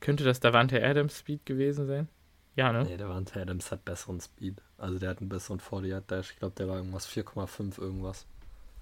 Könnte 0.00 0.24
das 0.24 0.40
Davante 0.40 0.82
Adams 0.82 1.18
Speed 1.18 1.44
gewesen 1.44 1.86
sein? 1.86 2.08
Ja, 2.56 2.72
ne? 2.72 2.84
Nee, 2.84 2.96
der 2.96 3.08
Wante 3.08 3.40
Adams 3.40 3.70
hat 3.70 3.84
besseren 3.84 4.20
Speed. 4.20 4.62
Also 4.76 4.98
der 4.98 5.10
hat 5.10 5.18
einen 5.20 5.28
besseren 5.28 5.60
40 5.60 6.06
Dash. 6.06 6.32
Ich 6.32 6.38
glaube, 6.38 6.54
der 6.56 6.68
war 6.68 6.76
irgendwas 6.76 7.08
4,5 7.08 7.80
irgendwas. 7.80 8.26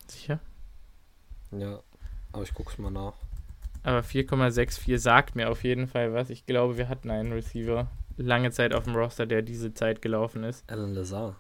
Sicher? 0.07 0.41
Ja, 1.51 1.81
aber 2.33 2.43
ich 2.43 2.55
guck's 2.55 2.79
mal 2.79 2.91
nach. 2.91 3.15
Aber 3.83 4.01
4,64 4.01 4.99
sagt 4.99 5.37
mir 5.37 5.51
auf 5.51 5.65
jeden 5.65 5.87
Fall 5.87 6.13
was. 6.13 6.31
Ich 6.31 6.47
glaube, 6.47 6.77
wir 6.77 6.89
hatten 6.89 7.11
einen 7.11 7.33
Receiver 7.33 7.89
lange 8.17 8.51
Zeit 8.51 8.75
auf 8.75 8.85
dem 8.85 8.97
Roster, 8.97 9.27
der 9.27 9.43
diese 9.43 9.73
Zeit 9.73 10.03
gelaufen 10.03 10.45
ist. 10.45 10.69
Alan 10.71 10.95
Lazar. 10.95 11.37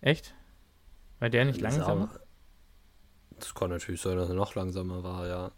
Echt? 0.00 0.34
War 1.18 1.28
der 1.28 1.44
nicht 1.44 1.60
Lazar, 1.60 1.86
langsamer? 1.86 2.20
Das 3.38 3.54
kann 3.54 3.70
natürlich 3.70 4.00
sein, 4.00 4.16
dass 4.16 4.28
er 4.28 4.34
noch 4.34 4.54
langsamer 4.54 5.02
war, 5.02 5.26
ja. 5.26 5.50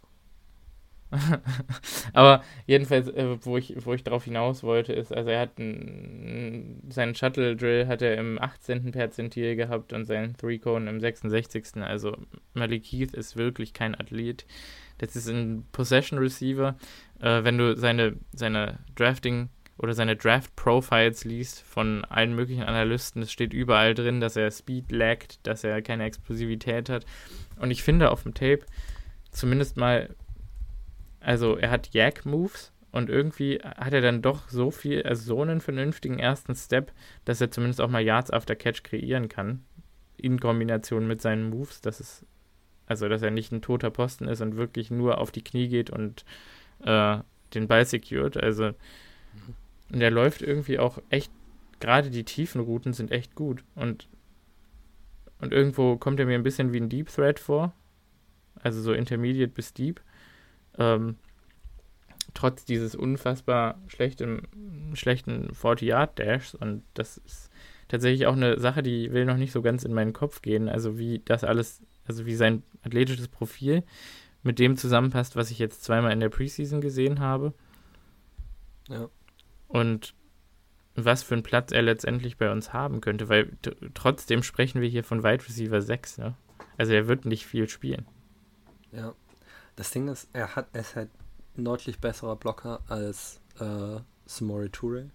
Aber 2.13 2.43
jedenfalls, 2.65 3.07
äh, 3.09 3.37
wo 3.41 3.57
ich, 3.57 3.75
wo 3.85 3.93
ich 3.93 4.03
darauf 4.03 4.23
hinaus 4.23 4.63
wollte, 4.63 4.93
ist, 4.93 5.13
also 5.13 5.29
er 5.29 5.41
hat 5.41 5.59
einen, 5.59 6.81
seinen 6.89 7.15
Shuttle 7.15 7.55
Drill 7.55 7.87
hat 7.87 8.01
er 8.01 8.17
im 8.17 8.41
18. 8.41 8.91
Perzentil 8.91 9.55
gehabt 9.55 9.93
und 9.93 10.05
seinen 10.05 10.35
Three 10.37 10.57
Cone 10.57 10.89
im 10.89 10.99
66. 10.99 11.77
Also 11.77 12.17
Malik 12.53 12.85
Heath 12.85 13.13
ist 13.13 13.35
wirklich 13.35 13.73
kein 13.73 13.99
Athlet. 13.99 14.45
Das 14.99 15.15
ist 15.15 15.27
ein 15.27 15.65
Possession 15.71 16.19
Receiver. 16.19 16.75
Äh, 17.19 17.43
wenn 17.43 17.57
du 17.57 17.75
seine, 17.75 18.15
seine 18.33 18.79
Drafting 18.95 19.49
oder 19.77 19.93
seine 19.93 20.15
Draft 20.15 20.55
Profiles 20.55 21.25
liest 21.25 21.61
von 21.61 22.05
allen 22.05 22.35
möglichen 22.35 22.63
Analysten, 22.63 23.23
es 23.23 23.31
steht 23.31 23.51
überall 23.51 23.95
drin, 23.95 24.21
dass 24.21 24.35
er 24.35 24.51
Speed 24.51 24.91
laggt, 24.91 25.39
dass 25.43 25.63
er 25.63 25.81
keine 25.81 26.05
Explosivität 26.05 26.89
hat. 26.89 27.05
Und 27.57 27.71
ich 27.71 27.83
finde 27.83 28.11
auf 28.11 28.23
dem 28.23 28.33
Tape 28.33 28.61
zumindest 29.31 29.77
mal 29.77 30.09
also 31.21 31.55
er 31.55 31.71
hat 31.71 31.93
Yak-Moves 31.93 32.71
und 32.91 33.09
irgendwie 33.09 33.59
hat 33.63 33.93
er 33.93 34.01
dann 34.01 34.21
doch 34.21 34.49
so 34.49 34.69
viel, 34.71 35.03
also 35.03 35.23
so 35.23 35.41
einen 35.41 35.61
vernünftigen 35.61 36.19
ersten 36.19 36.55
Step, 36.55 36.91
dass 37.25 37.39
er 37.39 37.51
zumindest 37.51 37.79
auch 37.79 37.89
mal 37.89 38.03
Yards 38.03 38.31
after 38.31 38.55
Catch 38.55 38.83
kreieren 38.83 39.29
kann. 39.29 39.63
In 40.17 40.39
Kombination 40.39 41.07
mit 41.07 41.21
seinen 41.21 41.49
Moves, 41.49 41.81
dass 41.81 41.99
es, 41.99 42.25
also 42.85 43.07
dass 43.07 43.21
er 43.21 43.31
nicht 43.31 43.51
ein 43.51 43.61
toter 43.61 43.89
Posten 43.89 44.27
ist 44.27 44.41
und 44.41 44.57
wirklich 44.57 44.91
nur 44.91 45.19
auf 45.19 45.31
die 45.31 45.43
Knie 45.43 45.69
geht 45.69 45.89
und 45.89 46.25
äh, 46.83 47.19
den 47.53 47.67
Ball 47.67 47.85
secured. 47.85 48.37
Also 48.37 48.73
und 49.91 50.01
er 50.01 50.11
läuft 50.11 50.41
irgendwie 50.41 50.79
auch 50.79 50.99
echt, 51.09 51.31
gerade 51.79 52.09
die 52.09 52.23
tiefen 52.23 52.61
Routen 52.61 52.93
sind 52.93 53.11
echt 53.11 53.35
gut. 53.35 53.63
Und, 53.75 54.07
und 55.39 55.51
irgendwo 55.51 55.97
kommt 55.97 56.19
er 56.19 56.25
mir 56.25 56.35
ein 56.35 56.43
bisschen 56.43 56.71
wie 56.73 56.79
ein 56.79 56.89
Deep 56.89 57.09
Thread 57.09 57.39
vor. 57.39 57.73
Also 58.55 58.81
so 58.81 58.93
Intermediate 58.93 59.51
bis 59.51 59.73
Deep. 59.73 60.01
Ähm, 60.77 61.17
trotz 62.33 62.65
dieses 62.65 62.95
unfassbar 62.95 63.79
schlechten, 63.87 64.47
schlechten 64.93 65.51
40-Yard-Dashs. 65.51 66.55
Und 66.55 66.83
das 66.93 67.17
ist 67.17 67.49
tatsächlich 67.87 68.27
auch 68.27 68.35
eine 68.35 68.59
Sache, 68.59 68.83
die 68.83 69.11
will 69.11 69.25
noch 69.25 69.37
nicht 69.37 69.51
so 69.51 69.61
ganz 69.61 69.83
in 69.83 69.93
meinen 69.93 70.13
Kopf 70.13 70.41
gehen. 70.41 70.69
Also 70.69 70.97
wie 70.97 71.21
das 71.25 71.43
alles, 71.43 71.81
also 72.05 72.25
wie 72.25 72.35
sein 72.35 72.63
athletisches 72.83 73.27
Profil 73.27 73.83
mit 74.43 74.59
dem 74.59 74.77
zusammenpasst, 74.77 75.35
was 75.35 75.51
ich 75.51 75.59
jetzt 75.59 75.83
zweimal 75.83 76.11
in 76.11 76.19
der 76.19 76.29
Preseason 76.29 76.81
gesehen 76.81 77.19
habe. 77.19 77.53
Ja. 78.89 79.09
Und 79.67 80.13
was 80.95 81.23
für 81.23 81.35
einen 81.35 81.43
Platz 81.43 81.71
er 81.71 81.81
letztendlich 81.81 82.37
bei 82.37 82.51
uns 82.51 82.73
haben 82.73 83.01
könnte, 83.01 83.29
weil 83.29 83.51
trotzdem 83.93 84.43
sprechen 84.43 84.81
wir 84.81 84.89
hier 84.89 85.03
von 85.03 85.23
Wide 85.23 85.45
Receiver 85.45 85.81
6, 85.81 86.17
ne? 86.17 86.35
Also 86.77 86.93
er 86.93 87.07
wird 87.07 87.25
nicht 87.25 87.45
viel 87.45 87.69
spielen. 87.69 88.05
Ja. 88.91 89.13
Das 89.75 89.91
Ding 89.91 90.07
ist, 90.07 90.27
er 90.33 90.55
hat 90.55 90.75
ist 90.75 90.95
halt 90.95 91.09
deutlich 91.55 91.99
besserer 91.99 92.35
Blocker 92.35 92.81
als 92.87 93.39
äh, 93.59 93.99
Samori 94.25 94.69
Toure. 94.69 95.09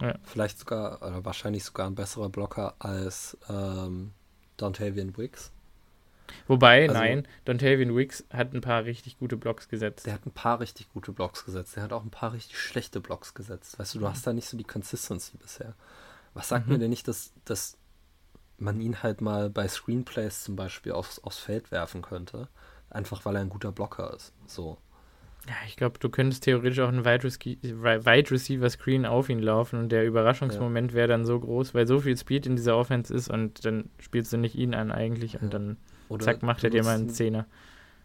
Ja. 0.00 0.14
Vielleicht 0.22 0.58
sogar, 0.58 1.02
oder 1.02 1.24
wahrscheinlich 1.24 1.64
sogar 1.64 1.86
ein 1.86 1.94
besserer 1.94 2.28
Blocker 2.28 2.74
als 2.78 3.36
ähm, 3.48 4.12
Dontavian 4.56 5.16
Wicks. 5.16 5.50
Wobei, 6.46 6.82
also, 6.82 6.94
nein, 6.94 7.26
Dontavian 7.46 7.96
Wicks 7.96 8.24
hat 8.30 8.52
ein 8.52 8.60
paar 8.60 8.84
richtig 8.84 9.18
gute 9.18 9.36
Blocks 9.36 9.68
gesetzt. 9.68 10.06
Der 10.06 10.14
hat 10.14 10.26
ein 10.26 10.30
paar 10.30 10.60
richtig 10.60 10.90
gute 10.92 11.12
Blocks 11.12 11.44
gesetzt. 11.44 11.76
Der 11.76 11.82
hat 11.82 11.92
auch 11.92 12.04
ein 12.04 12.10
paar 12.10 12.32
richtig 12.32 12.58
schlechte 12.58 13.00
Blocks 13.00 13.34
gesetzt. 13.34 13.78
Weißt 13.78 13.94
du, 13.94 13.98
du 13.98 14.04
mhm. 14.04 14.10
hast 14.10 14.26
da 14.26 14.32
nicht 14.32 14.48
so 14.48 14.56
die 14.56 14.64
Consistency 14.64 15.36
bisher. 15.36 15.74
Was 16.34 16.48
sagt 16.48 16.66
mhm. 16.66 16.74
mir 16.74 16.78
denn 16.80 16.90
nicht, 16.90 17.08
dass, 17.08 17.32
dass 17.44 17.76
man 18.58 18.80
ihn 18.80 19.02
halt 19.02 19.20
mal 19.20 19.50
bei 19.50 19.66
Screenplays 19.66 20.44
zum 20.44 20.54
Beispiel 20.54 20.92
aufs, 20.92 21.18
aufs 21.20 21.38
Feld 21.38 21.70
werfen 21.70 22.02
könnte? 22.02 22.48
Einfach 22.90 23.24
weil 23.24 23.36
er 23.36 23.42
ein 23.42 23.50
guter 23.50 23.72
Blocker 23.72 24.14
ist. 24.14 24.32
So. 24.46 24.78
Ja, 25.46 25.54
ich 25.66 25.76
glaube, 25.76 25.98
du 25.98 26.08
könntest 26.08 26.44
theoretisch 26.44 26.80
auch 26.80 26.88
einen 26.88 27.04
Wide, 27.04 27.24
Wide 27.24 28.30
Receiver 28.30 28.68
Screen 28.68 29.06
auf 29.06 29.28
ihn 29.28 29.38
laufen 29.38 29.78
und 29.78 29.90
der 29.90 30.04
Überraschungsmoment 30.04 30.92
ja. 30.92 30.96
wäre 30.96 31.08
dann 31.08 31.24
so 31.24 31.38
groß, 31.38 31.74
weil 31.74 31.86
so 31.86 32.00
viel 32.00 32.16
Speed 32.16 32.46
in 32.46 32.56
dieser 32.56 32.76
Offense 32.76 33.14
ist 33.14 33.30
und 33.30 33.64
dann 33.64 33.88
spielst 33.98 34.32
du 34.32 34.36
nicht 34.36 34.56
ihn 34.56 34.74
an 34.74 34.90
eigentlich 34.90 35.40
und 35.40 35.54
dann 35.54 35.76
Oder 36.08 36.24
zack, 36.24 36.42
macht 36.42 36.64
er 36.64 36.70
dir 36.70 36.84
mal 36.84 36.96
einen 36.96 37.08
Zehner. 37.08 37.46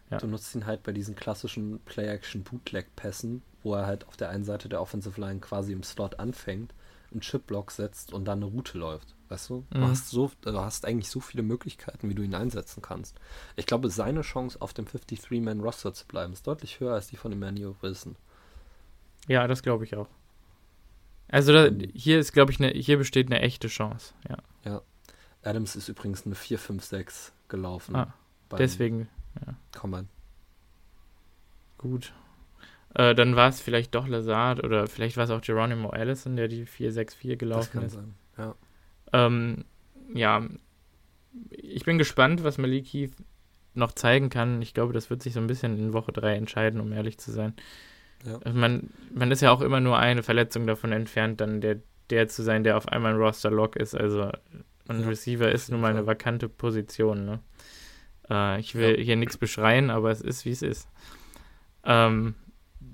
Ja. 0.10 0.20
Du 0.20 0.28
nutzt 0.28 0.54
ihn 0.56 0.66
halt 0.66 0.84
bei 0.84 0.92
diesen 0.92 1.16
klassischen 1.16 1.80
Play-Action-Bootleg-Pässen, 1.86 3.42
wo 3.64 3.74
er 3.74 3.88
halt 3.88 4.08
auf 4.08 4.16
der 4.16 4.30
einen 4.30 4.44
Seite 4.44 4.70
der 4.70 4.80
Offensive 4.80 5.20
Line 5.20 5.40
quasi 5.40 5.74
im 5.74 5.84
Slot 5.84 6.20
anfängt, 6.20 6.74
einen 7.14 7.22
Chip-Block 7.22 7.72
setzt 7.72 8.12
und 8.14 8.26
dann 8.26 8.40
eine 8.40 8.46
Route 8.52 8.78
läuft. 8.78 9.16
Weißt 9.30 9.50
du? 9.50 9.66
Du, 9.72 9.78
Mhm. 9.80 9.84
hast 9.88 10.10
so, 10.10 10.32
du 10.42 10.60
hast 10.60 10.86
eigentlich 10.86 11.10
so 11.10 11.20
viele 11.20 11.42
Möglichkeiten, 11.44 12.10
wie 12.10 12.14
du 12.16 12.22
ihn 12.22 12.36
einsetzen 12.36 12.82
kannst. 12.82 13.16
Ich 13.56 13.66
glaube, 13.66 13.90
seine 13.90 14.22
Chance, 14.22 14.62
auf 14.62 14.74
dem 14.74 14.86
53-Man-Roster 14.86 15.94
zu 15.94 16.06
bleiben, 16.06 16.34
ist 16.34 16.46
deutlich 16.46 16.80
höher 16.80 16.94
als 16.94 17.08
die 17.08 17.16
von 17.18 17.32
Emmanuel 17.32 17.76
Wilson. 17.82 18.16
Ja, 19.28 19.48
das 19.48 19.64
glaube 19.64 19.86
ich 19.86 19.96
auch. 19.96 20.08
Also 21.30 21.54
da, 21.54 21.66
Ähm. 21.68 21.90
hier 21.94 22.20
ist, 22.20 22.34
glaube 22.34 22.52
ich, 22.52 22.60
ne, 22.60 22.70
hier 22.70 22.98
besteht 22.98 23.28
eine 23.28 23.40
echte 23.42 23.68
Chance. 23.70 24.14
Ja, 24.66 24.82
Adams 25.42 25.76
ist 25.76 25.90
übrigens 25.90 26.26
eine 26.26 26.36
4-5-6 26.36 27.32
gelaufen. 27.48 27.96
Ah, 27.96 28.14
deswegen 28.58 29.10
Combine. 29.76 30.08
gut. 31.78 32.14
Äh, 32.96 33.16
dann 33.16 33.36
war 33.36 33.50
es 33.50 33.60
vielleicht 33.62 33.96
doch 33.96 34.08
Lazard 34.08 34.64
oder 34.64 34.88
vielleicht 34.88 35.18
war 35.18 35.24
es 35.24 35.30
auch 35.32 35.42
Geronimo 35.42 35.90
Allison, 35.90 36.36
der 36.36 36.48
die 36.48 36.66
4-6-4 36.66 37.30
Das 37.32 37.38
gelaufen 37.40 37.72
kann 37.74 37.84
ist. 37.86 37.94
sein. 37.94 38.14
Ja. 38.38 38.56
Ähm, 39.14 39.66
ja, 40.14 40.48
ich 41.50 41.86
bin 41.86 41.98
gespannt, 41.98 42.44
was 42.44 42.58
Malik 42.58 42.86
Heath 42.86 43.14
noch 43.74 43.94
zeigen 43.94 44.30
kann. 44.30 44.62
Ich 44.62 44.74
glaube, 44.76 44.94
das 44.94 45.10
wird 45.10 45.24
sich 45.24 45.34
so 45.34 45.40
ein 45.40 45.48
bisschen 45.48 45.78
in 45.78 45.94
Woche 45.94 46.12
3 46.12 46.36
entscheiden, 46.36 46.80
um 46.80 46.92
ehrlich 46.92 47.18
zu 47.18 47.32
sein. 47.32 47.54
Ja. 48.26 48.38
Also 48.44 48.58
man, 48.58 48.90
man 49.12 49.32
ist 49.32 49.42
ja 49.42 49.52
auch 49.52 49.62
immer 49.62 49.80
nur 49.80 49.98
eine 49.98 50.22
Verletzung 50.24 50.68
davon 50.68 50.92
entfernt, 50.92 51.42
dann 51.42 51.60
der, 51.62 51.80
der 52.12 52.28
zu 52.28 52.44
sein, 52.44 52.64
der 52.64 52.78
auf 52.78 52.88
einmal 52.88 53.14
ein 53.14 53.20
Roster-Lock 53.20 53.76
ist. 53.76 53.96
Also 53.96 54.32
ein 54.88 55.02
Ja, 55.02 55.08
Receiver 55.08 55.52
ist 55.52 55.72
nun 55.72 55.82
mal 55.82 55.92
eine 55.92 56.06
vakante 56.06 56.48
Position. 56.48 57.26
Ne? 57.26 57.40
Äh, 58.30 58.60
ich 58.60 58.76
will 58.76 58.98
hier 59.04 59.16
nichts 59.16 59.38
beschreien, 59.38 59.90
aber 59.90 60.12
es 60.12 60.22
ist, 60.22 60.46
wie 60.46 60.52
es 60.52 60.62
ist. 60.62 60.88
Ähm, 61.84 62.36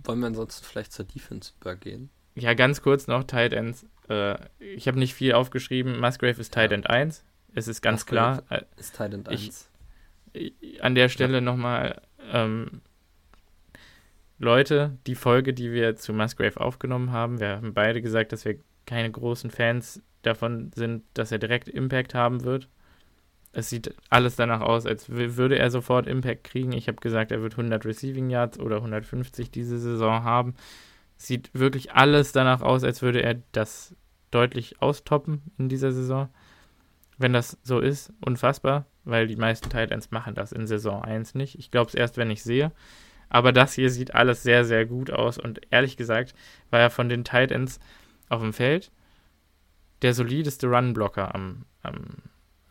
Wollen 0.03 0.19
wir 0.19 0.27
ansonsten 0.27 0.65
vielleicht 0.65 0.91
zur 0.93 1.05
Defense 1.05 1.53
übergehen? 1.59 2.09
ja, 2.35 2.53
ganz 2.53 2.81
kurz 2.81 3.07
noch, 3.07 3.23
Tight 3.25 3.53
Ends. 3.53 3.85
Äh, 4.07 4.37
ich 4.59 4.87
habe 4.87 4.97
nicht 4.97 5.13
viel 5.13 5.33
aufgeschrieben. 5.33 5.99
Musgrave 5.99 6.39
ist 6.39 6.53
Tight 6.53 6.71
Ja. 6.71 6.75
End 6.77 6.89
1. 6.89 7.23
Es 7.53 7.67
ist 7.67 7.81
ganz 7.81 8.01
Musgrave 8.03 8.43
klar. 8.43 8.59
Äh, 8.61 8.65
Ist 8.79 8.95
Tight 8.95 9.13
End 9.13 9.27
Ich- 9.31 9.47
1. 10.33 10.79
an 10.81 10.95
der 10.95 11.09
Stelle 11.09 11.41
nochmal, 11.41 12.01
ähm, 12.31 12.81
Leute, 14.37 14.97
die 15.05 15.15
Folge, 15.15 15.53
die 15.53 15.71
wir 15.73 15.95
zu 15.97 16.13
Musgrave 16.13 16.61
aufgenommen 16.61 17.11
haben, 17.11 17.39
wir 17.39 17.49
haben 17.57 17.73
beide 17.73 18.01
gesagt, 18.01 18.31
dass 18.31 18.45
wir 18.45 18.57
keine 18.85 19.11
großen 19.11 19.51
Fans 19.51 20.01
davon 20.21 20.71
sind, 20.75 21.03
dass 21.13 21.31
er 21.31 21.39
direkt 21.39 21.67
Impact 21.67 22.13
haben 22.13 22.43
wird. 22.43 22.69
Es 23.51 23.69
sieht 23.69 23.95
alles 24.09 24.35
danach 24.35 24.61
aus, 24.61 24.85
als 24.85 25.09
würde 25.09 25.57
er 25.57 25.71
sofort 25.71 26.07
Impact 26.07 26.43
kriegen. 26.43 26.71
Ich 26.71 26.87
habe 26.87 27.01
gesagt, 27.01 27.31
er 27.31 27.41
wird 27.41 27.53
100 27.53 27.85
Receiving 27.85 28.29
Yards 28.29 28.59
oder 28.59 28.77
150 28.77 29.49
diese 29.49 29.79
Saison 29.79 30.23
haben. 30.23 30.53
Sieht 31.17 31.49
wirklich 31.53 31.93
alles 31.93 32.31
danach 32.31 32.61
aus, 32.61 32.83
als 32.83 33.01
würde 33.01 33.21
er 33.21 33.41
das 33.51 33.95
deutlich 34.31 34.81
austoppen 34.81 35.41
in 35.57 35.67
dieser 35.67 35.91
Saison. 35.91 36.29
Wenn 37.17 37.33
das 37.33 37.57
so 37.63 37.79
ist, 37.79 38.13
unfassbar, 38.23 38.85
weil 39.03 39.27
die 39.27 39.35
meisten 39.35 39.69
Tight 39.69 39.91
Ends 39.91 40.11
machen 40.11 40.35
das 40.35 40.51
in 40.51 40.67
Saison 40.67 41.03
1 41.03 41.35
nicht. 41.35 41.57
Ich 41.57 41.71
glaube 41.71 41.89
es 41.89 41.95
erst, 41.95 42.17
wenn 42.17 42.29
ich 42.29 42.43
sehe. 42.43 42.71
Aber 43.29 43.51
das 43.51 43.73
hier 43.73 43.89
sieht 43.89 44.15
alles 44.15 44.43
sehr, 44.43 44.63
sehr 44.63 44.85
gut 44.85 45.11
aus 45.11 45.37
und 45.37 45.61
ehrlich 45.71 45.97
gesagt 45.97 46.33
war 46.69 46.79
er 46.79 46.89
von 46.89 47.09
den 47.09 47.23
Tight 47.23 47.51
Ends 47.51 47.79
auf 48.29 48.41
dem 48.41 48.53
Feld 48.53 48.91
der 50.01 50.13
solideste 50.13 50.67
Run-Blocker 50.67 51.35
am, 51.35 51.65
am, 51.83 52.05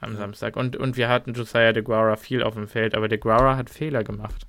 am. 0.01 0.17
Samstag. 0.17 0.57
Und, 0.57 0.77
und 0.77 0.97
wir 0.97 1.09
hatten 1.09 1.35
Josiah 1.35 1.73
de 1.73 1.83
Guara 1.83 2.17
viel 2.17 2.43
auf 2.43 2.55
dem 2.55 2.69
Feld, 2.69 2.95
aber 2.95 3.09
de 3.09 3.19
Guara 3.19 3.57
hat 3.57 3.71
Fehler 3.71 4.05
gemacht. 4.05 4.47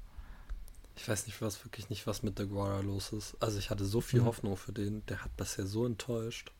Ich 0.95 1.07
weiß 1.07 1.27
nicht, 1.27 1.41
was 1.41 1.63
wirklich 1.65 1.89
nicht, 1.89 2.05
was 2.07 2.23
mit 2.23 2.39
Deguara 2.39 2.81
los 2.81 3.13
ist. 3.13 3.37
Also 3.39 3.57
ich 3.57 3.69
hatte 3.69 3.85
so 3.85 4.01
viel 4.01 4.19
Mhm. 4.21 4.25
Hoffnung 4.25 4.57
für 4.57 4.73
den. 4.73 5.05
Der 5.05 5.23
hat 5.23 5.35
bisher 5.37 5.65
so 5.65 5.85
enttäuscht. 5.85 6.51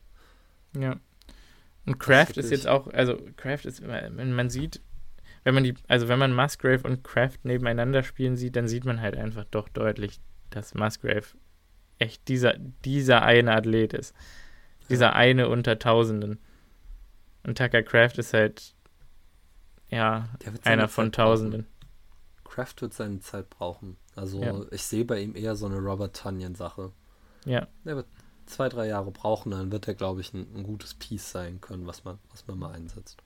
Ja. 0.74 0.96
Und 1.84 1.98
Kraft 1.98 2.38
ist 2.38 2.50
jetzt 2.50 2.66
auch, 2.66 2.86
also 2.88 3.18
Kraft 3.36 3.66
ist, 3.66 3.82
wenn 3.86 4.34
man 4.34 4.48
sieht, 4.48 4.80
wenn 5.44 5.54
man 5.54 5.64
die, 5.64 5.74
also 5.88 6.08
wenn 6.08 6.18
man 6.18 6.34
Musgrave 6.34 6.86
und 6.86 7.04
Kraft 7.04 7.44
nebeneinander 7.44 8.02
spielen 8.02 8.36
sieht, 8.36 8.56
dann 8.56 8.68
sieht 8.68 8.84
man 8.84 9.00
halt 9.00 9.16
einfach 9.16 9.44
doch 9.50 9.68
deutlich, 9.68 10.20
dass 10.50 10.74
Musgrave 10.74 11.26
echt 11.98 12.28
dieser, 12.28 12.54
dieser 12.84 13.22
eine 13.22 13.54
Athlet 13.54 13.92
ist. 13.92 14.14
Dieser 14.88 15.14
eine 15.14 15.48
unter 15.48 15.78
Tausenden. 15.78 16.38
Und 17.42 17.58
Tucker 17.58 17.82
Kraft 17.82 18.18
ist 18.18 18.32
halt, 18.34 18.74
ja, 19.90 20.28
einer 20.64 20.88
von. 20.88 21.12
Tausenden. 21.12 21.66
Kraft 22.44 22.82
wird 22.82 22.94
seine 22.94 23.20
Zeit 23.20 23.48
brauchen. 23.48 23.96
Also 24.16 24.42
Ja. 24.42 24.60
ich 24.72 24.82
sehe 24.82 25.04
bei 25.04 25.20
ihm 25.20 25.36
eher 25.36 25.54
so 25.54 25.66
eine 25.66 25.78
Robert 25.78 26.16
Tunyon-Sache. 26.16 26.90
Ja, 27.44 27.68
Der 27.84 27.96
wird 27.96 28.06
zwei, 28.46 28.68
drei 28.68 28.88
Jahre 28.88 29.12
brauchen, 29.12 29.52
dann 29.52 29.70
wird 29.70 29.86
er, 29.86 29.94
glaube 29.94 30.20
ich, 30.20 30.34
ein, 30.34 30.46
ein 30.56 30.62
gutes 30.64 30.94
Piece 30.94 31.30
sein 31.30 31.60
können, 31.60 31.86
was 31.86 32.04
man, 32.04 32.18
was 32.30 32.46
man 32.48 32.58
mal 32.58 32.72
einsetzt. 32.72 33.18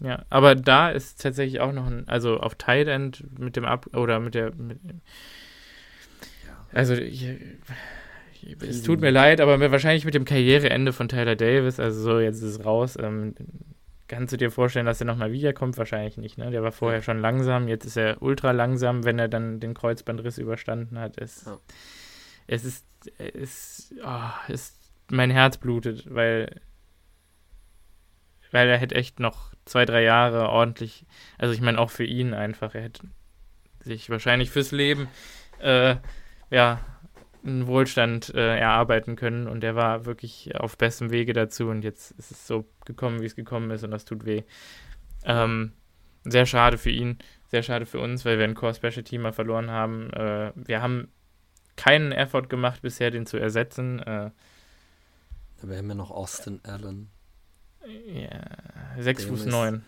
ja. 0.00 0.24
Aber 0.30 0.54
da 0.54 0.90
ist 0.90 1.20
tatsächlich 1.20 1.60
auch 1.60 1.72
noch 1.72 1.86
ein, 1.86 2.06
also 2.08 2.38
auf 2.38 2.54
Tight 2.54 2.86
End 2.86 3.38
mit 3.38 3.56
dem 3.56 3.64
Ab, 3.64 3.88
oder 3.94 4.20
mit 4.20 4.34
der, 4.36 4.54
mit, 4.54 4.78
Ja. 6.46 6.66
Also, 6.72 6.94
ich, 6.94 7.26
ich, 8.42 8.62
es 8.62 8.82
tut 8.84 9.00
mir 9.00 9.10
leid, 9.10 9.40
aber 9.40 9.58
wahrscheinlich 9.72 10.04
mit 10.04 10.14
dem 10.14 10.24
Karriereende 10.24 10.92
von 10.92 11.08
Tyler 11.08 11.34
Davis, 11.36 11.80
also 11.80 12.00
so, 12.00 12.20
jetzt 12.20 12.36
ist 12.36 12.60
es 12.60 12.64
raus. 12.64 12.96
Ähm, 13.00 13.34
kannst 14.10 14.32
du 14.32 14.36
dir 14.36 14.50
vorstellen, 14.50 14.86
dass 14.86 15.00
er 15.00 15.06
nochmal 15.06 15.32
wiederkommt? 15.32 15.78
Wahrscheinlich 15.78 16.16
nicht, 16.16 16.36
ne? 16.36 16.50
Der 16.50 16.62
war 16.62 16.72
vorher 16.72 17.00
schon 17.00 17.20
langsam, 17.20 17.68
jetzt 17.68 17.84
ist 17.86 17.96
er 17.96 18.20
ultra 18.20 18.50
langsam, 18.50 19.04
wenn 19.04 19.18
er 19.18 19.28
dann 19.28 19.60
den 19.60 19.72
Kreuzbandriss 19.72 20.36
überstanden 20.36 20.98
hat. 20.98 21.16
Es, 21.16 21.44
Ja. 21.46 21.58
es 22.48 22.64
ist, 22.64 22.86
es, 23.18 23.94
oh, 24.04 24.30
es, 24.48 24.78
mein 25.10 25.30
Herz 25.30 25.58
blutet, 25.58 26.12
weil, 26.12 26.60
weil 28.50 28.68
er 28.68 28.78
hätte 28.78 28.96
echt 28.96 29.20
noch 29.20 29.54
zwei, 29.64 29.84
drei 29.84 30.02
Jahre 30.02 30.48
ordentlich, 30.48 31.06
also 31.38 31.54
ich 31.54 31.60
meine 31.60 31.78
auch 31.78 31.90
für 31.90 32.04
ihn 32.04 32.34
einfach, 32.34 32.74
er 32.74 32.82
hätte 32.82 33.06
sich 33.80 34.10
wahrscheinlich 34.10 34.50
fürs 34.50 34.72
Leben 34.72 35.08
äh, 35.60 35.96
ja, 36.50 36.80
einen 37.44 37.66
Wohlstand 37.66 38.34
äh, 38.34 38.58
erarbeiten 38.58 39.16
können 39.16 39.46
und 39.48 39.64
er 39.64 39.74
war 39.74 40.04
wirklich 40.04 40.54
auf 40.56 40.76
bestem 40.76 41.10
Wege 41.10 41.32
dazu 41.32 41.68
und 41.68 41.82
jetzt 41.82 42.10
ist 42.12 42.30
es 42.30 42.46
so 42.46 42.66
gekommen, 42.84 43.20
wie 43.22 43.26
es 43.26 43.36
gekommen 43.36 43.70
ist 43.70 43.82
und 43.84 43.90
das 43.90 44.04
tut 44.04 44.24
weh. 44.26 44.42
Ähm, 45.24 45.72
sehr 46.24 46.44
schade 46.46 46.76
für 46.78 46.90
ihn, 46.90 47.18
sehr 47.48 47.62
schade 47.62 47.86
für 47.86 47.98
uns, 48.00 48.24
weil 48.24 48.36
wir 48.38 48.44
einen 48.44 48.54
Core 48.54 48.74
Special 48.74 49.02
Teamer 49.02 49.32
verloren 49.32 49.70
haben. 49.70 50.10
Äh, 50.12 50.52
wir 50.54 50.82
haben 50.82 51.08
keinen 51.76 52.12
Effort 52.12 52.48
gemacht 52.48 52.82
bisher, 52.82 53.10
den 53.10 53.24
zu 53.26 53.38
ersetzen. 53.38 54.00
Äh, 54.00 54.30
Wir 55.62 55.78
haben 55.78 55.88
ja 55.88 55.94
noch 55.94 56.10
Austin 56.10 56.60
Allen, 56.64 57.08
ja, 58.06 58.40
6 58.98 59.22
Der 59.22 59.28
Fuß 59.30 59.38
Junge 59.46 59.48
ist- 59.48 59.52
9. 59.72 59.84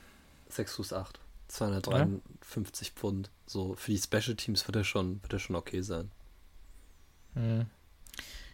6 0.48 0.74
Fuß 0.76 0.92
8, 0.94 1.20
253 1.48 2.92
Pfund. 2.92 3.30
So 3.46 3.74
für 3.74 3.90
die 3.90 3.98
Special 3.98 4.36
Teams 4.36 4.66
wird 4.66 4.76
er 4.76 4.84
schon, 4.84 5.22
wird 5.22 5.32
er 5.34 5.38
schon 5.38 5.56
okay 5.56 5.82
sein. 5.82 6.10
Hm. 7.34 7.66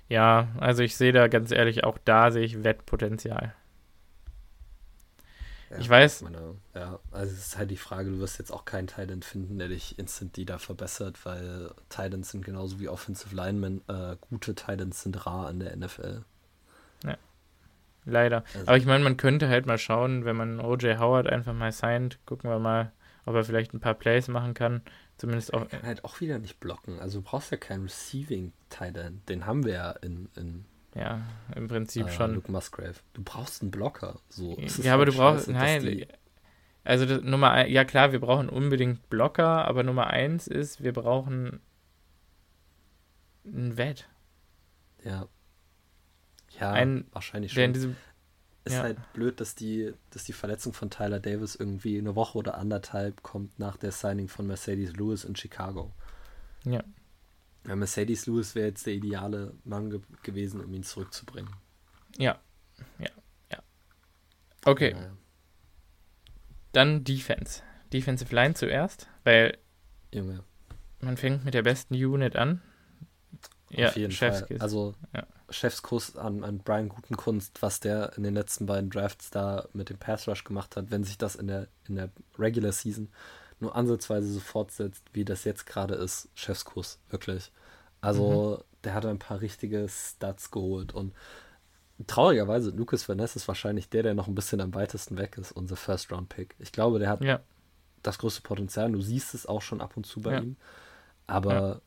Ja, 0.08 0.48
also 0.58 0.82
ich 0.82 0.96
sehe 0.96 1.12
da 1.12 1.28
ganz 1.28 1.50
ehrlich, 1.50 1.84
auch 1.84 1.98
da 2.04 2.30
sehe 2.30 2.44
ich 2.44 2.64
Wettpotenzial. 2.64 3.54
Ja, 5.70 5.76
Ich 5.78 5.90
weiß- 5.90 6.24
Meine, 6.24 6.54
ja, 6.74 6.98
also 7.10 7.30
es 7.34 7.48
ist 7.48 7.58
halt 7.58 7.70
die 7.70 7.76
Frage, 7.76 8.10
du 8.10 8.18
wirst 8.20 8.38
jetzt 8.38 8.50
auch 8.50 8.64
keinen 8.64 8.86
Titan 8.86 9.20
finden, 9.22 9.58
der 9.58 9.68
dich 9.68 9.98
instantly 9.98 10.46
da 10.46 10.56
verbessert, 10.56 11.26
weil 11.26 11.70
Titans 11.90 12.30
sind 12.30 12.42
genauso 12.44 12.80
wie 12.80 12.88
Offensive 12.88 13.34
Linemen. 13.36 13.82
Äh, 13.86 14.16
gute 14.30 14.54
Titans 14.54 15.02
sind 15.02 15.26
rar 15.26 15.50
in 15.50 15.60
der 15.60 15.72
NFL. 15.76 16.24
Leider. 18.04 18.42
Also- 18.54 18.66
Aber 18.68 18.76
ich 18.78 18.86
meine, 18.86 19.04
man 19.04 19.18
könnte 19.18 19.48
halt 19.50 19.66
mal 19.66 19.76
schauen, 19.76 20.24
wenn 20.24 20.34
man 20.36 20.60
O.J. 20.60 20.98
Howard 20.98 21.26
einfach 21.26 21.52
mal 21.52 21.72
signed, 21.72 22.18
gucken 22.24 22.48
wir 22.48 22.58
mal, 22.58 22.90
ob 23.26 23.34
er 23.34 23.44
vielleicht 23.44 23.74
ein 23.74 23.80
paar 23.80 23.92
Plays 23.92 24.28
machen 24.28 24.54
kann. 24.54 24.80
Zumindest 25.18 25.52
auch. 25.52 25.68
kann 25.68 25.82
halt 25.82 26.04
auch 26.04 26.20
wieder 26.20 26.38
nicht 26.38 26.58
blocken. 26.60 26.98
Also 27.00 27.18
du 27.20 27.24
brauchst 27.24 27.50
ja 27.50 27.56
keinen 27.58 27.82
Receiving 27.84 28.52
Titan. 28.70 29.20
Den 29.28 29.44
haben 29.46 29.64
wir 29.64 29.72
ja 29.74 29.90
in, 29.90 30.28
in 30.36 30.64
Ja, 30.94 31.20
im 31.54 31.68
Prinzip 31.68 32.06
äh, 32.06 32.10
schon. 32.10 32.34
Luke 32.34 32.50
Musgrave. 32.50 32.94
Du 33.12 33.22
brauchst 33.22 33.60
einen 33.62 33.70
Blocker. 33.70 34.20
So, 34.30 34.56
Ja, 34.82 34.94
aber 34.94 35.04
halt 35.04 35.14
du 35.14 35.18
brauchst. 35.18 35.46
scheiße, 35.46 35.52
Nein. 35.86 36.06
Also 36.84 37.04
das, 37.04 37.22
Nummer 37.22 37.50
ein, 37.50 37.70
ja 37.70 37.84
klar, 37.84 38.12
wir 38.12 38.20
brauchen 38.20 38.48
unbedingt 38.48 39.10
Blocker, 39.10 39.66
aber 39.66 39.82
Nummer 39.82 40.06
eins 40.06 40.46
ist, 40.46 40.82
wir 40.82 40.92
brauchen 40.94 41.60
ein 43.44 43.76
Wett. 43.76 44.08
Ja. 45.04 45.26
Ja, 46.58 46.72
Ein- 46.72 47.06
wahrscheinlich 47.12 47.54
Der 47.54 47.64
in 47.66 47.68
schon. 47.70 47.74
diesem. 47.74 47.96
Ist 48.68 48.74
ja. 48.74 48.82
halt 48.82 48.98
blöd, 49.14 49.40
dass 49.40 49.54
die, 49.54 49.94
dass 50.10 50.24
die 50.24 50.34
Verletzung 50.34 50.74
von 50.74 50.90
Tyler 50.90 51.20
Davis 51.20 51.54
irgendwie 51.54 51.96
eine 51.96 52.14
Woche 52.14 52.36
oder 52.36 52.58
anderthalb 52.58 53.22
kommt 53.22 53.58
nach 53.58 53.78
der 53.78 53.92
Signing 53.92 54.28
von 54.28 54.46
Mercedes 54.46 54.94
Lewis 54.94 55.24
in 55.24 55.34
Chicago. 55.34 55.90
Ja. 56.64 56.84
ja 57.66 57.76
Mercedes 57.76 58.26
Lewis 58.26 58.54
wäre 58.54 58.68
jetzt 58.68 58.84
der 58.84 58.92
ideale 58.92 59.54
Mann 59.64 59.88
ge 59.88 60.00
gewesen, 60.22 60.60
um 60.60 60.74
ihn 60.74 60.82
zurückzubringen. 60.82 61.50
Ja. 62.18 62.38
Ja. 62.98 63.08
Ja. 63.50 63.62
Okay. 64.66 64.92
Naja. 64.92 65.16
Dann 66.72 67.04
Defense. 67.04 67.62
Defensive 67.90 68.34
Line 68.34 68.52
zuerst, 68.52 69.08
weil 69.24 69.56
Junge. 70.12 70.44
man 71.00 71.16
fängt 71.16 71.42
mit 71.46 71.54
der 71.54 71.62
besten 71.62 71.94
Unit 71.94 72.36
an. 72.36 72.60
Ja, 73.70 73.88
Auf 73.88 73.96
jeden 73.96 74.12
Fall. 74.12 74.46
Also 74.58 74.94
ja. 75.14 75.26
Chefskuss 75.50 76.16
an, 76.16 76.44
an 76.44 76.58
Brian 76.58 76.88
Gutenkunst, 76.88 77.62
was 77.62 77.80
der 77.80 78.16
in 78.16 78.22
den 78.22 78.34
letzten 78.34 78.66
beiden 78.66 78.90
Drafts 78.90 79.30
da 79.30 79.66
mit 79.72 79.88
dem 79.88 79.98
Pass 79.98 80.28
Rush 80.28 80.44
gemacht 80.44 80.76
hat, 80.76 80.90
wenn 80.90 81.04
sich 81.04 81.18
das 81.18 81.36
in 81.36 81.46
der, 81.46 81.68
in 81.88 81.96
der 81.96 82.10
Regular 82.38 82.72
Season 82.72 83.08
nur 83.60 83.74
ansatzweise 83.74 84.30
so 84.32 84.40
fortsetzt, 84.40 85.04
wie 85.12 85.24
das 85.24 85.44
jetzt 85.44 85.66
gerade 85.66 85.94
ist, 85.94 86.28
Chefskuss, 86.34 86.98
wirklich. 87.10 87.50
Also, 88.00 88.58
mhm. 88.60 88.64
der 88.84 88.94
hat 88.94 89.06
ein 89.06 89.18
paar 89.18 89.40
richtige 89.40 89.88
Stats 89.88 90.50
geholt 90.50 90.92
und 90.92 91.12
traurigerweise, 92.06 92.70
Lucas 92.70 93.08
Van 93.08 93.16
Ness 93.16 93.36
ist 93.36 93.48
wahrscheinlich 93.48 93.88
der, 93.88 94.02
der 94.02 94.14
noch 94.14 94.28
ein 94.28 94.34
bisschen 94.34 94.60
am 94.60 94.74
weitesten 94.74 95.18
weg 95.18 95.36
ist, 95.38 95.52
unser 95.52 95.76
First-Round-Pick. 95.76 96.54
Ich 96.58 96.72
glaube, 96.72 96.98
der 96.98 97.08
hat 97.08 97.24
ja. 97.24 97.40
das 98.02 98.18
größte 98.18 98.42
Potenzial. 98.42 98.92
Du 98.92 99.00
siehst 99.00 99.34
es 99.34 99.46
auch 99.46 99.62
schon 99.62 99.80
ab 99.80 99.96
und 99.96 100.06
zu 100.06 100.20
bei 100.20 100.34
ja. 100.34 100.40
ihm. 100.40 100.56
Aber. 101.26 101.52
Ja. 101.52 101.80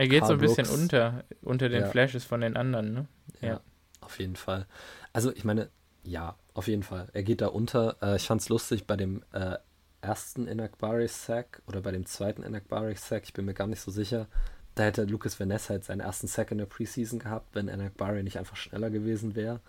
Er 0.00 0.08
geht 0.08 0.26
so 0.26 0.32
ein 0.32 0.38
bisschen 0.38 0.66
Brooks, 0.66 0.80
unter, 0.80 1.24
unter 1.42 1.68
den 1.68 1.86
Flashes 1.86 2.24
von 2.24 2.40
den 2.40 2.56
anderen, 2.56 2.92
ne? 2.92 3.06
Ja, 3.40 3.60
auf 4.00 4.18
jeden 4.18 4.36
Fall. 4.36 4.66
Also, 5.12 5.32
ich 5.32 5.44
meine, 5.44 5.70
ja, 6.02 6.36
auf 6.54 6.68
jeden 6.68 6.82
Fall. 6.82 7.08
Er 7.12 7.22
geht 7.22 7.40
da 7.40 7.48
unter. 7.48 7.96
Äh, 8.02 8.16
ich 8.16 8.26
fand 8.26 8.40
es 8.40 8.48
lustig 8.48 8.86
bei 8.86 8.96
dem 8.96 9.22
äh, 9.32 9.56
ersten 10.00 10.46
Inakbari-Sack 10.46 11.62
oder 11.66 11.80
bei 11.80 11.92
dem 11.92 12.06
zweiten 12.06 12.42
Inakbari-Sack, 12.42 13.24
ich 13.24 13.32
bin 13.32 13.44
mir 13.44 13.54
gar 13.54 13.66
nicht 13.66 13.80
so 13.80 13.90
sicher 13.90 14.26
da 14.74 14.84
hätte 14.84 15.04
Lucas 15.04 15.38
Van 15.38 15.48
Ness 15.48 15.68
halt 15.68 15.84
seinen 15.84 16.00
ersten 16.00 16.26
Sack 16.26 16.50
in 16.52 16.58
der 16.58 16.66
Preseason 16.66 17.18
gehabt, 17.18 17.54
wenn 17.54 17.68
Anak 17.68 17.96
Barry 17.96 18.22
nicht 18.22 18.38
einfach 18.38 18.56
schneller 18.56 18.90
gewesen 18.90 19.34
wäre. 19.34 19.60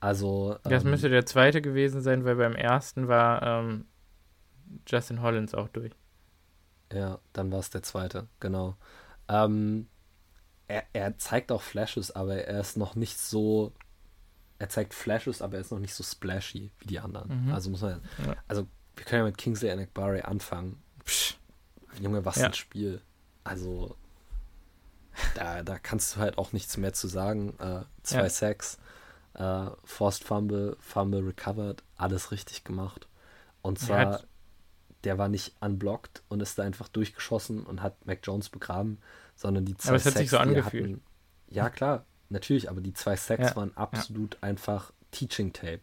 Also. 0.00 0.58
Das 0.64 0.84
ähm, 0.84 0.90
müsste 0.90 1.08
der 1.08 1.26
zweite 1.26 1.60
gewesen 1.60 2.00
sein, 2.00 2.24
weil 2.24 2.36
beim 2.36 2.54
ersten 2.54 3.08
war 3.08 3.42
ähm, 3.42 3.86
Justin 4.86 5.22
Hollins 5.22 5.54
auch 5.54 5.68
durch. 5.68 5.92
Ja, 6.92 7.18
dann 7.32 7.52
war 7.52 7.58
es 7.58 7.70
der 7.70 7.82
zweite, 7.82 8.28
genau. 8.40 8.76
Ähm, 9.28 9.88
er, 10.66 10.84
er 10.92 11.18
zeigt 11.18 11.50
auch 11.52 11.62
Flashes, 11.62 12.10
aber 12.10 12.36
er 12.44 12.60
ist 12.60 12.76
noch 12.76 12.94
nicht 12.94 13.18
so. 13.18 13.72
Er 14.58 14.68
zeigt 14.68 14.92
Flashes, 14.92 15.40
aber 15.40 15.54
er 15.54 15.60
ist 15.60 15.70
noch 15.70 15.78
nicht 15.78 15.94
so 15.94 16.02
splashy 16.02 16.70
wie 16.78 16.86
die 16.86 16.98
anderen. 16.98 17.46
Mhm. 17.46 17.52
Also 17.52 17.70
muss 17.70 17.80
man. 17.80 18.02
Ja. 18.26 18.34
Also, 18.48 18.66
wir 18.96 19.04
können 19.04 19.20
ja 19.20 19.26
mit 19.26 19.38
Kingsley 19.38 19.70
Anak 19.70 19.94
Barry 19.94 20.20
anfangen. 20.20 20.82
Psch, 21.04 21.36
Junge, 22.00 22.24
was 22.24 22.36
ja. 22.36 22.46
ein 22.46 22.54
Spiel. 22.54 23.00
Also, 23.44 23.96
da, 25.34 25.62
da 25.62 25.78
kannst 25.78 26.16
du 26.16 26.20
halt 26.20 26.38
auch 26.38 26.52
nichts 26.52 26.76
mehr 26.76 26.92
zu 26.92 27.08
sagen. 27.08 27.58
Äh, 27.58 27.82
zwei 28.02 28.24
ja. 28.24 28.30
Sacks, 28.30 28.78
äh, 29.34 29.66
Forced 29.84 30.24
Fumble, 30.24 30.76
Fumble 30.80 31.26
recovered, 31.26 31.82
alles 31.96 32.32
richtig 32.32 32.64
gemacht. 32.64 33.06
Und 33.62 33.78
zwar, 33.78 34.22
der 35.04 35.18
war 35.18 35.28
nicht 35.28 35.54
unblocked 35.60 36.22
und 36.28 36.40
ist 36.40 36.58
da 36.58 36.64
einfach 36.64 36.88
durchgeschossen 36.88 37.64
und 37.64 37.82
hat 37.82 38.06
Mac 38.06 38.20
Jones 38.22 38.48
begraben, 38.48 38.98
sondern 39.36 39.64
die 39.64 39.76
zwei 39.76 39.90
aber 39.90 39.96
es 39.96 40.06
hat 40.06 40.14
sich 40.14 40.30
so 40.30 40.38
angefühlt. 40.38 40.84
Hatten, 40.84 41.02
ja, 41.50 41.70
klar, 41.70 42.04
natürlich, 42.28 42.70
aber 42.70 42.80
die 42.80 42.94
zwei 42.94 43.16
Sacks 43.16 43.50
ja. 43.50 43.56
waren 43.56 43.76
absolut 43.76 44.38
einfach 44.42 44.92
Teaching 45.10 45.52
Tape. 45.52 45.80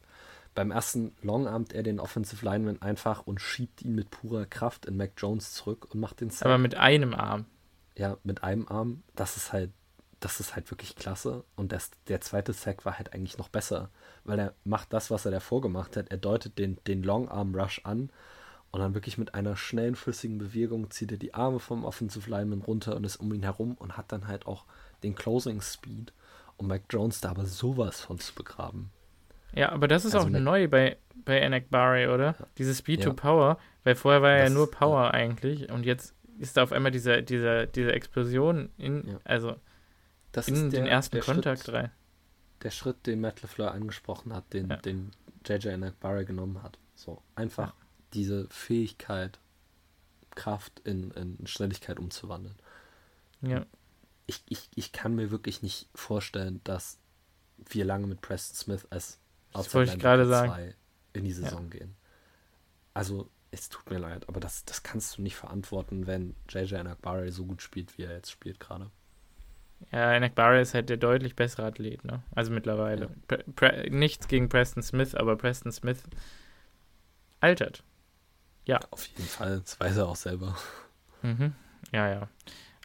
Beim 0.53 0.71
ersten 0.71 1.13
Long 1.21 1.47
armt 1.47 1.73
er 1.73 1.83
den 1.83 1.99
Offensive 1.99 2.45
Lineman 2.45 2.81
einfach 2.81 3.27
und 3.27 3.41
schiebt 3.41 3.81
ihn 3.81 3.95
mit 3.95 4.09
purer 4.09 4.45
Kraft 4.45 4.85
in 4.85 4.95
Mac 4.95 5.11
Jones 5.17 5.53
zurück 5.53 5.87
und 5.91 5.99
macht 5.99 6.21
den 6.21 6.29
Sack. 6.29 6.45
Aber 6.45 6.57
mit 6.57 6.75
einem 6.75 7.13
Arm 7.13 7.45
ja, 7.97 8.17
mit 8.23 8.43
einem 8.43 8.67
Arm, 8.67 9.03
das 9.15 9.37
ist 9.37 9.53
halt, 9.53 9.71
das 10.19 10.39
ist 10.39 10.55
halt 10.55 10.69
wirklich 10.71 10.95
klasse. 10.95 11.43
Und 11.55 11.71
das, 11.71 11.91
der 12.07 12.21
zweite 12.21 12.53
Sack 12.53 12.85
war 12.85 12.97
halt 12.97 13.13
eigentlich 13.13 13.37
noch 13.37 13.49
besser, 13.49 13.89
weil 14.23 14.39
er 14.39 14.53
macht 14.63 14.93
das, 14.93 15.11
was 15.11 15.25
er 15.25 15.31
davor 15.31 15.61
gemacht 15.61 15.97
hat. 15.97 16.09
Er 16.09 16.17
deutet 16.17 16.57
den, 16.57 16.77
den 16.87 17.03
Long 17.03 17.29
Arm 17.29 17.55
Rush 17.55 17.81
an 17.83 18.09
und 18.76 18.81
dann 18.81 18.93
wirklich 18.93 19.18
mit 19.18 19.34
einer 19.34 19.56
schnellen, 19.56 19.95
flüssigen 19.95 20.38
Bewegung 20.38 20.91
zieht 20.91 21.10
er 21.10 21.18
die 21.18 21.34
Arme 21.34 21.60
vom 21.60 21.85
Offensive 21.85 22.30
Lineman 22.30 22.61
runter 22.61 22.97
und 22.97 23.06
ist 23.06 23.15
um 23.15 23.34
ihn 23.34 23.43
herum 23.43 23.76
und 23.80 23.95
hat 23.95 24.11
dann 24.11 24.27
halt 24.27 24.47
auch 24.47 24.65
den 25.02 25.15
Closing 25.15 25.61
Speed, 25.61 26.11
um 26.57 26.68
Mike 26.68 26.84
Jones 26.89 27.22
da 27.22 27.30
aber 27.30 27.45
sowas 27.45 28.02
von 28.02 28.19
zu 28.19 28.35
begraben. 28.35 28.91
Ja, 29.53 29.72
aber 29.72 29.88
das 29.88 30.03
ist 30.03 30.14
also 30.14 30.27
auch 30.27 30.30
neu 30.30 30.68
bei, 30.68 30.97
bei 31.23 31.41
Anak 31.41 31.69
Barry, 31.69 32.07
oder? 32.07 32.35
Ja. 32.38 32.47
Diese 32.57 32.76
Speed 32.76 32.99
ja. 32.99 33.06
to 33.06 33.14
Power, 33.14 33.60
weil 33.85 33.95
vorher 33.95 34.22
war 34.22 34.31
er 34.31 34.43
ja 34.43 34.49
nur 34.49 34.69
Power 34.69 35.03
ja. 35.03 35.11
eigentlich 35.11 35.69
und 35.72 35.85
jetzt 35.85 36.14
ist 36.38 36.57
da 36.57 36.64
auf 36.64 36.73
einmal 36.73 36.91
diese, 36.91 37.23
diese, 37.23 37.68
diese 37.68 37.93
Explosion 37.93 38.72
in, 38.77 39.07
ja. 39.07 39.19
also 39.23 39.56
das 40.34 40.49
in 40.49 40.69
den 40.69 40.84
der, 40.84 40.91
ersten 40.91 41.15
der 41.15 41.23
Kontakt 41.23 41.64
Schritt, 41.64 41.76
rein. 41.76 41.91
Der 42.61 42.72
Schritt, 42.72 43.07
den 43.07 43.22
Matt 43.22 43.41
LeFleur 43.41 43.72
angesprochen 43.72 44.34
hat, 44.34 44.52
den, 44.52 44.68
den 44.84 45.11
JJ 45.45 45.77
Nakbari 45.77 46.26
genommen 46.26 46.61
hat. 46.61 46.77
So, 46.93 47.22
einfach. 47.35 47.73
Diese 48.15 48.47
Fähigkeit, 48.49 49.39
Kraft 50.31 50.81
in, 50.83 51.11
in 51.11 51.47
Schnelligkeit 51.47 51.99
umzuwandeln. 51.99 52.55
Ja. 53.41 53.65
Ich, 54.27 54.43
ich, 54.49 54.69
ich 54.75 54.91
kann 54.91 55.15
mir 55.15 55.31
wirklich 55.31 55.61
nicht 55.61 55.87
vorstellen, 55.93 56.61
dass 56.63 56.97
wir 57.69 57.85
lange 57.85 58.07
mit 58.07 58.21
Preston 58.21 58.55
Smith 58.55 58.87
als 58.89 59.19
Outside 59.53 59.97
2 59.97 60.75
in 61.13 61.23
die 61.23 61.31
Saison 61.31 61.63
ja. 61.65 61.79
gehen. 61.79 61.95
Also 62.93 63.29
es 63.51 63.69
tut 63.69 63.89
mir 63.89 63.99
leid, 63.99 64.27
aber 64.27 64.39
das, 64.39 64.65
das 64.65 64.83
kannst 64.83 65.17
du 65.17 65.21
nicht 65.21 65.35
verantworten, 65.35 66.07
wenn 66.07 66.35
JJ 66.49 66.75
Anakbari 66.75 67.31
so 67.31 67.45
gut 67.45 67.61
spielt, 67.61 67.97
wie 67.97 68.03
er 68.03 68.13
jetzt 68.13 68.31
spielt 68.31 68.59
gerade. 68.59 68.89
Ja, 69.91 70.11
Anakbari 70.11 70.61
ist 70.61 70.73
halt 70.73 70.89
der 70.89 70.97
deutlich 70.97 71.35
bessere 71.35 71.65
Athlet, 71.65 72.03
ne? 72.03 72.23
Also 72.33 72.51
mittlerweile. 72.51 73.09
Ja. 73.29 73.89
nichts 73.89 74.27
gegen 74.27 74.49
Preston 74.49 74.83
Smith, 74.83 75.15
aber 75.15 75.37
Preston 75.37 75.71
Smith 75.71 76.03
altert. 77.39 77.83
Ja. 78.65 78.79
Auf 78.91 79.05
jeden 79.07 79.23
Fall, 79.23 79.61
das 79.61 79.79
weiß 79.79 79.97
er 79.97 80.07
auch 80.07 80.15
selber. 80.15 80.57
Mhm. 81.21 81.53
Ja, 81.91 82.09
ja. 82.09 82.27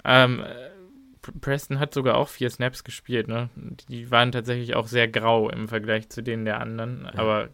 Ähm, 0.05 0.45
Preston 1.41 1.79
hat 1.79 1.93
sogar 1.93 2.17
auch 2.17 2.29
vier 2.29 2.51
Snaps 2.51 2.85
gespielt, 2.85 3.29
ne? 3.29 3.51
Die 3.89 4.11
waren 4.11 4.33
tatsächlich 4.33 4.75
auch 4.75 4.87
sehr 4.87 5.09
grau 5.09 5.51
im 5.51 5.69
Vergleich 5.69 6.09
zu 6.09 6.23
denen 6.23 6.45
der 6.45 6.61
anderen, 6.61 7.05
ja. 7.05 7.19
aber 7.19 7.49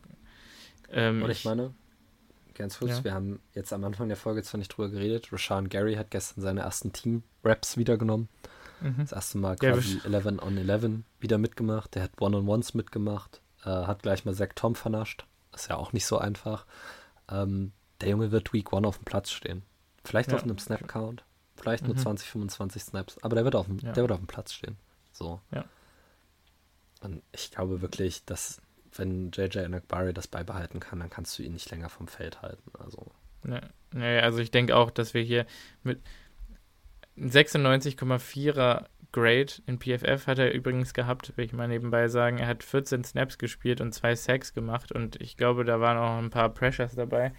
ähm, 0.91 1.23
Und 1.23 1.31
ich, 1.31 1.39
ich 1.39 1.45
meine, 1.45 1.75
ganz 2.55 2.79
kurz, 2.79 2.99
ja. 2.99 3.05
wir 3.05 3.15
haben 3.15 3.41
jetzt 3.55 3.73
am 3.73 3.85
Anfang 3.85 4.09
der 4.09 4.17
Folge 4.17 4.43
zwar 4.43 4.59
nicht 4.59 4.69
drüber 4.69 4.91
geredet, 4.91 5.33
Rashawn 5.33 5.69
Gary 5.69 5.95
hat 5.95 6.11
gestern 6.11 6.43
seine 6.43 6.61
ersten 6.61 6.93
Team-Raps 6.93 7.77
wiedergenommen. 7.77 8.29
Mhm. 8.81 8.97
Das 8.99 9.13
erste 9.13 9.39
Mal 9.39 9.57
quasi 9.57 10.01
ja, 10.05 10.11
11 10.11 10.43
on 10.43 10.59
11 10.59 11.05
wieder 11.21 11.39
mitgemacht. 11.39 11.95
Der 11.95 12.03
hat 12.03 12.21
One-on-Ones 12.21 12.75
mitgemacht, 12.75 13.41
äh, 13.65 13.71
hat 13.71 14.03
gleich 14.03 14.25
mal 14.25 14.35
Zach 14.35 14.51
Tom 14.55 14.75
vernascht. 14.75 15.27
Ist 15.55 15.69
ja 15.71 15.77
auch 15.77 15.93
nicht 15.93 16.07
so 16.07 16.19
einfach. 16.19 16.67
Ähm, 17.31 17.73
der 18.01 18.11
Junge 18.11 18.31
wird 18.31 18.53
Week 18.53 18.73
1 18.73 18.87
auf 18.87 18.99
dem 18.99 19.05
Platz 19.05 19.31
stehen. 19.31 19.63
Vielleicht 20.05 20.31
ja. 20.31 20.37
auf 20.37 20.45
einem 20.45 20.59
Snap-Count, 20.59 21.25
vielleicht 21.57 21.83
mhm. 21.83 21.91
nur 21.91 21.97
20, 21.97 22.29
25 22.29 22.83
Snaps, 22.83 23.19
aber 23.23 23.35
der 23.35 23.45
wird 23.45 23.57
auf 23.57 23.67
dem, 23.67 23.79
der 23.79 23.97
wird 23.97 24.13
auf 24.13 24.19
dem 24.19 24.27
Platz 24.27 24.53
stehen. 24.53 24.77
So. 25.13 25.41
Ja. 25.51 25.65
Und 27.01 27.23
ich 27.33 27.51
glaube 27.51 27.83
wirklich, 27.83 28.25
dass 28.25 28.61
wenn 28.95 29.31
JJ 29.31 29.61
Anakbari 29.61 30.15
das 30.15 30.29
beibehalten 30.29 30.81
kann, 30.81 31.01
dann 31.01 31.11
kannst 31.11 31.39
du 31.39 31.43
ihn 31.43 31.53
nicht 31.53 31.71
länger 31.71 31.89
vom 31.89 32.09
Feld 32.09 32.43
halten. 32.43 32.71
Also. 32.79 33.13
Nee, 33.43 33.61
nee 33.93 34.21
also 34.21 34.39
ich 34.39 34.51
denke 34.51 34.77
auch, 34.77 34.91
dass 34.91 35.15
wir 35.15 35.23
hier 35.23 35.47
mit 35.83 36.01
96,4er 37.19 38.87
Grade 39.13 39.53
in 39.67 39.79
PFF 39.79 40.27
hat 40.27 40.39
er 40.39 40.53
übrigens 40.53 40.93
gehabt, 40.93 41.37
will 41.37 41.45
ich 41.45 41.53
mal 41.53 41.69
nebenbei 41.69 42.09
sagen. 42.09 42.39
Er 42.39 42.49
hat 42.49 42.63
14 42.63 43.05
Snaps 43.05 43.39
gespielt 43.39 43.81
und 43.81 43.93
zwei 43.93 44.15
Sacks 44.15 44.53
gemacht 44.53 44.93
und 44.93 45.21
ich 45.21 45.37
glaube, 45.37 45.65
da 45.65 45.81
waren 45.81 45.97
auch 45.97 46.19
ein 46.19 46.31
paar 46.31 46.51
Pressures 46.51 46.95
dabei. 46.95 47.33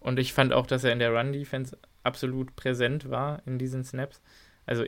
Und 0.00 0.18
ich 0.18 0.32
fand 0.32 0.52
auch, 0.52 0.66
dass 0.66 0.84
er 0.84 0.92
in 0.92 0.98
der 0.98 1.12
Run-Defense 1.12 1.78
absolut 2.02 2.56
präsent 2.56 3.10
war 3.10 3.42
in 3.46 3.58
diesen 3.58 3.84
Snaps. 3.84 4.22
Also 4.66 4.84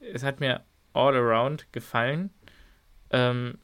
es 0.00 0.22
hat 0.22 0.40
mir 0.40 0.64
all 0.92 1.16
around 1.16 1.72
gefallen. 1.72 2.30
Ähm, 3.10 3.58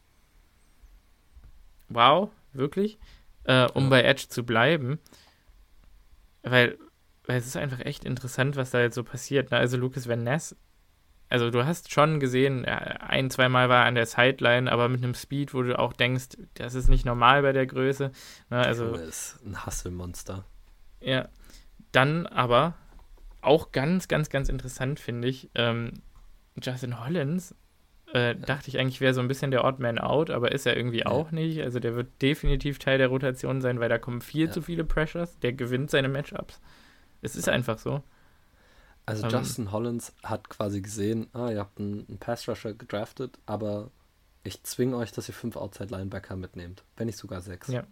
wow, 1.89 2.31
wirklich, 2.53 2.99
äh, 3.45 3.66
um 3.73 3.85
ja. 3.85 3.91
bei 3.91 4.03
Edge 4.03 4.27
zu 4.29 4.45
bleiben. 4.45 4.99
Weil, 6.43 6.79
weil 7.27 7.39
es 7.39 7.47
ist 7.47 7.57
einfach 7.57 7.81
echt 7.81 8.05
interessant, 8.05 8.57
was 8.57 8.70
da 8.70 8.81
jetzt 8.81 8.95
so 8.95 9.05
passiert. 9.05 9.51
Ne? 9.51 9.59
Also 9.59 9.77
Lucas 9.77 10.09
Van 10.09 10.25
Ness, 10.25 10.57
also 11.29 11.51
du 11.51 11.66
hast 11.66 11.93
schon 11.93 12.20
gesehen, 12.20 12.65
ein, 12.65 13.31
zweimal 13.31 13.69
war 13.69 13.83
er 13.83 13.87
an 13.87 13.95
der 13.95 14.07
Sideline, 14.07 14.70
aber 14.73 14.89
mit 14.89 15.05
einem 15.05 15.15
Speed, 15.15 15.53
wo 15.53 15.62
du 15.62 15.79
auch 15.79 15.93
denkst, 15.93 16.39
das 16.55 16.75
ist 16.75 16.89
nicht 16.89 17.05
normal 17.05 17.43
bei 17.43 17.53
der 17.53 17.66
Größe. 17.66 18.12
Ne? 18.49 18.59
Also, 18.59 18.95
ist 18.95 19.39
ein 19.45 19.66
Hasselmonster. 19.66 20.45
Ja, 21.01 21.29
dann 21.93 22.27
aber 22.27 22.75
auch 23.41 23.73
ganz, 23.73 24.09
ganz, 24.09 24.31
ganz 24.31 24.49
interessant 24.49 25.01
finde 25.01 25.29
ich, 25.29 25.51
ähm, 25.55 25.95
Justin 26.61 27.03
Hollins 27.05 27.55
äh, 28.12 28.35
dachte 28.35 28.69
ich 28.69 28.79
eigentlich, 28.79 29.01
wäre 29.01 29.15
so 29.15 29.20
ein 29.20 29.29
bisschen 29.29 29.51
der 29.51 29.65
Odd 29.65 29.81
Man 29.81 29.99
Out, 29.99 30.31
aber 30.31 30.53
ist 30.53 30.66
er 30.66 30.77
irgendwie 30.77 31.01
ja. 31.01 31.07
auch 31.07 31.31
nicht. 31.31 31.61
Also 31.61 31.79
der 31.79 31.95
wird 31.95 32.23
definitiv 32.23 32.79
Teil 32.79 32.99
der 32.99 33.09
Rotation 33.09 33.61
sein, 33.61 33.81
weil 33.81 33.89
da 33.89 33.99
kommen 33.99 34.20
viel 34.20 34.47
ja. 34.47 34.51
zu 34.51 34.62
viele 34.62 34.85
Pressures. 34.85 35.39
Der 35.41 35.53
gewinnt 35.53 35.91
seine 35.91 36.09
Matchups. 36.09 36.61
Es 37.20 37.37
ist 37.37 37.49
einfach 37.49 37.79
so. 37.79 38.03
Also 39.05 39.25
ähm, 39.25 39.31
Justin 39.31 39.73
Hollins 39.73 40.15
hat 40.23 40.49
quasi 40.49 40.81
gesehen, 40.81 41.29
ah, 41.33 41.51
ihr 41.51 41.59
habt 41.59 41.79
einen, 41.79 42.07
einen 42.09 42.19
Pass-Rusher 42.19 42.75
gedraftet, 42.75 43.39
aber 43.47 43.91
ich 44.43 44.62
zwinge 44.62 44.97
euch, 44.97 45.12
dass 45.12 45.29
ihr 45.29 45.35
fünf 45.35 45.57
Outside-Linebacker 45.57 46.37
mitnehmt. 46.37 46.85
Wenn 46.97 47.07
nicht 47.07 47.19
sogar 47.19 47.41
sechs. 47.41 47.69
Ja. 47.69 47.85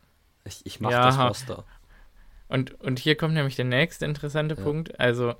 Ich, 0.44 0.64
ich 0.64 0.80
mache 0.80 0.92
ja, 0.92 1.06
das 1.06 1.18
Roster. 1.18 1.64
Und, 2.48 2.80
und 2.80 2.98
hier 2.98 3.16
kommt 3.16 3.34
nämlich 3.34 3.56
der 3.56 3.64
nächste 3.64 4.04
interessante 4.04 4.54
Punkt. 4.56 5.00
Also, 5.00 5.34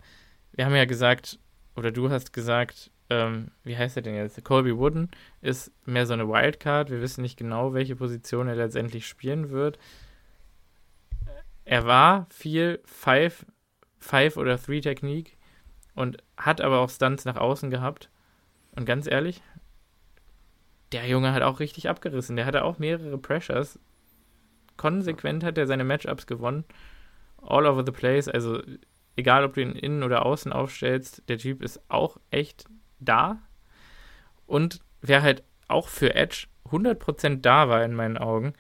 wir 0.53 0.65
haben 0.65 0.75
ja 0.75 0.87
gesagt, 0.87 1.39
oder 1.77 1.93
du 1.93 2.11
hast 2.11 2.33
gesagt, 2.33 2.91
ähm, 3.11 3.53
wie 3.63 3.77
heißt 3.77 3.97
er 3.97 4.03
denn 4.03 4.17
jetzt? 4.17 4.43
Colby 4.45 4.77
Wooden 4.77 5.11
ist 5.41 5.71
mehr 5.85 6.07
so 6.07 6.15
eine 6.15 6.29
Wildcard. 6.29 6.91
Wir 6.91 7.01
wissen 7.01 7.23
nicht 7.23 7.37
genau, 7.37 7.75
welche 7.75 7.97
Position 7.97 8.49
er 8.49 8.57
letztendlich 8.57 9.07
spielen 9.07 9.51
wird. 9.51 9.79
Er 11.65 11.85
war 11.85 12.27
viel 12.31 12.81
Five, 12.85 13.47
Five 13.99 14.37
oder 14.37 14.61
Three 14.61 14.81
Technik 14.81 15.37
und 15.95 16.19
hat 16.37 16.61
aber 16.61 16.81
auch 16.81 16.91
Stunts 16.91 17.25
nach 17.25 17.37
außen 17.37 17.71
gehabt. 17.71 18.11
Und 18.75 18.85
ganz 18.87 19.07
ehrlich, 19.07 19.43
der 20.93 21.07
Junge 21.07 21.33
hat 21.33 21.43
auch 21.43 21.61
richtig 21.61 21.89
abgerissen. 21.89 22.37
Der 22.37 22.47
hatte 22.47 22.65
auch 22.65 22.79
mehrere 22.79 23.19
Pressures. 23.19 23.79
Konsequent 24.77 25.43
hat 25.43 25.59
er 25.59 25.67
seine 25.67 25.85
Matchups 25.85 26.27
gewonnen. 26.27 26.65
All 27.47 27.67
over 27.67 27.85
the 27.85 27.93
place. 27.93 28.29
Also, 28.29 28.63
egal 29.17 29.45
ob 29.45 29.55
du 29.55 29.63
ihn 29.63 29.73
innen 29.73 30.03
oder 30.03 30.27
außen 30.27 30.53
aufstellst, 30.53 31.23
der 31.29 31.39
Typ 31.39 31.63
ist 31.63 31.81
auch 31.89 32.19
echt 32.31 32.65
da. 32.99 33.39
Und 34.47 34.81
wer 35.01 35.23
halt 35.23 35.43
auch 35.69 35.89
für 35.89 36.15
Edge 36.15 36.47
100% 36.71 37.41
da 37.41 37.69
war 37.69 37.85
in 37.85 37.95
meinen 37.95 38.19
Augen. 38.19 38.53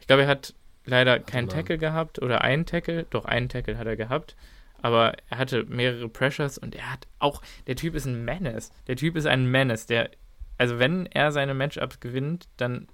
Ich 0.00 0.06
glaube, 0.06 0.22
er 0.22 0.28
hat 0.28 0.54
leider 0.84 1.18
keinen 1.18 1.48
Tackle 1.48 1.78
gehabt 1.78 2.20
oder 2.20 2.42
einen 2.42 2.66
Tackle. 2.66 3.06
Doch, 3.10 3.24
einen 3.24 3.48
Tackle 3.48 3.78
hat 3.78 3.86
er 3.86 3.96
gehabt. 3.96 4.36
Aber 4.80 5.14
er 5.30 5.38
hatte 5.38 5.64
mehrere 5.64 6.08
Pressures 6.08 6.58
und 6.58 6.74
er 6.74 6.90
hat 6.92 7.06
auch, 7.20 7.40
der 7.66 7.76
Typ 7.76 7.94
ist 7.94 8.06
ein 8.06 8.24
Menace. 8.24 8.72
Der 8.88 8.96
Typ 8.96 9.16
ist 9.16 9.26
ein 9.26 9.46
Menace. 9.46 9.86
Der, 9.86 10.10
also 10.58 10.78
wenn 10.78 11.06
er 11.06 11.30
seine 11.30 11.54
Matchups 11.54 12.00
gewinnt, 12.00 12.48
dann, 12.56 12.88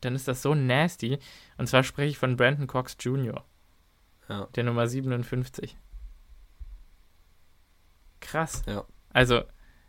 dann 0.00 0.14
ist 0.14 0.28
das 0.28 0.40
so 0.40 0.54
nasty. 0.54 1.18
Und 1.58 1.66
zwar 1.66 1.82
spreche 1.82 2.08
ich 2.08 2.18
von 2.18 2.36
Brandon 2.36 2.66
Cox 2.66 2.96
Jr. 3.00 3.44
Ja. 4.28 4.46
Der 4.54 4.64
Nummer 4.64 4.86
57. 4.86 5.76
Krass. 8.20 8.62
Ja. 8.66 8.84
Also, 9.12 9.42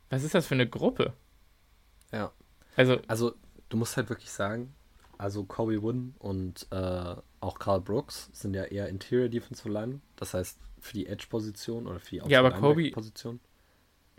was 0.10 0.24
ist 0.24 0.36
das 0.36 0.48
für 0.48 0.56
eine 0.56 0.68
Gruppe? 0.70 1.14
Ja. 2.12 2.32
Also, 2.76 3.00
Also, 3.08 3.34
du 3.70 3.78
musst 3.78 3.98
halt 3.98 4.10
wirklich 4.10 4.30
sagen, 4.32 4.74
also 5.18 5.44
Kobe 5.44 5.82
Wooden 5.82 6.14
und 6.20 6.68
äh, 6.72 7.16
auch 7.40 7.60
Carl 7.60 7.82
Brooks 7.82 8.30
sind 8.34 8.54
ja 8.54 8.64
eher 8.66 8.88
Interior 8.90 9.30
Defensive 9.30 9.70
Line. 9.70 10.02
Das 10.16 10.34
heißt, 10.34 10.60
für 10.80 10.94
die 10.94 11.08
Edge-Position 11.08 11.88
oder 11.88 12.00
für 12.00 12.10
die 12.12 12.30
Ja, 12.30 12.40
aber 12.40 12.52
Kobe- 12.52 12.92
Position. 12.92 13.40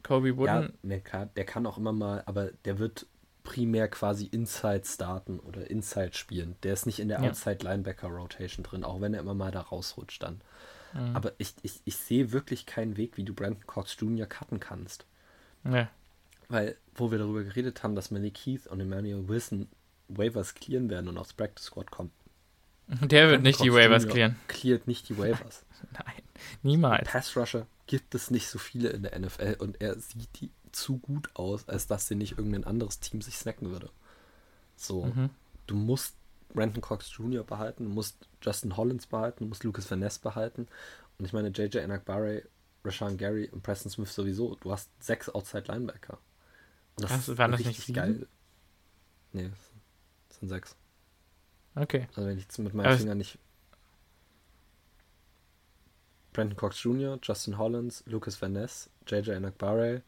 Kobe 0.03 0.29
Ja, 0.31 0.37
Wooden, 0.37 0.79
ne, 0.83 1.01
klar, 1.01 1.27
der 1.27 1.45
kann 1.45 1.67
auch 1.67 1.79
immer 1.79 1.93
mal, 1.93 2.23
aber 2.27 2.51
der 2.65 2.79
wird 2.79 3.07
primär 3.49 3.89
quasi 3.89 4.27
Inside 4.27 4.83
starten 4.85 5.41
oder 5.41 5.71
Inside 5.71 6.13
spielen. 6.13 6.57
Der 6.65 6.75
ist 6.75 6.85
nicht 6.85 7.01
in 7.01 7.09
der 7.09 7.23
Ja. 7.23 7.31
Outside 7.31 7.65
Linebacker 7.65 8.09
Rotation 8.09 8.63
drin, 8.63 8.85
auch 8.85 9.01
wenn 9.01 9.15
er 9.15 9.21
immer 9.21 9.33
mal 9.33 9.51
da 9.51 9.63
rausrutscht 9.63 10.23
dann. 10.23 10.43
Mhm. 10.93 11.17
Aber 11.17 11.33
ich, 11.39 11.55
ich, 11.63 11.81
ich 11.87 11.97
sehe 11.97 12.33
wirklich 12.33 12.67
keinen 12.67 12.99
Weg, 12.99 13.17
wie 13.17 13.25
du 13.25 13.33
Brandon 13.33 13.67
Cox 13.67 13.97
Jr. 13.99 14.27
cutten 14.27 14.61
kannst. 14.61 15.07
ja. 15.65 15.89
Weil, 16.51 16.77
wo 16.95 17.11
wir 17.11 17.19
darüber 17.19 17.43
geredet 17.43 17.83
haben, 17.83 17.95
dass 17.95 18.11
Malik 18.11 18.35
Keith 18.35 18.67
und 18.69 18.81
Emmanuel 18.81 19.29
Wilson 19.29 19.69
Waivers 20.09 20.55
clearen 20.55 20.89
werden 20.89 21.09
und 21.09 21.19
aufs 21.19 21.35
Practice 21.35 21.67
Squad 21.67 21.91
kommen. 21.91 22.11
der 22.87 23.29
wird 23.29 23.43
nicht 23.43 23.63
die 23.63 23.71
Waivers 23.71 24.05
Jr. 24.05 24.13
clearen. 24.13 24.37
Cleart 24.49 24.87
nicht 24.89 25.09
die 25.11 25.19
Waivers. 25.19 25.65
Nein, 25.93 26.23
niemals. 26.63 27.07
Pass 27.07 27.37
Rusher 27.37 27.67
gibt 27.87 28.15
es 28.15 28.31
nicht 28.31 28.49
so 28.49 28.59
viele 28.59 28.91
in 28.91 29.03
der 29.03 29.19
NFL 29.19 29.57
und 29.59 29.81
er 29.81 29.99
sieht 29.99 30.41
die 30.41 30.51
zu 30.81 30.99
gut 30.99 31.31
aus, 31.35 31.69
als 31.69 31.87
dass 31.87 32.07
sie 32.07 32.15
nicht 32.15 32.39
irgendein 32.39 32.65
anderes 32.65 33.01
Team 33.01 33.21
sich 33.23 33.37
snacken 33.37 33.71
würde. 33.71 33.91
So, 34.77 35.07
Mhm. 35.07 35.31
du 35.67 35.75
musst 35.77 36.17
Brandon 36.55 36.81
Cox 36.81 37.11
Jr. 37.17 37.45
behalten, 37.45 37.85
du 37.85 37.91
musst 37.91 38.29
Justin 38.43 38.77
Hollins 38.77 39.07
behalten, 39.07 39.45
du 39.45 39.49
musst 39.49 39.65
Lucas 39.65 39.91
Van 39.91 39.99
Ness 39.99 40.19
behalten. 40.19 40.67
Und 41.19 41.25
ich 41.25 41.33
meine, 41.33 41.49
JJ 41.49 41.79
Enakbare, 41.79 42.45
Rashawn 42.85 43.17
Gary 43.19 43.49
und 43.49 43.63
Preston 43.63 43.91
Smith 43.91 44.13
sowieso. 44.15 44.55
Du 44.57 44.71
hast 44.73 44.89
sechs 45.03 45.29
Outside 45.29 45.65
Linebacker. 45.69 46.19
Und 46.97 47.07
Ach, 47.11 47.29
waren 47.39 47.53
das 47.53 47.65
nicht 47.65 47.93
geil. 47.95 48.27
Nee, 49.33 49.51
das 50.29 50.39
sind 50.39 50.49
sechs. 50.49 50.77
Okay. 51.75 52.09
Also 52.15 52.29
wenn 52.29 52.39
ich 52.39 52.45
jetzt 52.45 52.59
mit 52.59 52.73
meinen 52.75 52.87
Aber 52.87 52.97
Fingern 52.97 53.19
nicht. 53.19 53.39
Brandon 56.33 56.57
Cox 56.57 56.83
Jr., 56.83 57.19
Justin 57.23 57.59
Hollins, 57.59 58.03
Lucas 58.07 58.41
Van 58.41 58.53
Ness, 58.53 58.91
JJ 59.07 59.31
Enakbare, 59.31 60.03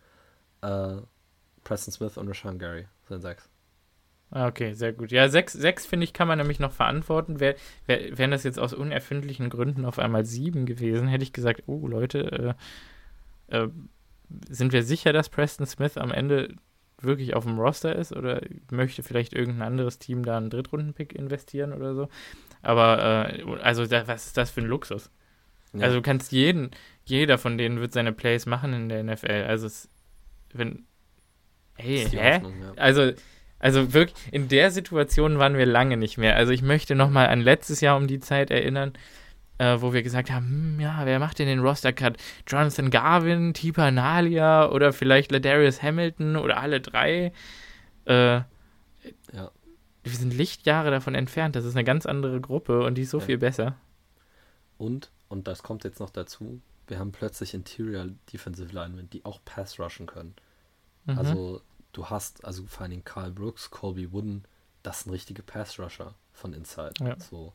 äh, 0.62 0.96
Preston 1.64 1.92
Smith 1.92 2.16
und 2.16 2.28
Rashawn 2.28 2.58
Gary 2.58 2.86
sind 3.08 3.20
sechs. 3.20 3.48
Ah, 4.30 4.46
Okay, 4.46 4.74
sehr 4.74 4.92
gut. 4.92 5.10
Ja, 5.10 5.28
sechs, 5.28 5.52
sechs 5.52 5.86
finde 5.86 6.04
ich, 6.04 6.12
kann 6.12 6.28
man 6.28 6.38
nämlich 6.38 6.60
noch 6.60 6.72
verantworten. 6.72 7.40
Wär, 7.40 7.56
wär, 7.86 8.16
wären 8.16 8.30
das 8.30 8.44
jetzt 8.44 8.58
aus 8.60 8.72
unerfindlichen 8.72 9.50
Gründen 9.50 9.84
auf 9.84 9.98
einmal 9.98 10.24
sieben 10.24 10.66
gewesen, 10.66 11.08
hätte 11.08 11.24
ich 11.24 11.32
gesagt, 11.32 11.64
oh 11.66 11.86
Leute, 11.86 12.56
äh, 13.48 13.56
äh, 13.56 13.68
sind 14.48 14.72
wir 14.72 14.84
sicher, 14.84 15.12
dass 15.12 15.28
Preston 15.28 15.66
Smith 15.66 15.96
am 15.96 16.12
Ende 16.12 16.54
wirklich 17.02 17.34
auf 17.34 17.44
dem 17.44 17.58
Roster 17.58 17.96
ist 17.96 18.12
oder 18.12 18.42
möchte 18.70 19.02
vielleicht 19.02 19.32
irgendein 19.32 19.66
anderes 19.66 19.98
Team 19.98 20.24
da 20.24 20.36
einen 20.36 20.50
Drittrunden-Pick 20.50 21.14
investieren 21.14 21.72
oder 21.72 21.94
so? 21.94 22.08
Aber, 22.62 23.32
äh, 23.32 23.42
also, 23.62 23.86
da, 23.86 24.06
was 24.06 24.26
ist 24.26 24.36
das 24.36 24.50
für 24.50 24.60
ein 24.60 24.66
Luxus? 24.66 25.10
Ja. 25.72 25.84
Also, 25.86 25.96
du 25.96 26.02
kannst 26.02 26.30
jeden, 26.30 26.70
jeder 27.04 27.38
von 27.38 27.58
denen 27.58 27.80
wird 27.80 27.92
seine 27.92 28.12
Plays 28.12 28.46
machen 28.46 28.72
in 28.74 28.88
der 28.88 29.02
NFL. 29.02 29.44
Also, 29.48 29.66
es, 29.66 29.88
wenn, 30.54 30.86
hey, 31.76 32.06
hä? 32.10 32.34
Hoffnung, 32.36 32.60
ja. 32.60 32.72
Also, 32.76 33.12
also 33.58 33.92
wirklich, 33.92 34.16
in 34.32 34.48
der 34.48 34.70
Situation 34.70 35.38
waren 35.38 35.56
wir 35.56 35.66
lange 35.66 35.96
nicht 35.96 36.16
mehr. 36.18 36.36
Also 36.36 36.52
ich 36.52 36.62
möchte 36.62 36.94
nochmal 36.94 37.28
an 37.28 37.40
letztes 37.40 37.80
Jahr 37.80 37.96
um 37.96 38.06
die 38.06 38.20
Zeit 38.20 38.50
erinnern, 38.50 38.92
äh, 39.58 39.76
wo 39.80 39.92
wir 39.92 40.02
gesagt 40.02 40.30
haben, 40.30 40.46
hm, 40.46 40.80
ja, 40.80 41.02
wer 41.04 41.18
macht 41.18 41.38
denn 41.38 41.46
den 41.46 41.60
Roster-Cut? 41.60 42.16
Jonathan 42.46 42.90
Garvin, 42.90 43.52
Tipa 43.52 43.90
Nalia 43.90 44.70
oder 44.70 44.92
vielleicht 44.94 45.30
Ladarius 45.32 45.82
Hamilton 45.82 46.36
oder 46.36 46.56
alle 46.58 46.80
drei. 46.80 47.32
Äh, 48.06 48.40
Ja. 49.32 49.50
Wir 50.02 50.12
sind 50.12 50.32
Lichtjahre 50.34 50.90
davon 50.90 51.14
entfernt. 51.14 51.56
Das 51.56 51.66
ist 51.66 51.76
eine 51.76 51.84
ganz 51.84 52.06
andere 52.06 52.40
Gruppe 52.40 52.82
und 52.84 52.94
die 52.96 53.02
ist 53.02 53.10
so 53.10 53.18
Ja. 53.18 53.24
viel 53.26 53.38
besser. 53.38 53.76
Und, 54.78 55.10
und 55.28 55.46
das 55.46 55.62
kommt 55.62 55.84
jetzt 55.84 56.00
noch 56.00 56.08
dazu, 56.08 56.62
wir 56.90 56.98
haben 56.98 57.12
plötzlich 57.12 57.54
Interior 57.54 58.06
Defensive 58.32 58.72
Linemen, 58.74 59.08
die 59.10 59.24
auch 59.24 59.40
Pass 59.44 59.78
rushen 59.78 60.06
können. 60.06 60.34
Mhm. 61.06 61.18
Also 61.18 61.62
du 61.92 62.06
hast, 62.06 62.44
also 62.44 62.64
vor 62.66 62.86
allem 62.86 63.04
Carl 63.04 63.30
Brooks, 63.32 63.70
Colby 63.70 64.12
Wooden, 64.12 64.44
das 64.82 65.00
sind 65.00 65.12
richtige 65.12 65.42
Pass 65.42 65.78
Rusher 65.78 66.14
von 66.32 66.52
Inside. 66.52 66.94
Ja. 67.00 67.18
So. 67.18 67.52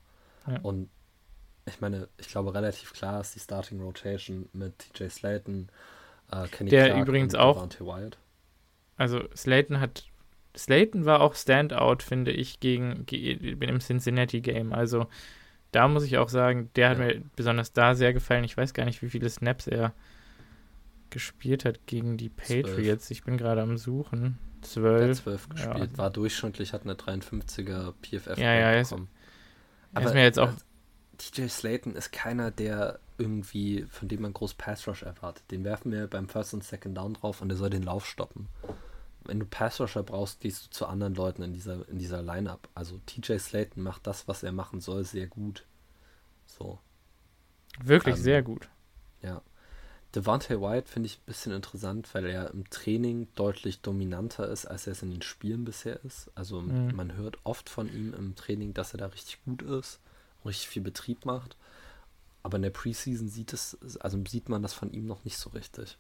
Ja. 0.47 0.59
Und 0.61 0.89
ich 1.65 1.81
meine, 1.81 2.07
ich 2.17 2.27
glaube 2.27 2.53
relativ 2.53 2.93
klar 2.93 3.21
ist 3.21 3.33
die 3.35 3.39
Starting 3.39 3.81
Rotation 3.81 4.47
mit 4.53 4.77
TJ 4.79 5.09
Slayton, 5.09 5.69
äh, 6.31 6.47
Kenny 6.47 6.69
Der 6.69 6.87
Clark 6.89 7.01
übrigens 7.07 7.33
und 7.33 7.39
auch- 7.39 7.69
Wyatt. 7.79 8.17
Also 8.97 9.23
Slayton 9.35 9.79
hat. 9.79 10.05
Slayton 10.55 11.03
war 11.05 11.19
auch 11.21 11.35
Standout, 11.35 11.97
finde 12.01 12.31
ich, 12.31 12.59
gegen, 12.61 13.05
ge- 13.05 13.33
im 13.59 13.79
Cincinnati-Game. 13.81 14.71
Also 14.71 15.07
da 15.75 15.87
muss 15.87 16.03
ich 16.03 16.17
auch 16.17 16.29
sagen, 16.29 16.69
der 16.75 16.89
hat 16.89 16.97
Ja. 16.99 17.05
mir 17.05 17.21
besonders 17.35 17.73
da 17.73 17.95
sehr 17.95 18.13
gefallen. 18.13 18.43
Ich 18.43 18.55
weiß 18.57 18.73
gar 18.73 18.85
nicht, 18.85 19.01
wie 19.01 19.09
viele 19.09 19.29
Snaps 19.29 19.67
er 19.67 19.93
gespielt 21.09 21.65
hat 21.65 21.85
gegen 21.85 22.17
die. 22.17 22.29
Patriots. 22.29 23.09
Ich 23.11 23.23
bin 23.23 23.37
gerade 23.37 23.61
am 23.61 23.77
Suchen. 23.77 24.21
Der 24.21 24.61
hat 24.61 24.65
Zwölf. 24.65 25.21
12 25.23 25.47
Ja. 25.49 25.53
gespielt, 25.73 25.97
war 25.97 26.09
durchschnittlich, 26.09 26.73
hat 26.73 26.83
eine 26.83 26.95
53er 26.95 27.93
PFF 28.01 28.37
Ja, 28.37 28.53
ja, 28.53 28.71
er 28.71 28.81
ist- 28.81 28.89
bekommen. 28.89 29.09
Er 29.93 30.01
ist 30.03 30.13
mir 30.13 30.23
jetzt 30.23 30.39
auch. 30.39 30.51
TJ 31.17 31.47
Slayton 31.47 31.95
ist 31.95 32.11
keiner, 32.11 32.51
der 32.51 32.99
irgendwie, 33.17 33.85
von 33.89 34.07
dem 34.09 34.23
man 34.23 34.33
groß 34.33 34.55
Pass 34.55 34.85
Rush 34.87 35.03
erwartet. 35.03 35.43
Den 35.51 35.63
werfen 35.63 35.91
wir 35.91 36.07
beim 36.07 36.27
First 36.27 36.53
und 36.53 36.63
Second 36.63 36.97
Down 36.97 37.13
drauf 37.13 37.41
und 37.41 37.47
der 37.49 37.57
soll 37.57 37.69
den 37.69 37.83
Lauf 37.83 38.05
stoppen. 38.05 38.47
Wenn 39.27 39.39
du 39.39 39.45
Pass 39.45 39.79
Rusher 39.79 40.03
brauchst, 40.03 40.39
gehst 40.41 40.65
du 40.65 40.69
zu 40.69 40.85
anderen 40.85 41.15
Leuten 41.15 41.41
in 41.43 41.53
dieser, 41.53 41.87
in 41.89 41.99
dieser 41.99 42.21
Lineup. 42.21 42.67
Also 42.75 42.99
TJ 43.05 43.37
Slayton 43.37 43.83
macht 43.83 44.07
das, 44.07 44.27
was 44.27 44.43
er 44.43 44.51
machen 44.51 44.81
soll, 44.81 45.03
sehr 45.03 45.27
gut. 45.27 45.65
So, 46.45 46.79
Wirklich 47.83 48.15
ähm, 48.15 48.21
sehr 48.21 48.41
gut. 48.43 48.69
ja. 49.21 49.41
Devontae 50.13 50.61
White 50.61 50.87
finde 50.89 51.07
ich 51.07 51.17
ein 51.17 51.25
bisschen 51.25 51.51
interessant, 51.51 52.13
weil 52.13 52.25
er 52.25 52.49
im 52.51 52.69
Training 52.69 53.27
deutlich 53.35 53.81
dominanter 53.81 54.47
ist, 54.47 54.65
als 54.65 54.87
er 54.87 54.93
es 54.93 55.03
in 55.03 55.11
den 55.11 55.21
Spielen 55.21 55.65
bisher 55.65 55.99
ist. 56.05 56.31
Also 56.35 56.61
Mhm. 56.61 56.95
man 56.95 57.15
hört 57.17 57.37
oft 57.43 57.69
von 57.69 57.93
ihm 57.93 58.13
im 58.13 58.35
Training, 58.35 58.73
dass 58.73 58.93
er 58.93 58.99
da 58.99 59.07
richtig 59.07 59.43
gut 59.43 59.61
ist 59.61 59.99
richtig 60.45 60.67
viel 60.69 60.81
Betrieb 60.81 61.25
macht. 61.25 61.57
Aber 62.43 62.57
in 62.57 62.61
der 62.61 62.69
Preseason 62.69 63.27
sieht 63.27 63.53
es, 63.53 63.77
also 63.99 64.21
sieht 64.27 64.49
man 64.49 64.61
das 64.61 64.73
von 64.73 64.91
ihm 64.91 65.07
noch 65.07 65.25
nicht 65.25 65.37
so 65.37 65.49
richtig. 65.49 65.97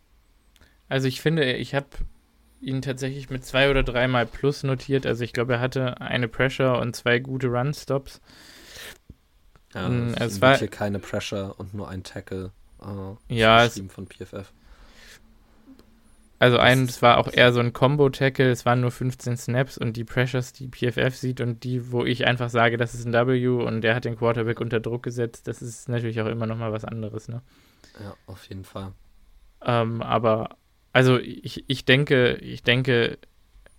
Also 0.87 1.07
ich 1.07 1.21
finde, 1.21 1.53
ich 1.53 1.73
habe 1.73 1.87
ihn 2.65 2.81
tatsächlich 2.81 3.29
mit 3.29 3.45
zwei 3.45 3.69
oder 3.69 3.83
dreimal 3.83 4.25
plus 4.25 4.63
notiert. 4.63 5.05
Also 5.05 5.23
ich 5.23 5.33
glaube, 5.33 5.53
er 5.53 5.59
hatte 5.59 6.01
eine 6.01 6.27
Pressure 6.27 6.79
und 6.79 6.95
zwei 6.95 7.19
gute 7.19 7.47
Run-Stops. 7.47 8.19
Ja, 9.73 9.89
Mm, 9.89 10.13
es 10.17 10.33
es 10.35 10.41
war- 10.41 10.57
hier 10.57 10.67
keine 10.69 10.99
Pressure 10.99 11.53
und 11.59 11.73
nur 11.73 11.89
ein 11.89 12.03
Tackle. 12.03 12.51
Äh, 12.81 13.33
Ja, 13.35 13.65
es- 13.65 13.81
von 13.89 14.07
PFF. 14.07 14.51
Also 16.37 16.57
eins 16.57 16.91
ist- 16.91 17.01
war 17.01 17.17
auch 17.17 17.31
eher 17.31 17.53
so 17.53 17.61
ein 17.61 17.71
Combo-Tackle, 17.71 18.51
es 18.51 18.65
waren 18.65 18.81
nur 18.81 18.91
15 18.91 19.37
Snaps 19.37 19.77
und 19.77 19.95
die 19.95 20.03
Pressures, 20.03 20.51
die 20.51 20.67
PFF 20.67 21.15
sieht 21.15 21.39
und 21.39 21.63
die, 21.63 21.91
wo 21.93 22.03
ich 22.03 22.27
einfach 22.27 22.49
sage, 22.49 22.75
das 22.77 22.93
ist 22.93 23.05
ein 23.05 23.13
W 23.13 23.47
und 23.47 23.81
der 23.81 23.95
hat 23.95 24.03
den 24.05 24.17
Quarterback 24.17 24.59
unter 24.59 24.81
Druck 24.81 25.03
gesetzt, 25.03 25.47
das 25.47 25.61
ist 25.61 25.87
natürlich 25.87 26.19
auch 26.21 26.25
immer 26.27 26.45
nochmal 26.45 26.73
was 26.73 26.83
anderes, 26.83 27.29
ne? 27.29 27.41
Ja, 28.03 28.15
auf 28.27 28.45
jeden 28.49 28.65
Fall. 28.65 28.91
Ähm, 29.63 30.01
aber 30.01 30.57
also 30.95 31.19
ich, 31.19 31.65
ich 31.67 31.83
denke, 31.83 32.35
ich 32.35 32.63
denke, 32.63 33.17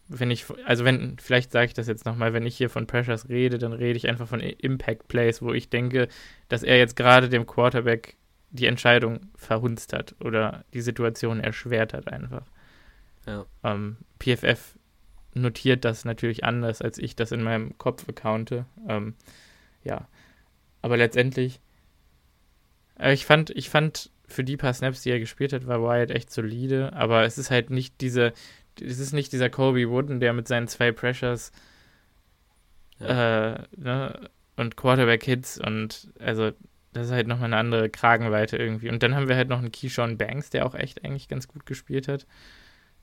wenn 0.07 0.31
ich, 0.31 0.45
also 0.67 0.85
wenn, 0.85 1.17
vielleicht 1.19 1.51
sage 1.51 1.65
ich 1.65 1.73
das 1.73 1.87
jetzt 1.87 2.05
nochmal, 2.05 2.35
wenn 2.35 2.45
ich 2.45 2.59
hier 2.59 2.69
von 2.69 2.87
Pressures 2.87 3.31
rede, 3.31 3.57
dann 3.57 3.73
rede 3.73 3.97
ich 3.97 4.07
einfach 4.07 4.29
von 4.29 4.41
Impact 4.41 5.09
Plays, 5.09 5.41
wo 5.41 5.55
ich 5.55 5.71
denke, 5.71 6.09
dass 6.51 6.63
er 6.63 6.77
jetzt 6.77 6.95
gerade 6.95 7.31
dem 7.31 7.47
Quarterback 7.47 8.19
die 8.51 8.67
Entscheidung 8.67 9.31
verhunzt 9.35 9.95
hat 9.95 10.15
oder 10.21 10.67
die 10.75 10.83
Situation 10.83 11.41
erschwert 11.41 11.95
hat 11.95 12.13
einfach. 12.13 12.45
Ja. 13.27 13.47
Ähm, 13.65 13.97
PFF 14.19 14.77
notiert 15.33 15.87
das 15.87 16.05
natürlich 16.05 16.45
anders, 16.45 16.83
als 16.83 16.99
ich 16.99 17.17
das 17.17 17.33
in 17.33 17.43
meinem 17.43 17.79
Kopf 17.79 18.07
accounte. 18.07 18.67
Ähm, 18.87 19.15
ja. 19.85 20.07
Aber 20.83 20.99
letztendlich, 20.99 21.61
äh, 22.99 23.15
ich 23.15 23.25
fand, 23.25 23.49
ich 23.49 23.71
fand 23.71 24.11
für 24.27 24.44
die 24.44 24.57
paar 24.57 24.74
Snaps, 24.74 25.03
die 25.03 25.11
er 25.11 25.20
gespielt 25.20 25.53
hat, 25.53 25.66
war 25.66 25.82
Wyatt 25.82 26.11
echt 26.11 26.31
solide, 26.31 26.93
aber 26.93 27.24
es 27.24 27.39
ist 27.39 27.51
halt 27.51 27.70
nicht 27.70 28.01
diese, 28.01 28.32
es 28.81 28.98
ist 28.98 29.12
nicht 29.12 29.32
dieser 29.32 29.51
Kobe 29.51 29.89
Wooden, 29.89 30.20
der 30.20 30.32
mit 30.32 30.48
seinen 30.48 30.69
zwei 30.69 30.93
Pressures 30.93 31.53
ja. 32.98 33.55
äh, 33.55 33.59
ne, 33.77 34.31
und 34.57 34.77
Quarterback-Hits 34.77 35.59
und 35.59 36.11
also 36.19 36.53
das 36.97 37.09
ist 37.09 37.12
halt 37.12 37.27
nochmal 37.27 37.47
eine 37.47 37.59
andere 37.59 37.90
Kragenweite 37.90 38.57
irgendwie. 38.57 38.89
Und 38.89 39.03
dann 39.03 39.15
haben 39.15 39.28
wir 39.28 39.36
halt 39.36 39.51
noch 39.51 39.59
einen 39.59 39.70
Keyshawn 39.70 40.16
Banks, 40.16 40.48
der 40.48 40.65
auch 40.65 40.74
echt 40.74 41.05
eigentlich 41.05 41.28
ganz 41.28 41.47
gut 41.47 41.66
gespielt 41.66 42.09
hat. 42.09 42.27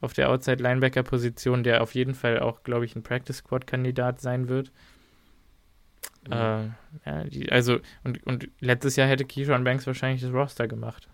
Auf 0.01 0.13
der 0.13 0.31
Outside-Linebacker-Position, 0.31 1.63
der 1.63 1.81
auf 1.81 1.93
jeden 1.93 2.15
Fall 2.15 2.39
auch, 2.39 2.63
glaube 2.63 2.85
ich, 2.85 2.95
ein 2.95 3.03
Practice-Squad-Kandidat 3.03 4.19
sein 4.19 4.49
wird. 4.49 4.71
Mhm. 6.27 6.33
Äh, 6.33 6.63
ja, 7.05 7.23
die, 7.25 7.51
also, 7.51 7.79
und, 8.03 8.25
und 8.25 8.49
letztes 8.59 8.95
Jahr 8.95 9.07
hätte 9.07 9.25
Keyshawn 9.25 9.63
Banks 9.63 9.85
wahrscheinlich 9.85 10.21
das 10.21 10.33
Roster 10.33 10.67
gemacht. 10.67 11.07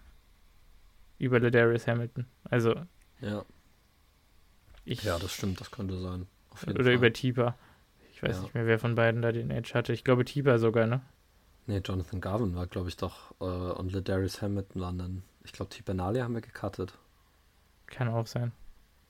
Über 1.20 1.40
Ladarius 1.40 1.86
Hamilton. 1.88 2.26
Also. 2.46 2.74
Ja. 3.22 3.46
Ich, 4.86 5.04
ja, 5.04 5.20
das 5.20 5.32
stimmt, 5.34 5.62
das 5.62 5.70
könnte 5.70 6.00
sein. 6.00 6.26
oder 6.68 6.84
Fall. 6.84 6.94
über 6.94 7.14
Tipa. 7.14 7.56
Ich 8.14 8.24
weiß 8.24 8.38
ja. 8.38 8.42
nicht 8.42 8.54
mehr, 8.56 8.66
wer 8.66 8.80
von 8.80 8.96
beiden 8.96 9.22
da 9.22 9.32
den 9.32 9.52
Edge 9.52 9.72
hatte. 9.76 9.94
Ich 9.94 10.04
glaube 10.04 10.26
Tipa 10.26 10.58
sogar, 10.58 10.88
ne? 10.88 11.02
Nee, 11.68 11.82
Jonathan 11.86 12.20
Garvin 12.20 12.56
war, 12.56 12.66
glaube 12.66 12.90
ich, 12.90 12.98
doch. 12.98 13.32
Äh, 13.40 13.44
und 13.44 13.94
Ladarius 13.94 14.42
Hamilton 14.42 14.82
waren 14.82 14.98
dann. 14.98 15.24
Ich 15.44 15.52
glaube, 15.52 15.70
Tipa 15.70 15.94
Nali 15.94 16.20
haben 16.20 16.34
wir 16.34 16.42
gecuttet. 16.42 16.98
Kann 17.86 18.08
auch 18.08 18.26
sein. 18.26 18.52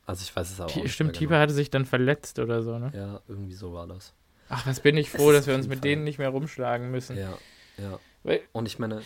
Also 0.06 0.23
ich 0.23 0.36
weiß 0.36 0.52
es 0.52 0.60
aber 0.60 0.69
T 0.69 0.80
auch 0.80 0.84
nicht 0.84 0.94
Stimmt, 0.94 1.14
Tipa 1.14 1.34
genau. 1.34 1.41
hatte 1.41 1.53
sich 1.53 1.69
dann 1.69 1.86
verletzt 1.86 2.40
oder 2.40 2.61
so, 2.61 2.77
ne? 2.80 2.91
Ja, 2.94 3.22
irgendwie 3.27 3.53
so 3.53 3.73
war 3.73 3.88
das. 3.88 4.14
Ach, 4.49 4.65
was 4.65 4.80
bin 4.80 4.98
ich 4.98 5.10
froh, 5.10 5.31
dass 5.31 5.48
wir 5.48 5.53
uns 5.53 5.68
mit 5.68 5.80
Fall. 5.80 5.90
denen 5.90 6.03
nicht 6.03 6.18
mehr 6.18 6.30
rumschlagen 6.30 6.90
müssen. 6.90 7.15
Ja, 7.18 7.38
ja. 7.77 7.99
Weil, 8.23 8.41
und 8.52 8.65
ich 8.65 8.80
meine, 8.80 9.02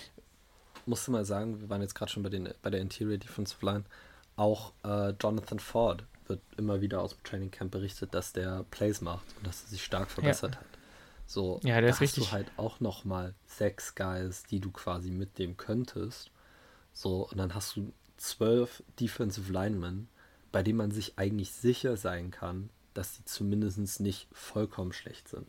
musste 0.85 1.11
mal 1.11 1.25
sagen, 1.25 1.61
wir 1.61 1.69
waren 1.69 1.81
jetzt 1.81 1.95
gerade 1.95 2.11
schon 2.11 2.23
bei, 2.23 2.29
den, 2.29 2.49
bei 2.61 2.69
der 2.69 2.81
Interior 2.81 3.17
Defensive 3.17 3.65
Line. 3.65 3.83
Auch 4.35 4.73
äh, 4.83 5.11
Jonathan 5.11 5.59
Ford 5.59 6.03
wird 6.27 6.41
immer 6.57 6.81
wieder 6.81 7.01
aus 7.01 7.11
dem 7.11 7.23
Training 7.23 7.51
Camp 7.51 7.71
berichtet, 7.71 8.13
dass 8.13 8.33
der 8.33 8.65
Plays 8.71 9.01
macht 9.01 9.25
und 9.37 9.47
dass 9.47 9.63
er 9.63 9.69
sich 9.69 9.83
stark 9.83 10.09
verbessert 10.09 10.55
ja. 10.55 10.59
hat. 10.59 10.67
So, 11.25 11.59
ja, 11.63 11.75
der 11.75 11.83
da 11.83 11.87
ist 11.89 12.01
hast 12.01 12.17
du 12.17 12.31
halt 12.31 12.51
auch 12.57 12.79
noch 12.79 13.05
mal 13.05 13.33
sechs 13.45 13.95
Guys, 13.95 14.43
die 14.43 14.59
du 14.59 14.71
quasi 14.71 15.09
mitnehmen 15.09 15.57
könntest. 15.57 16.31
So, 16.93 17.27
und 17.29 17.37
dann 17.37 17.55
hast 17.55 17.75
du 17.75 17.91
zwölf 18.17 18.83
Defensive 18.99 19.51
Linemen, 19.51 20.07
bei 20.51 20.63
denen 20.63 20.77
man 20.77 20.91
sich 20.91 21.17
eigentlich 21.17 21.51
sicher 21.51 21.97
sein 21.97 22.31
kann, 22.31 22.69
dass 22.93 23.15
die 23.15 23.25
zumindest 23.25 23.99
nicht 23.99 24.27
vollkommen 24.31 24.93
schlecht 24.93 25.27
sind. 25.27 25.47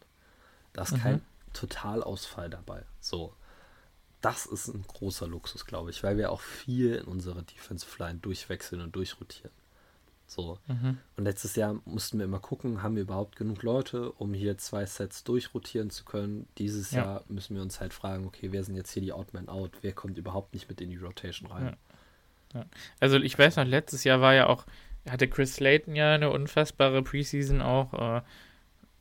Da 0.73 0.83
ist 0.83 0.93
mhm. 0.93 1.01
kein 1.01 1.23
Totalausfall 1.53 2.51
dabei. 2.51 2.85
So, 3.01 3.35
das 4.25 4.47
ist 4.47 4.69
ein 4.69 4.85
großer 4.87 5.27
Luxus, 5.27 5.67
glaube 5.67 5.91
ich, 5.91 6.03
weil 6.03 6.17
wir 6.17 6.33
auch 6.33 6.41
viel 6.41 6.95
in 6.95 7.05
unserer 7.05 7.43
Defensive 7.43 8.03
Line 8.03 8.19
durchwechseln 8.21 8.81
und 8.81 8.97
durchrotieren. 8.97 9.53
So. 10.27 10.59
Mhm. 10.67 10.99
Und 11.17 11.25
letztes 11.25 11.55
Jahr 11.57 11.81
mussten 11.85 12.19
wir 12.19 12.25
immer 12.25 12.41
gucken, 12.41 12.83
haben 12.83 12.97
wir 12.97 13.03
überhaupt 13.03 13.37
genug 13.37 13.63
Leute, 13.63 14.11
um 14.13 14.33
hier 14.33 14.57
zwei 14.57 14.87
Sets 14.87 15.25
durchrotieren 15.25 15.91
zu 15.91 16.05
können. 16.05 16.49
Dieses 16.57 16.93
ja. 16.93 17.05
Jahr 17.05 17.25
müssen 17.29 17.55
wir 17.55 17.63
uns 17.63 17.81
halt 17.81 17.93
fragen, 17.93 18.27
okay, 18.27 18.51
wer 18.51 18.65
sind 18.65 18.77
jetzt 18.77 18.93
hier 18.93 19.03
die 19.03 19.13
Outman 19.13 19.49
Out? 19.49 19.73
Wer 19.83 19.93
kommt 19.93 20.17
überhaupt 20.17 20.55
nicht 20.55 20.69
mit 20.69 20.81
in 20.81 20.89
die 20.89 20.97
Rotation 20.97 21.51
rein? 21.51 21.65
Ja. 21.65 22.61
Ja. 22.61 22.67
Also 23.01 23.19
ich 23.19 23.39
weiß 23.39 23.57
noch, 23.57 23.67
letztes 23.67 24.05
Jahr 24.05 24.21
war 24.21 24.35
ja 24.35 24.47
auch, 24.47 24.65
hatte 25.09 25.29
Chris 25.29 25.57
Slayton 25.57 25.95
ja 25.97 26.15
eine 26.15 26.31
unfassbare 26.31 27.03
Preseason 27.03 27.61
auch. 27.61 27.93
Äh, 28.19 28.23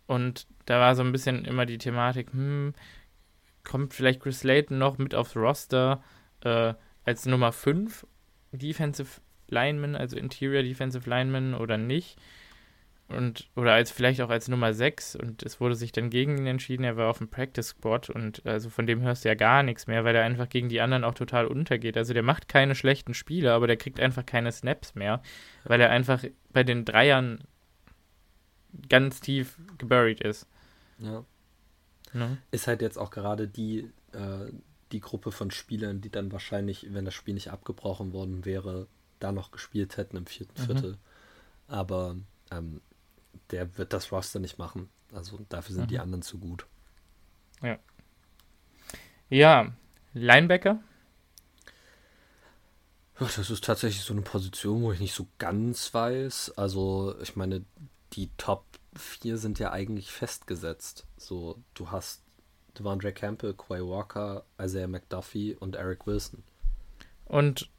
und 0.08 0.48
da 0.66 0.80
war 0.80 0.96
so 0.96 1.04
ein 1.04 1.12
bisschen 1.12 1.46
immer 1.46 1.66
die 1.66 1.78
Thematik, 1.78 2.34
hm, 2.34 2.74
kommt 3.64 3.94
vielleicht 3.94 4.22
Chris 4.22 4.40
Slayton 4.40 4.78
noch 4.78 4.98
mit 4.98 5.16
aufs 5.16 5.36
Roster 5.36 6.04
äh, 6.42 6.74
als 7.06 7.26
Nummer 7.26 7.52
5 7.52 8.06
Defensive 8.52 9.22
Lineman, 9.50 9.96
also 9.96 10.18
Interior 10.18 10.64
Defensive 10.64 11.10
Lineman 11.10 11.54
oder 11.54 11.78
nicht. 11.78 12.18
Und, 13.10 13.50
oder 13.56 13.74
als 13.74 13.92
vielleicht 13.92 14.22
auch 14.22 14.30
als 14.30 14.48
Nummer 14.48 14.74
6 14.74 15.18
und 15.18 15.44
es 15.44 15.60
wurde 15.60 15.76
sich 15.76 15.92
dann 15.92 16.10
gegen 16.10 16.38
ihn 16.38 16.48
entschieden, 16.48 16.84
er 16.84 16.98
war 16.98 17.10
auf 17.10 17.18
dem 17.18 17.30
Practice 17.30 17.68
Squad 17.68 18.10
und 18.10 18.46
also 18.46 18.70
von 18.70 18.88
dem 18.88 19.02
hörst 19.02 19.24
du 19.24 19.30
ja 19.30 19.36
gar 19.36 19.62
nichts 19.62 19.88
mehr, 19.88 20.04
weil 20.04 20.16
er 20.16 20.24
einfach 20.24 20.50
gegen 20.50 20.70
die 20.70 20.82
anderen 20.82 21.04
auch 21.04 21.14
total 21.14 21.46
untergeht. 21.46 21.98
Also 21.98 22.14
der 22.14 22.24
macht 22.24 22.48
keine 22.48 22.76
schlechten 22.76 23.14
Spiele, 23.14 23.54
aber 23.54 23.68
der 23.68 23.78
kriegt 23.78 24.00
einfach 24.00 24.26
keine 24.26 24.52
Snaps 24.52 24.96
mehr, 24.96 25.22
weil 25.66 25.82
er 25.82 25.90
einfach 25.92 26.24
bei 26.52 26.64
den 26.64 26.86
Dreiern 26.86 27.44
ganz 28.90 29.20
tief 29.20 29.60
geburied 29.78 30.22
ist. 30.22 30.48
Ja. 30.98 31.26
Ne? 32.14 32.38
Ist 32.52 32.68
halt 32.68 32.82
jetzt 32.82 32.98
auch 32.98 33.12
gerade 33.12 33.48
die, 33.48 33.90
äh, 34.12 34.52
die 34.92 35.00
Gruppe 35.00 35.32
von 35.32 35.52
Spielern, 35.52 36.02
die 36.02 36.10
dann 36.10 36.32
wahrscheinlich, 36.32 36.94
wenn 36.94 37.06
das 37.06 37.14
Spiel 37.14 37.34
nicht 37.34 37.52
abgebrochen 37.52 38.14
worden 38.14 38.46
wäre, 38.46 38.88
da 39.20 39.32
noch 39.32 39.52
gespielt 39.52 39.98
hätten 39.98 40.18
im 40.18 40.26
vierten 40.26 40.62
mhm. 40.62 40.66
Viertel. 40.66 40.98
Aber 41.68 42.16
ähm, 42.52 42.82
der 43.52 43.78
wird 43.78 43.94
das 43.94 44.12
Roster 44.12 44.40
nicht 44.40 44.58
machen. 44.58 44.90
Also 45.14 45.40
dafür 45.50 45.76
sind 45.76 45.86
mhm. 45.86 45.90
die 45.90 46.00
anderen 46.00 46.22
zu 46.22 46.40
gut. 46.40 46.66
Ja. 47.62 47.80
Ja, 49.30 49.74
Linebacker. 50.14 50.80
Das 53.20 53.38
ist 53.38 53.64
tatsächlich 53.64 54.04
so 54.04 54.14
eine 54.14 54.22
Position, 54.22 54.82
wo 54.82 54.92
ich 54.92 55.00
nicht 55.00 55.14
so 55.14 55.28
ganz 55.38 55.94
weiß. 55.94 56.54
Also, 56.58 57.16
ich 57.22 57.36
meine, 57.36 57.64
die 58.14 58.30
Top 58.38 58.66
4 58.96 59.38
sind 59.38 59.60
ja 59.60 59.72
eigentlich 59.72 60.12
festgesetzt. 60.12 61.06
So, 61.18 61.62
du 61.74 61.92
hast 61.92 62.24
Devondre 62.78 63.14
Campbell, 63.14 63.54
Quay 63.54 63.82
Walker, 63.82 64.44
Isaiah 64.60 64.88
McDuffie 64.88 65.56
und 65.56 65.76
Eric 65.76 66.08
Wilson. 66.08 66.44
Und 67.26 67.70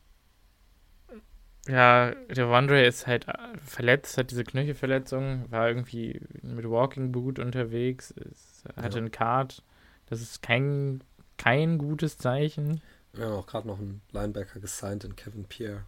ja, 1.67 2.15
der 2.15 2.51
Wandre 2.51 2.85
ist 2.85 3.07
halt 3.07 3.27
äh, 3.27 3.59
verletzt, 3.59 4.19
hat 4.19 4.31
diese 4.31 4.45
Knöchelverletzung, 4.45 5.51
war 5.51 5.69
irgendwie 5.69 6.21
mit 6.43 6.69
Walking 6.69 7.11
Boot 7.11 7.39
unterwegs, 7.39 8.11
ist, 8.11 8.65
hatte 8.77 8.99
ja. 8.99 9.03
einen 9.03 9.11
Card. 9.11 9.63
Das 10.07 10.21
ist 10.21 10.43
kein, 10.43 11.03
kein 11.39 11.79
gutes 11.79 12.19
Zeichen. 12.19 12.83
Wir 13.15 13.27
haben 13.27 13.33
auch 13.33 13.47
gerade 13.47 13.67
noch 13.67 13.79
einen 13.79 14.03
Linebacker 14.13 14.61
gesigned 14.61 15.05
in 15.05 15.17
Kevin 15.17 15.45
Pierre. 15.45 15.85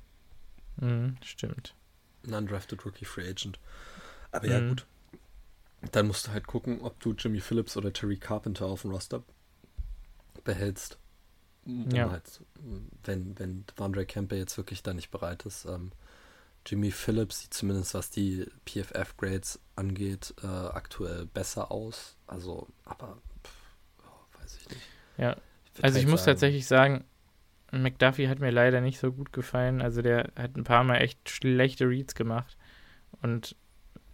Mhm, 0.76 1.16
stimmt. 1.22 1.74
Ein 2.26 2.34
undrafted 2.34 2.84
Rookie 2.84 3.04
Free 3.04 3.28
Agent. 3.28 3.58
Aber 4.32 4.46
ja, 4.46 4.60
mhm. 4.60 4.70
gut. 4.70 4.86
Dann 5.92 6.06
musst 6.06 6.26
du 6.26 6.32
halt 6.32 6.46
gucken, 6.46 6.80
ob 6.80 6.98
du 7.00 7.12
Jimmy 7.12 7.40
Phillips 7.40 7.76
oder 7.76 7.92
Terry 7.92 8.16
Carpenter 8.16 8.66
auf 8.66 8.82
dem 8.82 8.90
Roster 8.90 9.22
behältst. 10.44 10.98
Ja. 11.64 12.10
Halt, 12.10 12.40
wenn, 13.04 13.38
wenn 13.38 13.64
Vandre 13.76 14.06
Campbell 14.06 14.38
jetzt 14.38 14.56
wirklich 14.56 14.82
da 14.82 14.94
nicht 14.94 15.10
bereit 15.10 15.44
ist. 15.46 15.64
Ähm, 15.64 15.90
Jimmy 16.64 16.90
Phillips 16.90 17.40
sieht 17.40 17.54
zumindest, 17.54 17.94
was 17.94 18.10
die 18.10 18.46
PFF-Grades 18.64 19.60
angeht, 19.76 20.34
äh, 20.42 20.46
aktuell 20.46 21.26
besser 21.26 21.70
aus. 21.70 22.16
Also, 22.26 22.68
aber 22.84 23.18
pff, 23.44 23.52
oh, 24.02 24.40
weiß 24.40 24.58
ich 24.60 24.68
nicht. 24.70 24.82
Ja, 25.18 25.36
ich 25.74 25.84
also 25.84 25.98
ich 25.98 26.04
halt 26.04 26.10
muss 26.10 26.20
sagen, 26.20 26.32
tatsächlich 26.32 26.66
sagen, 26.66 27.04
McDuffie 27.72 28.28
hat 28.28 28.38
mir 28.38 28.50
leider 28.50 28.80
nicht 28.80 28.98
so 28.98 29.12
gut 29.12 29.32
gefallen. 29.32 29.80
Also 29.80 30.02
der 30.02 30.32
hat 30.36 30.56
ein 30.56 30.64
paar 30.64 30.84
Mal 30.84 30.96
echt 30.96 31.28
schlechte 31.30 31.88
Reads 31.88 32.14
gemacht 32.14 32.56
und 33.22 33.56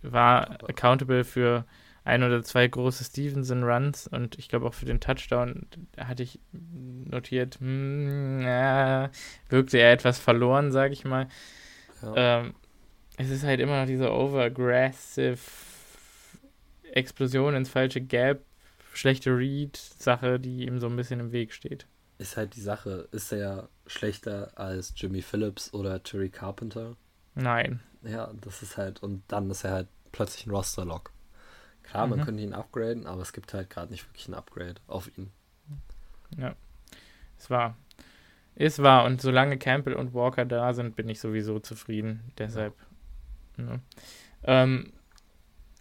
war 0.02 0.58
accountable 0.68 1.24
für 1.24 1.64
ein 2.04 2.22
oder 2.22 2.42
zwei 2.42 2.66
große 2.66 3.04
Stevenson-Runs 3.04 4.08
und 4.08 4.38
ich 4.38 4.48
glaube 4.48 4.66
auch 4.66 4.74
für 4.74 4.86
den 4.86 5.00
Touchdown 5.00 5.66
hatte 5.96 6.24
ich 6.24 6.40
notiert, 6.52 7.60
hm, 7.60 8.40
ja, 8.42 9.10
wirkte 9.48 9.78
er 9.78 9.92
etwas 9.92 10.18
verloren, 10.18 10.72
sage 10.72 10.92
ich 10.92 11.04
mal. 11.04 11.28
Ja. 12.02 12.40
Ähm, 12.40 12.54
es 13.18 13.30
ist 13.30 13.44
halt 13.44 13.60
immer 13.60 13.80
noch 13.80 13.86
diese 13.86 14.12
overaggressive 14.12 15.38
Explosion 16.92 17.54
ins 17.54 17.68
falsche 17.68 18.00
Gap, 18.00 18.44
schlechte 18.92 19.30
Read-Sache, 19.30 20.40
die 20.40 20.66
ihm 20.66 20.80
so 20.80 20.88
ein 20.88 20.96
bisschen 20.96 21.20
im 21.20 21.32
Weg 21.32 21.52
steht. 21.52 21.86
Ist 22.18 22.36
halt 22.36 22.56
die 22.56 22.60
Sache, 22.60 23.08
ist 23.12 23.32
er 23.32 23.68
schlechter 23.86 24.52
als 24.56 24.92
Jimmy 24.96 25.22
Phillips 25.22 25.72
oder 25.72 26.02
Terry 26.02 26.30
Carpenter? 26.30 26.96
Nein. 27.34 27.80
Ja, 28.02 28.32
das 28.40 28.62
ist 28.62 28.76
halt, 28.76 29.02
und 29.02 29.22
dann 29.28 29.50
ist 29.50 29.64
er 29.64 29.72
halt 29.72 29.88
plötzlich 30.10 30.46
ein 30.46 30.50
Roster-Lock. 30.50 31.12
Klar, 31.82 32.06
man 32.06 32.20
mhm. 32.20 32.24
könnte 32.24 32.42
ihn 32.42 32.54
upgraden, 32.54 33.06
aber 33.06 33.22
es 33.22 33.32
gibt 33.32 33.52
halt 33.54 33.70
gerade 33.70 33.90
nicht 33.90 34.08
wirklich 34.08 34.28
ein 34.28 34.34
Upgrade 34.34 34.76
auf 34.86 35.10
ihn. 35.16 35.30
Ja, 36.36 36.54
es 37.38 37.50
war. 37.50 37.76
Ist 38.54 38.82
wahr. 38.82 39.04
Und 39.04 39.20
solange 39.20 39.58
Campbell 39.58 39.94
und 39.94 40.14
Walker 40.14 40.44
da 40.44 40.74
sind, 40.74 40.96
bin 40.96 41.08
ich 41.08 41.20
sowieso 41.20 41.58
zufrieden. 41.58 42.32
Deshalb. 42.38 42.74
Ja. 43.56 43.64
Ne. 43.64 43.80
Ähm, 44.44 44.92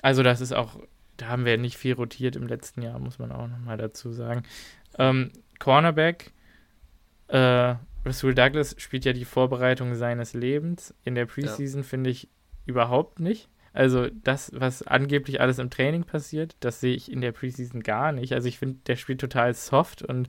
also, 0.01 0.23
das 0.23 0.41
ist 0.41 0.53
auch. 0.53 0.79
Da 1.17 1.27
haben 1.27 1.45
wir 1.45 1.57
nicht 1.57 1.77
viel 1.77 1.93
rotiert 1.93 2.35
im 2.35 2.47
letzten 2.47 2.81
Jahr, 2.81 2.97
muss 2.97 3.19
man 3.19 3.31
auch 3.31 3.47
nochmal 3.47 3.77
dazu 3.77 4.11
sagen. 4.11 4.43
Ähm, 4.97 5.31
Cornerback. 5.59 6.31
Äh, 7.27 7.75
Rasul 8.05 8.33
Douglas 8.33 8.75
spielt 8.79 9.05
ja 9.05 9.13
die 9.13 9.25
Vorbereitung 9.25 9.95
seines 9.95 10.33
Lebens. 10.33 10.93
In 11.03 11.15
der 11.15 11.25
Preseason 11.25 11.81
ja. 11.81 11.87
finde 11.87 12.09
ich 12.09 12.29
überhaupt 12.65 13.19
nicht. 13.19 13.49
Also 13.73 14.09
das, 14.09 14.51
was 14.53 14.83
angeblich 14.83 15.39
alles 15.39 15.59
im 15.59 15.69
Training 15.69 16.03
passiert, 16.03 16.57
das 16.59 16.81
sehe 16.81 16.93
ich 16.93 17.11
in 17.11 17.21
der 17.21 17.31
Preseason 17.31 17.81
gar 17.81 18.11
nicht. 18.11 18.33
Also 18.33 18.47
ich 18.47 18.59
finde, 18.59 18.79
der 18.87 18.97
spielt 18.97 19.21
total 19.21 19.53
soft 19.53 20.01
und, 20.01 20.27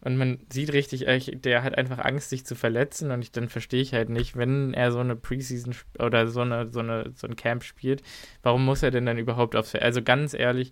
und 0.00 0.16
man 0.16 0.38
sieht 0.52 0.72
richtig, 0.72 1.06
der 1.42 1.64
hat 1.64 1.76
einfach 1.76 1.98
Angst, 1.98 2.30
sich 2.30 2.46
zu 2.46 2.54
verletzen 2.54 3.10
und 3.10 3.22
ich, 3.22 3.32
dann 3.32 3.48
verstehe 3.48 3.82
ich 3.82 3.94
halt 3.94 4.10
nicht, 4.10 4.36
wenn 4.36 4.74
er 4.74 4.92
so 4.92 5.00
eine 5.00 5.16
Preseason 5.16 5.74
oder 5.98 6.28
so, 6.28 6.42
eine, 6.42 6.68
so, 6.68 6.78
eine, 6.78 7.10
so 7.16 7.26
ein 7.26 7.34
Camp 7.34 7.64
spielt, 7.64 8.02
warum 8.42 8.64
muss 8.64 8.84
er 8.84 8.92
denn 8.92 9.06
dann 9.06 9.18
überhaupt 9.18 9.56
aufs 9.56 9.72
Feld? 9.72 9.82
Also 9.82 10.02
ganz 10.02 10.32
ehrlich, 10.32 10.70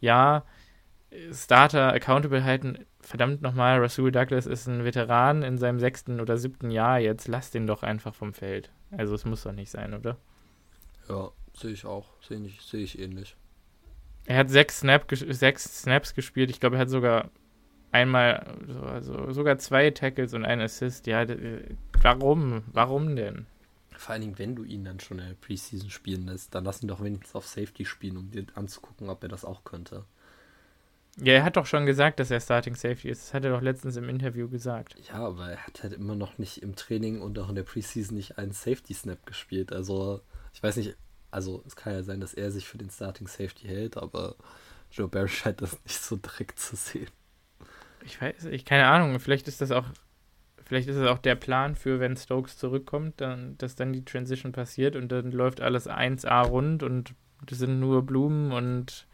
ja, 0.00 0.44
Starter 1.32 1.92
accountable 1.92 2.44
halten, 2.44 2.86
verdammt 3.10 3.42
nochmal, 3.42 3.80
Rasul 3.80 4.12
Douglas 4.12 4.46
ist 4.46 4.68
ein 4.68 4.84
Veteran 4.84 5.42
in 5.42 5.58
seinem 5.58 5.80
sechsten 5.80 6.20
oder 6.20 6.38
siebten 6.38 6.70
Jahr 6.70 7.00
jetzt, 7.00 7.26
lass 7.26 7.50
den 7.50 7.66
doch 7.66 7.82
einfach 7.82 8.14
vom 8.14 8.32
Feld. 8.32 8.70
Also 8.92 9.14
es 9.14 9.24
muss 9.24 9.42
doch 9.42 9.52
nicht 9.52 9.70
sein, 9.70 9.94
oder? 9.94 10.16
Ja, 11.08 11.30
sehe 11.52 11.72
ich 11.72 11.84
auch. 11.84 12.08
Sehe 12.22 12.38
ich, 12.38 12.60
seh 12.62 12.78
ich 12.78 12.98
ähnlich. 12.98 13.36
Er 14.26 14.38
hat 14.38 14.50
sechs, 14.50 14.78
Snap, 14.78 15.06
sechs 15.10 15.82
Snaps 15.82 16.14
gespielt. 16.14 16.50
Ich 16.50 16.60
glaube, 16.60 16.76
er 16.76 16.82
hat 16.82 16.90
sogar 16.90 17.30
einmal, 17.90 18.46
also 18.86 19.32
sogar 19.32 19.58
zwei 19.58 19.90
Tackles 19.90 20.32
und 20.32 20.44
einen 20.44 20.62
Assist. 20.62 21.08
Ja, 21.08 21.26
warum? 22.02 22.62
Warum 22.72 23.16
denn? 23.16 23.46
Vor 23.96 24.12
allen 24.12 24.22
Dingen, 24.22 24.38
wenn 24.38 24.54
du 24.54 24.62
ihn 24.62 24.84
dann 24.84 25.00
schon 25.00 25.18
in 25.18 25.26
der 25.26 25.34
Preseason 25.34 25.90
spielen 25.90 26.26
lässt, 26.26 26.54
dann 26.54 26.64
lass 26.64 26.80
ihn 26.82 26.88
doch 26.88 27.02
wenigstens 27.02 27.34
auf 27.34 27.46
Safety 27.46 27.84
spielen, 27.84 28.16
um 28.16 28.30
dir 28.30 28.46
anzugucken, 28.54 29.08
ob 29.08 29.22
er 29.24 29.28
das 29.28 29.44
auch 29.44 29.64
könnte. 29.64 30.04
Ja, 31.22 31.34
er 31.34 31.44
hat 31.44 31.56
doch 31.56 31.66
schon 31.66 31.86
gesagt, 31.86 32.20
dass 32.20 32.30
er 32.30 32.40
Starting 32.40 32.74
Safety 32.74 33.08
ist. 33.08 33.22
Das 33.22 33.34
hat 33.34 33.44
er 33.44 33.50
doch 33.50 33.62
letztens 33.62 33.96
im 33.96 34.08
Interview 34.08 34.48
gesagt. 34.48 34.96
Ja, 35.08 35.26
aber 35.26 35.50
er 35.50 35.66
hat 35.66 35.82
halt 35.82 35.92
immer 35.92 36.14
noch 36.14 36.38
nicht 36.38 36.62
im 36.62 36.76
Training 36.76 37.20
und 37.20 37.38
auch 37.38 37.48
in 37.48 37.54
der 37.54 37.62
Preseason 37.62 38.16
nicht 38.16 38.38
einen 38.38 38.52
Safety 38.52 38.94
Snap 38.94 39.26
gespielt. 39.26 39.72
Also 39.72 40.22
ich 40.52 40.62
weiß 40.62 40.76
nicht, 40.76 40.96
also 41.30 41.62
es 41.66 41.76
kann 41.76 41.92
ja 41.92 42.02
sein, 42.02 42.20
dass 42.20 42.34
er 42.34 42.50
sich 42.50 42.66
für 42.66 42.78
den 42.78 42.90
Starting 42.90 43.26
Safety 43.26 43.66
hält, 43.66 43.96
aber 43.96 44.36
Joe 44.90 45.08
Barry 45.08 45.28
scheint 45.28 45.62
das 45.62 45.78
nicht 45.84 46.00
so 46.00 46.16
direkt 46.16 46.58
zu 46.58 46.76
sehen. 46.76 47.08
Ich 48.04 48.20
weiß, 48.20 48.46
ich 48.46 48.64
keine 48.64 48.86
Ahnung, 48.86 49.18
vielleicht 49.20 49.46
ist 49.46 49.60
das 49.60 49.70
auch, 49.70 49.84
vielleicht 50.64 50.88
ist 50.88 50.98
das 50.98 51.08
auch 51.08 51.18
der 51.18 51.34
Plan 51.34 51.76
für, 51.76 52.00
wenn 52.00 52.16
Stokes 52.16 52.56
zurückkommt, 52.56 53.20
dann, 53.20 53.56
dass 53.58 53.76
dann 53.76 53.92
die 53.92 54.04
Transition 54.04 54.52
passiert 54.52 54.96
und 54.96 55.12
dann 55.12 55.32
läuft 55.32 55.60
alles 55.60 55.88
1A 55.88 56.46
rund 56.46 56.82
und 56.82 57.14
das 57.46 57.58
sind 57.58 57.78
nur 57.78 58.04
Blumen 58.04 58.52
und 58.52 59.06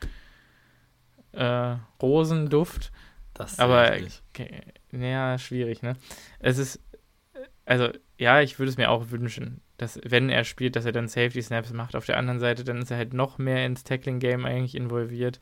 äh, 1.37 1.77
Rosenduft. 2.03 2.93
Das 3.35 3.59
aber 3.59 3.97
okay, 4.31 4.63
ja, 4.93 5.39
schwierig, 5.39 5.83
ne? 5.83 5.97
Es 6.39 6.59
ist 6.59 6.81
also 7.67 7.91
ja, 8.19 8.41
ich 8.41 8.59
würde 8.59 8.71
es 8.71 8.79
mir 8.79 8.91
auch 8.91 9.11
wünschen, 9.11 9.61
dass 9.77 10.01
wenn 10.05 10.31
er 10.31 10.45
spielt, 10.45 10.77
dass 10.77 10.87
er 10.87 10.93
dann 10.93 11.09
Safety 11.09 11.43
Snaps 11.43 11.73
macht. 11.73 11.97
Auf 11.97 12.07
der 12.07 12.17
anderen 12.17 12.41
Seite, 12.41 12.65
dann 12.65 12.81
ist 12.81 12.91
er 12.91 12.97
halt 12.97 13.13
noch 13.13 13.39
mehr 13.39 13.67
ins 13.67 13.85
Tackling 13.85 14.21
Game 14.21 14.47
eigentlich 14.47 14.75
involviert. 14.75 15.39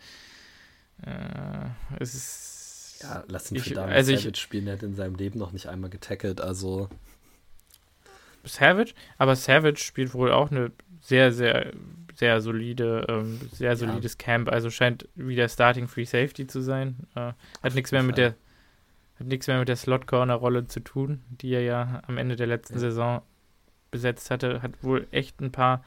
Äh, 1.02 1.68
es 2.00 2.14
ist 2.14 3.00
ja, 3.02 3.24
lass 3.28 3.52
ihn 3.52 3.60
für 3.60 3.74
David 3.74 3.94
also 3.94 4.12
Savage 4.12 4.28
ich, 4.30 4.40
spielen. 4.40 4.66
Er 4.66 4.74
hat 4.74 4.82
in 4.82 4.94
seinem 4.94 5.14
Leben 5.14 5.38
noch 5.38 5.52
nicht 5.52 5.66
einmal 5.66 5.90
getackelt, 5.90 6.40
also 6.40 6.88
Savage, 8.44 8.94
aber 9.18 9.36
Savage 9.36 9.78
spielt 9.78 10.14
wohl 10.14 10.32
auch 10.32 10.50
eine 10.50 10.72
sehr, 11.04 11.32
sehr, 11.32 11.72
sehr 12.14 12.40
solide, 12.40 13.04
ähm, 13.08 13.38
sehr 13.52 13.76
solides 13.76 14.16
ja. 14.18 14.24
Camp. 14.24 14.48
Also 14.48 14.70
scheint 14.70 15.06
wieder 15.14 15.48
Starting 15.48 15.86
Free 15.86 16.06
Safety 16.06 16.46
zu 16.46 16.62
sein. 16.62 16.96
Äh, 17.14 17.32
hat 17.62 17.74
nichts 17.74 17.92
mehr 17.92 18.02
mit 18.02 18.16
der 18.16 18.34
hat 19.16 19.28
nichts 19.28 19.46
mehr 19.46 19.60
mit 19.60 19.68
der 19.68 19.76
Slot-Corner-Rolle 19.76 20.66
zu 20.66 20.80
tun, 20.80 21.22
die 21.28 21.52
er 21.52 21.60
ja 21.60 22.02
am 22.08 22.18
Ende 22.18 22.34
der 22.34 22.48
letzten 22.48 22.74
ja. 22.74 22.80
Saison 22.80 23.22
besetzt 23.92 24.30
hatte. 24.30 24.62
Hat 24.62 24.82
wohl 24.82 25.06
echt 25.12 25.40
ein 25.40 25.52
paar, 25.52 25.84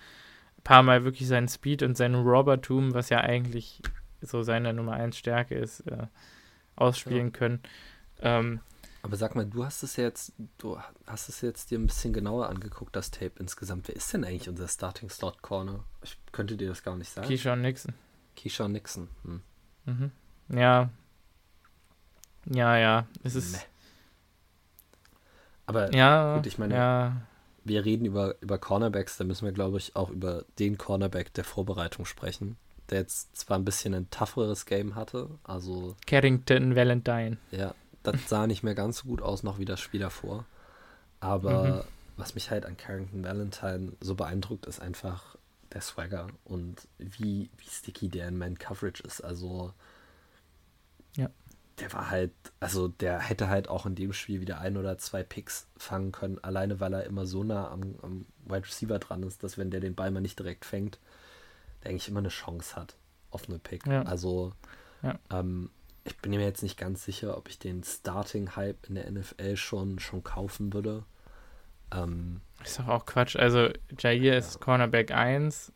paar 0.64 0.84
Mal 0.84 1.04
wirklich 1.04 1.28
seinen 1.28 1.50
Speed 1.50 1.84
und 1.84 1.98
sein 1.98 2.16
Robbertum, 2.16 2.94
was 2.94 3.10
ja 3.10 3.20
eigentlich 3.20 3.82
so 4.22 4.44
seine 4.44 4.74
Nummer 4.74 4.94
1 4.94 5.18
Stärke 5.18 5.56
ist, 5.56 5.82
äh, 5.88 6.08
ausspielen 6.78 7.28
ja. 7.28 7.32
können. 7.32 7.60
Ähm, 8.22 8.62
aber 9.08 9.18
sag 9.18 9.36
mal, 9.36 9.46
du 9.46 9.66
hast 9.66 9.84
es 9.84 9.96
jetzt, 9.96 10.34
du 10.58 10.78
hast 11.06 11.30
es 11.30 11.42
jetzt 11.42 11.72
dir 11.72 11.80
ein 11.80 11.88
bisschen 11.88 12.14
genauer 12.14 12.50
angeguckt, 12.50 12.96
das 12.96 13.12
Tape 13.12 13.34
insgesamt. 13.40 13.88
Wer 13.88 13.96
ist 13.96 14.14
denn 14.14 14.24
eigentlich 14.24 14.50
unser 14.50 14.68
Starting 14.68 15.10
Slot 15.10 15.42
Corner? 15.42 15.84
Ich 16.04 16.18
könnte 16.32 16.58
dir 16.58 16.68
das 16.68 16.84
gar 16.84 16.96
nicht 16.96 17.10
sagen. 17.10 17.28
Keyshawn 17.28 17.62
Nixon. 17.62 17.94
Keyshawn 18.36 18.72
Nixon. 18.72 19.08
Hm. 19.24 19.42
Mhm. 19.86 20.12
Ja, 20.50 20.90
ja, 22.50 22.78
ja. 22.78 23.08
Es 23.24 23.36
ist. 23.36 23.54
Nee. 23.54 23.62
Aber 25.66 25.94
ja, 25.94 26.38
gut, 26.38 26.46
ich 26.46 26.58
meine, 26.58 26.76
ja. 26.76 27.22
wir 27.66 27.84
reden 27.84 28.06
über, 28.06 28.36
über 28.42 28.58
Cornerbacks, 28.58 29.18
da 29.18 29.26
müssen 29.26 29.46
wir, 29.46 29.52
glaube 29.52 29.78
ich, 29.78 29.96
auch 29.96 30.10
über 30.10 30.46
den 30.60 30.78
Cornerback 30.78 31.34
der 31.34 31.44
Vorbereitung 31.44 32.06
sprechen, 32.06 32.56
der 32.90 33.00
jetzt 33.00 33.36
zwar 33.36 33.58
ein 33.58 33.66
bisschen 33.66 33.94
ein 33.94 34.10
tougheres 34.10 34.66
Game 34.66 34.96
hatte, 34.96 35.30
also. 35.44 35.96
Carrington 36.06 36.76
Valentine. 36.76 37.38
Ja, 37.52 37.76
das 38.12 38.30
sah 38.30 38.48
nicht 38.48 38.64
mehr 38.64 38.76
ganz 38.76 39.00
so 39.00 39.08
gut 39.08 39.22
aus, 39.22 39.44
noch 39.44 39.60
wie 39.60 39.66
das 39.66 39.80
Spiel 39.80 40.00
davor. 40.00 40.46
Aber 41.20 41.64
mhm. 41.64 41.82
was 42.18 42.36
mich 42.36 42.52
halt 42.52 42.66
an 42.66 42.78
Carrington 42.78 43.24
Valentine 43.24 43.94
so 44.00 44.16
beeindruckt, 44.16 44.66
ist 44.66 44.82
einfach 44.82 45.36
der 45.74 45.82
Swagger 45.82 46.28
und 46.46 46.88
wie, 46.98 47.50
wie 47.58 47.70
sticky 47.70 48.10
der 48.10 48.28
in 48.28 48.38
Man 48.38 48.58
Coverage 48.58 49.04
ist. 49.04 49.22
Also. 49.22 49.74
Ja 51.16 51.30
der 51.80 51.94
war 51.94 52.10
halt, 52.10 52.34
also 52.60 52.88
der 52.88 53.20
hätte 53.20 53.50
halt 53.50 53.68
auch 53.68 53.86
in 53.86 53.96
dem 53.96 54.14
Spiel 54.14 54.42
wieder 54.42 54.60
ein 54.60 54.78
oder 54.78 54.98
zwei 54.98 55.24
Picks 55.24 55.68
fangen 55.78 56.12
können, 56.12 56.40
alleine 56.44 56.80
weil 56.80 56.94
er 56.94 57.06
immer 57.06 57.26
so 57.26 57.44
nah 57.44 57.70
am, 57.70 57.96
am 58.02 58.26
Wide 58.46 58.66
Receiver 58.66 59.00
dran 59.00 59.24
ist, 59.24 59.44
dass 59.44 59.58
wenn 59.58 59.70
der 59.70 59.80
den 59.80 59.96
Ball 59.96 60.12
mal 60.12 60.22
nicht 60.22 60.40
direkt 60.40 60.66
fängt, 60.66 61.00
der 61.84 61.92
eigentlich 61.92 62.08
immer 62.10 62.20
eine 62.20 62.30
Chance 62.30 62.76
hat 62.76 62.96
auf 63.30 63.48
eine 63.48 63.60
Pick. 63.60 63.86
Ja. 63.86 64.04
Also 64.04 64.54
ja. 65.04 65.20
Ähm, 65.30 65.70
ich 66.08 66.18
bin 66.18 66.32
mir 66.32 66.42
jetzt 66.42 66.64
nicht 66.64 66.78
ganz 66.78 67.04
sicher, 67.04 67.38
ob 67.38 67.50
ich 67.50 67.60
den 67.60 67.84
Starting-Hype 67.84 68.88
in 68.90 68.96
der 68.96 69.12
NFL 69.12 69.56
schon, 69.58 70.00
schon 70.00 70.24
kaufen 70.24 70.74
würde. 70.74 71.04
Ähm, 71.94 72.42
ist 72.64 72.80
doch 72.80 72.88
auch 72.88 73.06
Quatsch. 73.06 73.36
Also 73.36 73.70
Jair 73.98 74.34
ja. 74.34 74.38
ist 74.38 74.60
Cornerback 74.60 75.12
1, 75.12 75.72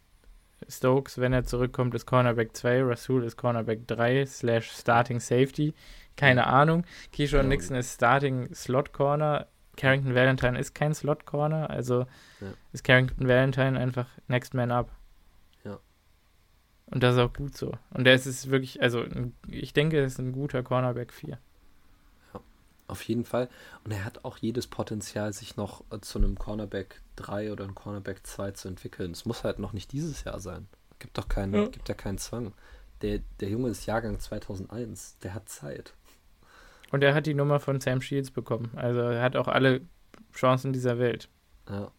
Stokes, 0.67 1.17
wenn 1.17 1.33
er 1.33 1.43
zurückkommt, 1.43 1.95
ist 1.95 2.05
Cornerback 2.05 2.55
2, 2.55 2.83
Rasul 2.83 3.23
ist 3.23 3.37
Cornerback 3.37 3.87
3, 3.87 4.25
slash 4.25 4.71
Starting 4.71 5.19
Safety. 5.19 5.73
Keine. 6.17 6.45
Ahnung. 6.47 6.83
Keyshawn 7.15 7.43
ja. 7.43 7.47
Nixon 7.47 7.75
ist 7.77 7.95
Starting 7.95 8.53
Slot 8.53 8.93
Corner. 8.93 9.47
Carrington 9.77 10.13
Valentine 10.13 10.59
ist 10.59 10.75
kein 10.75 10.93
Slot 10.93 11.25
Corner, 11.25 11.69
also 11.69 12.05
ja. 12.41 12.47
ist 12.73 12.83
Carrington 12.83 13.27
Valentine 13.27 13.79
einfach 13.79 14.05
Next 14.27 14.53
Man 14.53 14.69
Up. 14.69 14.91
Ja. 16.91 16.95
Und 16.95 17.03
das 17.03 17.15
ist 17.15 17.21
auch 17.21 17.33
gut 17.33 17.57
so. 17.57 17.73
Und 17.91 18.03
der 18.03 18.13
ist 18.13 18.49
wirklich, 18.49 18.81
also 18.81 19.05
ich 19.47 19.73
denke, 19.73 19.97
er 19.97 20.05
ist 20.05 20.19
ein 20.19 20.33
guter 20.33 20.61
Cornerback 20.63 21.13
4 21.13 21.37
auf 22.91 23.01
jeden 23.03 23.25
Fall. 23.25 23.49
Und 23.83 23.91
er 23.91 24.05
hat 24.05 24.23
auch 24.25 24.37
jedes 24.37 24.67
Potenzial, 24.67 25.33
sich 25.33 25.55
noch 25.57 25.83
äh, 25.91 25.99
zu 26.01 26.19
einem 26.19 26.37
Cornerback 26.37 27.01
3 27.15 27.51
oder 27.51 27.63
einem 27.63 27.75
Cornerback 27.75 28.27
2 28.27 28.51
zu 28.51 28.67
entwickeln. 28.67 29.11
Es 29.11 29.25
muss 29.25 29.43
halt 29.43 29.57
noch 29.57 29.73
nicht 29.73 29.91
dieses 29.91 30.23
Jahr 30.23 30.39
sein. 30.39 30.67
Gibt 30.99 31.17
doch 31.17 31.27
keinen, 31.27 31.53
ja. 31.53 31.67
gibt 31.67 31.89
ja 31.89 31.95
keinen 31.95 32.19
Zwang. 32.19 32.53
Der, 33.01 33.21
der 33.39 33.49
Junge 33.49 33.69
ist 33.69 33.87
Jahrgang 33.87 34.19
2001. 34.19 35.17
Der 35.23 35.33
hat 35.33 35.49
Zeit. 35.49 35.93
Und 36.91 37.03
er 37.03 37.15
hat 37.15 37.25
die 37.25 37.33
Nummer 37.33 37.59
von 37.59 37.79
Sam 37.79 38.01
Shields 38.01 38.29
bekommen. 38.29 38.69
Also 38.75 38.99
er 38.99 39.23
hat 39.23 39.35
auch 39.35 39.47
alle 39.47 39.81
Chancen 40.33 40.73
dieser 40.73 40.99
Welt. 40.99 41.29
Ja. 41.69 41.91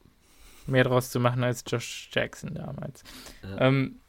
Mehr 0.67 0.85
draus 0.85 1.11
zu 1.11 1.19
machen 1.19 1.43
als 1.43 1.65
Josh 1.67 2.11
Jackson 2.13 2.55
damals. 2.55 3.03
Ja. 3.43 3.63
Ähm, 3.63 4.01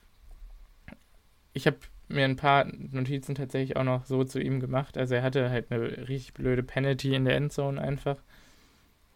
ich 1.53 1.67
habe 1.67 1.77
mir 2.07 2.25
ein 2.25 2.35
paar 2.35 2.65
Notizen 2.65 3.35
tatsächlich 3.35 3.77
auch 3.77 3.83
noch 3.83 4.05
so 4.05 4.23
zu 4.23 4.39
ihm 4.39 4.59
gemacht. 4.59 4.97
Also 4.97 5.15
er 5.15 5.23
hatte 5.23 5.49
halt 5.49 5.71
eine 5.71 6.07
richtig 6.07 6.33
blöde 6.33 6.63
Penalty 6.63 7.15
in 7.15 7.25
der 7.25 7.35
Endzone 7.35 7.81
einfach. 7.81 8.17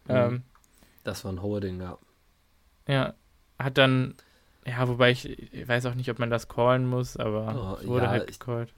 Mhm. 0.06 0.14
Ähm, 0.14 0.42
das 1.04 1.24
war 1.24 1.32
ein 1.32 1.42
Holding, 1.42 1.80
ja. 1.80 1.98
Ja, 2.86 3.14
hat 3.58 3.78
dann, 3.78 4.14
ja, 4.66 4.88
wobei 4.88 5.10
ich, 5.10 5.28
ich, 5.28 5.68
weiß 5.68 5.86
auch 5.86 5.94
nicht, 5.94 6.10
ob 6.10 6.18
man 6.18 6.30
das 6.30 6.48
callen 6.48 6.86
muss, 6.86 7.16
aber 7.16 7.78
oh, 7.82 7.86
wurde 7.86 8.04
ja, 8.04 8.10
halt 8.10 8.26
gecallt. 8.28 8.72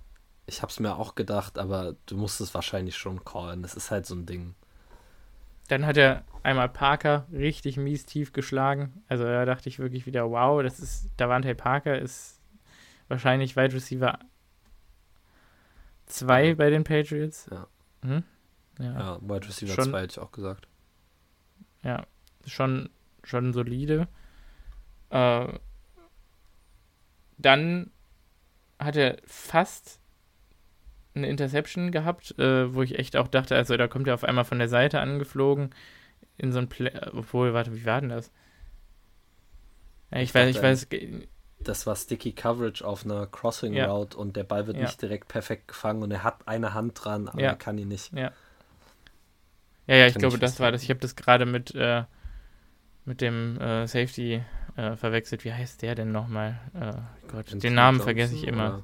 Ich, 0.46 0.56
ich 0.56 0.62
hab's 0.62 0.80
mir 0.80 0.96
auch 0.96 1.14
gedacht, 1.14 1.58
aber 1.58 1.94
du 2.06 2.16
musst 2.16 2.40
es 2.40 2.54
wahrscheinlich 2.54 2.96
schon 2.96 3.24
callen. 3.24 3.62
Das 3.62 3.74
ist 3.74 3.90
halt 3.90 4.06
so 4.06 4.14
ein 4.14 4.26
Ding. 4.26 4.54
Dann 5.68 5.86
hat 5.86 5.96
er 5.96 6.24
einmal 6.42 6.68
Parker 6.68 7.26
richtig 7.32 7.76
mies 7.76 8.04
tief 8.04 8.32
geschlagen. 8.32 9.04
Also 9.06 9.22
da 9.22 9.44
dachte 9.44 9.68
ich 9.68 9.78
wirklich 9.78 10.06
wieder, 10.06 10.28
wow, 10.30 10.60
das 10.62 10.80
ist, 10.80 11.08
Davante 11.16 11.54
Parker 11.54 11.96
ist 11.96 12.39
wahrscheinlich 13.10 13.56
Wide 13.56 13.74
Receiver 13.74 14.18
2 16.06 16.54
bei 16.54 16.70
den 16.70 16.84
Patriots. 16.84 17.48
Ja. 17.50 17.66
Hm? 18.02 18.24
Ja, 18.78 18.98
ja 18.98 19.18
Wide 19.20 19.48
Receiver 19.48 19.74
2 19.74 20.00
hätte 20.00 20.12
ich 20.12 20.18
auch 20.18 20.32
gesagt. 20.32 20.68
Ja, 21.82 22.06
schon, 22.46 22.90
schon 23.22 23.52
solide. 23.52 24.08
Äh, 25.10 25.48
dann 27.38 27.90
hat 28.78 28.96
er 28.96 29.18
fast 29.26 30.00
eine 31.14 31.28
Interception 31.28 31.90
gehabt, 31.90 32.38
äh, 32.38 32.72
wo 32.72 32.82
ich 32.82 32.98
echt 32.98 33.16
auch 33.16 33.28
dachte, 33.28 33.56
also 33.56 33.76
da 33.76 33.88
kommt 33.88 34.06
er 34.06 34.14
auf 34.14 34.24
einmal 34.24 34.44
von 34.44 34.58
der 34.58 34.68
Seite 34.68 35.00
angeflogen 35.00 35.74
in 36.38 36.52
so 36.52 36.58
ein 36.58 36.68
Play, 36.68 36.92
obwohl, 37.12 37.52
warte, 37.52 37.74
wie 37.74 37.84
war 37.84 38.00
denn 38.00 38.10
das? 38.10 38.30
Ja, 40.10 40.18
ich, 40.18 40.30
ich 40.30 40.34
weiß, 40.34 40.56
ich 40.56 40.62
weiß. 40.62 40.88
Das 41.62 41.86
war 41.86 41.94
Sticky 41.94 42.32
Coverage 42.32 42.86
auf 42.86 43.04
einer 43.04 43.26
Crossing 43.26 43.74
ja. 43.74 43.90
Route 43.90 44.16
und 44.16 44.36
der 44.36 44.44
Ball 44.44 44.66
wird 44.66 44.78
ja. 44.78 44.84
nicht 44.84 45.00
direkt 45.02 45.28
perfekt 45.28 45.68
gefangen 45.68 46.02
und 46.02 46.10
er 46.10 46.24
hat 46.24 46.48
eine 46.48 46.72
Hand 46.72 47.04
dran, 47.04 47.28
aber 47.28 47.40
er 47.40 47.54
kann 47.54 47.76
ihn 47.78 47.88
nicht. 47.88 48.12
Ja. 48.12 48.32
Ja, 49.86 49.96
ja, 49.96 50.06
ich 50.06 50.14
glaube, 50.14 50.38
das 50.38 50.60
war 50.60 50.70
das. 50.70 50.84
Ich 50.84 50.90
habe 50.90 51.00
das 51.00 51.16
gerade 51.16 51.46
mit, 51.46 51.74
äh, 51.74 52.04
mit 53.04 53.20
dem 53.20 53.60
äh, 53.60 53.88
Safety 53.88 54.40
äh, 54.76 54.94
verwechselt. 54.94 55.44
Wie 55.44 55.52
heißt 55.52 55.82
der 55.82 55.96
denn 55.96 56.12
nochmal? 56.12 56.60
Äh, 56.74 56.92
Gott, 57.26 57.38
Anthony 57.38 57.60
den 57.60 57.74
Namen 57.74 57.98
Johnson, 57.98 58.04
vergesse 58.04 58.34
ich 58.36 58.46
immer. 58.46 58.74
Oder? 58.74 58.82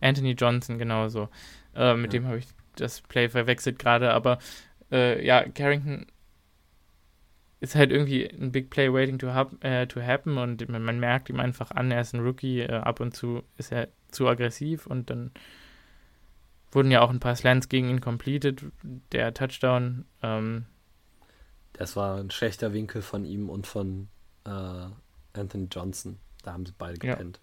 Anthony 0.00 0.32
Johnson, 0.32 0.78
genau 0.78 1.08
so. 1.08 1.28
Äh, 1.74 1.94
mit 1.94 2.12
ja. 2.12 2.20
dem 2.20 2.26
habe 2.26 2.38
ich 2.38 2.46
das 2.76 3.00
Play 3.00 3.28
verwechselt 3.30 3.78
gerade, 3.78 4.12
aber 4.12 4.38
äh, 4.92 5.24
ja, 5.24 5.48
Carrington 5.48 6.06
ist 7.60 7.74
halt 7.74 7.90
irgendwie 7.90 8.28
ein 8.28 8.52
Big 8.52 8.70
Play 8.70 8.92
waiting 8.92 9.18
to, 9.18 9.32
hap 9.32 9.62
äh, 9.64 9.86
to 9.86 10.00
happen 10.00 10.38
und 10.38 10.68
man, 10.68 10.82
man, 10.82 11.00
merkt 11.00 11.28
ihm 11.28 11.40
einfach 11.40 11.70
an, 11.70 11.90
er 11.90 12.00
ist 12.00 12.14
ein 12.14 12.20
Rookie, 12.20 12.60
äh, 12.60 12.72
ab 12.72 13.00
und 13.00 13.14
zu 13.14 13.42
ist 13.56 13.72
er 13.72 13.88
zu 14.10 14.28
aggressiv 14.28 14.86
und 14.86 15.10
dann 15.10 15.32
wurden 16.70 16.90
ja 16.90 17.00
auch 17.00 17.10
ein 17.10 17.20
paar 17.20 17.34
Slants 17.34 17.68
gegen 17.68 17.88
ihn 17.88 18.00
completed, 18.00 18.64
der 19.12 19.34
Touchdown. 19.34 20.04
Ähm, 20.22 20.66
das 21.72 21.96
war 21.96 22.18
ein 22.18 22.30
schlechter 22.30 22.72
Winkel 22.72 23.02
von 23.02 23.24
ihm 23.24 23.48
und 23.48 23.66
von 23.66 24.08
äh, 24.44 24.86
Anthony 25.32 25.68
Johnson. 25.70 26.18
Da 26.42 26.52
haben 26.52 26.66
sie 26.66 26.74
beide 26.76 26.98
gepennt. 26.98 27.40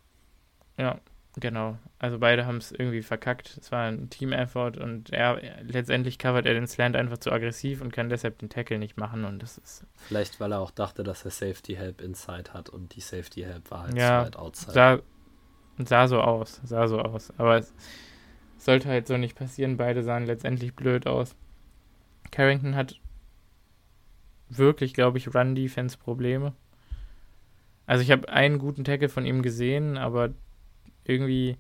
Ja, 0.78 0.86
ja 0.86 1.02
genau. 1.40 1.78
Also 2.00 2.20
beide 2.20 2.46
haben 2.46 2.58
es 2.58 2.72
irgendwie 2.72 3.02
verkackt. 3.02 3.58
Es 3.60 3.72
war 3.72 3.88
ein 3.88 4.10
Team-Effort 4.10 4.78
und 4.78 5.12
er 5.12 5.40
letztendlich 5.64 6.20
covert 6.20 6.46
er 6.46 6.54
den 6.54 6.68
Slant 6.68 6.96
einfach 6.96 7.18
zu 7.18 7.32
aggressiv 7.32 7.82
und 7.82 7.92
kann 7.92 8.10
deshalb 8.10 8.40
den 8.40 8.50
Tackle 8.50 8.80
nicht 8.80 8.98
machen 8.98 9.26
und 9.26 9.42
das 9.42 9.58
ist. 9.58 9.86
Vielleicht, 9.96 10.40
weil 10.40 10.52
er 10.52 10.60
auch 10.60 10.72
dachte, 10.72 11.04
dass 11.04 11.26
er 11.26 11.32
Safety 11.32 11.76
Help 11.76 12.02
Inside 12.02 12.54
hat 12.54 12.70
und 12.70 12.96
die 12.96 13.02
Safety 13.02 13.42
Help 13.42 13.70
war 13.72 13.84
halt 13.84 13.98
ja, 13.98 14.26
weit 14.26 14.36
Outside. 14.36 14.72
Sah, 14.74 15.00
sah 15.78 16.08
so 16.08 16.22
aus, 16.22 16.62
sah 16.64 16.88
so 16.88 17.00
aus. 17.00 17.34
Aber 17.38 17.58
es 17.58 17.74
sollte 18.58 18.90
halt 18.90 19.08
so 19.08 19.18
nicht 19.18 19.38
passieren. 19.38 19.78
Beide 19.78 20.04
sahen 20.04 20.26
letztendlich 20.26 20.76
blöd 20.76 21.08
aus. 21.08 21.36
Carrington 22.32 22.76
hat 22.76 23.00
wirklich, 24.50 24.94
glaube 24.94 25.18
ich, 25.18 25.34
Run-Defense-Probleme. 25.34 26.54
Also 27.88 28.04
ich 28.04 28.12
habe 28.12 28.30
einen 28.30 28.58
guten 28.58 28.84
Tackle 28.84 29.10
von 29.10 29.26
ihm 29.26 29.42
gesehen, 29.42 29.98
aber 29.98 30.34
irgendwie 31.06 31.58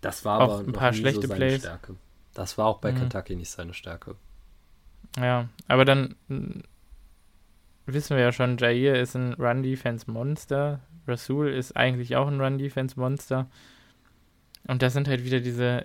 das 0.00 0.24
war 0.24 0.40
aber 0.40 0.58
ein 0.60 0.72
paar 0.72 0.92
schlechte 0.92 1.26
so 1.26 1.34
Plays. 1.34 1.62
Stärke. 1.62 1.96
Das 2.32 2.58
war 2.58 2.66
auch 2.66 2.78
bei 2.78 2.92
mhm. 2.92 2.98
Kentucky 2.98 3.34
nicht 3.34 3.50
seine 3.50 3.74
Stärke. 3.74 4.14
Ja, 5.18 5.48
aber 5.66 5.84
dann 5.84 6.14
hm, 6.28 6.62
wissen 7.86 8.16
wir 8.16 8.22
ja 8.22 8.32
schon, 8.32 8.58
Jair 8.58 9.00
ist 9.00 9.16
ein 9.16 9.32
Run-Defense-Monster. 9.34 10.80
Rasul 11.08 11.48
ist 11.48 11.76
eigentlich 11.76 12.16
auch 12.16 12.28
ein 12.28 12.40
Run-Defense-Monster. 12.40 13.48
Und 14.68 14.82
das 14.82 14.92
sind 14.92 15.08
halt 15.08 15.24
wieder 15.24 15.40
diese, 15.40 15.84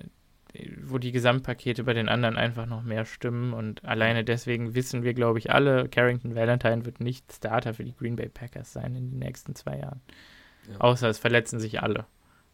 wo 0.83 0.97
die 0.97 1.11
Gesamtpakete 1.11 1.83
bei 1.83 1.93
den 1.93 2.09
anderen 2.09 2.35
einfach 2.35 2.65
noch 2.65 2.83
mehr 2.83 3.05
stimmen. 3.05 3.53
Und 3.53 3.85
alleine 3.85 4.23
deswegen 4.23 4.75
wissen 4.75 5.03
wir, 5.03 5.13
glaube 5.13 5.39
ich, 5.39 5.51
alle, 5.51 5.87
Carrington 5.87 6.35
Valentine 6.35 6.85
wird 6.85 6.99
nicht 6.99 7.31
Starter 7.31 7.73
für 7.73 7.85
die 7.85 7.95
Green 7.95 8.17
Bay 8.17 8.29
Packers 8.29 8.73
sein 8.73 8.95
in 8.95 9.09
den 9.11 9.19
nächsten 9.19 9.55
zwei 9.55 9.79
Jahren. 9.79 10.01
Ja. 10.69 10.79
Außer 10.79 11.09
es 11.09 11.19
verletzen 11.19 11.59
sich 11.59 11.81
alle. 11.81 12.05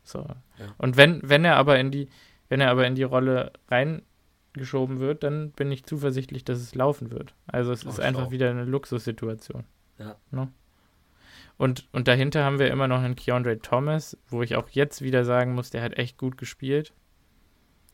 So. 0.04 0.20
Ja. 0.20 0.74
Und 0.78 0.98
wenn, 0.98 1.22
wenn 1.24 1.44
er 1.46 1.58
aber 1.58 1.80
in 1.80 1.92
die, 1.92 2.10
wenn 2.50 2.62
er 2.62 2.72
aber 2.72 2.88
in 2.88 2.96
die 2.96 3.04
Rolle 3.04 3.52
reingeschoben 3.70 5.00
wird, 5.00 5.24
dann 5.24 5.52
bin 5.52 5.72
ich 5.72 5.86
zuversichtlich, 5.86 6.46
dass 6.46 6.60
es 6.60 6.76
laufen 6.76 7.12
wird. 7.12 7.34
Also 7.46 7.72
es 7.72 7.86
oh, 7.86 7.90
ist 7.90 8.00
einfach 8.00 8.28
auch. 8.28 8.32
wieder 8.32 8.50
eine 8.50 8.66
Luxussituation. 8.66 9.66
Ja. 10.00 10.16
Ne? 10.32 10.50
Und, 11.58 11.88
und 11.92 12.08
dahinter 12.08 12.44
haben 12.44 12.60
wir 12.60 12.70
immer 12.70 12.88
noch 12.88 13.02
einen 13.02 13.16
Keandre 13.16 13.60
Thomas, 13.60 14.18
wo 14.28 14.44
ich 14.44 14.56
auch 14.56 14.70
jetzt 14.70 15.02
wieder 15.02 15.26
sagen 15.26 15.56
muss, 15.56 15.72
der 15.72 15.82
hat 15.82 15.98
echt 15.98 16.18
gut 16.18 16.38
gespielt. 16.38 16.94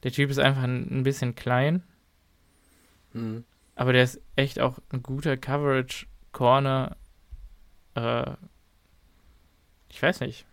Der 0.03 0.11
Typ 0.11 0.29
ist 0.29 0.39
einfach 0.39 0.63
ein, 0.63 0.99
ein 0.99 1.03
bisschen 1.03 1.33
klein. 1.33 1.83
Mhm. 3.13 3.45
Aber 3.75 3.93
der 3.93 4.03
ist 4.03 4.21
echt 4.35 4.59
auch 4.59 4.79
ein 4.89 5.01
guter 5.01 5.37
Coverage-Corner. 5.37 6.97
Äh, 7.95 8.31
ich 9.93 10.01
weiß 10.01 10.21
nicht. 10.21 10.45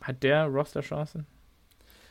Hat 0.00 0.22
der 0.22 0.46
Roster-Chancen? 0.46 1.26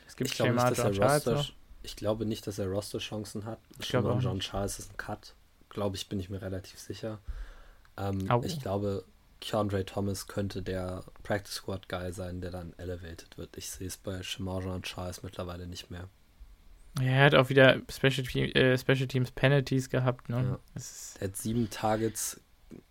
Es 0.06 0.14
gibt 0.14 0.30
ich 0.30 0.36
glaube 0.36 0.54
nicht, 0.54 0.70
dass 0.70 0.78
er 0.78 0.96
Roster, 0.96 1.46
Ich 1.82 1.96
glaube 1.96 2.24
nicht, 2.24 2.46
dass 2.46 2.58
er 2.60 2.68
Roster-Chancen 2.68 3.44
hat. 3.44 3.58
Ich 3.80 3.88
glaube, 3.88 4.16
John 4.20 4.38
Charles 4.38 4.78
ist 4.78 4.92
ein 4.92 4.96
Cut. 4.96 5.34
Glaube 5.68 5.96
ich, 5.96 6.08
bin 6.08 6.20
ich 6.20 6.30
mir 6.30 6.40
relativ 6.40 6.78
sicher. 6.78 7.18
Ähm, 7.96 8.28
ich 8.44 8.60
glaube, 8.60 9.04
Keandre 9.40 9.84
Thomas 9.84 10.28
könnte 10.28 10.62
der 10.62 11.02
Practice 11.24 11.54
Squad 11.54 11.88
Guy 11.88 12.12
sein, 12.12 12.40
der 12.40 12.52
dann 12.52 12.72
elevated 12.78 13.36
wird. 13.36 13.56
Ich 13.56 13.68
sehe 13.68 13.88
es 13.88 13.96
bei 13.96 14.22
Shemaja 14.22 14.78
Charles 14.82 15.24
mittlerweile 15.24 15.66
nicht 15.66 15.90
mehr. 15.90 16.08
Er 17.00 17.24
hat 17.24 17.34
auch 17.34 17.48
wieder 17.48 17.82
Special, 17.90 18.24
Team, 18.24 18.44
äh, 18.52 18.78
Special 18.78 19.08
Teams 19.08 19.32
Penalties 19.32 19.90
gehabt. 19.90 20.28
Ne? 20.28 20.58
Ja. 20.76 20.82
Er 21.20 21.28
hat 21.28 21.36
sieben 21.36 21.68
Targets 21.68 22.40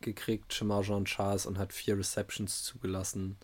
gekriegt, 0.01 0.53
Shemaja 0.53 1.03
Charles, 1.03 1.45
und 1.45 1.57
hat 1.57 1.73
vier 1.73 1.97
Receptions 1.97 2.63
zugelassen. 2.63 3.37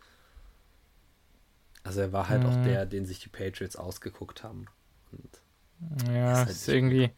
Also 1.84 2.01
er 2.01 2.11
war 2.11 2.30
halt 2.30 2.43
hm. 2.43 2.49
auch 2.49 2.57
mhm. 2.57 2.63
der, 2.63 2.85
den 2.85 3.05
sich 3.05 3.19
die 3.19 3.30
Patriots 3.30 3.76
ausgeguckt 3.76 4.43
haben. 4.43 4.65
Und 5.11 6.07
ja, 6.07 6.34
ist, 6.34 6.38
halt 6.39 6.49
ist 6.49 6.68
irgendwie. 6.68 7.11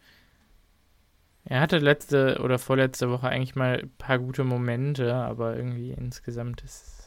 Er 1.46 1.60
hatte 1.60 1.80
letzte 1.80 2.40
oder 2.42 2.58
vorletzte 2.58 3.10
Woche 3.10 3.28
eigentlich 3.28 3.56
mal 3.56 3.80
ein 3.82 3.92
paar 3.98 4.18
gute 4.18 4.46
Momente, 4.46 5.14
aber 5.14 5.58
irgendwie 5.58 5.92
insgesamt 5.92 6.62
ist 6.62 7.04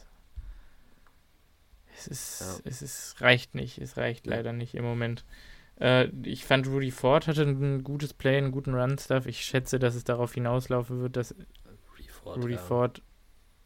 es 1.97 2.07
ist, 2.07 2.41
ja. 2.41 2.69
es 2.69 2.81
ist, 2.81 3.21
reicht 3.21 3.55
nicht. 3.55 3.79
Es 3.79 3.97
reicht 3.97 4.27
leider 4.27 4.53
nicht 4.53 4.75
im 4.75 4.83
Moment. 4.83 5.25
Äh, 5.79 6.09
ich 6.23 6.45
fand, 6.45 6.67
Rudy 6.67 6.91
Ford 6.91 7.27
hatte 7.27 7.41
ein 7.41 7.83
gutes 7.83 8.13
Play, 8.13 8.37
einen 8.37 8.51
guten 8.51 8.75
Run-Stuff. 8.75 9.25
Ich 9.25 9.41
schätze, 9.43 9.79
dass 9.79 9.95
es 9.95 10.03
darauf 10.03 10.33
hinauslaufen 10.33 11.01
wird, 11.01 11.15
dass 11.15 11.35
Ford, 12.27 12.43
Rudy 12.43 12.53
ja. 12.53 12.59
Ford 12.59 13.01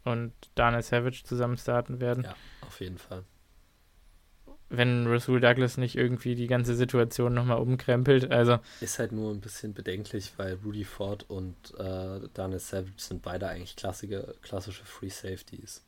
und 0.03 0.33
Daniel 0.55 0.81
Savage 0.81 1.23
zusammen 1.23 1.57
starten 1.57 1.99
werden. 1.99 2.23
Ja, 2.23 2.35
auf 2.65 2.79
jeden 2.79 2.97
Fall 2.97 3.23
wenn 4.71 5.05
Rasul 5.05 5.41
Douglas 5.41 5.77
nicht 5.77 5.95
irgendwie 5.95 6.33
die 6.33 6.47
ganze 6.47 6.75
Situation 6.75 7.33
nochmal 7.33 7.59
umkrempelt. 7.59 8.31
Also 8.31 8.59
ist 8.79 8.99
halt 8.99 9.11
nur 9.11 9.31
ein 9.31 9.41
bisschen 9.41 9.73
bedenklich, 9.73 10.33
weil 10.37 10.57
Rudy 10.63 10.85
Ford 10.85 11.29
und 11.29 11.55
äh, 11.77 12.27
Daniel 12.33 12.59
Savage 12.59 12.93
sind 12.97 13.21
beide 13.21 13.47
eigentlich 13.47 13.75
klassische, 13.75 14.35
klassische 14.41 14.85
Free 14.85 15.09
Safeties. 15.09 15.83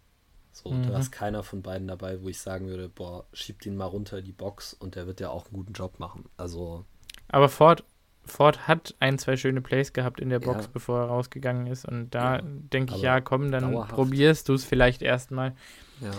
So, 0.52 0.70
mhm. 0.70 0.90
da 0.90 1.00
ist 1.00 1.12
keiner 1.12 1.42
von 1.44 1.62
beiden 1.64 1.88
dabei, 1.88 2.22
wo 2.22 2.30
ich 2.30 2.40
sagen 2.40 2.68
würde, 2.68 2.90
boah, 2.90 3.26
schiebt 3.34 3.66
ihn 3.66 3.76
mal 3.76 3.86
runter 3.86 4.20
in 4.20 4.26
die 4.26 4.34
Box 4.34 4.74
und 4.74 4.96
der 4.96 5.08
wird 5.08 5.20
ja 5.20 5.30
auch 5.30 5.46
einen 5.46 5.56
guten 5.56 5.74
Job 5.74 6.00
machen. 6.00 6.26
Also. 6.38 6.86
Aber 7.30 7.50
Ford, 7.50 7.84
Ford 8.26 8.68
hat 8.68 8.96
ein, 9.00 9.18
zwei 9.18 9.36
schöne 9.36 9.62
Plays 9.62 9.94
gehabt 9.94 10.20
in 10.20 10.30
der 10.30 10.40
Box, 10.40 10.66
ja. 10.66 10.70
bevor 10.74 11.00
er 11.02 11.06
rausgegangen 11.08 11.68
ist. 11.68 11.86
Und 11.86 12.12
da 12.12 12.38
ja, 12.38 12.42
denke 12.44 12.96
ich, 12.96 13.02
ja, 13.02 13.22
komm, 13.22 13.52
dann 13.52 13.72
dauerhaft. 13.72 13.94
probierst 13.94 14.50
du 14.50 14.54
es 14.54 14.66
vielleicht 14.66 15.02
erstmal. 15.02 15.54
Ja. 16.02 16.12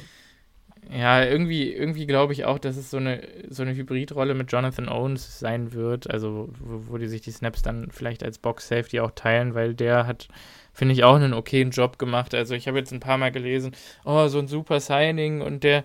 Ja, 0.92 1.24
irgendwie, 1.24 1.72
irgendwie 1.72 2.06
glaube 2.06 2.34
ich 2.34 2.44
auch, 2.44 2.58
dass 2.58 2.76
es 2.76 2.90
so 2.90 2.98
eine, 2.98 3.26
so 3.48 3.62
eine 3.62 3.74
Hybridrolle 3.74 4.34
mit 4.34 4.52
Jonathan 4.52 4.88
Owens 4.88 5.38
sein 5.38 5.72
wird, 5.72 6.10
also 6.10 6.50
wo, 6.58 6.92
wo 6.92 6.98
die 6.98 7.06
sich 7.06 7.22
die 7.22 7.30
Snaps 7.30 7.62
dann 7.62 7.90
vielleicht 7.90 8.22
als 8.22 8.38
Box-Safety 8.38 9.00
auch 9.00 9.12
teilen, 9.12 9.54
weil 9.54 9.74
der 9.74 10.06
hat, 10.06 10.28
finde 10.72 10.92
ich, 10.92 11.02
auch 11.02 11.14
einen 11.14 11.32
okayen 11.32 11.70
Job 11.70 11.98
gemacht. 11.98 12.34
Also 12.34 12.54
ich 12.54 12.68
habe 12.68 12.78
jetzt 12.78 12.92
ein 12.92 13.00
paar 13.00 13.16
Mal 13.16 13.32
gelesen, 13.32 13.72
oh, 14.04 14.28
so 14.28 14.38
ein 14.38 14.46
super 14.46 14.78
Signing 14.80 15.40
und 15.40 15.64
der, 15.64 15.84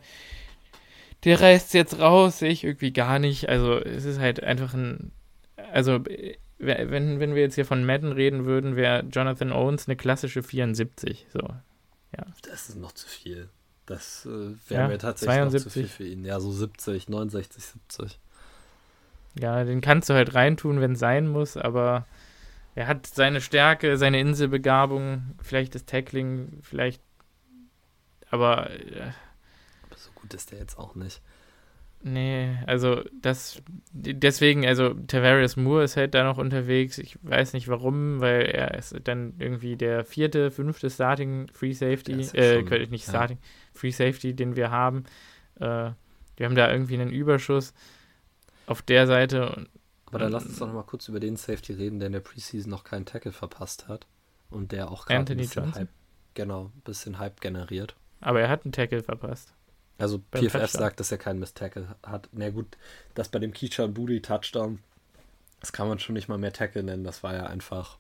der 1.24 1.40
reißt 1.40 1.74
jetzt 1.74 2.00
raus, 2.00 2.40
sehe 2.40 2.52
ich 2.52 2.66
irgendwie 2.66 2.91
gar 2.91 3.20
nicht. 3.20 3.48
Also 3.48 3.78
es 3.78 4.04
ist 4.04 4.20
halt 4.20 4.44
einfach 4.44 4.74
ein, 4.74 5.14
also 5.72 6.03
wenn, 6.60 7.19
wenn 7.19 7.36
wir 7.36 7.41
jetzt 7.41 7.56
hier 7.56 7.65
von 7.65 7.86
Madden 7.86 8.11
reden 8.11 8.45
würden, 8.45 8.76
wäre 8.76 9.06
Jonathan 9.06 9.52
Owens 9.52 9.88
eine 9.88 9.95
klassische 9.95 10.44
74, 10.44 11.27
so. 11.31 11.40
Ja. 11.40 12.26
Das 12.41 12.69
ist 12.69 12.77
noch 12.77 12.91
zu 12.91 13.07
viel. 13.07 13.49
Das 13.86 14.26
äh, 14.26 14.56
wäre 14.69 14.81
ja, 14.81 14.88
mir 14.88 14.98
tatsächlich 14.98 15.36
72. 15.36 15.65
noch 15.65 15.72
zu 15.72 15.80
viel 15.80 15.88
für 15.88 16.06
ihn. 16.06 16.26
Ja, 16.26 16.40
so 16.40 16.52
70, 16.52 17.10
69, 17.10 17.64
70. 17.64 18.19
Ja, 19.40 19.64
den 19.64 19.81
kannst 19.81 20.10
du 20.10 20.14
halt 20.14 20.34
reintun, 20.34 20.81
wenn 20.81 20.94
es 20.94 20.99
sein 20.99 21.27
muss, 21.27 21.56
aber 21.56 22.06
er 22.76 22.88
hat 22.88 23.07
seine 23.07 23.41
Stärke, 23.41 23.98
seine 23.98 24.19
Inselbegabung, 24.19 25.36
vielleicht 25.41 25.76
das 25.76 25.86
Tackling, 25.86 26.60
vielleicht. 26.61 27.02
Aber. 28.30 28.69
Äh, 28.69 29.11
aber 29.88 29.98
so 29.98 30.11
gut 30.14 30.34
ist 30.34 30.52
der 30.52 30.60
jetzt 30.60 30.77
auch 30.77 30.95
nicht. 30.95 31.22
Nee, 32.02 32.58
also 32.66 33.04
das 33.22 33.62
deswegen, 33.92 34.66
also 34.66 34.94
Tavarius 34.94 35.58
Moore 35.58 35.84
ist 35.84 35.98
halt 35.98 36.14
da 36.14 36.24
noch 36.24 36.38
unterwegs. 36.38 36.98
Ich 36.98 37.18
weiß 37.24 37.52
nicht 37.54 37.68
warum, 37.68 38.22
weil 38.22 38.44
er 38.44 38.76
ist 38.76 38.96
dann 39.04 39.34
irgendwie 39.38 39.76
der 39.76 40.06
vierte, 40.06 40.50
fünfte 40.50 40.90
Starting 40.90 41.50
Free 41.52 41.74
Safety, 41.74 42.14
äh, 42.14 42.66
schon, 42.66 42.90
nicht 42.90 43.04
Starting, 43.04 43.38
ja. 43.38 43.48
Free 43.74 43.92
Safety, 43.92 44.34
den 44.34 44.56
wir 44.56 44.72
haben. 44.72 45.04
Äh, 45.56 45.92
wir 46.38 46.46
haben 46.46 46.56
da 46.56 46.72
irgendwie 46.72 46.94
einen 46.94 47.12
Überschuss 47.12 47.74
auf 48.66 48.82
der 48.82 49.06
Seite. 49.06 49.68
Aber 50.06 50.20
dann 50.20 50.32
lass 50.32 50.46
uns 50.46 50.58
doch 50.58 50.68
noch 50.68 50.74
mal 50.74 50.84
kurz 50.84 51.10
über 51.10 51.20
den 51.20 51.36
Safety 51.36 51.74
reden, 51.74 52.00
der 52.00 52.08
in 52.08 52.14
der 52.14 52.22
Preseason 52.22 52.70
noch 52.70 52.86
keinen 52.86 53.06
Tackle 53.06 53.34
verpasst 53.34 53.90
hat 53.90 54.08
und 54.50 54.72
der 54.72 54.90
auch 54.90 55.06
gerade 55.06 55.34
ein 55.34 55.38
bisschen 55.38 55.64
Johnson. 55.64 55.82
Hype, 55.82 55.90
genau, 56.34 56.72
ein 56.76 56.82
bisschen 56.86 57.20
Hype 57.20 57.42
generiert. 57.42 57.96
Aber 58.22 58.40
er 58.40 58.48
hat 58.48 58.64
einen 58.64 58.72
Tackle 58.72 59.04
verpasst. 59.04 59.54
Also 60.00 60.20
PFF 60.32 60.52
Touchdown. 60.54 60.68
sagt, 60.68 61.00
dass 61.00 61.12
er 61.12 61.18
keinen 61.18 61.40
Miss 61.40 61.54
Tackle 61.54 61.96
hat. 62.04 62.30
Na 62.32 62.50
gut, 62.50 62.78
das 63.16 63.30
bei 63.30 63.40
dem 63.40 63.54
Keisha 63.54 63.84
und 63.84 63.94
Booty 63.94 64.22
Touchdown, 64.22 64.80
das 65.60 65.74
kann 65.74 65.90
man 65.90 66.00
schon 66.00 66.14
nicht 66.14 66.30
mal 66.30 66.38
mehr 66.38 66.54
Tackle 66.54 66.84
nennen. 66.84 67.04
Das 67.04 67.22
war 67.22 67.36
ja 67.36 67.48
einfach. 67.48 67.98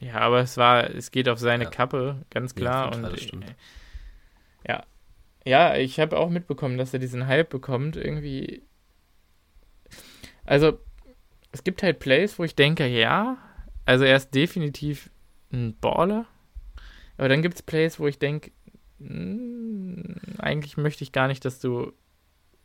Ja, 0.00 0.16
aber 0.20 0.40
es 0.40 0.56
war, 0.56 0.90
es 0.90 1.10
geht 1.10 1.28
auf 1.28 1.38
seine 1.38 1.64
ja. 1.64 1.70
Kappe, 1.70 2.24
ganz 2.30 2.54
klar. 2.54 2.92
Ja, 2.92 2.98
und 2.98 3.42
äh, 3.42 3.54
ja, 4.66 4.84
ja, 5.44 5.76
ich 5.76 6.00
habe 6.00 6.18
auch 6.18 6.30
mitbekommen, 6.30 6.78
dass 6.78 6.92
er 6.92 6.98
diesen 6.98 7.26
Hype 7.26 7.50
bekommt. 7.50 7.96
Irgendwie. 7.96 8.62
Also, 10.44 10.78
es 11.52 11.62
gibt 11.62 11.82
halt 11.82 11.98
Plays, 11.98 12.38
wo 12.38 12.44
ich 12.44 12.54
denke, 12.54 12.86
ja, 12.86 13.36
also 13.84 14.04
er 14.04 14.16
ist 14.16 14.34
definitiv 14.34 15.10
ein 15.52 15.76
Baller. 15.78 16.26
Aber 17.18 17.28
dann 17.28 17.42
gibt 17.42 17.54
es 17.54 17.62
Plays, 17.62 18.00
wo 18.00 18.06
ich 18.06 18.18
denke, 18.18 18.50
hm, 18.98 19.55
eigentlich 20.38 20.76
möchte 20.76 21.04
ich 21.04 21.12
gar 21.12 21.28
nicht, 21.28 21.44
dass 21.44 21.60
du 21.60 21.92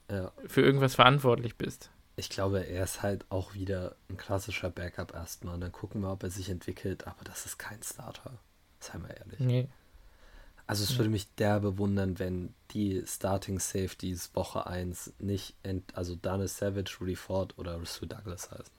ja. 0.09 0.31
für 0.45 0.61
irgendwas 0.61 0.95
verantwortlich 0.95 1.57
bist. 1.57 1.89
Ich 2.15 2.29
glaube, 2.29 2.65
er 2.65 2.83
ist 2.83 3.01
halt 3.01 3.25
auch 3.29 3.53
wieder 3.53 3.95
ein 4.09 4.17
klassischer 4.17 4.69
Backup 4.69 5.13
erstmal. 5.13 5.55
Und 5.55 5.61
dann 5.61 5.71
gucken 5.71 6.01
wir, 6.01 6.11
ob 6.11 6.23
er 6.23 6.29
sich 6.29 6.49
entwickelt. 6.49 7.07
Aber 7.07 7.23
das 7.23 7.45
ist 7.45 7.57
kein 7.57 7.81
Starter. 7.81 8.37
Seien 8.79 9.03
wir 9.03 9.15
ehrlich. 9.15 9.39
Nee. 9.39 9.69
Also 10.67 10.83
es 10.83 10.97
würde 10.97 11.09
mich 11.09 11.33
derbe 11.35 11.77
wundern, 11.77 12.19
wenn 12.19 12.53
die 12.71 13.03
Starting 13.05 13.59
Safeties 13.59 14.33
Woche 14.35 14.67
1 14.67 15.13
nicht, 15.19 15.55
also 15.93 16.15
Dana 16.15 16.47
Savage, 16.47 16.97
Rudy 17.01 17.15
Ford 17.15 17.57
oder 17.57 17.75
Russell 17.75 18.07
Douglas 18.07 18.51
heißen. 18.51 18.73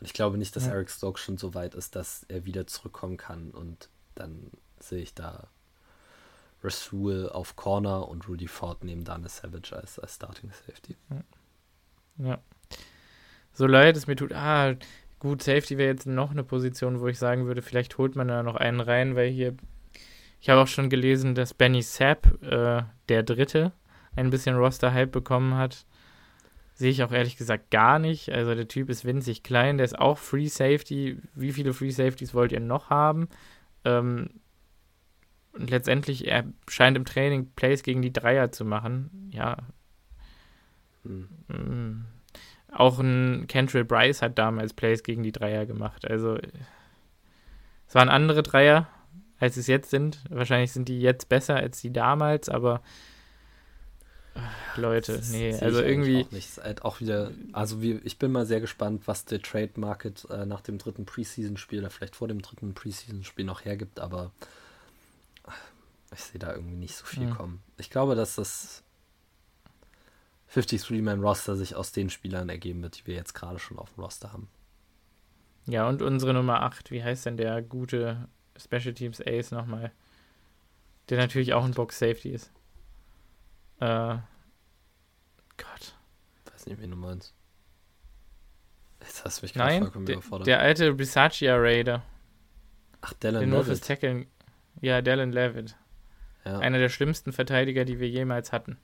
Und 0.00 0.06
ich 0.06 0.12
glaube 0.12 0.38
nicht, 0.38 0.56
dass 0.56 0.66
ja. 0.66 0.72
Eric 0.72 0.90
Stokes 0.90 1.22
schon 1.22 1.38
so 1.38 1.54
weit 1.54 1.74
ist, 1.74 1.94
dass 1.94 2.24
er 2.28 2.46
wieder 2.46 2.66
zurückkommen 2.66 3.16
kann. 3.16 3.50
Und 3.50 3.90
dann 4.14 4.50
sehe 4.80 5.02
ich 5.02 5.14
da 5.14 5.48
Rasul 6.62 7.28
auf 7.28 7.56
Corner 7.56 8.08
und 8.08 8.28
Rudy 8.28 8.48
Ford 8.48 8.84
neben 8.84 9.04
Dana 9.04 9.28
Savage 9.28 9.74
als, 9.74 9.98
als 9.98 10.16
Starting 10.16 10.50
Safety. 10.50 10.96
Ja. 12.18 12.38
So 13.52 13.66
leid 13.66 13.96
es 13.96 14.06
mir 14.06 14.16
tut, 14.16 14.32
ah, 14.32 14.74
gut, 15.18 15.42
Safety 15.42 15.78
wäre 15.78 15.90
jetzt 15.90 16.06
noch 16.06 16.30
eine 16.30 16.44
Position, 16.44 17.00
wo 17.00 17.08
ich 17.08 17.18
sagen 17.18 17.46
würde, 17.46 17.62
vielleicht 17.62 17.98
holt 17.98 18.16
man 18.16 18.28
da 18.28 18.42
noch 18.42 18.56
einen 18.56 18.80
rein, 18.80 19.16
weil 19.16 19.30
hier, 19.30 19.54
ich 20.40 20.50
habe 20.50 20.60
auch 20.60 20.66
schon 20.66 20.90
gelesen, 20.90 21.34
dass 21.34 21.54
Benny 21.54 21.82
Sapp, 21.82 22.42
äh, 22.42 22.82
der 23.08 23.22
Dritte, 23.22 23.72
ein 24.16 24.30
bisschen 24.30 24.56
Roster-Hype 24.56 25.12
bekommen 25.12 25.54
hat. 25.54 25.86
Sehe 26.74 26.90
ich 26.90 27.02
auch 27.02 27.12
ehrlich 27.12 27.36
gesagt 27.36 27.70
gar 27.70 27.98
nicht. 27.98 28.30
Also 28.30 28.54
der 28.54 28.66
Typ 28.68 28.88
ist 28.88 29.04
winzig 29.04 29.42
klein, 29.42 29.76
der 29.76 29.84
ist 29.84 29.98
auch 29.98 30.18
Free 30.18 30.46
Safety. 30.46 31.18
Wie 31.34 31.52
viele 31.52 31.74
Free 31.74 31.90
Safeties 31.90 32.34
wollt 32.34 32.52
ihr 32.52 32.60
noch 32.60 32.90
haben? 32.90 33.28
Ähm, 33.84 34.30
und 35.52 35.70
letztendlich, 35.70 36.26
er 36.28 36.44
scheint 36.68 36.96
im 36.96 37.04
Training 37.04 37.50
Plays 37.56 37.82
gegen 37.82 38.02
die 38.02 38.12
Dreier 38.12 38.52
zu 38.52 38.64
machen. 38.64 39.30
Ja. 39.32 39.56
Hm. 41.04 41.28
Mm. 41.48 42.04
Auch 42.72 43.00
ein 43.00 43.46
Cantrell 43.48 43.84
Bryce 43.84 44.22
hat 44.22 44.38
damals 44.38 44.74
Plays 44.74 45.02
gegen 45.02 45.22
die 45.22 45.32
Dreier 45.32 45.66
gemacht. 45.66 46.08
Also, 46.08 46.38
es 47.88 47.94
waren 47.94 48.08
andere 48.08 48.44
Dreier, 48.44 48.86
als 49.40 49.56
es 49.56 49.66
jetzt 49.66 49.90
sind. 49.90 50.22
Wahrscheinlich 50.30 50.70
sind 50.70 50.88
die 50.88 51.00
jetzt 51.00 51.28
besser 51.28 51.56
als 51.56 51.80
die 51.80 51.92
damals, 51.92 52.48
aber 52.48 52.80
Leute, 54.76 55.16
das 55.16 55.30
nee, 55.30 55.52
also 55.58 55.82
irgendwie. 55.82 56.24
Auch, 56.24 56.30
nicht. 56.30 56.58
Halt 56.58 56.84
auch 56.84 57.00
wieder, 57.00 57.32
also 57.52 57.82
wie, 57.82 58.00
ich 58.04 58.18
bin 58.18 58.30
mal 58.30 58.46
sehr 58.46 58.60
gespannt, 58.60 59.02
was 59.06 59.24
der 59.24 59.42
Trade 59.42 59.72
Market 59.76 60.26
äh, 60.30 60.46
nach 60.46 60.60
dem 60.60 60.78
dritten 60.78 61.04
Preseason-Spiel 61.04 61.80
oder 61.80 61.90
vielleicht 61.90 62.14
vor 62.14 62.28
dem 62.28 62.40
dritten 62.40 62.74
Preseason-Spiel 62.74 63.44
noch 63.44 63.64
hergibt, 63.64 63.98
aber 63.98 64.30
ich 66.12 66.20
sehe 66.20 66.38
da 66.38 66.52
irgendwie 66.52 66.76
nicht 66.76 66.96
so 66.96 67.04
viel 67.04 67.26
mhm. 67.26 67.34
kommen. 67.34 67.62
Ich 67.76 67.90
glaube, 67.90 68.14
dass 68.14 68.36
das 68.36 68.82
53-Man-Roster 70.54 71.56
sich 71.56 71.76
aus 71.76 71.92
den 71.92 72.10
Spielern 72.10 72.48
ergeben 72.48 72.82
wird, 72.82 72.98
die 72.98 73.06
wir 73.06 73.14
jetzt 73.14 73.34
gerade 73.34 73.58
schon 73.58 73.78
auf 73.78 73.94
dem 73.94 74.02
Roster 74.02 74.32
haben. 74.32 74.48
Ja, 75.66 75.88
und 75.88 76.02
unsere 76.02 76.34
Nummer 76.34 76.62
8, 76.62 76.90
wie 76.90 77.04
heißt 77.04 77.26
denn 77.26 77.36
der 77.36 77.62
gute 77.62 78.28
Special 78.56 78.94
Teams 78.94 79.20
Ace 79.24 79.52
nochmal? 79.52 79.92
Der 81.08 81.18
natürlich 81.18 81.54
auch 81.54 81.64
ein 81.64 81.72
Box 81.72 81.98
Safety 81.98 82.30
ist. 82.30 82.50
Äh, 83.78 84.16
Gott. 85.56 85.94
Ich 86.44 86.52
weiß 86.52 86.66
nicht, 86.66 86.80
wen 86.80 86.90
du 86.90 86.96
meinst. 86.96 87.34
Jetzt 89.00 89.24
hast 89.24 89.40
du 89.40 89.44
mich 89.44 89.54
gerade 89.54 89.78
vollkommen 89.78 90.06
de, 90.06 90.16
überfordert. 90.16 90.46
Der 90.46 90.60
alte 90.60 90.92
Bisaccia 90.92 91.56
Raider. 91.56 92.02
Ach, 93.00 93.12
Dallin 93.14 93.50
Levitt. 93.50 93.84
Tackeln. 93.84 94.26
Ja, 94.80 95.00
Dallin 95.02 95.32
Levitt. 95.32 95.76
Ja. 96.44 96.58
Einer 96.58 96.78
der 96.78 96.88
schlimmsten 96.88 97.32
Verteidiger, 97.32 97.84
die 97.84 98.00
wir 98.00 98.08
jemals 98.08 98.52
hatten. 98.52 98.78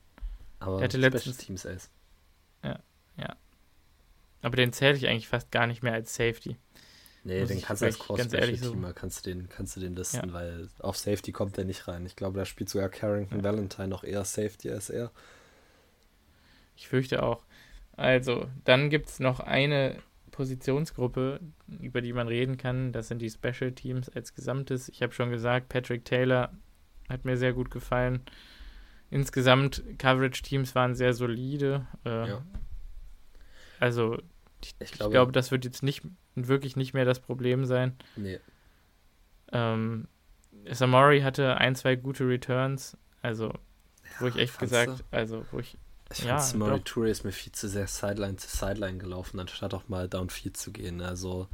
Aber 0.58 0.76
der 0.76 0.84
hatte 0.84 0.98
letztens 0.98 1.38
Teams 1.38 1.66
Ace. 1.66 1.90
Ja, 2.62 2.78
ja. 3.16 3.36
Aber 4.42 4.56
den 4.56 4.72
zähle 4.72 4.96
ich 4.96 5.08
eigentlich 5.08 5.28
fast 5.28 5.50
gar 5.50 5.66
nicht 5.66 5.82
mehr 5.82 5.92
als 5.92 6.14
Safety. 6.14 6.56
Nee, 7.24 7.40
Muss 7.40 7.48
den 7.48 7.60
kannst 7.60 7.82
du 7.82 7.86
als 7.86 7.98
Cross-Special-Teamer, 7.98 8.88
so. 8.88 8.94
kannst, 8.94 9.26
du 9.26 9.30
den, 9.30 9.48
kannst 9.48 9.74
du 9.74 9.80
den 9.80 9.96
listen, 9.96 10.28
ja. 10.28 10.32
weil 10.32 10.68
auf 10.78 10.96
Safety 10.96 11.32
kommt 11.32 11.56
der 11.56 11.64
nicht 11.64 11.88
rein. 11.88 12.06
Ich 12.06 12.14
glaube, 12.14 12.38
da 12.38 12.44
spielt 12.44 12.70
sogar 12.70 12.88
Carrington 12.88 13.38
ja. 13.38 13.44
Valentine 13.44 13.88
noch 13.88 14.04
eher 14.04 14.24
Safety 14.24 14.70
als 14.70 14.90
er. 14.90 15.10
Ich 16.76 16.86
fürchte 16.86 17.24
auch. 17.24 17.42
Also, 17.96 18.48
dann 18.64 18.90
gibt 18.90 19.08
es 19.08 19.18
noch 19.18 19.40
eine 19.40 19.96
Positionsgruppe, 20.30 21.40
über 21.80 22.00
die 22.00 22.12
man 22.12 22.28
reden 22.28 22.58
kann. 22.58 22.92
Das 22.92 23.08
sind 23.08 23.20
die 23.20 23.30
Special 23.30 23.72
Teams 23.72 24.08
als 24.08 24.34
Gesamtes. 24.34 24.88
Ich 24.88 25.02
habe 25.02 25.12
schon 25.12 25.30
gesagt, 25.30 25.68
Patrick 25.68 26.04
Taylor 26.04 26.52
hat 27.08 27.24
mir 27.24 27.36
sehr 27.36 27.52
gut 27.52 27.70
gefallen. 27.70 28.20
Insgesamt, 29.10 29.82
Coverage-Teams 29.98 30.74
waren 30.74 30.94
sehr 30.94 31.12
solide. 31.12 31.86
Äh, 32.04 32.28
ja. 32.28 32.42
Also, 33.78 34.18
ich, 34.62 34.74
ich, 34.80 34.92
glaube, 34.92 35.10
ich, 35.10 35.14
glaube, 35.14 35.32
das 35.32 35.50
wird 35.50 35.64
jetzt 35.64 35.82
nicht 35.82 36.02
wirklich 36.34 36.76
nicht 36.76 36.94
mehr 36.94 37.04
das 37.04 37.20
Problem 37.20 37.64
sein. 37.64 37.96
Nee. 38.16 38.40
Ähm, 39.52 40.08
Samori 40.70 41.20
hatte 41.20 41.56
ein, 41.58 41.76
zwei 41.76 41.96
gute 41.96 42.28
Returns. 42.28 42.96
Also, 43.22 43.52
wo 44.18 44.26
ich 44.26 44.36
echt 44.36 44.58
gesagt, 44.58 45.00
du? 45.00 45.04
also, 45.10 45.44
wo 45.50 45.58
ich. 45.60 45.76
Ich 46.12 46.20
ja, 46.20 46.38
fand, 46.38 46.42
Samori 46.42 46.80
Toure 46.80 47.08
ist 47.08 47.24
mir 47.24 47.32
viel 47.32 47.52
zu 47.52 47.68
sehr 47.68 47.88
Sideline 47.88 48.36
zu 48.36 48.48
Sideline 48.48 48.98
gelaufen, 48.98 49.40
anstatt 49.40 49.74
auch 49.74 49.88
mal 49.88 50.08
Downfield 50.08 50.56
zu 50.56 50.72
gehen. 50.72 51.00
Also, 51.00 51.48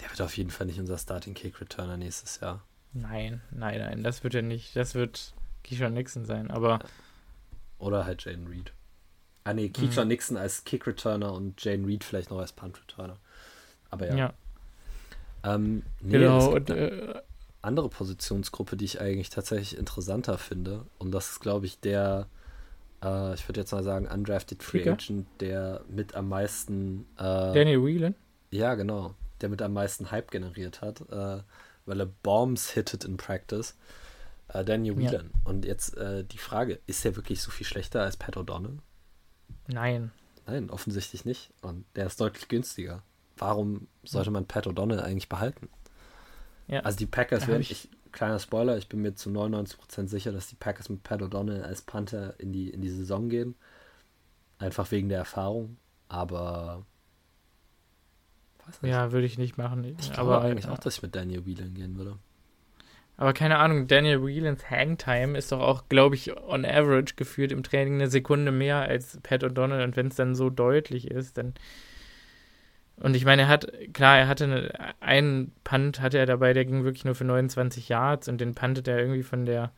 der 0.00 0.10
wird 0.10 0.22
auf 0.22 0.36
jeden 0.36 0.50
Fall 0.50 0.66
nicht 0.66 0.78
unser 0.78 0.98
Starting 0.98 1.34
Kick 1.34 1.60
Returner 1.60 1.96
nächstes 1.96 2.40
Jahr. 2.40 2.64
Nein, 2.94 3.42
nein, 3.50 3.80
nein, 3.80 4.02
das 4.02 4.22
wird 4.22 4.34
ja 4.34 4.42
nicht. 4.42 4.74
Das 4.76 4.94
wird 4.94 5.34
Keyshawn 5.64 5.94
Nixon 5.94 6.24
sein, 6.24 6.50
aber. 6.50 6.78
Oder 7.78 8.06
halt 8.06 8.24
Jane 8.24 8.48
Reed. 8.48 8.72
Ah, 9.42 9.52
nee, 9.52 9.68
Keyshawn 9.68 10.04
mhm. 10.04 10.08
Nixon 10.08 10.36
als 10.36 10.64
Kick-Returner 10.64 11.32
und 11.32 11.62
Jane 11.62 11.86
Reed 11.86 12.04
vielleicht 12.04 12.30
noch 12.30 12.38
als 12.38 12.52
Punt-Returner. 12.52 13.18
Aber 13.90 14.08
ja. 14.08 14.16
ja. 14.16 14.34
Ähm, 15.44 15.82
nee, 16.00 16.18
genau, 16.18 16.54
und, 16.54 16.70
äh, 16.70 17.20
andere 17.60 17.88
Positionsgruppe, 17.88 18.76
die 18.76 18.84
ich 18.84 19.00
eigentlich 19.00 19.30
tatsächlich 19.30 19.76
interessanter 19.76 20.38
finde. 20.38 20.86
Und 20.98 21.12
das 21.12 21.32
ist, 21.32 21.40
glaube 21.40 21.66
ich, 21.66 21.80
der, 21.80 22.28
äh, 23.02 23.34
ich 23.34 23.46
würde 23.48 23.60
jetzt 23.60 23.72
mal 23.72 23.82
sagen, 23.82 24.06
undrafted 24.06 24.62
Free 24.62 24.78
Kicker? 24.78 24.92
Agent, 24.92 25.26
der 25.40 25.82
mit 25.88 26.14
am 26.14 26.28
meisten. 26.28 27.06
Äh, 27.16 27.52
Daniel 27.52 27.84
Whelan? 27.84 28.14
Ja, 28.50 28.74
genau. 28.74 29.14
Der 29.40 29.48
mit 29.48 29.60
am 29.62 29.72
meisten 29.72 30.10
Hype 30.10 30.30
generiert 30.30 30.80
hat. 30.80 31.02
Weil 31.86 32.00
er 32.00 32.06
Bombs 32.06 32.70
hittet 32.70 33.04
in 33.04 33.16
Practice. 33.16 33.74
Äh, 34.48 34.64
Daniel 34.64 34.96
Whelan. 34.96 35.30
Ja. 35.32 35.50
Und 35.50 35.64
jetzt 35.64 35.96
äh, 35.96 36.24
die 36.24 36.38
Frage, 36.38 36.80
ist 36.86 37.04
er 37.04 37.16
wirklich 37.16 37.42
so 37.42 37.50
viel 37.50 37.66
schlechter 37.66 38.02
als 38.02 38.16
Pat 38.16 38.36
O'Donnell? 38.36 38.78
Nein. 39.66 40.12
Nein, 40.46 40.70
offensichtlich 40.70 41.24
nicht. 41.24 41.52
Und 41.62 41.84
der 41.96 42.06
ist 42.06 42.20
deutlich 42.20 42.48
günstiger. 42.48 43.02
Warum 43.36 43.88
sollte 44.04 44.30
man 44.30 44.46
Pat 44.46 44.66
O'Donnell 44.66 45.00
eigentlich 45.00 45.28
behalten? 45.28 45.68
Ja. 46.66 46.80
Also 46.80 46.98
die 46.98 47.06
Packers 47.06 47.46
werden, 47.46 47.62
ich, 47.62 47.88
kleiner 48.12 48.38
Spoiler, 48.38 48.78
ich 48.78 48.88
bin 48.88 49.02
mir 49.02 49.14
zu 49.14 49.30
99% 49.30 50.08
sicher, 50.08 50.32
dass 50.32 50.48
die 50.48 50.54
Packers 50.54 50.88
mit 50.88 51.02
Pat 51.02 51.20
O'Donnell 51.20 51.62
als 51.62 51.82
Panther 51.82 52.38
in 52.38 52.52
die, 52.52 52.70
in 52.70 52.80
die 52.80 52.90
Saison 52.90 53.28
gehen. 53.28 53.54
Einfach 54.58 54.90
wegen 54.90 55.08
der 55.08 55.18
Erfahrung. 55.18 55.78
Aber 56.08 56.84
ja, 58.82 59.12
würde 59.12 59.26
ich 59.26 59.38
nicht 59.38 59.56
machen. 59.58 59.84
Ich 59.98 60.12
glaube 60.12 60.40
eigentlich 60.40 60.68
auch, 60.68 60.78
dass 60.78 60.96
ich 60.96 61.02
mit 61.02 61.14
Daniel 61.14 61.46
Whelan 61.46 61.74
gehen 61.74 61.96
würde. 61.96 62.18
Aber 63.16 63.32
keine 63.32 63.58
Ahnung, 63.58 63.86
Daniel 63.86 64.24
Whelans 64.24 64.68
Hangtime 64.68 65.38
ist 65.38 65.52
doch 65.52 65.60
auch, 65.60 65.88
glaube 65.88 66.16
ich, 66.16 66.36
on 66.36 66.64
average 66.64 67.14
geführt 67.14 67.52
im 67.52 67.62
Training 67.62 67.94
eine 67.94 68.08
Sekunde 68.08 68.50
mehr 68.50 68.78
als 68.78 69.20
Pat 69.22 69.44
O'Donnell. 69.44 69.84
Und 69.84 69.96
wenn 69.96 70.08
es 70.08 70.16
dann 70.16 70.34
so 70.34 70.50
deutlich 70.50 71.10
ist, 71.10 71.38
dann. 71.38 71.54
Und 72.96 73.14
ich 73.14 73.24
meine, 73.24 73.42
er 73.42 73.48
hat, 73.48 73.70
klar, 73.92 74.18
er 74.18 74.28
hatte 74.28 74.44
eine, 74.44 74.94
einen 75.00 75.52
Punt, 75.64 76.00
hatte 76.00 76.18
er 76.18 76.26
dabei, 76.26 76.52
der 76.52 76.64
ging 76.64 76.84
wirklich 76.84 77.04
nur 77.04 77.14
für 77.14 77.24
29 77.24 77.88
Yards 77.88 78.28
und 78.28 78.40
den 78.40 78.54
puntet 78.54 78.88
er 78.88 78.98
irgendwie 78.98 79.22
von 79.22 79.46
der. 79.46 79.72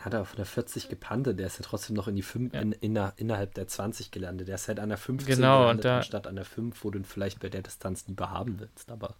Hat 0.00 0.14
er 0.14 0.24
von 0.24 0.36
der 0.36 0.46
40 0.46 0.88
gepantet, 0.88 1.38
der 1.38 1.46
ist 1.46 1.58
ja 1.58 1.64
trotzdem 1.64 1.96
noch 1.96 2.06
in 2.06 2.14
die 2.14 2.22
5, 2.22 2.54
ja. 2.54 2.60
in, 2.60 2.72
in, 2.72 2.98
innerhalb 3.16 3.54
der 3.54 3.66
20 3.66 4.10
gelandet. 4.10 4.48
Der 4.48 4.54
ist 4.54 4.68
halt 4.68 4.78
an 4.78 4.90
der 4.90 4.98
15 4.98 5.36
genau, 5.36 5.62
gelandet, 5.62 5.84
da, 5.84 5.96
anstatt 5.98 6.26
an 6.26 6.36
der 6.36 6.44
5, 6.44 6.84
wo 6.84 6.90
du 6.90 7.00
ihn 7.00 7.04
vielleicht 7.04 7.40
bei 7.40 7.48
der 7.48 7.62
Distanz 7.62 8.06
lieber 8.06 8.30
haben 8.30 8.60
willst. 8.60 8.90
Aber. 8.90 9.16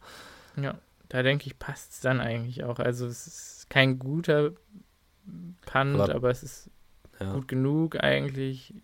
Ja, 0.56 0.78
da 1.08 1.22
denke 1.22 1.46
ich, 1.46 1.58
passt 1.58 1.92
es 1.92 2.00
dann 2.00 2.20
eigentlich 2.20 2.64
auch. 2.64 2.78
Also 2.78 3.06
es 3.06 3.26
ist 3.26 3.70
kein 3.70 3.98
guter 3.98 4.52
Punt, 5.66 6.00
aber, 6.00 6.14
aber 6.14 6.30
es 6.30 6.42
ist 6.42 6.70
ja. 7.18 7.32
gut 7.32 7.48
genug 7.48 8.02
eigentlich. 8.02 8.74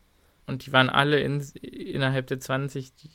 Und 0.46 0.66
die 0.66 0.72
waren 0.72 0.90
alle 0.90 1.20
in, 1.20 1.40
innerhalb 1.62 2.26
der 2.26 2.40
20. 2.40 2.94
Die, 2.96 3.08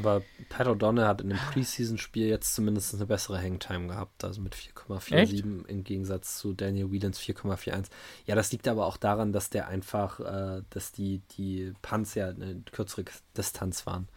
aber 0.00 0.22
Pat 0.48 0.66
O'Donnell 0.66 1.06
hat 1.06 1.20
in 1.20 1.28
dem 1.28 1.38
Preseason-Spiel 1.52 2.26
jetzt 2.26 2.54
zumindest 2.54 2.94
eine 2.94 3.04
bessere 3.04 3.38
Hangtime 3.38 3.88
gehabt, 3.88 4.24
also 4.24 4.40
mit 4.40 4.54
4,47 4.54 5.66
im 5.66 5.84
Gegensatz 5.84 6.38
zu 6.38 6.54
Daniel 6.54 6.90
Whelans 6.90 7.20
4,41. 7.20 7.86
Ja, 8.24 8.34
das 8.34 8.50
liegt 8.50 8.66
aber 8.66 8.86
auch 8.86 8.96
daran, 8.96 9.32
dass 9.32 9.50
der 9.50 9.68
einfach, 9.68 10.20
äh, 10.20 10.62
dass 10.70 10.92
die, 10.92 11.20
die 11.36 11.74
Punts 11.82 12.14
ja 12.14 12.30
eine 12.30 12.62
kürzere 12.72 13.04
Distanz 13.36 13.86
waren. 13.86 14.08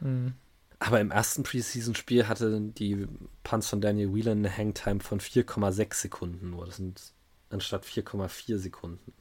Mhm. 0.00 0.34
Aber 0.80 1.00
im 1.00 1.12
ersten 1.12 1.44
Preseason-Spiel 1.44 2.26
hatte 2.26 2.60
die 2.60 3.06
Punts 3.44 3.68
von 3.68 3.80
Daniel 3.80 4.12
Whelan 4.12 4.38
eine 4.38 4.56
Hangtime 4.56 5.00
von 5.00 5.20
4,6 5.20 5.94
Sekunden 5.94 6.50
nur. 6.50 6.66
Das 6.66 6.76
sind 6.76 7.12
anstatt 7.50 7.84
4,4 7.84 8.58
Sekunden. 8.58 9.12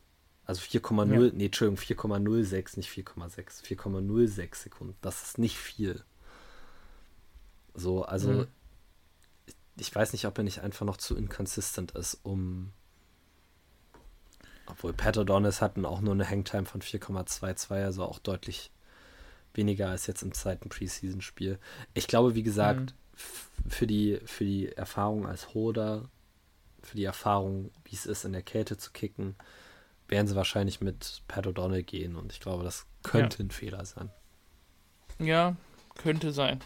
Also 0.49 0.61
4,0, 0.61 1.25
ja. 1.25 1.31
nee, 1.31 1.45
Entschuldigung, 1.45 1.77
4,06, 1.77 2.77
nicht 2.77 2.89
4,6. 2.89 3.63
4,06 3.65 4.55
Sekunden. 4.55 4.95
Das 5.01 5.21
ist 5.21 5.37
nicht 5.37 5.59
viel. 5.59 6.03
So, 7.75 8.01
also 8.01 8.31
mhm. 8.31 8.47
ich, 9.45 9.55
ich 9.75 9.93
weiß 9.93 10.11
nicht, 10.11 10.25
ob 10.25 10.35
er 10.39 10.43
nicht 10.43 10.61
einfach 10.61 10.87
noch 10.87 10.97
zu 10.97 11.15
inconsistent 11.15 11.91
ist, 11.91 12.15
um. 12.23 12.71
Obwohl 14.65 14.91
Pat 14.91 15.19
O'Donnell 15.19 15.61
hatten 15.61 15.85
auch 15.85 16.01
nur 16.01 16.15
eine 16.15 16.27
Hangtime 16.27 16.65
von 16.65 16.81
4,22, 16.81 17.83
also 17.83 18.03
auch 18.05 18.17
deutlich 18.17 18.71
weniger 19.53 19.89
als 19.89 20.07
jetzt 20.07 20.23
im 20.23 20.33
zweiten 20.33 20.69
Preseason-Spiel. 20.69 21.59
Ich 21.93 22.07
glaube, 22.07 22.33
wie 22.33 22.41
gesagt, 22.41 22.95
mhm. 22.95 23.69
für, 23.69 23.85
die, 23.85 24.19
für 24.25 24.45
die 24.45 24.71
Erfahrung 24.71 25.27
als 25.27 25.53
Hoder, 25.53 26.09
für 26.81 26.97
die 26.97 27.05
Erfahrung, 27.05 27.69
wie 27.83 27.93
es 27.93 28.07
ist, 28.07 28.25
in 28.25 28.31
der 28.31 28.41
Kälte 28.41 28.77
zu 28.77 28.89
kicken, 28.91 29.35
werden 30.09 30.27
sie 30.27 30.35
wahrscheinlich 30.35 30.81
mit 30.81 31.21
Pat 31.27 31.47
O'Donnell 31.47 31.83
gehen 31.83 32.15
und 32.15 32.31
ich 32.31 32.39
glaube, 32.39 32.63
das 32.63 32.85
könnte 33.03 33.39
ja. 33.39 33.45
ein 33.45 33.51
Fehler 33.51 33.85
sein. 33.85 34.09
Ja, 35.19 35.55
könnte 35.95 36.31
sein. 36.31 36.59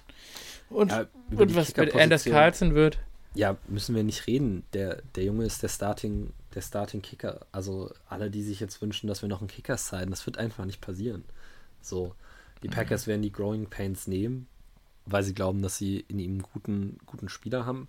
Und, 0.70 0.91
ja, 0.91 1.06
und 1.32 1.56
was 1.56 1.76
mit 1.76 1.95
Anders 1.95 2.26
Carlson 2.26 2.76
wird? 2.76 2.99
Ja, 3.36 3.57
müssen 3.68 3.95
wir 3.95 4.03
nicht 4.03 4.28
reden. 4.28 4.64
Der, 4.74 5.02
der 5.15 5.24
Junge 5.24 5.45
ist 5.45 5.64
der 5.64 5.70
Starting, 5.70 6.34
der 6.53 6.61
Starting 6.61 7.02
Kicker. 7.02 7.45
Also 7.52 7.91
alle, 8.07 8.30
die 8.30 8.44
sich 8.44 8.60
jetzt 8.60 8.82
wünschen, 8.82 9.07
dass 9.07 9.22
wir 9.22 9.30
noch 9.30 9.41
einen 9.41 9.48
Kicker 9.48 9.78
sein, 9.78 10.10
das 10.11 10.26
wird 10.26 10.38
einfach 10.38 10.65
nicht 10.65 10.82
passieren. 10.82 11.24
So, 11.82 12.15
die 12.61 12.70
Packers 12.70 13.07
werden 13.07 13.22
die 13.22 13.32
Growing 13.32 13.68
Pains 13.70 14.07
nehmen, 14.07 14.48
weil 15.06 15.24
sie 15.24 15.34
glauben, 15.34 15.61
dass 15.61 15.78
sie 15.78 15.99
in 16.07 16.20
ihm 16.20 16.32
einen 16.32 16.44
guten, 16.44 16.98
guten 17.06 17.28
Spieler 17.28 17.65
haben. 17.65 17.88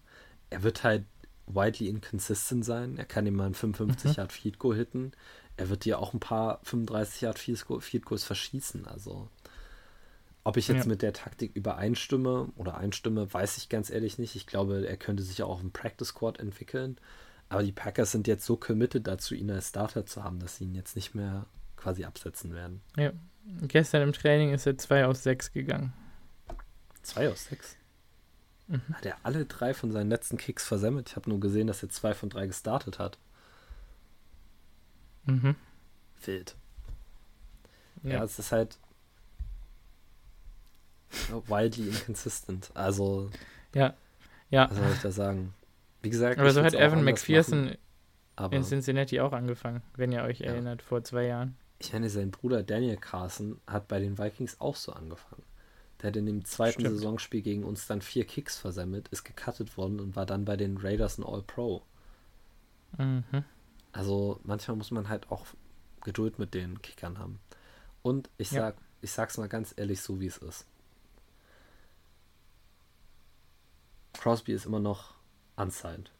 Er 0.51 0.62
wird 0.62 0.82
halt 0.82 1.05
widely 1.47 1.89
inconsistent 1.89 2.64
sein. 2.64 2.97
Er 2.97 3.05
kann 3.05 3.26
immer 3.26 3.44
einen 3.44 3.55
55 3.55 4.10
mhm. 4.10 4.14
Yard 4.16 4.32
Field 4.32 4.59
Goal 4.59 4.76
hitten. 4.76 5.12
Er 5.56 5.68
wird 5.68 5.85
dir 5.85 5.98
auch 5.98 6.12
ein 6.12 6.20
paar 6.20 6.60
35 6.64 7.20
Yard 7.20 7.39
Field 7.39 8.05
Goals 8.05 8.24
verschießen. 8.24 8.86
Also, 8.86 9.28
ob 10.43 10.56
ich 10.56 10.68
jetzt 10.68 10.85
ja. 10.85 10.89
mit 10.89 11.02
der 11.02 11.12
Taktik 11.12 11.55
übereinstimme 11.55 12.48
oder 12.56 12.76
einstimme, 12.76 13.32
weiß 13.32 13.56
ich 13.59 13.68
ganz 13.68 13.90
ehrlich 13.90 14.18
nicht. 14.18 14.35
Ich 14.36 14.47
glaube, 14.47 14.86
er 14.86 14.97
könnte 14.97 15.22
sich 15.22 15.43
auch 15.43 15.60
im 15.60 15.70
Practice 15.70 16.09
Squad 16.09 16.40
entwickeln. 16.40 16.98
Aber 17.48 17.62
die 17.62 17.72
Packers 17.72 18.12
sind 18.12 18.26
jetzt 18.26 18.44
so 18.44 18.56
committed 18.56 19.06
dazu, 19.06 19.35
ihn 19.35 19.51
als 19.51 19.68
Starter 19.68 20.06
zu 20.06 20.24
haben, 20.24 20.40
dass 20.40 20.56
sie 20.56 20.64
ihn 20.64 20.74
jetzt 20.74 20.97
nicht 20.97 21.14
mehr 21.14 21.47
quasi 21.76 22.05
absetzen 22.05 22.55
werden. 22.55 22.81
Ja, 22.97 23.12
Gestern 23.62 24.02
im 24.02 24.12
Training 24.12 24.52
ist 24.52 24.66
er 24.66 24.78
2 24.78 25.06
aus 25.06 25.22
6 25.22 25.52
gegangen. 25.52 25.93
2 27.02 27.31
aus 27.31 27.44
6? 27.47 27.76
Mhm. 28.68 28.82
Hat 28.94 29.05
er 29.06 29.16
alle 29.22 29.44
drei 29.44 29.74
von 29.74 29.93
seinen 29.93 30.09
letzten 30.09 30.39
Kicks 30.39 30.66
versammelt? 30.66 31.10
Ich 31.10 31.16
habe 31.16 31.28
nur 31.28 31.40
gesehen, 31.40 31.66
dass 31.66 31.82
er 31.82 31.90
zwei 31.90 32.14
von 32.14 32.31
drei 32.31 32.47
gestartet 32.47 32.98
hat. 32.98 33.18
Mhm. 35.26 35.55
Wild. 36.24 36.56
Ja. 38.02 38.14
ja, 38.14 38.24
es 38.24 38.38
ist 38.38 38.52
halt 38.52 38.78
wildly 41.46 41.88
inconsistent. 41.88 42.70
Also. 42.74 43.30
Ja. 43.74 43.94
Ja. 44.51 44.68
Was 44.70 44.76
soll 44.76 44.92
ich 44.92 45.01
da 45.01 45.10
sagen? 45.10 45.55
Wie 46.02 46.10
gesagt, 46.10 46.38
aber 46.38 46.51
so 46.51 46.62
hat 46.62 46.74
Evan 46.74 47.02
McPherson 47.02 47.76
in 48.51 48.62
Cincinnati 48.62 49.20
auch 49.20 49.32
angefangen, 49.32 49.82
wenn 49.96 50.12
ihr 50.12 50.22
euch 50.22 50.40
ja. 50.40 50.48
erinnert, 50.48 50.82
vor 50.82 51.02
zwei 51.02 51.24
Jahren 51.26 51.56
ich 51.84 51.92
meine, 51.92 52.09
sein 52.09 52.30
Bruder 52.30 52.62
Daniel 52.62 52.96
Carson 52.96 53.60
hat 53.66 53.88
bei 53.88 53.98
den 53.98 54.18
Vikings 54.18 54.60
auch 54.60 54.76
so 54.76 54.92
angefangen. 54.92 55.42
Der 56.01 56.09
hat 56.09 56.16
in 56.16 56.26
dem 56.26 56.44
zweiten 56.44 56.80
Stimmt. 56.80 56.96
Saisonspiel 56.96 57.42
gegen 57.42 57.64
uns 57.64 57.86
dann 57.86 58.01
vier 58.01 58.24
Kicks 58.24 58.59
versammelt, 58.59 59.09
ist 59.09 59.24
gecuttet 59.24 59.76
worden 59.76 60.01
und 60.01 60.16
war 60.16 60.26
dann 60.26 60.44
bei 60.44 60.56
den 60.56 60.76
Raiders 60.76 61.18
ein 61.18 61.24
All-Pro. 61.24 61.82
Mhm. 62.98 63.44
Also 63.94 64.40
manchmal 64.42 64.76
muss 64.76 64.90
man 64.90 65.08
halt 65.08 65.30
auch 65.30 65.46
Geduld 66.02 66.40
mit 66.40 66.52
den 66.52 66.82
Kickern 66.82 67.18
haben. 67.18 67.38
Und 68.02 68.28
ich 68.38 68.50
sag, 68.50 68.74
ja. 68.74 68.82
ich 69.00 69.12
sag's 69.12 69.38
mal 69.38 69.48
ganz 69.48 69.72
ehrlich, 69.76 70.00
so 70.00 70.20
wie 70.20 70.26
es 70.26 70.36
ist. 70.38 70.66
Crosby 74.12 74.52
ist 74.52 74.66
immer 74.66 74.80
noch 74.80 75.14
unsigned. 75.54 76.10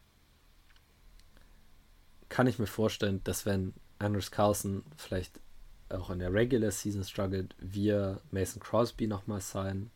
Kann 2.29 2.47
ich 2.47 2.59
mir 2.59 2.67
vorstellen, 2.67 3.21
dass 3.25 3.45
wenn 3.45 3.73
Anders 3.99 4.31
Carlson 4.31 4.83
vielleicht 4.95 5.41
auch 5.89 6.09
in 6.09 6.19
der 6.19 6.33
Regular 6.33 6.71
Season 6.71 7.03
struggelt, 7.03 7.55
wir 7.59 8.21
Mason 8.31 8.61
Crosby 8.61 9.05
nochmal 9.05 9.41
sein 9.41 9.91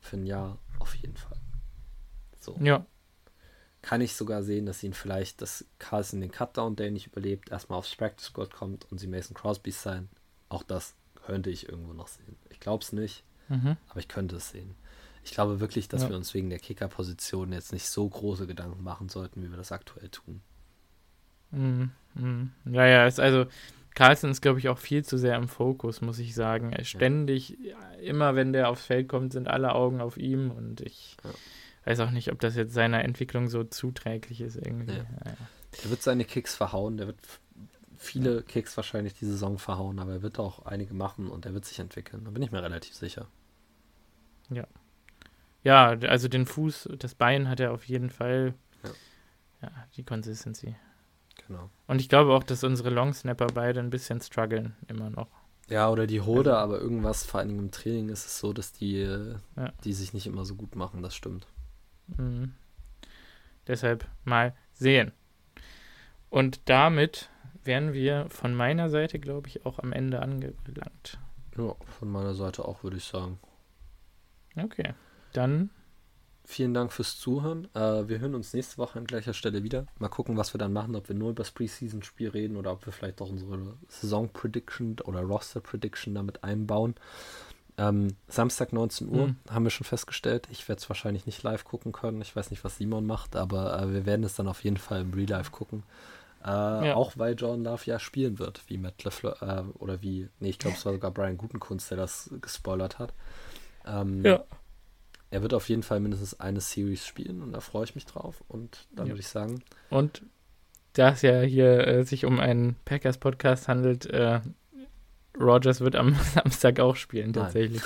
für 0.00 0.18
ein 0.18 0.26
Jahr 0.26 0.58
auf 0.78 0.94
jeden 0.96 1.16
Fall. 1.16 1.40
So. 2.38 2.58
Ja. 2.60 2.84
Kann 3.82 4.00
ich 4.00 4.14
sogar 4.14 4.44
sehen, 4.44 4.64
dass 4.64 4.82
ihn 4.82 4.94
vielleicht, 4.94 5.42
dass 5.42 5.64
Carlson 5.78 6.20
den 6.20 6.30
Cutdown 6.30 6.76
Day 6.76 6.90
nicht 6.90 7.08
überlebt, 7.08 7.50
erstmal 7.50 7.78
aufs 7.78 7.94
Practice 7.96 8.26
Squad 8.26 8.52
kommt 8.52 8.90
und 8.90 8.98
sie 8.98 9.08
Mason 9.08 9.34
Crosby 9.34 9.72
sein. 9.72 10.08
Auch 10.48 10.62
das 10.62 10.94
könnte 11.26 11.50
ich 11.50 11.68
irgendwo 11.68 11.92
noch 11.92 12.06
sehen. 12.06 12.36
Ich 12.50 12.60
glaube 12.60 12.82
es 12.82 12.92
nicht, 12.92 13.24
mhm. 13.48 13.76
aber 13.88 13.98
ich 13.98 14.08
könnte 14.08 14.36
es 14.36 14.50
sehen. 14.50 14.76
Ich 15.24 15.32
glaube 15.32 15.60
wirklich, 15.60 15.88
dass 15.88 16.02
ja. 16.02 16.10
wir 16.10 16.16
uns 16.16 16.32
wegen 16.34 16.50
der 16.50 16.58
Kicker-Position 16.58 17.52
jetzt 17.52 17.72
nicht 17.72 17.88
so 17.88 18.08
große 18.08 18.46
Gedanken 18.46 18.82
machen 18.82 19.08
sollten, 19.08 19.42
wie 19.42 19.50
wir 19.50 19.56
das 19.56 19.72
aktuell 19.72 20.08
tun. 20.08 20.42
Mhm. 21.50 21.90
Mhm. 22.14 22.50
Ja, 22.66 22.86
ja, 22.86 23.06
ist 23.06 23.20
also 23.20 23.46
Carlson 23.94 24.30
ist, 24.30 24.40
glaube 24.40 24.58
ich, 24.58 24.68
auch 24.68 24.78
viel 24.78 25.04
zu 25.04 25.18
sehr 25.18 25.36
im 25.36 25.48
Fokus, 25.48 26.00
muss 26.00 26.18
ich 26.18 26.34
sagen. 26.34 26.74
Ständig, 26.82 27.58
ja. 27.62 27.76
immer 28.00 28.34
wenn 28.34 28.52
der 28.52 28.68
aufs 28.68 28.86
Feld 28.86 29.08
kommt, 29.08 29.32
sind 29.32 29.48
alle 29.48 29.74
Augen 29.74 30.00
auf 30.00 30.16
ihm 30.16 30.50
und 30.50 30.80
ich 30.80 31.16
ja. 31.24 31.30
Weiß 31.84 32.00
auch 32.00 32.10
nicht, 32.10 32.30
ob 32.32 32.40
das 32.40 32.56
jetzt 32.56 32.74
seiner 32.74 33.04
Entwicklung 33.04 33.48
so 33.48 33.64
zuträglich 33.64 34.40
ist 34.40 34.56
irgendwie. 34.56 34.96
Ja. 34.96 35.06
Er 35.84 35.90
wird 35.90 36.02
seine 36.02 36.24
Kicks 36.24 36.54
verhauen, 36.54 36.96
der 36.96 37.08
wird 37.08 37.18
viele 37.96 38.42
Kicks 38.42 38.76
wahrscheinlich 38.76 39.14
die 39.14 39.26
Saison 39.26 39.58
verhauen, 39.58 39.98
aber 39.98 40.12
er 40.12 40.22
wird 40.22 40.38
auch 40.38 40.66
einige 40.66 40.94
machen 40.94 41.28
und 41.28 41.46
er 41.46 41.54
wird 41.54 41.64
sich 41.64 41.78
entwickeln. 41.78 42.24
Da 42.24 42.30
bin 42.30 42.42
ich 42.42 42.52
mir 42.52 42.62
relativ 42.62 42.94
sicher. 42.94 43.28
Ja. 44.50 44.66
Ja, 45.64 45.90
also 46.08 46.28
den 46.28 46.46
Fuß, 46.46 46.88
das 46.98 47.14
Bein 47.14 47.48
hat 47.48 47.60
er 47.60 47.72
auf 47.72 47.84
jeden 47.84 48.10
Fall. 48.10 48.54
Ja, 49.62 49.70
die 49.96 50.02
Consistency. 50.02 50.74
Genau. 51.46 51.70
Und 51.86 52.00
ich 52.00 52.08
glaube 52.08 52.32
auch, 52.32 52.42
dass 52.42 52.64
unsere 52.64 52.90
Longsnapper 52.90 53.46
beide 53.46 53.78
ein 53.78 53.90
bisschen 53.90 54.20
strugglen, 54.20 54.74
immer 54.88 55.08
noch. 55.08 55.28
Ja, 55.68 55.88
oder 55.88 56.08
die 56.08 56.20
Hode, 56.20 56.56
also, 56.56 56.74
aber 56.74 56.80
irgendwas, 56.80 57.24
vor 57.24 57.40
allem 57.40 57.58
im 57.58 57.70
Training, 57.70 58.08
ist 58.08 58.26
es 58.26 58.40
so, 58.40 58.52
dass 58.52 58.72
die, 58.72 59.02
ja. 59.02 59.72
die 59.84 59.92
sich 59.92 60.12
nicht 60.12 60.26
immer 60.26 60.44
so 60.44 60.56
gut 60.56 60.74
machen, 60.74 61.02
das 61.02 61.14
stimmt. 61.14 61.46
Mhm. 62.06 62.54
Deshalb 63.66 64.06
mal 64.24 64.54
sehen. 64.72 65.12
Und 66.30 66.60
damit 66.68 67.30
wären 67.64 67.92
wir 67.92 68.26
von 68.30 68.54
meiner 68.54 68.90
Seite, 68.90 69.18
glaube 69.18 69.48
ich, 69.48 69.64
auch 69.66 69.78
am 69.78 69.92
Ende 69.92 70.20
angelangt. 70.20 71.18
Ja, 71.56 71.76
von 71.98 72.08
meiner 72.10 72.34
Seite 72.34 72.64
auch, 72.64 72.82
würde 72.82 72.96
ich 72.96 73.04
sagen. 73.04 73.38
Okay, 74.56 74.94
dann 75.32 75.70
Vielen 76.44 76.74
Dank 76.74 76.92
fürs 76.92 77.18
Zuhören. 77.18 77.68
Äh, 77.74 78.08
wir 78.08 78.18
hören 78.18 78.34
uns 78.34 78.52
nächste 78.52 78.78
Woche 78.78 78.98
an 78.98 79.06
gleicher 79.06 79.32
Stelle 79.32 79.62
wieder. 79.62 79.86
Mal 79.98 80.08
gucken, 80.08 80.36
was 80.36 80.52
wir 80.52 80.58
dann 80.58 80.72
machen, 80.72 80.96
ob 80.96 81.08
wir 81.08 81.14
nur 81.14 81.30
über 81.30 81.42
das 81.42 81.52
Preseason-Spiel 81.52 82.30
reden 82.30 82.56
oder 82.56 82.72
ob 82.72 82.84
wir 82.84 82.92
vielleicht 82.92 83.22
auch 83.22 83.30
unsere 83.30 83.76
Saison-Prediction 83.88 84.96
oder 85.04 85.20
Roster-Prediction 85.20 86.14
damit 86.14 86.42
einbauen. 86.42 86.94
Ähm, 87.78 88.16
Samstag 88.28 88.72
19 88.72 89.08
Uhr 89.08 89.28
Mhm. 89.28 89.36
haben 89.48 89.64
wir 89.64 89.70
schon 89.70 89.86
festgestellt. 89.86 90.46
Ich 90.50 90.68
werde 90.68 90.80
es 90.80 90.88
wahrscheinlich 90.90 91.24
nicht 91.26 91.42
live 91.42 91.64
gucken 91.64 91.92
können. 91.92 92.20
Ich 92.20 92.36
weiß 92.36 92.50
nicht, 92.50 92.64
was 92.64 92.76
Simon 92.76 93.06
macht, 93.06 93.34
aber 93.36 93.80
äh, 93.80 93.92
wir 93.92 94.04
werden 94.06 94.24
es 94.24 94.34
dann 94.34 94.46
auf 94.48 94.62
jeden 94.64 94.76
Fall 94.76 95.00
im 95.00 95.14
Real 95.14 95.28
Life 95.30 95.50
gucken. 95.50 95.82
Äh, 96.44 96.48
Ja. 96.48 96.94
Auch 96.96 97.12
weil 97.16 97.34
Jordan 97.34 97.64
Love 97.64 97.82
ja 97.86 97.98
spielen 97.98 98.38
wird, 98.38 98.62
wie 98.68 98.76
Matt 98.76 99.02
LeFleur, 99.04 99.42
äh, 99.42 99.78
oder 99.78 100.02
wie, 100.02 100.28
nee, 100.40 100.50
ich 100.50 100.58
glaube, 100.58 100.76
es 100.76 100.84
war 100.84 100.92
sogar 100.92 101.10
Brian 101.12 101.38
Gutenkunst, 101.38 101.90
der 101.90 101.96
das 101.98 102.30
gespoilert 102.40 102.98
hat. 102.98 103.14
Ähm, 103.86 104.24
Ja. 104.24 104.44
Er 105.30 105.40
wird 105.40 105.54
auf 105.54 105.70
jeden 105.70 105.82
Fall 105.82 105.98
mindestens 106.00 106.38
eine 106.40 106.60
Series 106.60 107.06
spielen 107.06 107.42
und 107.42 107.52
da 107.52 107.60
freue 107.60 107.84
ich 107.84 107.94
mich 107.94 108.04
drauf. 108.04 108.44
Und 108.48 108.86
dann 108.94 109.06
Ja. 109.06 109.12
würde 109.12 109.20
ich 109.20 109.28
sagen, 109.28 109.62
Und 109.88 110.22
da 110.92 111.08
es 111.12 111.22
ja 111.22 111.40
hier 111.40 111.86
äh, 111.86 112.04
sich 112.04 112.26
um 112.26 112.38
einen 112.38 112.76
Packers-Podcast 112.84 113.66
handelt, 113.66 114.04
äh, 114.04 114.40
Rogers 115.42 115.80
wird 115.80 115.96
am 115.96 116.14
Samstag 116.34 116.80
auch 116.80 116.96
spielen, 116.96 117.32
Nein. 117.32 117.44
tatsächlich. 117.44 117.82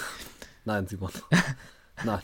nein, 0.64 0.86
Simon. 0.86 1.10
nein. 2.04 2.20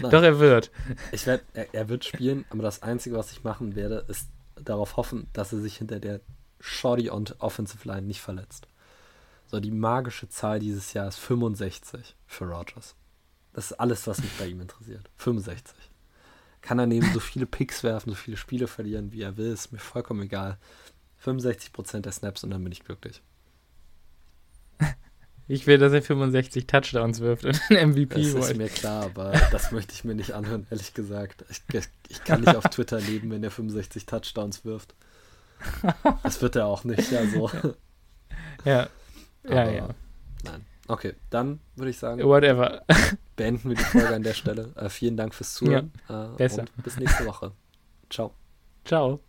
Nein. 0.00 0.10
Doch, 0.10 0.22
er 0.22 0.38
wird. 0.38 0.70
Ich 1.10 1.26
werd, 1.26 1.42
er, 1.54 1.74
er 1.74 1.88
wird 1.88 2.04
spielen, 2.04 2.44
aber 2.50 2.62
das 2.62 2.82
Einzige, 2.82 3.16
was 3.16 3.32
ich 3.32 3.42
machen 3.42 3.74
werde, 3.74 4.04
ist 4.08 4.28
darauf 4.54 4.96
hoffen, 4.96 5.26
dass 5.32 5.52
er 5.52 5.60
sich 5.60 5.78
hinter 5.78 5.98
der 5.98 6.20
Shoddy 6.60 7.10
und 7.10 7.40
Offensive 7.40 7.88
Line 7.88 8.06
nicht 8.06 8.20
verletzt. 8.20 8.68
So, 9.46 9.58
die 9.58 9.70
magische 9.72 10.28
Zahl 10.28 10.60
dieses 10.60 10.92
Jahr 10.92 11.08
ist 11.08 11.18
65 11.18 12.14
für 12.26 12.44
Rogers. 12.44 12.94
Das 13.52 13.70
ist 13.70 13.80
alles, 13.80 14.06
was 14.06 14.18
mich 14.18 14.32
bei 14.38 14.46
ihm 14.46 14.60
interessiert. 14.60 15.10
65. 15.16 15.76
Kann 16.60 16.78
er 16.78 16.86
neben 16.86 17.12
so 17.12 17.20
viele 17.20 17.46
Picks 17.46 17.82
werfen, 17.82 18.10
so 18.10 18.16
viele 18.16 18.36
Spiele 18.36 18.68
verlieren, 18.68 19.12
wie 19.12 19.22
er 19.22 19.36
will, 19.36 19.52
ist 19.52 19.72
mir 19.72 19.78
vollkommen 19.78 20.22
egal. 20.22 20.58
65% 21.24 22.00
der 22.00 22.12
Snaps 22.12 22.44
und 22.44 22.50
dann 22.50 22.62
bin 22.62 22.72
ich 22.72 22.84
glücklich. 22.84 23.22
Ich 25.48 25.66
will, 25.66 25.76
dass 25.76 25.92
er 25.92 26.02
65 26.02 26.66
Touchdowns 26.66 27.20
wirft 27.20 27.44
und 27.44 27.60
einen 27.68 27.90
MVP 27.90 28.14
Das 28.14 28.26
ist 28.28 28.34
holt. 28.36 28.56
mir 28.56 28.68
klar, 28.68 29.04
aber 29.04 29.32
das 29.50 29.72
möchte 29.72 29.92
ich 29.92 30.04
mir 30.04 30.14
nicht 30.14 30.32
anhören, 30.32 30.66
ehrlich 30.70 30.94
gesagt. 30.94 31.44
Ich, 31.50 31.62
ich, 32.08 32.24
kann 32.24 32.40
nicht 32.40 32.56
auf 32.56 32.64
Twitter 32.64 33.00
leben, 33.00 33.30
wenn 33.30 33.42
er 33.42 33.50
65 33.50 34.06
Touchdowns 34.06 34.64
wirft. 34.64 34.94
Das 36.22 36.40
wird 36.40 36.56
er 36.56 36.66
auch 36.66 36.84
nicht, 36.84 37.10
ja 37.10 37.26
so. 37.26 37.50
Ja, 38.64 38.88
ja, 39.44 39.62
Aber 39.62 39.72
ja. 39.72 39.88
Nein. 40.44 40.64
Okay, 40.88 41.14
dann 41.30 41.60
würde 41.76 41.90
ich 41.90 41.98
sagen, 41.98 42.22
Whatever. 42.22 42.84
beenden 43.36 43.70
wir 43.70 43.76
die 43.76 43.84
Folge 43.84 44.14
an 44.14 44.22
der 44.22 44.34
Stelle. 44.34 44.72
Äh, 44.76 44.88
vielen 44.88 45.16
Dank 45.16 45.34
fürs 45.34 45.54
Zuhören. 45.54 45.92
äh, 46.08 46.36
besser. 46.36 46.62
Und 46.76 46.82
bis 46.84 46.96
nächste 46.96 47.26
Woche. 47.26 47.52
Ciao. 48.10 48.32
Ciao. 48.84 49.20